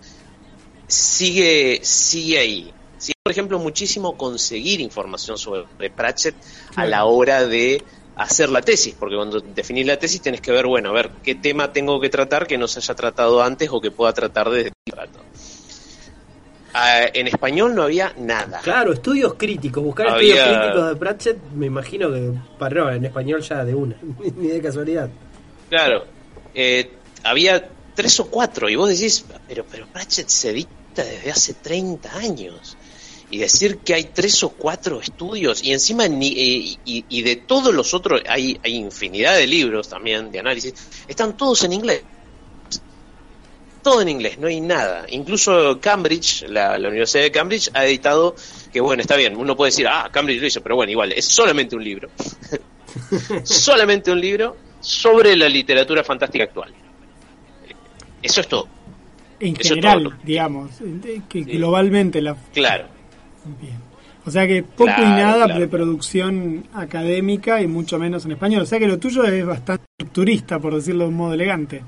sigue, 0.87 1.79
sigue 1.83 2.39
ahí. 2.39 2.73
Sigue, 2.97 3.15
por 3.21 3.31
ejemplo, 3.31 3.59
muchísimo 3.59 4.17
conseguir 4.17 4.79
información 4.81 5.37
sobre 5.37 5.89
Pratchett 5.89 6.35
a 6.75 6.85
la 6.85 7.05
hora 7.05 7.45
de 7.45 7.83
hacer 8.15 8.49
la 8.49 8.61
tesis, 8.61 8.95
porque 8.97 9.15
cuando 9.15 9.39
definís 9.41 9.85
la 9.85 9.97
tesis 9.99 10.21
tenés 10.21 10.41
que 10.41 10.51
ver, 10.51 10.65
bueno, 10.65 10.89
a 10.89 10.93
ver 10.93 11.11
qué 11.23 11.35
tema 11.35 11.71
tengo 11.71 11.99
que 11.99 12.09
tratar 12.09 12.47
que 12.47 12.57
no 12.57 12.67
se 12.67 12.79
haya 12.79 12.95
tratado 12.95 13.43
antes 13.43 13.69
o 13.71 13.79
que 13.79 13.91
pueda 13.91 14.13
tratar 14.13 14.49
desde 14.49 14.69
el 14.69 14.93
trato. 14.93 15.19
Ah, 16.73 17.05
en 17.13 17.27
español 17.27 17.73
no 17.73 17.83
había 17.83 18.13
nada. 18.17 18.59
Claro, 18.63 18.93
estudios 18.93 19.33
críticos, 19.35 19.83
buscar 19.83 20.07
Había- 20.09 20.35
estudios 20.35 20.57
críticos 20.59 20.89
de 20.89 20.95
Pratchett, 20.97 21.37
me 21.55 21.65
imagino 21.67 22.11
que 22.11 22.33
para 22.59 22.81
no, 22.83 22.91
en 22.91 23.05
español 23.05 23.41
ya 23.41 23.63
de 23.65 23.73
una, 23.73 23.95
ni 24.35 24.47
de 24.47 24.61
casualidad. 24.61 25.09
Claro, 25.69 26.05
eh, 26.53 26.91
había 27.23 27.67
tres 27.95 28.19
o 28.19 28.27
cuatro 28.27 28.69
y 28.69 28.75
vos 28.75 28.89
decís, 28.89 29.25
pero, 29.47 29.65
pero 29.69 29.87
Pratchett 29.87 30.27
se 30.29 30.51
edita 30.51 31.03
desde 31.03 31.31
hace 31.31 31.53
30 31.55 32.15
años. 32.17 32.77
Y 33.29 33.39
decir 33.39 33.79
que 33.79 33.93
hay 33.93 34.05
tres 34.05 34.41
o 34.43 34.51
cuatro 34.51 35.01
estudios 35.01 35.61
y 35.61 35.73
encima 35.73 36.07
ni, 36.07 36.27
eh, 36.29 36.77
y, 36.85 37.05
y 37.09 37.21
de 37.23 37.35
todos 37.35 37.73
los 37.75 37.93
otros 37.93 38.21
hay, 38.25 38.57
hay 38.63 38.75
infinidad 38.75 39.35
de 39.35 39.45
libros 39.45 39.89
también 39.89 40.31
de 40.31 40.39
análisis, 40.39 40.73
están 41.09 41.35
todos 41.35 41.61
en 41.65 41.73
inglés. 41.73 42.03
Todo 43.81 44.01
en 44.01 44.09
inglés, 44.09 44.37
no 44.39 44.47
hay 44.47 44.59
nada. 44.59 45.05
Incluso 45.09 45.79
Cambridge, 45.79 46.43
la, 46.47 46.77
la 46.77 46.87
Universidad 46.89 47.23
de 47.23 47.31
Cambridge, 47.31 47.69
ha 47.73 47.85
editado, 47.85 48.35
que 48.71 48.81
bueno, 48.81 49.01
está 49.01 49.15
bien, 49.15 49.35
uno 49.37 49.55
puede 49.55 49.71
decir, 49.71 49.87
ah, 49.87 50.09
Cambridge 50.11 50.41
lo 50.41 50.47
hizo, 50.47 50.61
pero 50.61 50.75
bueno, 50.75 50.91
igual, 50.91 51.11
es 51.11 51.25
solamente 51.25 51.75
un 51.75 51.83
libro. 51.83 52.09
solamente 53.43 54.11
un 54.11 54.19
libro 54.19 54.57
sobre 54.79 55.35
la 55.35 55.49
literatura 55.49 56.03
fantástica 56.03 56.45
actual. 56.45 56.73
Eso 58.21 58.41
es 58.41 58.47
todo. 58.47 58.67
en 59.39 59.55
eso 59.59 59.75
general, 59.75 60.03
todo. 60.03 60.13
digamos, 60.23 60.71
eh, 60.81 61.21
que 61.29 61.41
globalmente 61.41 62.21
la 62.21 62.35
Claro. 62.53 62.85
Bien. 63.61 63.87
O 64.25 64.31
sea 64.31 64.45
que 64.45 64.61
poco 64.61 64.91
y 64.97 65.01
nada 65.01 65.45
claro. 65.45 65.59
de 65.61 65.67
producción 65.69 66.65
académica 66.73 67.61
y 67.61 67.67
mucho 67.67 67.97
menos 67.97 68.25
en 68.25 68.33
español. 68.33 68.63
O 68.63 68.65
sea 68.65 68.77
que 68.77 68.87
lo 68.87 68.99
tuyo 68.99 69.23
es 69.23 69.45
bastante 69.45 69.85
turista, 70.11 70.59
por 70.59 70.75
decirlo 70.75 71.05
de 71.05 71.09
un 71.11 71.15
modo 71.15 71.33
elegante. 71.33 71.81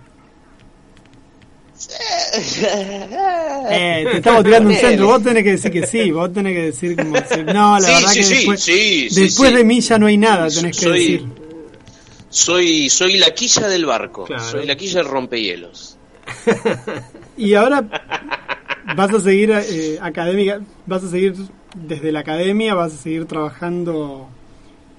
Eh, 3.72 4.06
te 4.12 4.18
estamos 4.18 4.44
tirando 4.46 4.70
un 4.70 4.76
centro. 4.76 5.08
Vos 5.08 5.24
tenés 5.24 5.44
que 5.44 5.52
decir 5.52 5.72
que 5.72 5.88
sí. 5.88 6.12
Vos 6.12 6.32
tenés 6.34 6.54
que 6.54 6.62
decir 6.64 6.96
como... 6.96 7.14
No, 7.54 7.80
la 7.80 7.82
Sí, 7.82 7.94
verdad 7.94 8.10
sí, 8.10 8.20
que 8.20 8.58
sí, 8.58 9.08
después, 9.22 9.54
de 9.54 9.64
mí 9.64 9.80
ya 9.82 9.98
no 9.98 10.08
hay 10.08 10.18
nada, 10.18 10.50
tenés 10.50 10.78
que 10.78 10.86
Soy- 10.86 11.00
decir. 11.00 11.26
Soy, 12.32 12.90
soy 12.90 13.18
la 13.18 13.32
quilla 13.34 13.68
del 13.68 13.86
barco, 13.86 14.26
Claro. 14.26 14.44
soy 14.44 14.66
la 14.68 14.76
quilla 14.76 15.00
del 15.00 15.08
rompehielos. 15.10 15.98
Y 17.38 17.54
ahora 17.54 17.88
vas 18.98 19.14
a 19.14 19.20
seguir 19.22 19.50
eh, 19.52 19.98
académica, 20.02 20.60
vas 20.86 21.04
a 21.06 21.10
seguir 21.10 21.34
desde 21.74 22.12
la 22.12 22.20
academia, 22.20 22.74
vas 22.74 22.94
a 22.94 22.98
seguir 22.98 23.26
trabajando, 23.26 24.28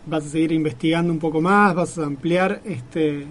vas 0.07 0.24
a 0.24 0.28
seguir 0.31 0.52
investigando 0.52 1.12
un 1.12 1.19
poco 1.19 1.43
más, 1.43 1.74
vas 1.74 1.98
a 1.98 2.05
ampliar 2.05 2.62
este 2.65 3.27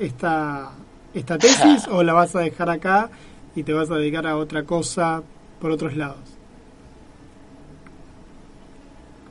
esta 0.00 0.72
esta 1.12 1.38
tesis 1.40 1.86
o 1.88 2.02
la 2.02 2.12
vas 2.14 2.34
a 2.36 2.40
dejar 2.40 2.70
acá 2.70 3.10
y 3.54 3.64
te 3.64 3.72
vas 3.72 3.90
a 3.90 3.96
dedicar 3.96 4.26
a 4.26 4.36
otra 4.36 4.64
cosa 4.66 5.24
por 5.58 5.70
otros 5.70 5.96
lados. 5.96 6.40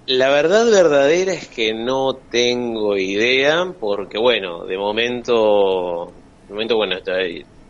La 0.08 0.30
verdad 0.30 0.70
verdadera 0.70 1.34
es 1.34 1.48
que 1.50 1.74
no 1.74 2.18
tengo 2.30 2.98
idea, 2.98 3.76
porque 3.80 4.18
bueno, 4.18 4.66
de 4.66 4.78
momento, 4.78 6.26
de 6.48 6.54
momento 6.54 6.76
bueno, 6.78 6.98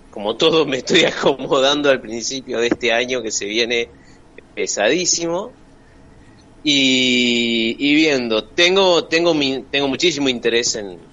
como 0.10 0.38
todo 0.38 0.65
me 0.65 0.77
estoy 0.77 1.03
acomodando 1.06 1.90
al 1.90 2.02
principio 2.02 2.60
de 2.60 2.68
este 2.68 2.91
año 2.94 3.22
que 3.22 3.31
se 3.31 3.45
viene 3.45 3.91
pesadísimo. 4.53 5.60
Y, 6.61 7.76
y 7.80 7.95
viendo, 7.95 8.49
tengo, 8.53 9.07
tengo, 9.07 9.34
mi- 9.34 9.65
tengo 9.69 9.88
muchísimo 9.88 10.27
interés 10.30 10.76
en 10.76 11.10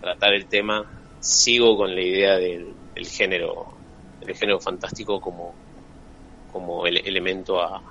tratar 0.00 0.34
el 0.34 0.48
tema, 0.48 0.86
sigo 1.24 1.76
con 1.76 1.94
la 1.94 2.02
idea 2.02 2.36
del, 2.36 2.74
del 2.94 3.06
género, 3.06 3.66
del 4.20 4.34
género 4.36 4.60
fantástico 4.60 5.20
como, 5.20 5.54
como 6.52 6.86
ele- 6.86 7.00
elemento 7.04 7.60
a, 7.60 7.82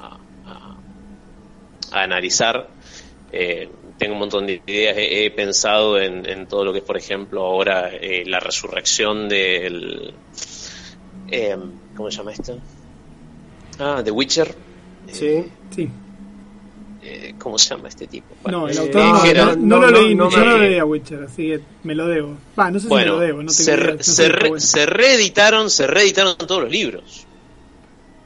a- 0.00 0.18
a- 0.44 0.76
a 1.92 2.02
analizar. 2.02 2.68
Eh, 3.32 3.68
tengo 3.98 4.12
un 4.14 4.20
montón 4.20 4.46
de 4.46 4.62
ideas, 4.66 4.96
he, 4.98 5.24
he 5.26 5.30
pensado 5.30 5.98
en, 6.00 6.28
en 6.28 6.46
todo 6.46 6.64
lo 6.64 6.72
que 6.72 6.78
es, 6.78 6.84
por 6.84 6.96
ejemplo, 6.96 7.42
ahora 7.44 7.90
eh, 7.94 8.24
la 8.26 8.38
resurrección 8.40 9.28
del... 9.28 10.14
eh, 11.28 11.56
¿Cómo 11.96 12.10
se 12.10 12.18
llama 12.18 12.32
esto? 12.32 12.58
Ah, 13.78 14.00
The 14.04 14.10
Witcher. 14.10 14.54
Sí. 15.10 15.44
Sí. 15.70 15.88
Eh, 17.08 17.34
¿Cómo 17.38 17.56
se 17.56 17.68
llama 17.70 17.88
este 17.88 18.08
tipo? 18.08 18.34
No, 18.50 18.62
Bueno, 18.62 18.68
el 18.68 18.76
eh, 18.76 18.80
autor 18.80 19.02
no, 19.04 19.20
Geralt- 19.20 19.56
no- 19.58 19.76
no 19.78 19.80
lo 19.86 19.90
leí, 19.92 20.14
no 20.16 20.28
yo 20.28 20.38
me- 20.38 20.44
no 20.44 20.58
leí 20.58 20.78
a 20.78 20.84
Witcher, 20.84 21.22
así 21.22 21.42
que 21.48 21.60
me 21.84 21.94
lo 21.94 22.08
debo. 22.08 22.36
Va, 22.58 22.68
no 22.70 22.78
sé 22.80 22.80
si 22.80 22.86
me 22.86 22.88
Bueno, 22.88 23.12
lo 23.14 23.18
debo, 23.20 23.42
no 23.44 23.50
se, 23.50 23.62
idea, 23.74 23.96
se 24.02 24.28
re- 24.28 24.48
bueno. 24.48 24.60
se 24.60 24.86
reeditaron, 24.86 25.70
se 25.70 25.86
reeditaron 25.86 26.36
todos 26.36 26.62
los 26.62 26.70
libros. 26.72 27.26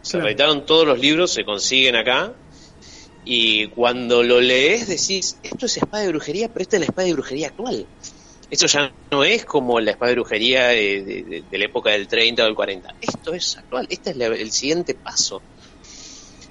Se 0.03 0.13
Claro. 0.13 0.25
reeditaron 0.25 0.65
todos 0.65 0.87
los 0.87 0.99
libros, 0.99 1.31
se 1.31 1.45
consiguen 1.45 1.97
acá. 1.97 2.33
Y 3.25 3.67
cuando 3.69 4.23
lo 4.23 4.41
lees 4.41 4.89
decís, 4.89 5.37
esto 5.43 5.67
es 5.67 5.77
espada 5.77 6.05
de 6.05 6.09
brujería, 6.09 6.49
pero 6.49 6.63
esta 6.63 6.77
es 6.77 6.81
la 6.81 6.87
espada 6.87 7.07
de 7.07 7.13
brujería 7.13 7.49
actual. 7.49 7.87
Esto 8.51 8.67
ya 8.67 8.93
no 9.13 9.25
es 9.25 9.45
como 9.45 9.79
la 9.79 9.91
espada 9.91 10.09
de 10.09 10.15
brujería 10.17 10.69
de, 10.69 11.03
de- 11.03 11.23
de- 11.23 11.45
de 11.51 11.59
la 11.59 11.65
época 11.67 11.91
del 11.91 12.09
30 12.09 12.43
o 12.43 12.47
del 12.47 12.55
40. 12.55 12.95
Esto 13.01 13.35
es 13.35 13.59
actual, 13.59 13.87
este 13.91 14.11
es 14.11 14.17
la- 14.17 14.27
el 14.27 14.51
siguiente 14.51 14.95
paso. 14.95 15.43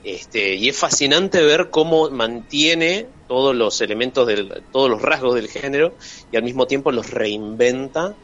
Este, 0.03 0.55
y 0.55 0.69
es 0.69 0.77
fascinante 0.77 1.41
ver 1.41 1.69
cómo 1.69 2.09
mantiene 2.09 3.07
todos 3.27 3.55
los 3.55 3.81
elementos, 3.81 4.25
del, 4.25 4.63
todos 4.71 4.89
los 4.89 5.01
rasgos 5.01 5.35
del 5.35 5.49
género 5.49 5.93
y 6.31 6.37
al 6.37 6.43
mismo 6.43 6.67
tiempo 6.67 6.91
los 6.91 7.09
reinventa 7.09 8.15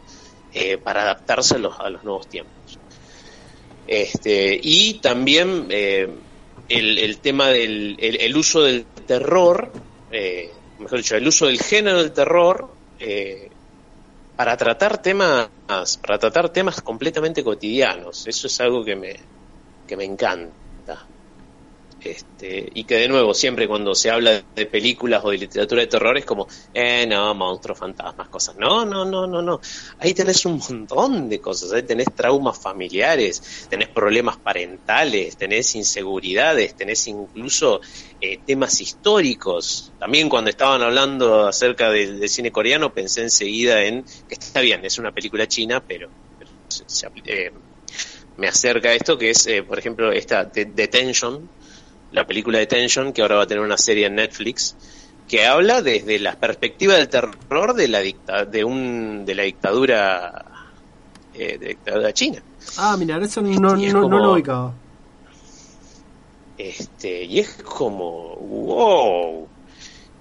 eh, 0.54 0.78
para 0.78 1.02
adaptarse 1.02 1.56
a 1.56 1.58
los, 1.58 1.78
a 1.80 1.90
los 1.90 2.04
nuevos 2.04 2.28
tiempos. 2.28 2.80
Este, 3.88 4.58
y 4.62 4.96
también 4.96 5.68
eh, 5.70 6.10
el, 6.70 7.18
tema 7.18 7.50
del 7.50 7.98
el, 8.00 8.38
uso 8.38 8.64
del 8.64 8.86
terror, 9.06 9.72
eh, 10.12 10.50
mejor 10.80 11.00
dicho, 11.00 11.18
el 11.18 11.28
uso 11.28 11.48
del 11.48 11.60
género 11.60 12.00
del 12.00 12.14
terror 12.14 12.70
para 14.36 14.58
tratar 14.58 15.02
temas 15.02 15.50
para 16.02 16.18
tratar 16.18 16.50
temas 16.50 16.82
completamente 16.82 17.44
cotidianos. 17.44 18.26
Eso 18.26 18.48
es 18.48 18.62
algo 18.62 18.84
que 18.84 18.96
me 18.96 19.16
que 19.86 19.98
me 19.98 20.06
encanta. 20.06 21.06
Este, 22.06 22.70
y 22.72 22.86
que 22.86 22.98
de 22.98 23.08
nuevo, 23.08 23.34
siempre 23.34 23.68
cuando 23.68 23.96
se 23.96 24.12
habla 24.12 24.46
de 24.54 24.66
películas 24.68 25.22
o 25.26 25.32
de 25.32 25.40
literatura 25.40 25.82
de 25.82 25.88
terror 25.88 26.16
es 26.16 26.24
como, 26.24 26.48
eh, 26.72 27.08
no, 27.08 27.34
monstruos, 27.34 27.80
fantasmas, 27.80 28.30
cosas. 28.30 28.56
No, 28.58 28.86
no, 28.86 29.04
no, 29.06 29.26
no, 29.26 29.42
no. 29.42 29.60
Ahí 29.98 30.14
tenés 30.14 30.46
un 30.46 30.60
montón 30.60 31.28
de 31.28 31.42
cosas. 31.42 31.72
Ahí 31.72 31.82
tenés 31.84 32.14
traumas 32.14 32.60
familiares, 32.62 33.66
tenés 33.70 33.90
problemas 33.90 34.38
parentales, 34.38 35.36
tenés 35.36 35.74
inseguridades, 35.74 36.76
tenés 36.76 37.08
incluso 37.08 37.82
eh, 38.20 38.44
temas 38.46 38.80
históricos. 38.82 39.96
También 39.98 40.30
cuando 40.30 40.52
estaban 40.52 40.84
hablando 40.84 41.48
acerca 41.48 41.90
del, 41.90 42.30
cine 42.30 42.52
coreano 42.52 42.94
pensé 42.94 43.24
enseguida 43.24 43.84
en 43.84 44.04
que 44.28 44.36
está 44.36 44.62
bien, 44.62 44.86
es 44.86 45.00
una 45.00 45.12
película 45.12 45.48
china, 45.48 45.84
pero, 45.88 46.12
eh, 47.26 47.52
me 48.38 48.48
acerca 48.48 48.90
a 48.90 48.94
esto 48.94 49.18
que 49.18 49.30
es, 49.32 49.48
eh, 49.48 49.64
por 49.64 49.80
ejemplo, 49.80 50.12
esta 50.12 50.46
de- 50.46 50.66
Detention, 50.66 51.52
la 52.16 52.26
película 52.26 52.60
Detention, 52.60 53.12
que 53.12 53.22
ahora 53.22 53.36
va 53.36 53.44
a 53.44 53.48
tener 53.48 53.64
una 53.64 53.78
serie 53.78 54.08
en 54.08 54.16
Netflix, 54.16 54.76
que 55.28 55.46
habla 55.46 55.82
desde 55.82 56.18
la 56.20 56.36
perspectiva 56.40 56.96
del 56.96 57.10
terror 57.10 57.74
de 57.74 57.88
la 57.88 58.00
dicta 58.00 58.46
de 58.46 58.64
un 58.64 59.26
de 59.26 59.36
la 59.36 59.44
dictadura 59.44 60.46
eh, 61.34 61.58
de 61.58 61.66
la 61.66 61.70
dictadura 61.70 62.14
china. 62.14 62.42
Ah, 62.78 62.96
mira, 62.98 63.18
eso 63.18 63.42
no, 63.42 63.78
Y 63.78 63.86
es 63.86 63.94
no, 63.94 64.08
lo 64.08 64.34
ubicaba. 64.34 64.74
Este, 66.58 67.26
y 67.26 67.40
es 67.40 67.50
como, 67.64 68.36
wow. 68.38 69.48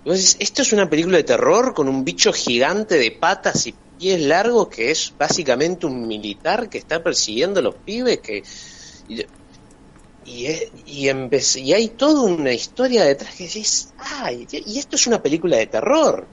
Decís, 0.04 0.36
esto 0.40 0.62
es 0.62 0.72
una 0.72 0.90
película 0.90 1.16
de 1.16 1.24
terror 1.24 1.74
con 1.74 1.88
un 1.88 2.04
bicho 2.04 2.32
gigante 2.32 2.98
de 2.98 3.12
patas 3.12 3.68
y 3.68 3.74
pies 3.98 4.20
largos 4.20 4.68
que 4.68 4.90
es 4.90 5.14
básicamente 5.16 5.86
un 5.86 6.08
militar 6.08 6.68
que 6.68 6.78
está 6.78 7.02
persiguiendo 7.02 7.60
a 7.60 7.62
los 7.62 7.76
pibes 7.76 8.18
que 8.18 8.42
y, 9.08 9.24
y, 10.24 10.46
y, 10.86 11.06
empe- 11.08 11.60
y 11.60 11.72
hay 11.72 11.88
toda 11.90 12.22
una 12.22 12.52
historia 12.52 13.04
detrás 13.04 13.34
que 13.34 13.44
decís, 13.44 13.92
ay, 13.98 14.46
y 14.50 14.78
esto 14.78 14.96
es 14.96 15.06
una 15.06 15.22
película 15.22 15.56
de 15.56 15.66
terror. 15.66 16.26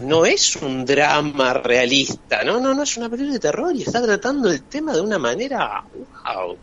No 0.00 0.24
es 0.24 0.56
un 0.56 0.84
drama 0.84 1.52
realista, 1.54 2.42
no, 2.44 2.60
no, 2.60 2.74
no 2.74 2.82
es 2.84 2.96
una 2.96 3.08
película 3.10 3.34
de 3.34 3.40
terror 3.40 3.74
y 3.74 3.82
está 3.82 4.00
tratando 4.02 4.50
el 4.50 4.62
tema 4.64 4.94
de 4.94 5.00
una 5.00 5.18
manera, 5.18 5.84
wow 5.92 6.56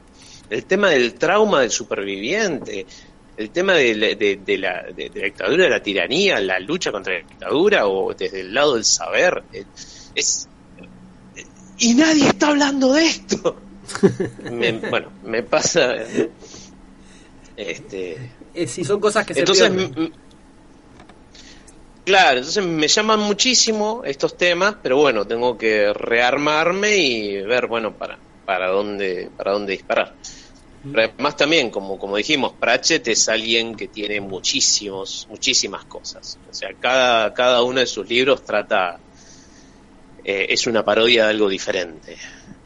el 0.50 0.66
tema 0.66 0.90
del 0.92 1.14
trauma 1.16 1.60
del 1.62 1.72
superviviente, 1.72 2.86
el 3.36 3.52
tema 3.52 3.74
de, 3.74 3.96
la- 3.96 4.16
de- 4.16 4.58
la, 4.58 4.84
dictadura, 4.96 5.66
de 5.66 5.70
la 5.70 5.84
tiranía, 5.84 6.40
la 6.40 6.58
lucha 6.60 6.90
contra 6.92 7.14
la 7.14 7.20
dictadura 7.20 7.86
o 7.88 8.14
desde 8.14 8.40
el 8.42 8.54
lado 8.54 8.76
del 8.76 8.86
saber. 8.86 9.44
Es, 10.16 10.48
y 11.80 11.94
nadie 11.94 12.28
está 12.30 12.48
hablando 12.50 12.94
de 12.94 13.06
esto. 13.06 13.67
Me- 14.50 14.72
bueno, 14.90 15.14
me 15.22 15.44
pasa. 15.44 15.96
Este, 17.56 18.32
Eh, 18.54 18.68
sí, 18.68 18.84
son 18.84 19.00
cosas 19.00 19.26
que 19.26 19.34
se 19.34 19.48
entonces, 19.48 19.70
pierden. 19.70 19.94
claro, 22.04 22.38
entonces 22.40 22.66
me 22.66 22.88
llaman 22.88 23.20
muchísimo 23.20 24.02
estos 24.06 24.38
temas, 24.38 24.78
pero 24.82 24.98
bueno, 24.98 25.26
tengo 25.28 25.58
que 25.58 25.92
rearmarme 25.94 26.98
y 26.98 27.42
ver, 27.44 27.68
bueno, 27.68 27.98
para, 27.98 28.22
para 28.46 28.70
dónde, 28.70 29.32
para 29.36 29.52
dónde 29.54 29.74
disparar. 29.74 30.16
Pero 30.92 31.12
además 31.16 31.38
también, 31.38 31.72
como, 31.72 32.00
como 32.00 32.18
dijimos, 32.18 32.56
Pratchett 32.60 33.08
es 33.10 33.30
alguien 33.30 33.76
que 33.76 33.90
tiene 33.90 34.22
muchísimos, 34.22 35.26
muchísimas 35.30 35.86
cosas. 35.86 36.40
O 36.46 36.54
sea, 36.54 36.70
cada, 36.80 37.34
cada 37.34 37.64
uno 37.64 37.80
de 37.82 37.88
sus 37.88 38.08
libros 38.10 38.44
trata, 38.46 39.02
eh, 40.24 40.48
es 40.50 40.68
una 40.68 40.84
parodia 40.84 41.26
de 41.26 41.30
algo 41.32 41.50
diferente. 41.50 42.18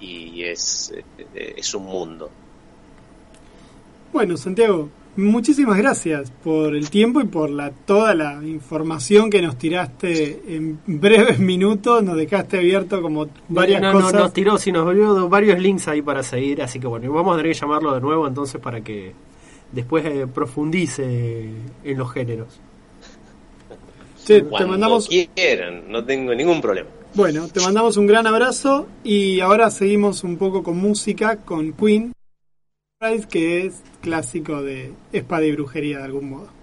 Y 0.02 0.44
es, 0.44 0.94
eh, 1.36 1.54
es 1.56 1.74
un 1.74 1.86
mundo. 1.86 2.30
Bueno, 4.12 4.36
Santiago, 4.36 4.90
muchísimas 5.16 5.78
gracias 5.78 6.32
por 6.44 6.76
el 6.76 6.90
tiempo 6.90 7.22
y 7.22 7.26
por 7.26 7.50
la 7.50 7.72
toda 7.72 8.14
la 8.14 8.44
información 8.44 9.30
que 9.30 9.42
nos 9.42 9.58
tiraste 9.58 10.42
en 10.48 10.80
breves 10.86 11.40
minutos. 11.40 12.04
Nos 12.04 12.18
dejaste 12.18 12.58
abierto 12.58 13.02
como 13.02 13.28
varias 13.48 13.82
no, 13.82 13.94
no, 13.94 14.02
cosas. 14.02 14.14
nos 14.20 14.34
tiró, 14.34 14.58
sí, 14.58 14.72
nos 14.72 14.84
volvió 14.84 15.30
varios 15.30 15.60
links 15.60 15.88
ahí 15.88 16.02
para 16.02 16.24
seguir, 16.24 16.62
así 16.62 16.80
que 16.80 16.88
bueno, 16.88 17.06
y 17.06 17.10
vamos 17.10 17.36
a 17.36 17.38
tener 17.38 17.54
que 17.54 17.60
llamarlo 17.60 17.94
de 17.94 18.02
nuevo 18.02 18.28
entonces 18.28 18.60
para 18.60 18.82
que 18.82 19.14
después 19.72 20.06
eh, 20.06 20.28
profundice 20.28 21.50
en 21.84 21.98
los 21.98 22.12
géneros. 22.12 22.60
Che, 24.26 24.42
te 24.42 24.66
mandamos, 24.66 25.10
quieran, 25.34 25.90
no 25.90 26.04
tengo 26.04 26.36
ningún 26.36 26.62
problema. 26.62 26.90
Bueno, 27.14 27.48
te 27.50 27.60
mandamos 27.60 27.98
un 27.98 28.08
gran 28.08 28.26
abrazo 28.28 28.88
y 29.04 29.40
ahora 29.42 29.70
seguimos 29.70 30.24
un 30.24 30.38
poco 30.38 30.64
con 30.64 30.78
música 30.78 31.38
con 31.38 31.74
Queen 31.74 32.14
que 33.30 33.66
es 33.66 33.82
clásico 34.02 34.62
de 34.62 34.94
espada 35.12 35.44
y 35.46 35.52
brujería 35.52 35.98
de 35.98 36.04
algún 36.04 36.30
modo. 36.30 36.61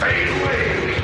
Fade 0.00 0.28
away. 0.28 0.99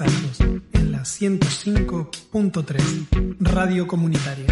En 0.00 0.90
la 0.90 1.00
105.3 1.00 3.36
Radio 3.40 3.86
Comunitaria. 3.86 4.46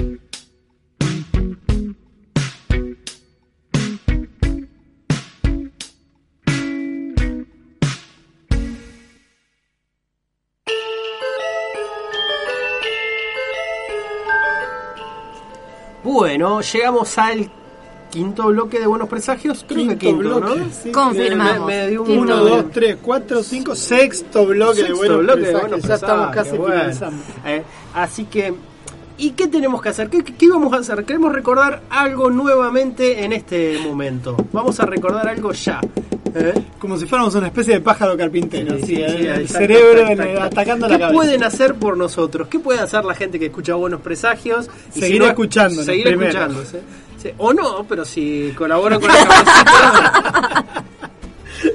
Bueno, 16.04 16.60
llegamos 16.60 17.16
al 17.16 17.50
quinto 18.10 18.46
bloque 18.48 18.78
de 18.80 18.86
Buenos 18.86 19.08
Presagios. 19.08 19.64
Creo 19.66 19.88
que 19.88 19.96
Quinto 19.96 20.18
quinto, 20.22 20.40
bloque, 20.40 20.58
¿no? 20.60 20.66
sí. 20.82 20.90
Confirmamos. 20.92 21.66
Me, 21.66 21.76
me 21.84 21.88
dio 21.88 22.02
un 22.02 22.06
Quinto 22.08 22.22
1, 22.22 22.36
bloque. 22.44 22.62
2, 22.62 22.70
3, 22.72 22.96
4, 23.02 23.42
5, 23.42 23.74
sexto 23.76 24.46
bloque 24.46 24.82
de 24.84 24.92
Buenos 24.92 25.18
bloque 25.18 25.40
de 25.40 25.42
Presagios. 25.46 25.70
Buenos 25.70 25.88
Ya 25.88 25.94
estamos 25.94 26.34
casi 26.34 26.56
bueno. 26.56 26.74
finalizando. 26.74 27.22
Eh, 27.46 27.62
así 27.94 28.24
que, 28.24 28.54
¿y 29.18 29.30
qué 29.30 29.48
tenemos 29.48 29.80
que 29.82 29.88
hacer? 29.90 30.08
¿Qué, 30.10 30.22
qué 30.24 30.48
vamos 30.48 30.72
a 30.72 30.76
hacer? 30.78 31.04
Queremos 31.04 31.32
recordar 31.32 31.82
algo 31.90 32.30
nuevamente 32.30 33.24
en 33.24 33.32
este 33.32 33.78
momento. 33.78 34.36
Vamos 34.52 34.80
a 34.80 34.86
recordar 34.86 35.28
algo 35.28 35.52
ya. 35.52 35.80
¿eh? 36.34 36.54
Como 36.78 36.96
si 36.96 37.06
fuéramos 37.06 37.34
una 37.34 37.48
especie 37.48 37.74
de 37.74 37.80
pájaro 37.80 38.16
carpintero, 38.16 38.76
Sí, 38.78 38.86
sí, 38.86 39.02
el, 39.02 39.10
sí, 39.10 39.16
el 39.26 39.40
exacto, 39.40 39.58
cerebro 39.58 40.00
exacto, 40.02 40.12
en- 40.22 40.28
exacto. 40.28 40.44
atacando 40.44 40.86
¿Qué 40.86 40.92
la 40.92 40.98
cabeza. 41.00 41.16
pueden 41.16 41.44
hacer 41.44 41.74
por 41.74 41.96
nosotros? 41.96 42.46
¿Qué 42.48 42.58
puede 42.60 42.78
hacer 42.80 43.04
la 43.04 43.14
gente 43.14 43.38
que 43.40 43.46
escucha 43.46 43.74
Buenos 43.74 44.00
Presagios? 44.00 44.68
Y 44.94 45.00
Seguir 45.00 45.20
no- 45.22 45.26
escuchándonos 45.26 45.84
Seguir 45.86 46.06
escuchándose. 46.08 46.80
Sí, 47.20 47.30
O 47.38 47.52
no, 47.52 47.84
pero 47.88 48.04
si 48.04 48.52
colaboran 48.56 48.98
con 49.00 49.08
la 49.08 49.26
cabecita. 49.26 50.64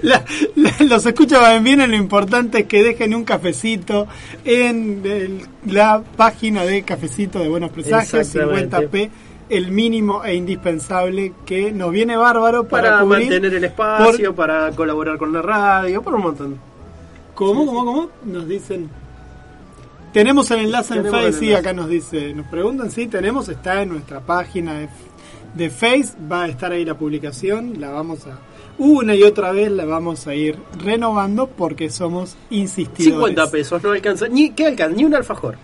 La- 0.02 0.24
la- 0.56 0.74
los 0.88 1.06
escucha 1.06 1.40
van 1.40 1.64
bien, 1.64 1.80
lo 1.90 1.96
importante 1.96 2.62
es 2.62 2.66
que 2.66 2.82
dejen 2.82 3.14
un 3.14 3.24
cafecito 3.24 4.08
en 4.44 5.02
el- 5.06 5.42
la 5.72 6.02
página 6.16 6.64
de 6.64 6.82
Cafecito 6.82 7.38
de 7.40 7.48
Buenos 7.50 7.70
Presagios, 7.72 8.14
Exactamente. 8.36 8.76
50p, 8.78 9.10
el 9.50 9.70
mínimo 9.72 10.24
e 10.24 10.34
indispensable 10.34 11.34
que 11.46 11.72
nos 11.72 11.92
viene 11.92 12.18
bárbaro 12.18 12.68
para, 12.68 13.06
mantener 13.06 13.54
el 13.54 13.64
espacio, 13.64 14.34
para 14.34 14.72
colaborar 14.72 15.20
con 15.20 15.32
la 15.32 15.44
radio, 15.44 16.02
por 16.02 16.16
un 16.16 16.22
montón. 16.24 16.58
¿Cómo, 17.36 17.66
cómo, 17.68 17.86
cómo? 17.86 18.10
Nos 18.26 18.48
dicen. 18.48 18.90
Tenemos 20.14 20.50
el 20.50 20.62
enlace 20.62 20.94
en 20.96 21.00
Tenemos 21.04 21.20
el 21.20 21.26
Face, 21.28 21.40
sí, 21.40 21.46
enlace. 21.50 21.60
acá 21.68 21.74
nos 21.74 21.90
dice, 21.90 22.34
nos 22.34 22.48
preguntan, 22.48 22.90
sí, 22.90 23.06
tenemos, 23.08 23.50
está 23.50 23.82
en 23.84 23.90
nuestra 23.90 24.20
página 24.22 24.74
de, 24.80 24.90
de 25.56 25.70
Face, 25.70 26.14
va 26.32 26.44
a 26.44 26.48
estar 26.48 26.72
ahí 26.72 26.86
la 26.86 26.98
publicación, 26.98 27.80
la 27.80 27.90
vamos 27.90 28.28
a, 28.28 28.38
una 28.78 29.16
y 29.16 29.24
otra 29.24 29.52
vez 29.52 29.72
la 29.72 29.86
vamos 29.86 30.28
a 30.28 30.36
ir 30.36 30.58
renovando 30.84 31.48
porque 31.48 31.90
somos 31.90 32.36
insistidores. 32.50 33.36
50 33.36 33.52
pesos, 33.52 33.84
no 33.84 33.92
alcanza. 33.92 34.28
Ni, 34.28 34.52
¿Qué 34.52 34.68
alcanza? 34.68 34.96
Ni 34.96 35.06
un 35.06 35.16
alfajor. 35.16 35.56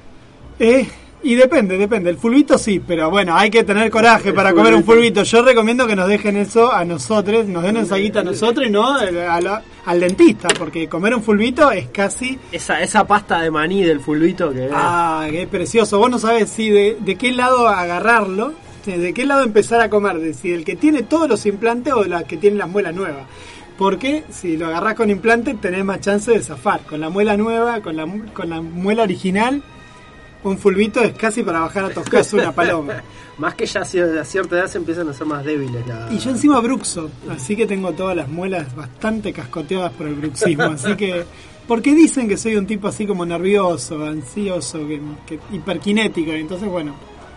Eh, 0.59 0.87
y 1.23 1.35
depende, 1.35 1.77
depende. 1.77 2.09
El 2.09 2.17
fulbito 2.17 2.57
sí, 2.57 2.79
pero 2.85 3.09
bueno, 3.11 3.35
hay 3.35 3.49
que 3.49 3.63
tener 3.63 3.91
coraje 3.91 4.29
El 4.29 4.35
para 4.35 4.53
comer 4.53 4.73
un 4.73 4.83
fulbito. 4.83 5.21
fulbito. 5.21 5.23
Yo 5.23 5.43
recomiendo 5.43 5.85
que 5.85 5.95
nos 5.95 6.07
dejen 6.07 6.37
eso 6.37 6.71
a 6.71 6.83
nosotros, 6.83 7.45
nos 7.47 7.63
den 7.63 7.77
esa 7.77 7.97
guita 7.97 8.21
a 8.21 8.23
nosotros 8.23 8.65
y 8.65 8.69
no 8.69 8.95
al, 8.95 9.99
dentista, 9.99 10.47
porque 10.57 10.87
comer 10.87 11.13
un 11.13 11.21
fulbito 11.21 11.69
es 11.71 11.89
casi 11.89 12.39
Esa, 12.51 12.81
esa 12.81 13.05
pasta 13.05 13.41
de 13.41 13.51
maní 13.51 13.83
del 13.83 13.99
fulbito 13.99 14.51
que. 14.51 14.69
Ah, 14.73 15.27
qué 15.29 15.47
precioso. 15.47 15.99
Vos 15.99 16.09
no 16.09 16.17
sabes 16.17 16.49
si 16.49 16.69
de, 16.69 16.97
de 16.99 17.15
qué 17.15 17.31
lado 17.33 17.67
agarrarlo, 17.67 18.53
de 18.85 19.13
qué 19.13 19.25
lado 19.25 19.43
empezar 19.43 19.81
a 19.81 19.89
comer, 19.89 20.19
de 20.19 20.33
si 20.33 20.51
el 20.51 20.63
que 20.65 20.75
tiene 20.75 21.03
todos 21.03 21.27
los 21.29 21.45
implantes 21.45 21.93
o 21.93 22.03
la 22.03 22.23
que 22.23 22.37
tiene 22.37 22.57
las 22.57 22.69
muelas 22.69 22.95
nuevas. 22.95 23.25
Porque 23.77 24.23
si 24.29 24.57
lo 24.57 24.67
agarrás 24.67 24.95
con 24.95 25.09
implante 25.09 25.53
tenés 25.55 25.83
más 25.83 26.01
chance 26.01 26.29
de 26.31 26.41
zafar. 26.41 26.81
Con 26.81 26.99
la 27.01 27.09
muela 27.09 27.35
nueva, 27.37 27.81
con 27.81 27.95
la, 27.95 28.05
con 28.33 28.49
la 28.49 28.61
muela 28.61 29.03
original, 29.03 29.61
un 30.43 30.57
fulbito 30.57 31.01
es 31.01 31.13
casi 31.13 31.41
para 31.43 31.59
bajar 31.61 31.85
a 31.85 31.89
toscazo 31.89 32.37
una 32.37 32.51
paloma. 32.55 32.93
Más 33.37 33.55
que 33.55 33.65
ya 33.65 33.81
a 33.81 33.83
cier- 33.83 34.19
a 34.19 34.25
cierta 34.25 34.57
edad 34.57 34.67
se 34.67 34.77
empiezan 34.77 35.07
a 35.09 35.13
ser 35.13 35.25
más 35.25 35.43
débiles. 35.43 35.85
La... 35.87 36.07
Y 36.11 36.19
yo 36.19 36.29
encima 36.29 36.59
bruxo, 36.59 37.09
así 37.29 37.55
que 37.55 37.65
tengo 37.65 37.91
todas 37.93 38.15
las 38.15 38.27
muelas 38.27 38.75
bastante 38.75 39.33
cascoteadas 39.33 39.93
por 39.93 40.05
el 40.07 40.15
bruxismo. 40.15 40.63
Así 40.65 40.95
que, 40.95 41.23
porque 41.67 41.95
dicen 41.95 42.27
que 42.27 42.37
soy 42.37 42.57
un 42.57 42.67
tipo 42.67 42.87
así 42.87 43.07
como 43.07 43.25
nervioso, 43.25 44.03
ansioso, 44.05 44.79
que, 44.87 45.01
que 45.25 45.39
hiperkinético, 45.55 46.33
y 46.35 46.41
entonces 46.41 46.67
bueno, 46.69 46.93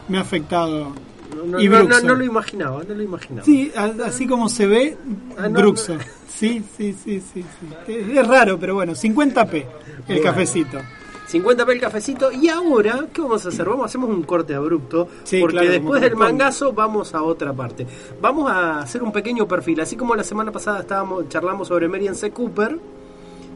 me 0.09 0.19
ha 0.19 0.23
afectado. 0.23 0.93
No, 1.35 1.61
y 1.61 1.69
no, 1.69 1.83
lo 1.83 2.25
imaginaba, 2.25 2.83
no 2.87 2.95
lo 2.95 3.03
imaginaba. 3.03 3.45
Sí, 3.45 3.73
así 4.05 4.27
como 4.27 4.49
se 4.49 4.67
ve, 4.67 4.97
Ah, 5.39 5.49
bruxo. 5.49 5.97
Sí, 6.29 6.63
sí, 6.77 6.93
sí, 6.93 7.21
sí, 7.21 7.45
sí. 7.87 7.93
Es, 7.93 8.27
raro, 8.27 8.59
pero 8.59 8.75
bueno, 8.75 8.93
50p 8.93 9.65
el 10.09 10.21
cafecito. 10.21 10.79
50 11.27 11.65
el 11.73 11.81
cafecito. 11.81 12.33
Y 12.33 12.49
ahora, 12.49 13.07
¿qué 13.13 13.21
vamos 13.21 13.45
a 13.47 13.49
hacer? 13.49 13.69
Vamos, 13.69 13.87
hacemos 13.87 14.11
un 14.11 14.23
corte 14.23 14.55
abrupto. 14.55 15.09
Sí, 15.23 15.41
porque 15.41 15.59
claro, 15.59 15.73
después 15.73 16.01
del 16.03 16.17
mangazo 16.17 16.73
vamos 16.73 17.15
a 17.15 17.23
otra 17.23 17.53
parte. 17.53 17.87
Vamos 18.21 18.51
a 18.51 18.81
hacer 18.81 19.03
un 19.03 19.13
pequeño 19.13 19.47
perfil. 19.47 19.81
Así 19.81 19.97
como 19.97 20.15
la 20.15 20.25
semana 20.25 20.53
pasada 20.53 20.81
estábamos 20.81 21.29
charlamos 21.29 21.69
sobre 21.69 21.89
Marian 21.89 22.15
C. 22.15 22.31
Cooper. 22.31 22.79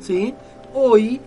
¿sí? 0.00 0.34
Hoy, 0.74 1.20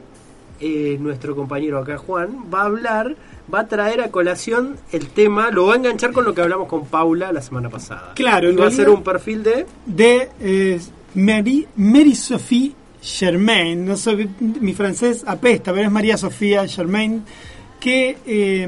eh, 0.60 0.98
nuestro 1.00 1.36
compañero 1.36 1.80
acá, 1.80 1.98
Juan, 1.98 2.46
va 2.54 2.62
a 2.62 2.66
hablar, 2.66 3.16
va 3.54 3.62
a 3.62 3.68
traer 3.68 4.02
a 4.02 4.12
colación 4.12 4.78
el 4.92 5.08
tema, 5.10 5.52
lo 5.52 5.68
va 5.68 5.74
a 5.74 5.78
enganchar 5.78 6.12
con 6.12 6.26
lo 6.26 6.34
que 6.34 6.42
hablamos 6.42 6.68
con 6.68 6.86
Paula 6.86 7.32
la 7.32 7.42
semana 7.42 7.70
pasada. 7.70 8.14
Claro, 8.16 8.48
y 8.48 8.52
en 8.52 8.60
va 8.60 8.66
a 8.66 8.68
hacer 8.70 8.90
un 8.90 9.04
perfil 9.04 9.44
de. 9.44 9.66
de 9.86 10.30
eh, 10.40 10.80
Mary, 11.16 11.68
Mary 11.76 12.16
Sophie 12.16 12.74
Germain. 13.02 13.86
No 13.86 13.98
sé, 13.98 14.30
mi 14.40 14.74
francés 14.74 15.24
apesta, 15.26 15.74
pero 15.74 15.86
es 15.86 15.92
María 15.92 16.18
Sofía 16.18 16.68
Germain, 16.68 17.24
que 17.80 18.18
eh, 18.26 18.68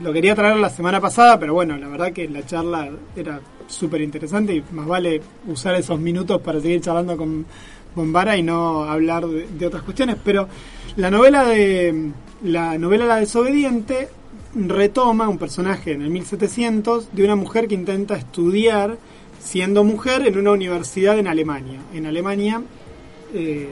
lo 0.00 0.12
quería 0.12 0.34
traer 0.34 0.56
la 0.56 0.70
semana 0.70 1.00
pasada, 1.00 1.38
pero 1.38 1.54
bueno, 1.54 1.76
la 1.76 1.88
verdad 1.88 2.12
que 2.12 2.28
la 2.28 2.46
charla 2.46 2.90
era 3.14 3.40
súper 3.66 4.00
interesante 4.00 4.54
y 4.54 4.64
más 4.72 4.86
vale 4.86 5.20
usar 5.46 5.74
esos 5.74 5.98
minutos 5.98 6.40
para 6.40 6.60
seguir 6.60 6.80
charlando 6.80 7.16
con 7.16 7.46
Bombara 7.94 8.36
y 8.36 8.42
no 8.42 8.84
hablar 8.84 9.26
de, 9.26 9.46
de 9.48 9.66
otras 9.66 9.82
cuestiones. 9.82 10.16
Pero 10.22 10.48
la 10.96 11.10
novela 11.10 11.44
de 11.44 12.12
la 12.42 12.76
novela 12.78 13.06
La 13.06 13.16
desobediente 13.16 14.08
retoma 14.54 15.28
un 15.28 15.38
personaje 15.38 15.92
en 15.92 16.02
el 16.02 16.10
1700 16.10 17.08
de 17.14 17.24
una 17.24 17.36
mujer 17.36 17.68
que 17.68 17.74
intenta 17.74 18.16
estudiar 18.16 18.98
siendo 19.40 19.82
mujer 19.84 20.26
en 20.26 20.38
una 20.38 20.52
universidad 20.52 21.18
en 21.18 21.26
Alemania. 21.26 21.80
En 21.94 22.06
Alemania 22.06 22.62
eh, 23.34 23.68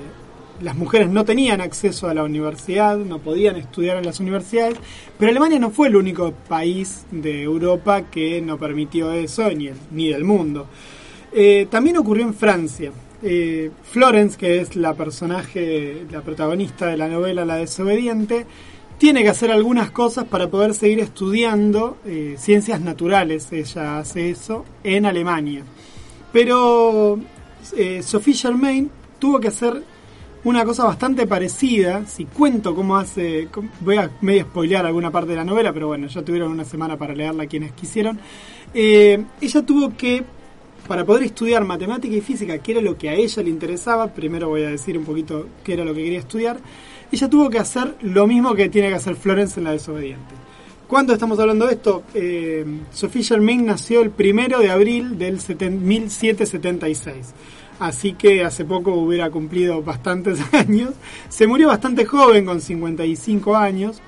las 0.62 0.76
mujeres 0.76 1.08
no 1.10 1.24
tenían 1.24 1.60
acceso 1.60 2.08
a 2.08 2.14
la 2.14 2.22
universidad, 2.24 2.96
no 2.98 3.18
podían 3.18 3.56
estudiar 3.56 3.96
en 3.96 4.04
las 4.06 4.20
universidades, 4.20 4.76
pero 5.18 5.30
Alemania 5.30 5.58
no 5.58 5.70
fue 5.70 5.88
el 5.88 5.96
único 5.96 6.32
país 6.48 7.04
de 7.10 7.42
Europa 7.42 8.02
que 8.10 8.40
no 8.42 8.58
permitió 8.58 9.10
eso, 9.12 9.50
ni, 9.50 9.68
el- 9.68 9.76
ni 9.90 10.08
del 10.08 10.24
mundo. 10.24 10.66
Eh, 11.32 11.66
también 11.70 11.96
ocurrió 11.96 12.24
en 12.26 12.34
Francia. 12.34 12.90
Eh, 13.22 13.70
Florence, 13.82 14.38
que 14.38 14.60
es 14.60 14.76
la 14.76 14.94
personaje, 14.94 16.06
la 16.10 16.22
protagonista 16.22 16.86
de 16.86 16.96
la 16.96 17.08
novela 17.08 17.44
La 17.44 17.56
desobediente, 17.56 18.46
tiene 18.98 19.22
que 19.22 19.30
hacer 19.30 19.50
algunas 19.50 19.90
cosas 19.90 20.26
para 20.26 20.48
poder 20.48 20.74
seguir 20.74 21.00
estudiando 21.00 21.96
eh, 22.04 22.36
ciencias 22.38 22.80
naturales. 22.80 23.50
Ella 23.52 23.98
hace 23.98 24.30
eso 24.30 24.64
en 24.84 25.06
Alemania. 25.06 25.64
Pero 26.32 27.18
eh, 27.76 28.02
Sophie 28.02 28.34
Germain 28.34 28.90
tuvo 29.18 29.40
que 29.40 29.48
hacer 29.48 29.82
una 30.44 30.64
cosa 30.64 30.84
bastante 30.84 31.26
parecida. 31.26 32.04
Si 32.06 32.24
cuento 32.26 32.74
cómo 32.74 32.96
hace, 32.96 33.48
voy 33.80 33.96
a 33.96 34.10
medio 34.20 34.44
spoilear 34.44 34.86
alguna 34.86 35.10
parte 35.10 35.30
de 35.30 35.36
la 35.36 35.44
novela, 35.44 35.72
pero 35.72 35.88
bueno, 35.88 36.06
ya 36.06 36.22
tuvieron 36.22 36.50
una 36.52 36.64
semana 36.64 36.96
para 36.96 37.14
leerla 37.14 37.46
quienes 37.46 37.72
quisieron. 37.72 38.18
Eh, 38.72 39.24
ella 39.40 39.62
tuvo 39.62 39.96
que, 39.96 40.24
para 40.90 41.04
poder 41.04 41.22
estudiar 41.22 41.64
matemática 41.64 42.16
y 42.16 42.20
física, 42.20 42.58
que 42.58 42.72
era 42.72 42.80
lo 42.80 42.98
que 42.98 43.08
a 43.08 43.14
ella 43.14 43.44
le 43.44 43.48
interesaba, 43.50 44.08
primero 44.08 44.48
voy 44.48 44.64
a 44.64 44.70
decir 44.70 44.98
un 44.98 45.04
poquito 45.04 45.46
qué 45.62 45.74
era 45.74 45.84
lo 45.84 45.94
que 45.94 46.02
quería 46.02 46.18
estudiar, 46.18 46.58
ella 47.12 47.30
tuvo 47.30 47.48
que 47.48 47.60
hacer 47.60 47.94
lo 48.02 48.26
mismo 48.26 48.54
que 48.56 48.68
tiene 48.68 48.88
que 48.88 48.96
hacer 48.96 49.14
Florence 49.14 49.60
en 49.60 49.64
La 49.64 49.70
desobediente. 49.70 50.34
¿Cuándo 50.88 51.12
estamos 51.12 51.38
hablando 51.38 51.66
de 51.68 51.74
esto? 51.74 52.02
Eh, 52.12 52.66
Sophie 52.92 53.22
Germain 53.22 53.64
nació 53.64 54.02
el 54.02 54.10
primero 54.10 54.58
de 54.58 54.68
abril 54.72 55.16
del 55.16 55.38
seten- 55.38 55.78
1776. 55.78 57.34
Así 57.78 58.14
que 58.14 58.42
hace 58.44 58.64
poco 58.64 58.94
hubiera 58.94 59.30
cumplido 59.30 59.82
bastantes 59.82 60.40
años. 60.52 60.90
Se 61.28 61.46
murió 61.46 61.68
bastante 61.68 62.04
joven, 62.04 62.44
con 62.44 62.60
55 62.60 63.56
años, 63.56 64.00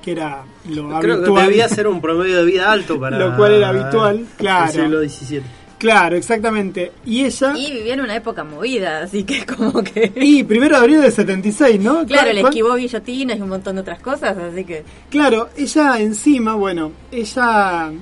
que 0.00 0.12
era 0.12 0.44
lo 0.68 0.90
Creo 1.00 1.16
que 1.16 1.24
habitual. 1.26 1.46
debía 1.48 1.68
ser 1.68 1.88
un 1.88 2.00
promedio 2.00 2.36
de 2.36 2.44
vida 2.44 2.70
alto 2.70 3.00
para. 3.00 3.18
Lo 3.18 3.36
cual 3.36 3.52
era 3.54 3.70
habitual, 3.70 4.26
claro. 4.38 4.66
El 4.66 4.72
siglo 4.72 5.00
XVII. 5.00 5.63
Claro, 5.84 6.16
exactamente. 6.16 6.92
Y 7.04 7.26
ella. 7.26 7.52
Y 7.54 7.70
vivía 7.70 7.92
en 7.92 8.00
una 8.00 8.16
época 8.16 8.42
movida, 8.42 9.02
así 9.02 9.22
que 9.24 9.44
como 9.44 9.82
que... 9.84 10.10
Y 10.16 10.42
primero 10.42 10.76
de 10.78 10.80
abril 10.82 11.02
del 11.02 11.12
76, 11.12 11.78
¿no? 11.78 12.06
Claro, 12.06 12.32
le 12.32 12.40
¿Cuál- 12.40 12.52
esquivó 12.54 12.74
guillotinas 12.76 13.36
y 13.36 13.42
un 13.42 13.50
montón 13.50 13.74
de 13.74 13.82
otras 13.82 14.00
cosas, 14.00 14.34
así 14.38 14.64
que... 14.64 14.82
Claro, 15.10 15.50
ella 15.58 16.00
encima, 16.00 16.54
bueno, 16.54 16.92
ella 17.12 17.92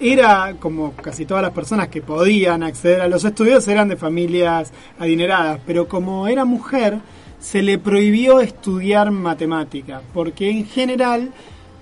era, 0.00 0.54
como 0.58 0.92
casi 0.94 1.26
todas 1.26 1.42
las 1.42 1.52
personas 1.52 1.88
que 1.88 2.00
podían 2.00 2.62
acceder 2.62 3.02
a 3.02 3.08
los 3.08 3.22
estudios, 3.26 3.68
eran 3.68 3.88
de 3.88 3.96
familias 3.96 4.72
adineradas, 4.98 5.60
pero 5.66 5.86
como 5.88 6.26
era 6.28 6.46
mujer, 6.46 6.96
se 7.38 7.60
le 7.60 7.76
prohibió 7.78 8.40
estudiar 8.40 9.10
matemática, 9.10 10.00
porque 10.14 10.48
en 10.48 10.64
general, 10.64 11.30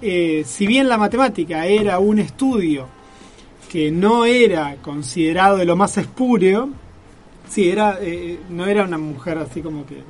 eh, 0.02 0.42
si 0.44 0.66
bien 0.66 0.88
la 0.88 0.98
matemática 0.98 1.66
era 1.66 2.00
un 2.00 2.18
estudio 2.18 2.88
que 3.74 3.90
no 3.90 4.24
era 4.24 4.76
considerado 4.80 5.56
de 5.56 5.64
lo 5.64 5.74
más 5.74 5.98
espúreo, 5.98 6.68
sí, 7.48 7.68
era, 7.68 7.98
eh, 8.00 8.38
no 8.48 8.66
era 8.66 8.84
una 8.84 8.98
mujer 8.98 9.36
así 9.38 9.62
como 9.62 9.84
que... 9.84 10.00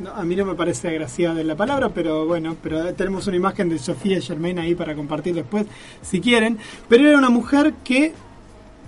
no, 0.00 0.10
a 0.10 0.24
mí 0.24 0.34
no 0.34 0.44
me 0.44 0.56
parece 0.56 0.88
agraciada 0.88 1.40
la 1.44 1.54
palabra, 1.54 1.90
pero 1.90 2.26
bueno, 2.26 2.56
pero 2.60 2.92
tenemos 2.94 3.28
una 3.28 3.36
imagen 3.36 3.68
de 3.68 3.78
Sofía 3.78 4.20
Germain 4.20 4.58
ahí 4.58 4.74
para 4.74 4.96
compartir 4.96 5.32
después, 5.32 5.64
si 6.02 6.20
quieren. 6.20 6.58
Pero 6.88 7.08
era 7.08 7.16
una 7.16 7.30
mujer 7.30 7.74
que, 7.84 8.12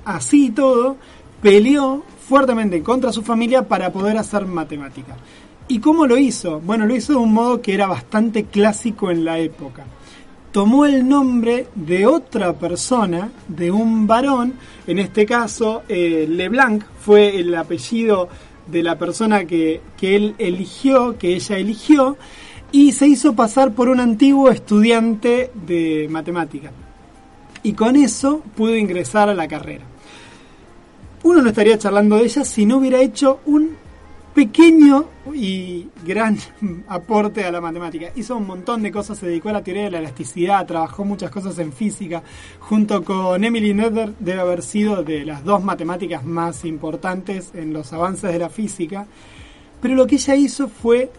así 0.04 0.46
y 0.46 0.50
todo, 0.50 0.96
peleó 1.40 2.02
fuertemente 2.28 2.82
contra 2.82 3.12
su 3.12 3.22
familia 3.22 3.68
para 3.68 3.92
poder 3.92 4.18
hacer 4.18 4.44
matemática. 4.44 5.16
¿Y 5.68 5.78
cómo 5.78 6.04
lo 6.04 6.18
hizo? 6.18 6.58
Bueno, 6.58 6.84
lo 6.84 6.96
hizo 6.96 7.12
de 7.12 7.20
un 7.20 7.32
modo 7.32 7.62
que 7.62 7.74
era 7.74 7.86
bastante 7.86 8.46
clásico 8.46 9.08
en 9.08 9.24
la 9.24 9.38
época 9.38 9.84
tomó 10.52 10.86
el 10.86 11.08
nombre 11.08 11.66
de 11.74 12.06
otra 12.06 12.52
persona, 12.54 13.30
de 13.48 13.70
un 13.70 14.06
varón, 14.06 14.54
en 14.86 14.98
este 14.98 15.26
caso 15.26 15.82
eh, 15.88 16.26
Leblanc 16.28 16.84
fue 17.00 17.38
el 17.38 17.54
apellido 17.54 18.28
de 18.66 18.82
la 18.82 18.98
persona 18.98 19.44
que, 19.44 19.80
que 19.96 20.16
él 20.16 20.34
eligió, 20.38 21.16
que 21.18 21.34
ella 21.34 21.58
eligió, 21.58 22.16
y 22.72 22.92
se 22.92 23.06
hizo 23.06 23.34
pasar 23.34 23.72
por 23.72 23.88
un 23.88 24.00
antiguo 24.00 24.50
estudiante 24.50 25.50
de 25.54 26.08
matemática. 26.10 26.72
Y 27.62 27.72
con 27.72 27.96
eso 27.96 28.42
pudo 28.54 28.76
ingresar 28.76 29.28
a 29.28 29.34
la 29.34 29.48
carrera. 29.48 29.84
Uno 31.22 31.42
no 31.42 31.48
estaría 31.48 31.78
charlando 31.78 32.16
de 32.16 32.24
ella 32.24 32.44
si 32.44 32.66
no 32.66 32.78
hubiera 32.78 33.00
hecho 33.00 33.40
un 33.46 33.76
pequeño 34.36 35.06
y 35.34 35.88
gran 36.04 36.36
aporte 36.88 37.42
a 37.42 37.50
la 37.50 37.62
matemática. 37.62 38.12
Hizo 38.16 38.36
un 38.36 38.46
montón 38.46 38.82
de 38.82 38.92
cosas, 38.92 39.16
se 39.16 39.26
dedicó 39.26 39.48
a 39.48 39.54
la 39.54 39.64
teoría 39.64 39.84
de 39.84 39.92
la 39.92 40.00
elasticidad, 40.00 40.66
trabajó 40.66 41.06
muchas 41.06 41.30
cosas 41.30 41.58
en 41.58 41.72
física. 41.72 42.22
Junto 42.60 43.02
con 43.02 43.42
Emily 43.42 43.72
Noether 43.72 44.12
debe 44.20 44.42
haber 44.42 44.62
sido 44.62 45.02
de 45.02 45.24
las 45.24 45.42
dos 45.42 45.64
matemáticas 45.64 46.22
más 46.22 46.66
importantes 46.66 47.52
en 47.54 47.72
los 47.72 47.94
avances 47.94 48.30
de 48.30 48.38
la 48.38 48.50
física. 48.50 49.06
Pero 49.80 49.94
lo 49.94 50.06
que 50.06 50.16
ella 50.16 50.36
hizo 50.36 50.68
fue 50.68 51.10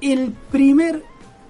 el 0.00 0.32
primer 0.50 1.04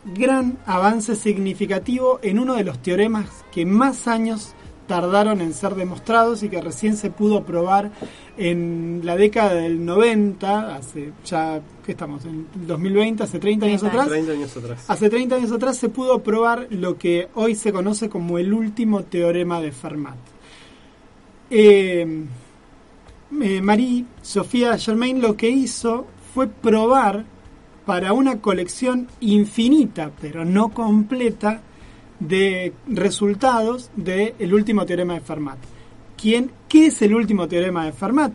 gran 0.04 0.58
avance 0.66 1.16
significativo 1.16 2.20
en 2.22 2.38
uno 2.38 2.56
de 2.56 2.64
los 2.64 2.82
teoremas 2.82 3.26
que 3.50 3.64
más 3.64 4.06
años 4.06 4.54
tardaron 4.86 5.40
en 5.40 5.52
ser 5.52 5.74
demostrados 5.74 6.42
y 6.42 6.48
que 6.48 6.60
recién 6.60 6.96
se 6.96 7.10
pudo 7.10 7.44
probar 7.44 7.90
en 8.36 9.00
la 9.04 9.16
década 9.16 9.54
del 9.54 9.84
90, 9.84 10.76
hace 10.76 11.12
ya, 11.24 11.60
¿qué 11.84 11.92
estamos? 11.92 12.24
En 12.24 12.46
2020, 12.66 13.22
hace 13.22 13.38
30 13.38 13.66
años 13.66 13.84
atrás. 13.84 14.08
30 14.08 14.32
años 14.32 14.56
atrás. 14.56 14.84
Hace 14.88 15.10
30 15.10 15.36
años 15.36 15.52
atrás 15.52 15.76
se 15.76 15.88
pudo 15.88 16.22
probar 16.22 16.66
lo 16.70 16.98
que 16.98 17.28
hoy 17.34 17.54
se 17.54 17.72
conoce 17.72 18.08
como 18.08 18.38
el 18.38 18.52
último 18.52 19.02
teorema 19.04 19.60
de 19.60 19.72
Fermat. 19.72 20.16
Eh, 21.50 22.24
eh, 23.42 23.60
Marie 23.60 24.04
Sofía 24.22 24.78
Germain 24.78 25.20
lo 25.20 25.36
que 25.36 25.48
hizo 25.48 26.06
fue 26.34 26.48
probar 26.48 27.24
para 27.84 28.12
una 28.12 28.40
colección 28.40 29.08
infinita, 29.20 30.10
pero 30.20 30.44
no 30.44 30.70
completa, 30.70 31.62
de 32.20 32.72
resultados 32.86 33.90
del 33.96 34.54
último 34.54 34.86
teorema 34.86 35.14
de 35.14 35.20
Fermat. 35.20 35.58
¿Quién, 36.16 36.50
¿Qué 36.68 36.86
es 36.86 37.02
el 37.02 37.14
último 37.14 37.46
teorema 37.46 37.84
de 37.84 37.92
Fermat? 37.92 38.32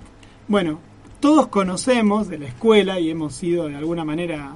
Bueno, 0.48 0.80
todos 1.20 1.48
conocemos 1.48 2.28
de 2.28 2.40
la 2.40 2.48
escuela 2.48 3.00
y 3.00 3.10
hemos 3.10 3.34
sido 3.34 3.68
de 3.68 3.76
alguna 3.76 4.04
manera 4.04 4.56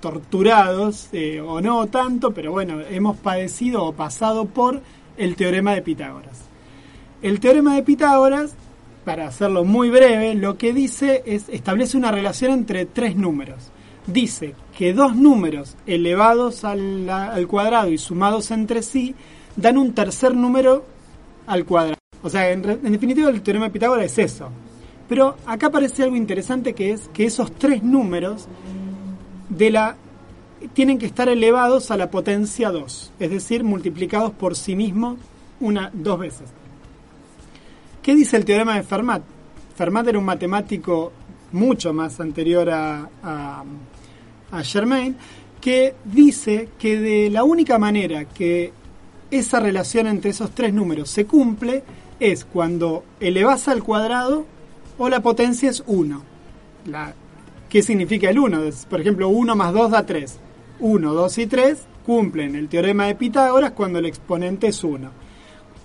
torturados, 0.00 1.08
eh, 1.12 1.40
o 1.40 1.60
no 1.60 1.86
tanto, 1.86 2.32
pero 2.32 2.52
bueno, 2.52 2.80
hemos 2.90 3.16
padecido 3.16 3.84
o 3.84 3.92
pasado 3.92 4.44
por 4.44 4.82
el 5.16 5.34
teorema 5.34 5.74
de 5.74 5.82
Pitágoras. 5.82 6.42
El 7.22 7.40
teorema 7.40 7.74
de 7.74 7.82
Pitágoras, 7.82 8.54
para 9.04 9.26
hacerlo 9.26 9.64
muy 9.64 9.88
breve, 9.88 10.34
lo 10.34 10.58
que 10.58 10.72
dice 10.72 11.22
es 11.24 11.48
establece 11.48 11.96
una 11.96 12.10
relación 12.10 12.52
entre 12.52 12.84
tres 12.84 13.16
números. 13.16 13.70
Dice 14.06 14.54
que 14.76 14.92
dos 14.92 15.16
números 15.16 15.76
elevados 15.86 16.64
al, 16.64 17.08
al 17.08 17.46
cuadrado 17.46 17.90
y 17.90 17.98
sumados 17.98 18.50
entre 18.50 18.82
sí 18.82 19.14
dan 19.56 19.78
un 19.78 19.94
tercer 19.94 20.34
número 20.34 20.84
al 21.46 21.64
cuadrado. 21.64 21.98
O 22.22 22.30
sea, 22.30 22.50
en, 22.50 22.62
definitiva 22.62 23.28
el 23.28 23.42
teorema 23.42 23.66
de 23.66 23.70
Pitágoras 23.70 24.06
es 24.06 24.32
eso. 24.32 24.50
Pero 25.08 25.36
acá 25.46 25.66
aparece 25.66 26.02
algo 26.02 26.16
interesante 26.16 26.72
que 26.72 26.92
es 26.92 27.08
que 27.12 27.26
esos 27.26 27.52
tres 27.52 27.82
números 27.82 28.46
de 29.48 29.70
la 29.70 29.96
tienen 30.72 30.98
que 30.98 31.06
estar 31.06 31.28
elevados 31.28 31.90
a 31.90 31.98
la 31.98 32.10
potencia 32.10 32.70
2, 32.70 33.12
es 33.18 33.30
decir, 33.30 33.64
multiplicados 33.64 34.32
por 34.32 34.56
sí 34.56 34.74
mismos 34.74 35.18
una 35.60 35.90
dos 35.92 36.18
veces. 36.18 36.48
¿Qué 38.02 38.14
dice 38.14 38.38
el 38.38 38.46
teorema 38.46 38.76
de 38.76 38.82
Fermat? 38.82 39.22
Fermat 39.76 40.08
era 40.08 40.18
un 40.18 40.24
matemático 40.24 41.12
mucho 41.52 41.92
más 41.92 42.18
anterior 42.20 42.70
a, 42.70 43.62
a 44.58 44.62
Germain, 44.62 45.16
que 45.60 45.94
dice 46.04 46.68
que 46.78 46.98
de 46.98 47.30
la 47.30 47.44
única 47.44 47.78
manera 47.78 48.26
que 48.26 48.72
esa 49.30 49.60
relación 49.60 50.06
entre 50.06 50.30
esos 50.30 50.50
tres 50.50 50.72
números 50.72 51.10
se 51.10 51.26
cumple 51.26 51.82
es 52.20 52.44
cuando 52.44 53.04
elevas 53.20 53.68
al 53.68 53.82
cuadrado 53.82 54.46
o 54.98 55.08
la 55.08 55.20
potencia 55.20 55.70
es 55.70 55.82
1. 55.86 56.22
La, 56.86 57.14
¿Qué 57.68 57.82
significa 57.82 58.30
el 58.30 58.38
1? 58.38 58.62
Es, 58.64 58.86
Por 58.86 59.00
ejemplo, 59.00 59.28
1 59.28 59.56
más 59.56 59.72
2 59.72 59.90
da 59.90 60.06
3. 60.06 60.38
1, 60.78 61.12
2 61.12 61.38
y 61.38 61.46
3 61.46 61.78
cumplen 62.06 62.54
el 62.54 62.68
teorema 62.68 63.06
de 63.06 63.14
Pitágoras 63.14 63.72
cuando 63.72 63.98
el 63.98 64.06
exponente 64.06 64.68
es 64.68 64.84
1. 64.84 65.10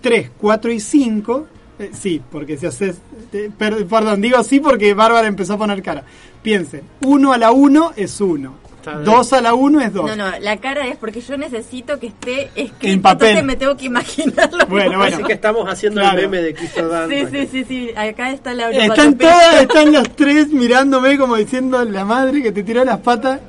3, 0.01 0.31
4 0.37 0.71
y 0.71 0.79
5, 0.79 1.47
eh, 1.79 1.91
sí, 1.93 2.21
porque 2.31 2.57
si 2.57 2.65
haces... 2.65 2.97
eh, 3.33 3.49
per- 3.57 3.85
perdón, 3.87 4.21
digo 4.21 4.43
sí 4.43 4.59
porque 4.59 4.93
Bárbara 4.93 5.27
empezó 5.27 5.53
a 5.53 5.57
poner 5.57 5.81
cara. 5.81 6.03
Piensen, 6.41 6.81
1 7.01 7.33
a 7.33 7.37
la 7.37 7.51
1 7.51 7.93
es 7.95 8.19
1. 8.21 8.69
Está 8.79 8.91
bien. 8.93 9.03
2 9.05 9.33
a 9.33 9.41
la 9.41 9.53
1 9.53 9.81
es 9.81 9.93
2. 9.93 10.05
No, 10.05 10.15
no, 10.15 10.39
la 10.39 10.57
cara 10.57 10.87
es 10.87 10.95
porque 10.97 11.19
yo 11.19 11.35
necesito 11.37 11.99
que 11.99 12.07
esté 12.07 12.45
escrito, 12.55 12.75
En 12.87 13.01
papel. 13.01 13.27
entonces 13.29 13.45
me 13.45 13.55
tengo 13.57 13.75
que 13.75 13.85
imaginarlo. 13.87 14.65
Bueno, 14.67 14.97
bueno. 14.99 15.15
Así 15.17 15.23
que 15.25 15.33
estamos 15.33 15.69
haciendo 15.69 15.99
Claro. 15.99 16.17
el 16.19 16.29
meme 16.29 16.41
de 16.43 16.53
Cristo. 16.53 16.89
Sí, 17.09 17.25
sí, 17.31 17.47
sí, 17.51 17.65
sí, 17.67 17.89
acá 17.95 18.31
está 18.31 18.53
la 18.53 18.69
Están 18.71 19.17
todas, 19.17 19.61
están 19.61 19.91
los 19.91 20.09
tres 20.15 20.47
mirándome 20.49 21.17
como 21.17 21.35
diciendo 21.35 21.83
la 21.83 22.05
madre 22.05 22.41
que 22.41 22.51
te 22.53 22.63
tiró 22.63 22.85
las 22.85 22.99
patas. 22.99 23.41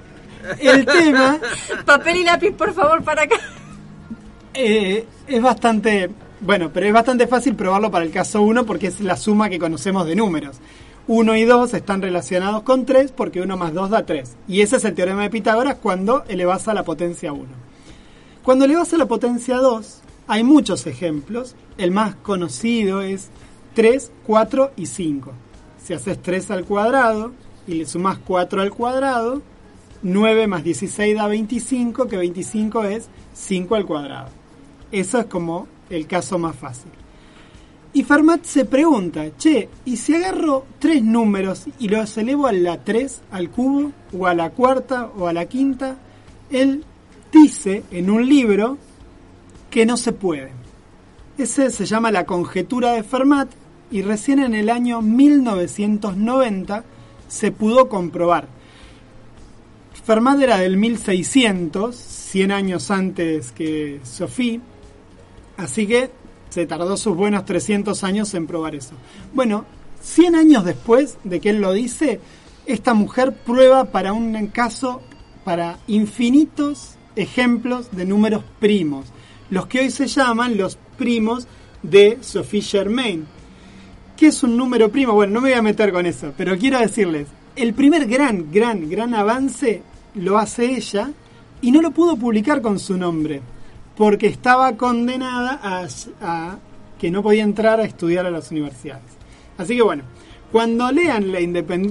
El 0.59 0.85
tema 0.85 1.39
Papel 1.85 2.17
y 2.17 2.25
lápiz, 2.25 2.51
por 2.53 2.73
favor, 2.75 3.03
para 3.05 3.23
acá. 3.23 3.37
eh, 4.55 5.05
es 5.29 5.43
bastante, 5.43 6.11
bueno, 6.41 6.71
pero 6.73 6.87
es 6.87 6.93
bastante 6.93 7.27
fácil 7.27 7.55
probarlo 7.55 7.91
para 7.91 8.05
el 8.05 8.11
caso 8.11 8.43
1 8.43 8.65
porque 8.65 8.87
es 8.87 9.01
la 9.01 9.17
suma 9.17 9.49
que 9.51 9.59
conocemos 9.59 10.07
de 10.07 10.17
números. 10.17 10.57
1 11.07 11.37
y 11.37 11.45
2 11.45 11.75
están 11.75 12.03
relacionados 12.03 12.63
con 12.63 12.87
3 12.87 13.13
porque 13.13 13.41
1 13.41 13.57
más 13.57 13.75
2 13.75 13.91
da 13.91 14.07
3. 14.07 14.37
Y 14.49 14.61
ese 14.61 14.77
es 14.77 14.85
el 14.85 14.95
teorema 14.95 15.23
de 15.23 15.31
Pitágoras 15.31 15.77
cuando 15.77 16.25
elevas 16.29 16.69
a 16.69 16.75
la 16.75 16.85
potencia 16.85 17.33
1. 17.33 17.45
Cuando 18.43 18.65
elevas 18.65 18.93
a 18.95 18.97
la 18.97 19.07
potencia 19.07 19.57
2, 19.57 20.01
hay 20.29 20.45
muchos 20.45 20.87
ejemplos. 20.87 21.57
El 21.77 21.91
más 21.91 22.15
conocido 22.15 23.03
es 23.03 23.29
3, 23.75 24.11
4 24.27 24.73
y 24.77 24.87
5. 24.87 25.33
Si 25.83 25.95
haces 25.95 26.23
3 26.23 26.51
al 26.53 26.65
cuadrado 26.65 27.33
y 27.67 27.75
le 27.75 27.87
sumas 27.87 28.19
4 28.19 28.63
al 28.63 28.71
cuadrado, 28.71 29.43
9 30.03 30.47
más 30.47 30.65
16 30.65 31.17
da 31.17 31.27
25, 31.27 32.07
que 32.07 32.17
25 32.17 32.85
es 32.85 33.09
5 33.35 33.75
al 33.75 33.85
cuadrado. 33.87 34.29
Eso 34.93 35.19
es 35.19 35.27
como 35.27 35.67
el 35.91 36.07
caso 36.07 36.39
más 36.39 36.57
fácil. 36.57 36.91
Y 37.93 38.05
Fermat 38.05 38.45
se 38.45 38.65
pregunta, 38.65 39.37
che, 39.37 39.69
¿y 39.85 39.97
si 39.97 40.15
agarro 40.15 40.65
tres 40.79 41.03
números 41.03 41.65
y 41.81 41.89
los 41.89 42.17
elevo 42.17 42.47
a 42.47 42.53
la 42.53 42.85
3, 42.85 43.23
al 43.33 43.51
cubo, 43.51 43.91
o 44.17 44.27
a 44.29 44.35
la 44.35 44.51
cuarta, 44.51 45.11
o 45.19 45.27
a 45.27 45.33
la 45.33 45.47
quinta? 45.47 45.97
Él 46.51 46.85
dice 47.33 47.83
en 47.91 48.11
un 48.11 48.29
libro 48.29 48.79
que 49.71 49.87
no 49.87 49.97
se 49.97 50.13
puede. 50.13 50.53
Ese 51.37 51.71
se 51.71 51.85
llama 51.85 52.13
La 52.13 52.27
conjetura 52.27 52.93
de 52.93 53.03
Fermat 53.03 53.51
y 53.91 54.03
recién 54.03 54.39
en 54.39 54.55
el 54.55 54.71
año 54.71 55.03
1990 55.03 56.85
se 57.29 57.51
pudo 57.51 57.89
comprobar. 57.89 58.47
Fermat 60.05 60.41
era 60.41 60.59
del 60.59 60.77
1600, 60.77 61.97
100 61.97 62.53
años 62.53 62.91
antes 62.91 63.53
que 63.53 64.01
Sophie, 64.05 64.61
así 65.61 65.87
que 65.87 66.11
se 66.49 66.67
tardó 66.67 66.97
sus 66.97 67.17
buenos 67.17 67.45
300 67.45 68.03
años 68.05 68.35
en 68.35 68.47
probar 68.47 68.75
eso. 68.75 68.95
Bueno, 69.33 69.65
100 70.03 70.35
años 70.35 70.65
después 70.65 71.19
de 71.25 71.41
que 71.41 71.51
él 71.51 71.61
lo 71.61 71.73
dice, 71.73 72.21
esta 72.67 72.95
mujer 72.95 73.33
prueba 73.33 73.87
para 73.87 74.13
un 74.13 74.47
caso, 74.49 75.03
para 75.45 75.79
infinitos 75.87 76.95
ejemplos 77.17 77.89
de 77.93 78.05
números 78.05 78.45
primos, 78.59 79.07
los 79.51 79.67
que 79.67 79.81
hoy 79.81 79.91
se 79.91 80.07
llaman 80.07 80.57
los 80.57 80.79
primos 80.97 81.47
de 81.83 82.19
Sophie 82.21 82.63
Germain. 82.63 83.27
¿Qué 84.17 84.29
es 84.29 84.43
un 84.43 84.57
número 84.57 84.91
primo? 84.91 85.13
Bueno, 85.13 85.35
no 85.35 85.41
me 85.41 85.51
voy 85.51 85.59
a 85.59 85.63
meter 85.63 85.93
con 85.93 86.07
eso, 86.07 86.33
pero 86.37 86.57
quiero 86.59 86.79
decirles, 86.79 87.27
el 87.57 87.75
primer 87.75 88.07
gran, 88.07 88.51
gran, 88.51 88.89
gran 88.89 89.15
avance 89.15 89.83
lo 90.15 90.39
hace 90.39 90.77
ella 90.77 91.11
y 91.63 91.71
no 91.71 91.83
lo 91.83 91.91
pudo 91.91 92.17
publicar 92.17 92.63
con 92.63 92.79
su 92.79 92.97
nombre, 92.97 93.41
porque 94.01 94.29
estaba 94.29 94.79
condenada 94.79 95.61
a, 95.63 96.59
que 96.99 97.11
no 97.11 97.23
podía 97.23 97.43
entrar 97.43 97.81
a 97.81 97.85
estudiar 97.85 98.25
a 98.25 98.31
las 98.31 98.51
universidades. 98.51 99.05
Así 99.59 99.77
que 99.77 99.83
bueno, 99.83 100.05
cuando 100.51 100.91
lean 100.91 101.31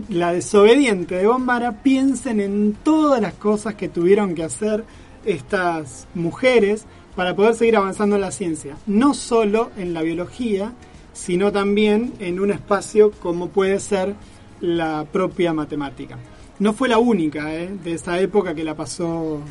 la 0.09 0.33
desobediente 0.33 1.13
de 1.13 1.27
Bombara, 1.27 1.83
piensen 1.83 2.39
en 2.39 2.73
todas 2.73 3.21
las 3.21 3.35
cosas 3.35 3.75
que 3.75 3.89
tuvieron 3.89 4.33
que 4.33 4.43
hacer 4.43 4.85
estas 5.23 6.07
mujeres 6.15 6.87
para 7.15 7.35
poder 7.35 7.53
seguir 7.53 7.77
avanzando 7.77 8.15
en 8.15 8.21
la 8.21 8.31
ciencia. 8.31 8.75
No 8.87 9.13
solo 9.13 9.69
en 9.77 9.93
la 9.93 10.01
biología, 10.01 10.73
sino 11.13 11.51
también 11.51 12.13
en 12.17 12.39
un 12.39 12.49
espacio 12.49 13.11
como 13.11 13.49
puede 13.49 13.79
ser 13.79 14.15
la 14.61 15.05
propia 15.11 15.53
matemática. 15.53 16.17
No 16.57 16.73
fue 16.73 16.89
la 16.89 16.97
única 16.97 17.53
¿eh? 17.53 17.69
de 17.83 17.93
esa 17.93 18.19
época 18.19 18.55
que 18.55 18.63
la 18.63 18.75
pasó 18.75 19.43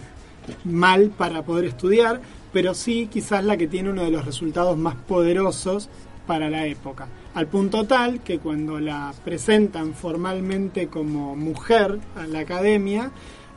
mal 0.64 1.10
para 1.16 1.42
poder 1.44 1.66
estudiar, 1.66 2.20
pero 2.52 2.74
sí 2.74 3.08
quizás 3.10 3.44
la 3.44 3.56
que 3.56 3.66
tiene 3.68 3.90
uno 3.90 4.04
de 4.04 4.10
los 4.10 4.24
resultados 4.24 4.76
más 4.76 4.94
poderosos 4.94 5.88
para 6.26 6.50
la 6.50 6.66
época. 6.66 7.08
Al 7.34 7.46
punto 7.46 7.84
tal 7.84 8.20
que 8.20 8.38
cuando 8.38 8.78
la 8.78 9.12
presentan 9.24 9.94
formalmente 9.94 10.88
como 10.88 11.34
mujer 11.36 11.98
a 12.16 12.26
la 12.26 12.40
academia, 12.40 13.10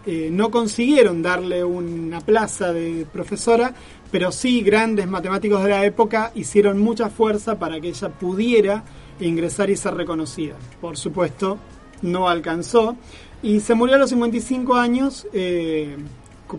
eh, 0.06 0.30
no 0.32 0.50
consiguieron 0.50 1.22
darle 1.22 1.64
una 1.64 2.22
plaza 2.22 2.74
de 2.74 3.06
profesora, 3.12 3.74
pero 4.10 4.32
sí 4.32 4.62
grandes 4.62 5.08
matemáticos 5.08 5.64
de 5.64 5.70
la 5.70 5.86
época 5.86 6.32
hicieron 6.34 6.80
mucha 6.80 7.10
fuerza 7.10 7.60
para 7.60 7.80
que 7.80 7.90
ella 7.90 8.10
pudiera 8.10 8.84
ingresar 9.20 9.70
y 9.70 9.76
ser 9.76 9.96
reconocida. 9.96 10.56
Por 10.80 10.98
supuesto, 10.98 11.58
no 12.02 12.30
alcanzó 12.30 12.96
y 13.44 13.60
se 13.60 13.76
murió 13.76 13.96
a 13.96 14.00
los 14.00 14.10
55 14.10 14.76
años 14.76 15.28
eh, 15.34 15.98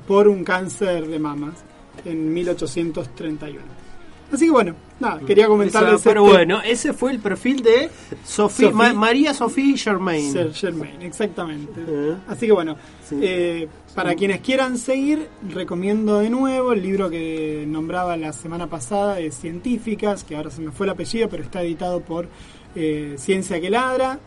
por 0.07 0.29
un 0.29 0.45
cáncer 0.45 1.09
de 1.09 1.19
mamas 1.19 1.65
en 2.05 2.33
1831. 2.35 3.61
Así 4.33 4.47
que 4.47 4.51
bueno, 4.51 4.75
nada, 4.99 5.21
quería 5.27 5.47
comentarles. 5.47 5.95
Esa- 6.01 6.05
pero 6.09 6.25
este- 6.25 6.37
bueno, 6.39 6.63
ese 6.65 6.93
fue 6.95 7.11
el 7.13 7.19
perfil 7.19 7.63
de 7.63 7.91
Sofía, 8.25 8.71
Sophie- 8.71 8.73
Ma- 8.73 8.93
María 8.95 9.35
Sofía 9.35 9.77
Germain. 9.77 10.33
Germain, 10.55 11.03
exactamente. 11.03 11.83
Eh. 11.87 12.15
Así 12.29 12.47
que 12.47 12.53
bueno, 12.53 12.77
Sí. 13.07 13.19
eh, 13.21 13.69
para 13.95 14.15
quienes 14.15 14.41
quieran 14.41 14.79
seguir, 14.79 15.29
recomiendo 15.51 16.19
de 16.21 16.31
nuevo 16.31 16.73
el 16.73 16.83
libro 16.83 17.11
que 17.11 17.67
nombraba 17.69 18.17
la 18.17 18.33
semana 18.33 18.69
pasada 18.69 19.17
de 19.17 19.31
Científicas, 19.33 20.25
que 20.25 20.35
ahora 20.35 20.51
se 20.51 20.63
me 20.63 20.71
fue 20.73 20.87
el 20.87 20.91
apellido, 20.93 21.29
pero 21.29 21.43
está 21.43 21.63
editado 21.63 22.01
por 22.01 22.29
eh, 22.75 23.17
Ciencia 23.19 23.61
que 23.61 23.69
Ladra. 23.69 24.19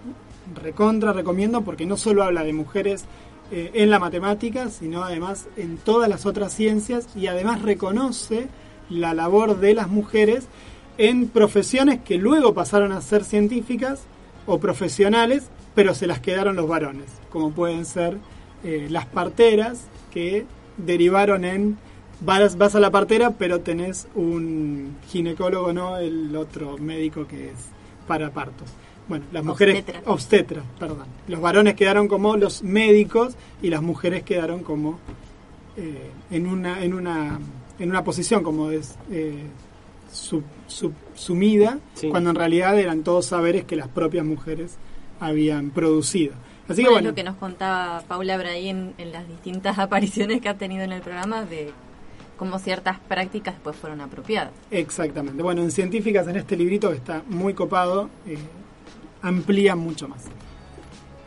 Recontra 0.62 1.12
recomiendo 1.14 1.64
porque 1.64 1.88
no 1.88 1.98
solo 1.98 2.22
habla 2.24 2.44
de 2.44 2.54
mujeres 2.54 3.06
eh, 3.52 3.72
en 3.76 3.90
la 3.90 4.00
matemática, 4.00 4.70
sino 4.70 5.04
además 5.04 5.48
en 5.58 5.78
todas 5.78 6.10
las 6.10 6.26
otras 6.26 6.54
ciencias 6.54 7.08
y 7.16 7.28
además 7.28 7.62
reconoce 7.62 8.48
la 8.90 9.14
labor 9.14 9.60
de 9.60 9.74
las 9.74 9.88
mujeres 9.88 10.48
en 10.98 11.28
profesiones 11.28 12.00
que 12.02 12.18
luego 12.18 12.54
pasaron 12.54 12.92
a 12.92 13.02
ser 13.02 13.24
científicas 13.24 14.02
o 14.46 14.60
profesionales, 14.60 15.50
pero 15.74 15.94
se 15.94 16.08
las 16.08 16.20
quedaron 16.20 16.56
los 16.56 16.68
varones, 16.68 17.08
como 17.30 17.52
pueden 17.52 17.86
ser 17.86 18.18
eh, 18.64 18.88
las 18.90 19.06
parteras 19.06 19.82
que 20.12 20.46
derivaron 20.78 21.46
en 21.46 21.78
vas, 22.22 22.58
vas 22.58 22.76
a 22.76 22.80
la 22.80 22.92
partera, 22.92 23.32
pero 23.32 23.62
tenés 23.62 24.08
un 24.16 24.96
ginecólogo, 25.08 25.74
no 25.74 25.98
el 25.98 26.36
otro 26.36 26.78
médico 26.78 27.28
que 27.28 27.50
es 27.50 27.58
para 28.08 28.32
partos. 28.32 28.70
Bueno, 29.08 29.26
las 29.32 29.44
mujeres 29.44 29.76
Obstetra. 29.78 30.02
obstetra, 30.12 30.62
perdón. 30.80 31.06
Los 31.28 31.40
varones 31.42 31.76
quedaron 31.76 32.08
como 32.08 32.38
los 32.38 32.64
médicos 32.64 33.36
y 33.62 33.70
las 33.70 33.82
mujeres 33.82 34.24
quedaron 34.24 34.64
como 34.64 35.00
eh, 35.78 36.10
en 36.32 36.48
una 36.48 36.84
en 36.84 36.94
una 36.94 37.40
en 37.78 37.90
una 37.90 38.04
posición 38.04 38.42
como 38.44 38.72
es 38.72 38.96
eh, 39.12 39.44
sub- 40.12 40.44
sub- 40.68 40.94
sumida 41.14 41.80
Sí. 41.94 42.10
cuando 42.10 42.30
en 42.32 42.36
realidad 42.38 42.80
eran 42.80 43.04
todos 43.04 43.26
saberes 43.28 43.66
que 43.66 43.76
las 43.76 43.90
propias 43.90 44.26
mujeres 44.26 44.78
habían 45.20 45.70
producido 45.72 46.34
así 46.70 46.82
que 46.82 46.90
Bueno, 46.90 46.92
bueno 46.94 47.00
es 47.10 47.12
lo 47.12 47.16
que 47.16 47.24
nos 47.24 47.36
contaba 47.36 48.02
Paula 48.08 48.38
Braín 48.38 48.94
en 48.98 49.12
las 49.12 49.28
distintas 49.28 49.78
apariciones 49.80 50.42
que 50.42 50.50
ha 50.50 50.58
tenido 50.58 50.84
en 50.84 50.94
el 50.94 51.02
programa 51.02 51.44
de 51.46 51.72
cómo 52.38 52.58
ciertas 52.60 53.00
prácticas 53.00 53.56
después 53.56 53.76
fueron 53.76 54.02
apropiadas. 54.02 54.52
exactamente 54.72 55.44
bueno 55.44 55.62
en 55.62 55.72
científicas 55.72 56.28
en 56.28 56.38
este 56.38 56.56
librito 56.58 56.90
que 56.90 56.96
está 56.98 57.22
muy 57.28 57.54
copado 57.54 58.10
eh, 58.26 58.38
amplía 59.22 59.76
mucho 59.76 60.08
más 60.08 60.26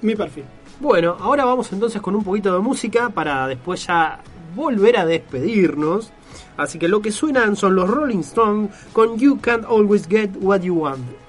mi 0.01 0.15
perfil 0.15 0.45
Bueno, 0.81 1.17
ahora 1.19 1.45
vamos 1.45 1.73
entonces 1.73 2.01
con 2.01 2.15
un 2.15 2.23
poquito 2.23 2.53
de 2.53 2.61
música 2.61 3.11
para 3.11 3.47
después 3.49 3.87
ya 3.87 4.21
volver 4.55 4.97
a 4.97 5.07
despedirnos. 5.07 6.13
Así 6.57 6.79
que 6.79 6.89
lo 6.89 7.01
que 7.01 7.13
suenan 7.13 7.57
son 7.57 7.75
los 7.75 7.89
Rolling 7.89 8.21
Stones 8.21 8.71
con 8.93 9.19
You 9.19 9.41
Can't 9.41 9.65
Always 9.65 10.07
Get 10.09 10.31
What 10.41 10.61
You 10.61 10.75
Want. 10.75 11.28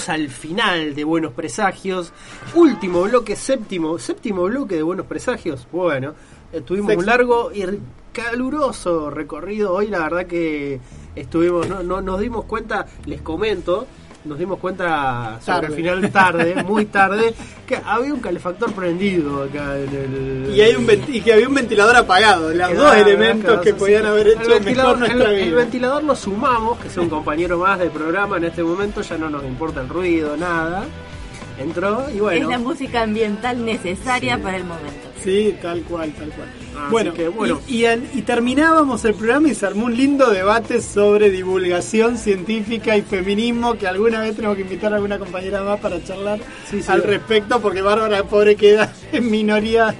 Llegamos 0.00 0.08
al 0.08 0.28
final 0.30 0.94
de 0.94 1.04
Buenos 1.04 1.32
Presagios. 1.34 2.12
Último 2.54 3.02
bloque, 3.02 3.36
séptimo, 3.36 3.98
séptimo 3.98 4.44
bloque 4.44 4.76
de 4.76 4.82
Buenos 4.82 5.04
Presagios. 5.06 5.66
Bueno, 5.70 6.14
tuvimos 6.64 6.96
un 6.96 7.04
largo 7.06 7.52
y 7.52 7.64
caluroso 8.12 9.10
recorrido. 9.10 9.74
Hoy 9.74 9.88
la 9.88 9.98
verdad 10.00 10.26
que 10.26 10.80
estuvimos, 11.14 11.68
no, 11.68 11.82
no- 11.82 12.00
nos 12.00 12.18
dimos 12.20 12.46
cuenta, 12.46 12.86
les 13.04 13.20
comento, 13.20 13.86
nos 14.24 14.38
dimos 14.38 14.58
cuenta 14.58 15.38
sobre 15.40 15.60
Tarde. 15.60 15.66
el 15.66 15.74
final 15.74 16.10
tarde, 16.12 16.62
muy 16.64 16.86
tarde, 16.86 17.34
que 17.70 17.80
había 17.84 18.12
un 18.12 18.20
calefactor 18.20 18.72
prendido 18.72 19.44
acá 19.44 19.78
en 19.78 19.88
el... 19.94 20.54
Y, 20.54 20.60
hay 20.60 20.74
un 20.74 20.86
y 21.08 21.20
que 21.20 21.32
había 21.32 21.48
un 21.48 21.54
ventilador 21.54 21.94
apagado, 21.96 22.52
los 22.52 22.76
dos 22.76 22.96
elementos 22.96 23.60
que 23.60 23.72
podían 23.74 24.04
haber 24.06 24.26
El 24.26 24.32
hecho 24.42 24.60
mejor 24.60 24.98
nuestra 24.98 25.30
el- 25.30 25.38
El 25.38 25.44
vida. 25.46 25.56
ventilador 25.56 26.02
lo 26.04 26.16
sumamos, 26.16 26.78
que 26.80 26.88
es 26.88 26.96
un 26.96 27.08
compañero 27.08 27.58
más 27.58 27.78
del 27.78 27.90
programa 27.90 28.36
en 28.38 28.44
este 28.44 28.62
momento, 28.64 29.00
ya 29.02 29.16
no 29.16 29.30
nos 29.30 29.44
importa 29.44 29.80
el 29.80 29.88
ruido, 29.88 30.36
nada. 30.36 30.84
Entró 31.60 32.06
y 32.12 32.18
bueno. 32.20 32.42
Es 32.42 32.48
la 32.48 32.58
música 32.58 33.02
ambiental 33.02 33.64
necesaria 33.64 34.38
para 34.38 34.56
el 34.56 34.64
momento. 34.64 35.08
Sí, 35.22 35.54
tal 35.60 35.82
cual, 35.82 36.10
tal 36.12 36.30
cual. 36.30 36.48
Así 36.48 36.90
bueno, 36.90 37.12
que, 37.12 37.28
bueno. 37.28 37.60
Y, 37.68 37.76
y 37.82 37.86
an- 37.86 38.08
y 38.14 38.22
terminábamos 38.22 39.04
el 39.04 39.12
programa 39.14 39.48
y 39.48 39.54
se 39.54 39.66
armó 39.66 39.84
un 39.84 39.94
lindo 39.96 40.30
debate 40.30 40.80
sobre 40.80 41.28
divulgación 41.30 42.16
científica 42.16 42.96
y 42.96 43.02
feminismo, 43.02 43.74
que 43.74 43.86
alguna 43.86 44.20
vez 44.22 44.34
tenemos 44.36 44.56
que 44.56 44.62
invitar 44.62 44.92
a 44.92 44.96
alguna 44.96 45.18
compañera 45.18 45.62
más 45.62 45.78
para 45.80 46.02
charlar 46.02 46.38
Sí, 46.70 46.82
sí. 46.82 46.90
al 46.90 47.02
respecto, 47.02 47.60
porque 47.60 47.82
Bárbara 47.82 48.24
pobre 48.24 48.56
queda 48.56 48.90
en 49.12 49.30
minoría, 49.30 49.94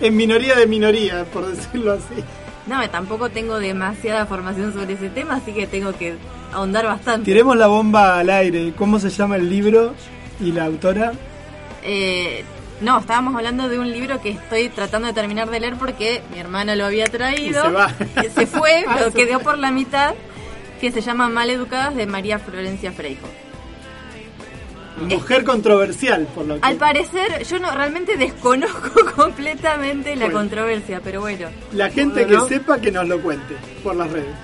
en 0.00 0.16
minoría 0.16 0.56
de 0.56 0.66
minoría, 0.66 1.24
por 1.32 1.46
decirlo 1.46 1.92
así. 1.92 2.22
No, 2.66 2.88
tampoco 2.90 3.28
tengo 3.30 3.58
demasiada 3.60 4.26
formación 4.26 4.72
sobre 4.72 4.94
ese 4.94 5.10
tema, 5.10 5.36
así 5.36 5.52
que 5.52 5.66
tengo 5.68 5.92
que 5.96 6.14
ahondar 6.52 6.86
bastante. 6.86 7.26
Tiremos 7.26 7.56
la 7.56 7.66
bomba 7.68 8.18
al 8.18 8.30
aire. 8.30 8.72
¿Cómo 8.76 8.98
se 8.98 9.10
llama 9.10 9.36
el 9.36 9.48
libro 9.50 9.92
y 10.40 10.52
la 10.52 10.64
autora? 10.64 11.12
Eh, 11.82 12.44
no, 12.80 12.98
estábamos 12.98 13.34
hablando 13.36 13.68
de 13.68 13.78
un 13.78 13.90
libro 13.90 14.20
que 14.20 14.30
estoy 14.30 14.68
tratando 14.68 15.08
de 15.08 15.14
terminar 15.14 15.48
de 15.50 15.60
leer 15.60 15.76
porque 15.76 16.22
mi 16.32 16.38
hermana 16.40 16.74
lo 16.76 16.84
había 16.86 17.06
traído. 17.06 17.60
Y 17.62 17.66
se 17.66 17.72
va. 17.72 17.92
que 18.20 18.30
se 18.30 18.46
fue, 18.46 18.84
Ah, 18.88 18.94
pero 18.98 19.10
se 19.10 19.16
quedó 19.16 19.34
fue. 19.34 19.44
por 19.44 19.58
la 19.58 19.70
mitad, 19.70 20.14
que 20.80 20.90
se 20.90 21.00
llama 21.00 21.28
Maleducadas 21.28 21.94
de 21.94 22.06
María 22.06 22.38
Florencia 22.38 22.92
Freijo. 22.92 23.26
Mujer 25.08 25.42
controversial, 25.44 26.26
por 26.34 26.46
lo 26.46 26.54
que. 26.54 26.60
Al 26.66 26.76
parecer, 26.76 27.44
yo 27.44 27.58
no 27.58 27.70
realmente 27.72 28.16
desconozco 28.16 29.04
completamente 29.16 30.14
la 30.14 30.26
Bueno. 30.26 30.38
controversia, 30.38 31.00
pero 31.02 31.20
bueno. 31.20 31.48
La 31.72 31.90
gente 31.90 32.24
Bueno. 32.24 32.46
que 32.46 32.54
sepa 32.54 32.78
que 32.80 32.92
nos 32.92 33.08
lo 33.08 33.20
cuente 33.20 33.54
por 33.82 33.96
las 33.96 34.08
redes. 34.10 34.34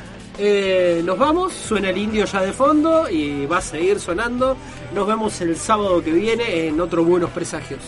Eh, 0.43 1.03
nos 1.05 1.19
vamos, 1.19 1.53
suena 1.53 1.91
el 1.91 1.99
indio 1.99 2.25
ya 2.25 2.41
de 2.41 2.55
fondo 2.55 3.11
y 3.11 3.45
va 3.45 3.59
a 3.59 3.61
seguir 3.61 4.01
sonando. 4.01 4.57
Nos 4.95 5.07
vemos 5.07 5.39
el 5.43 5.55
sábado 5.55 6.03
que 6.03 6.12
viene 6.12 6.67
en 6.67 6.81
otro 6.81 7.05
Buenos 7.05 7.29
Presagios. 7.29 7.81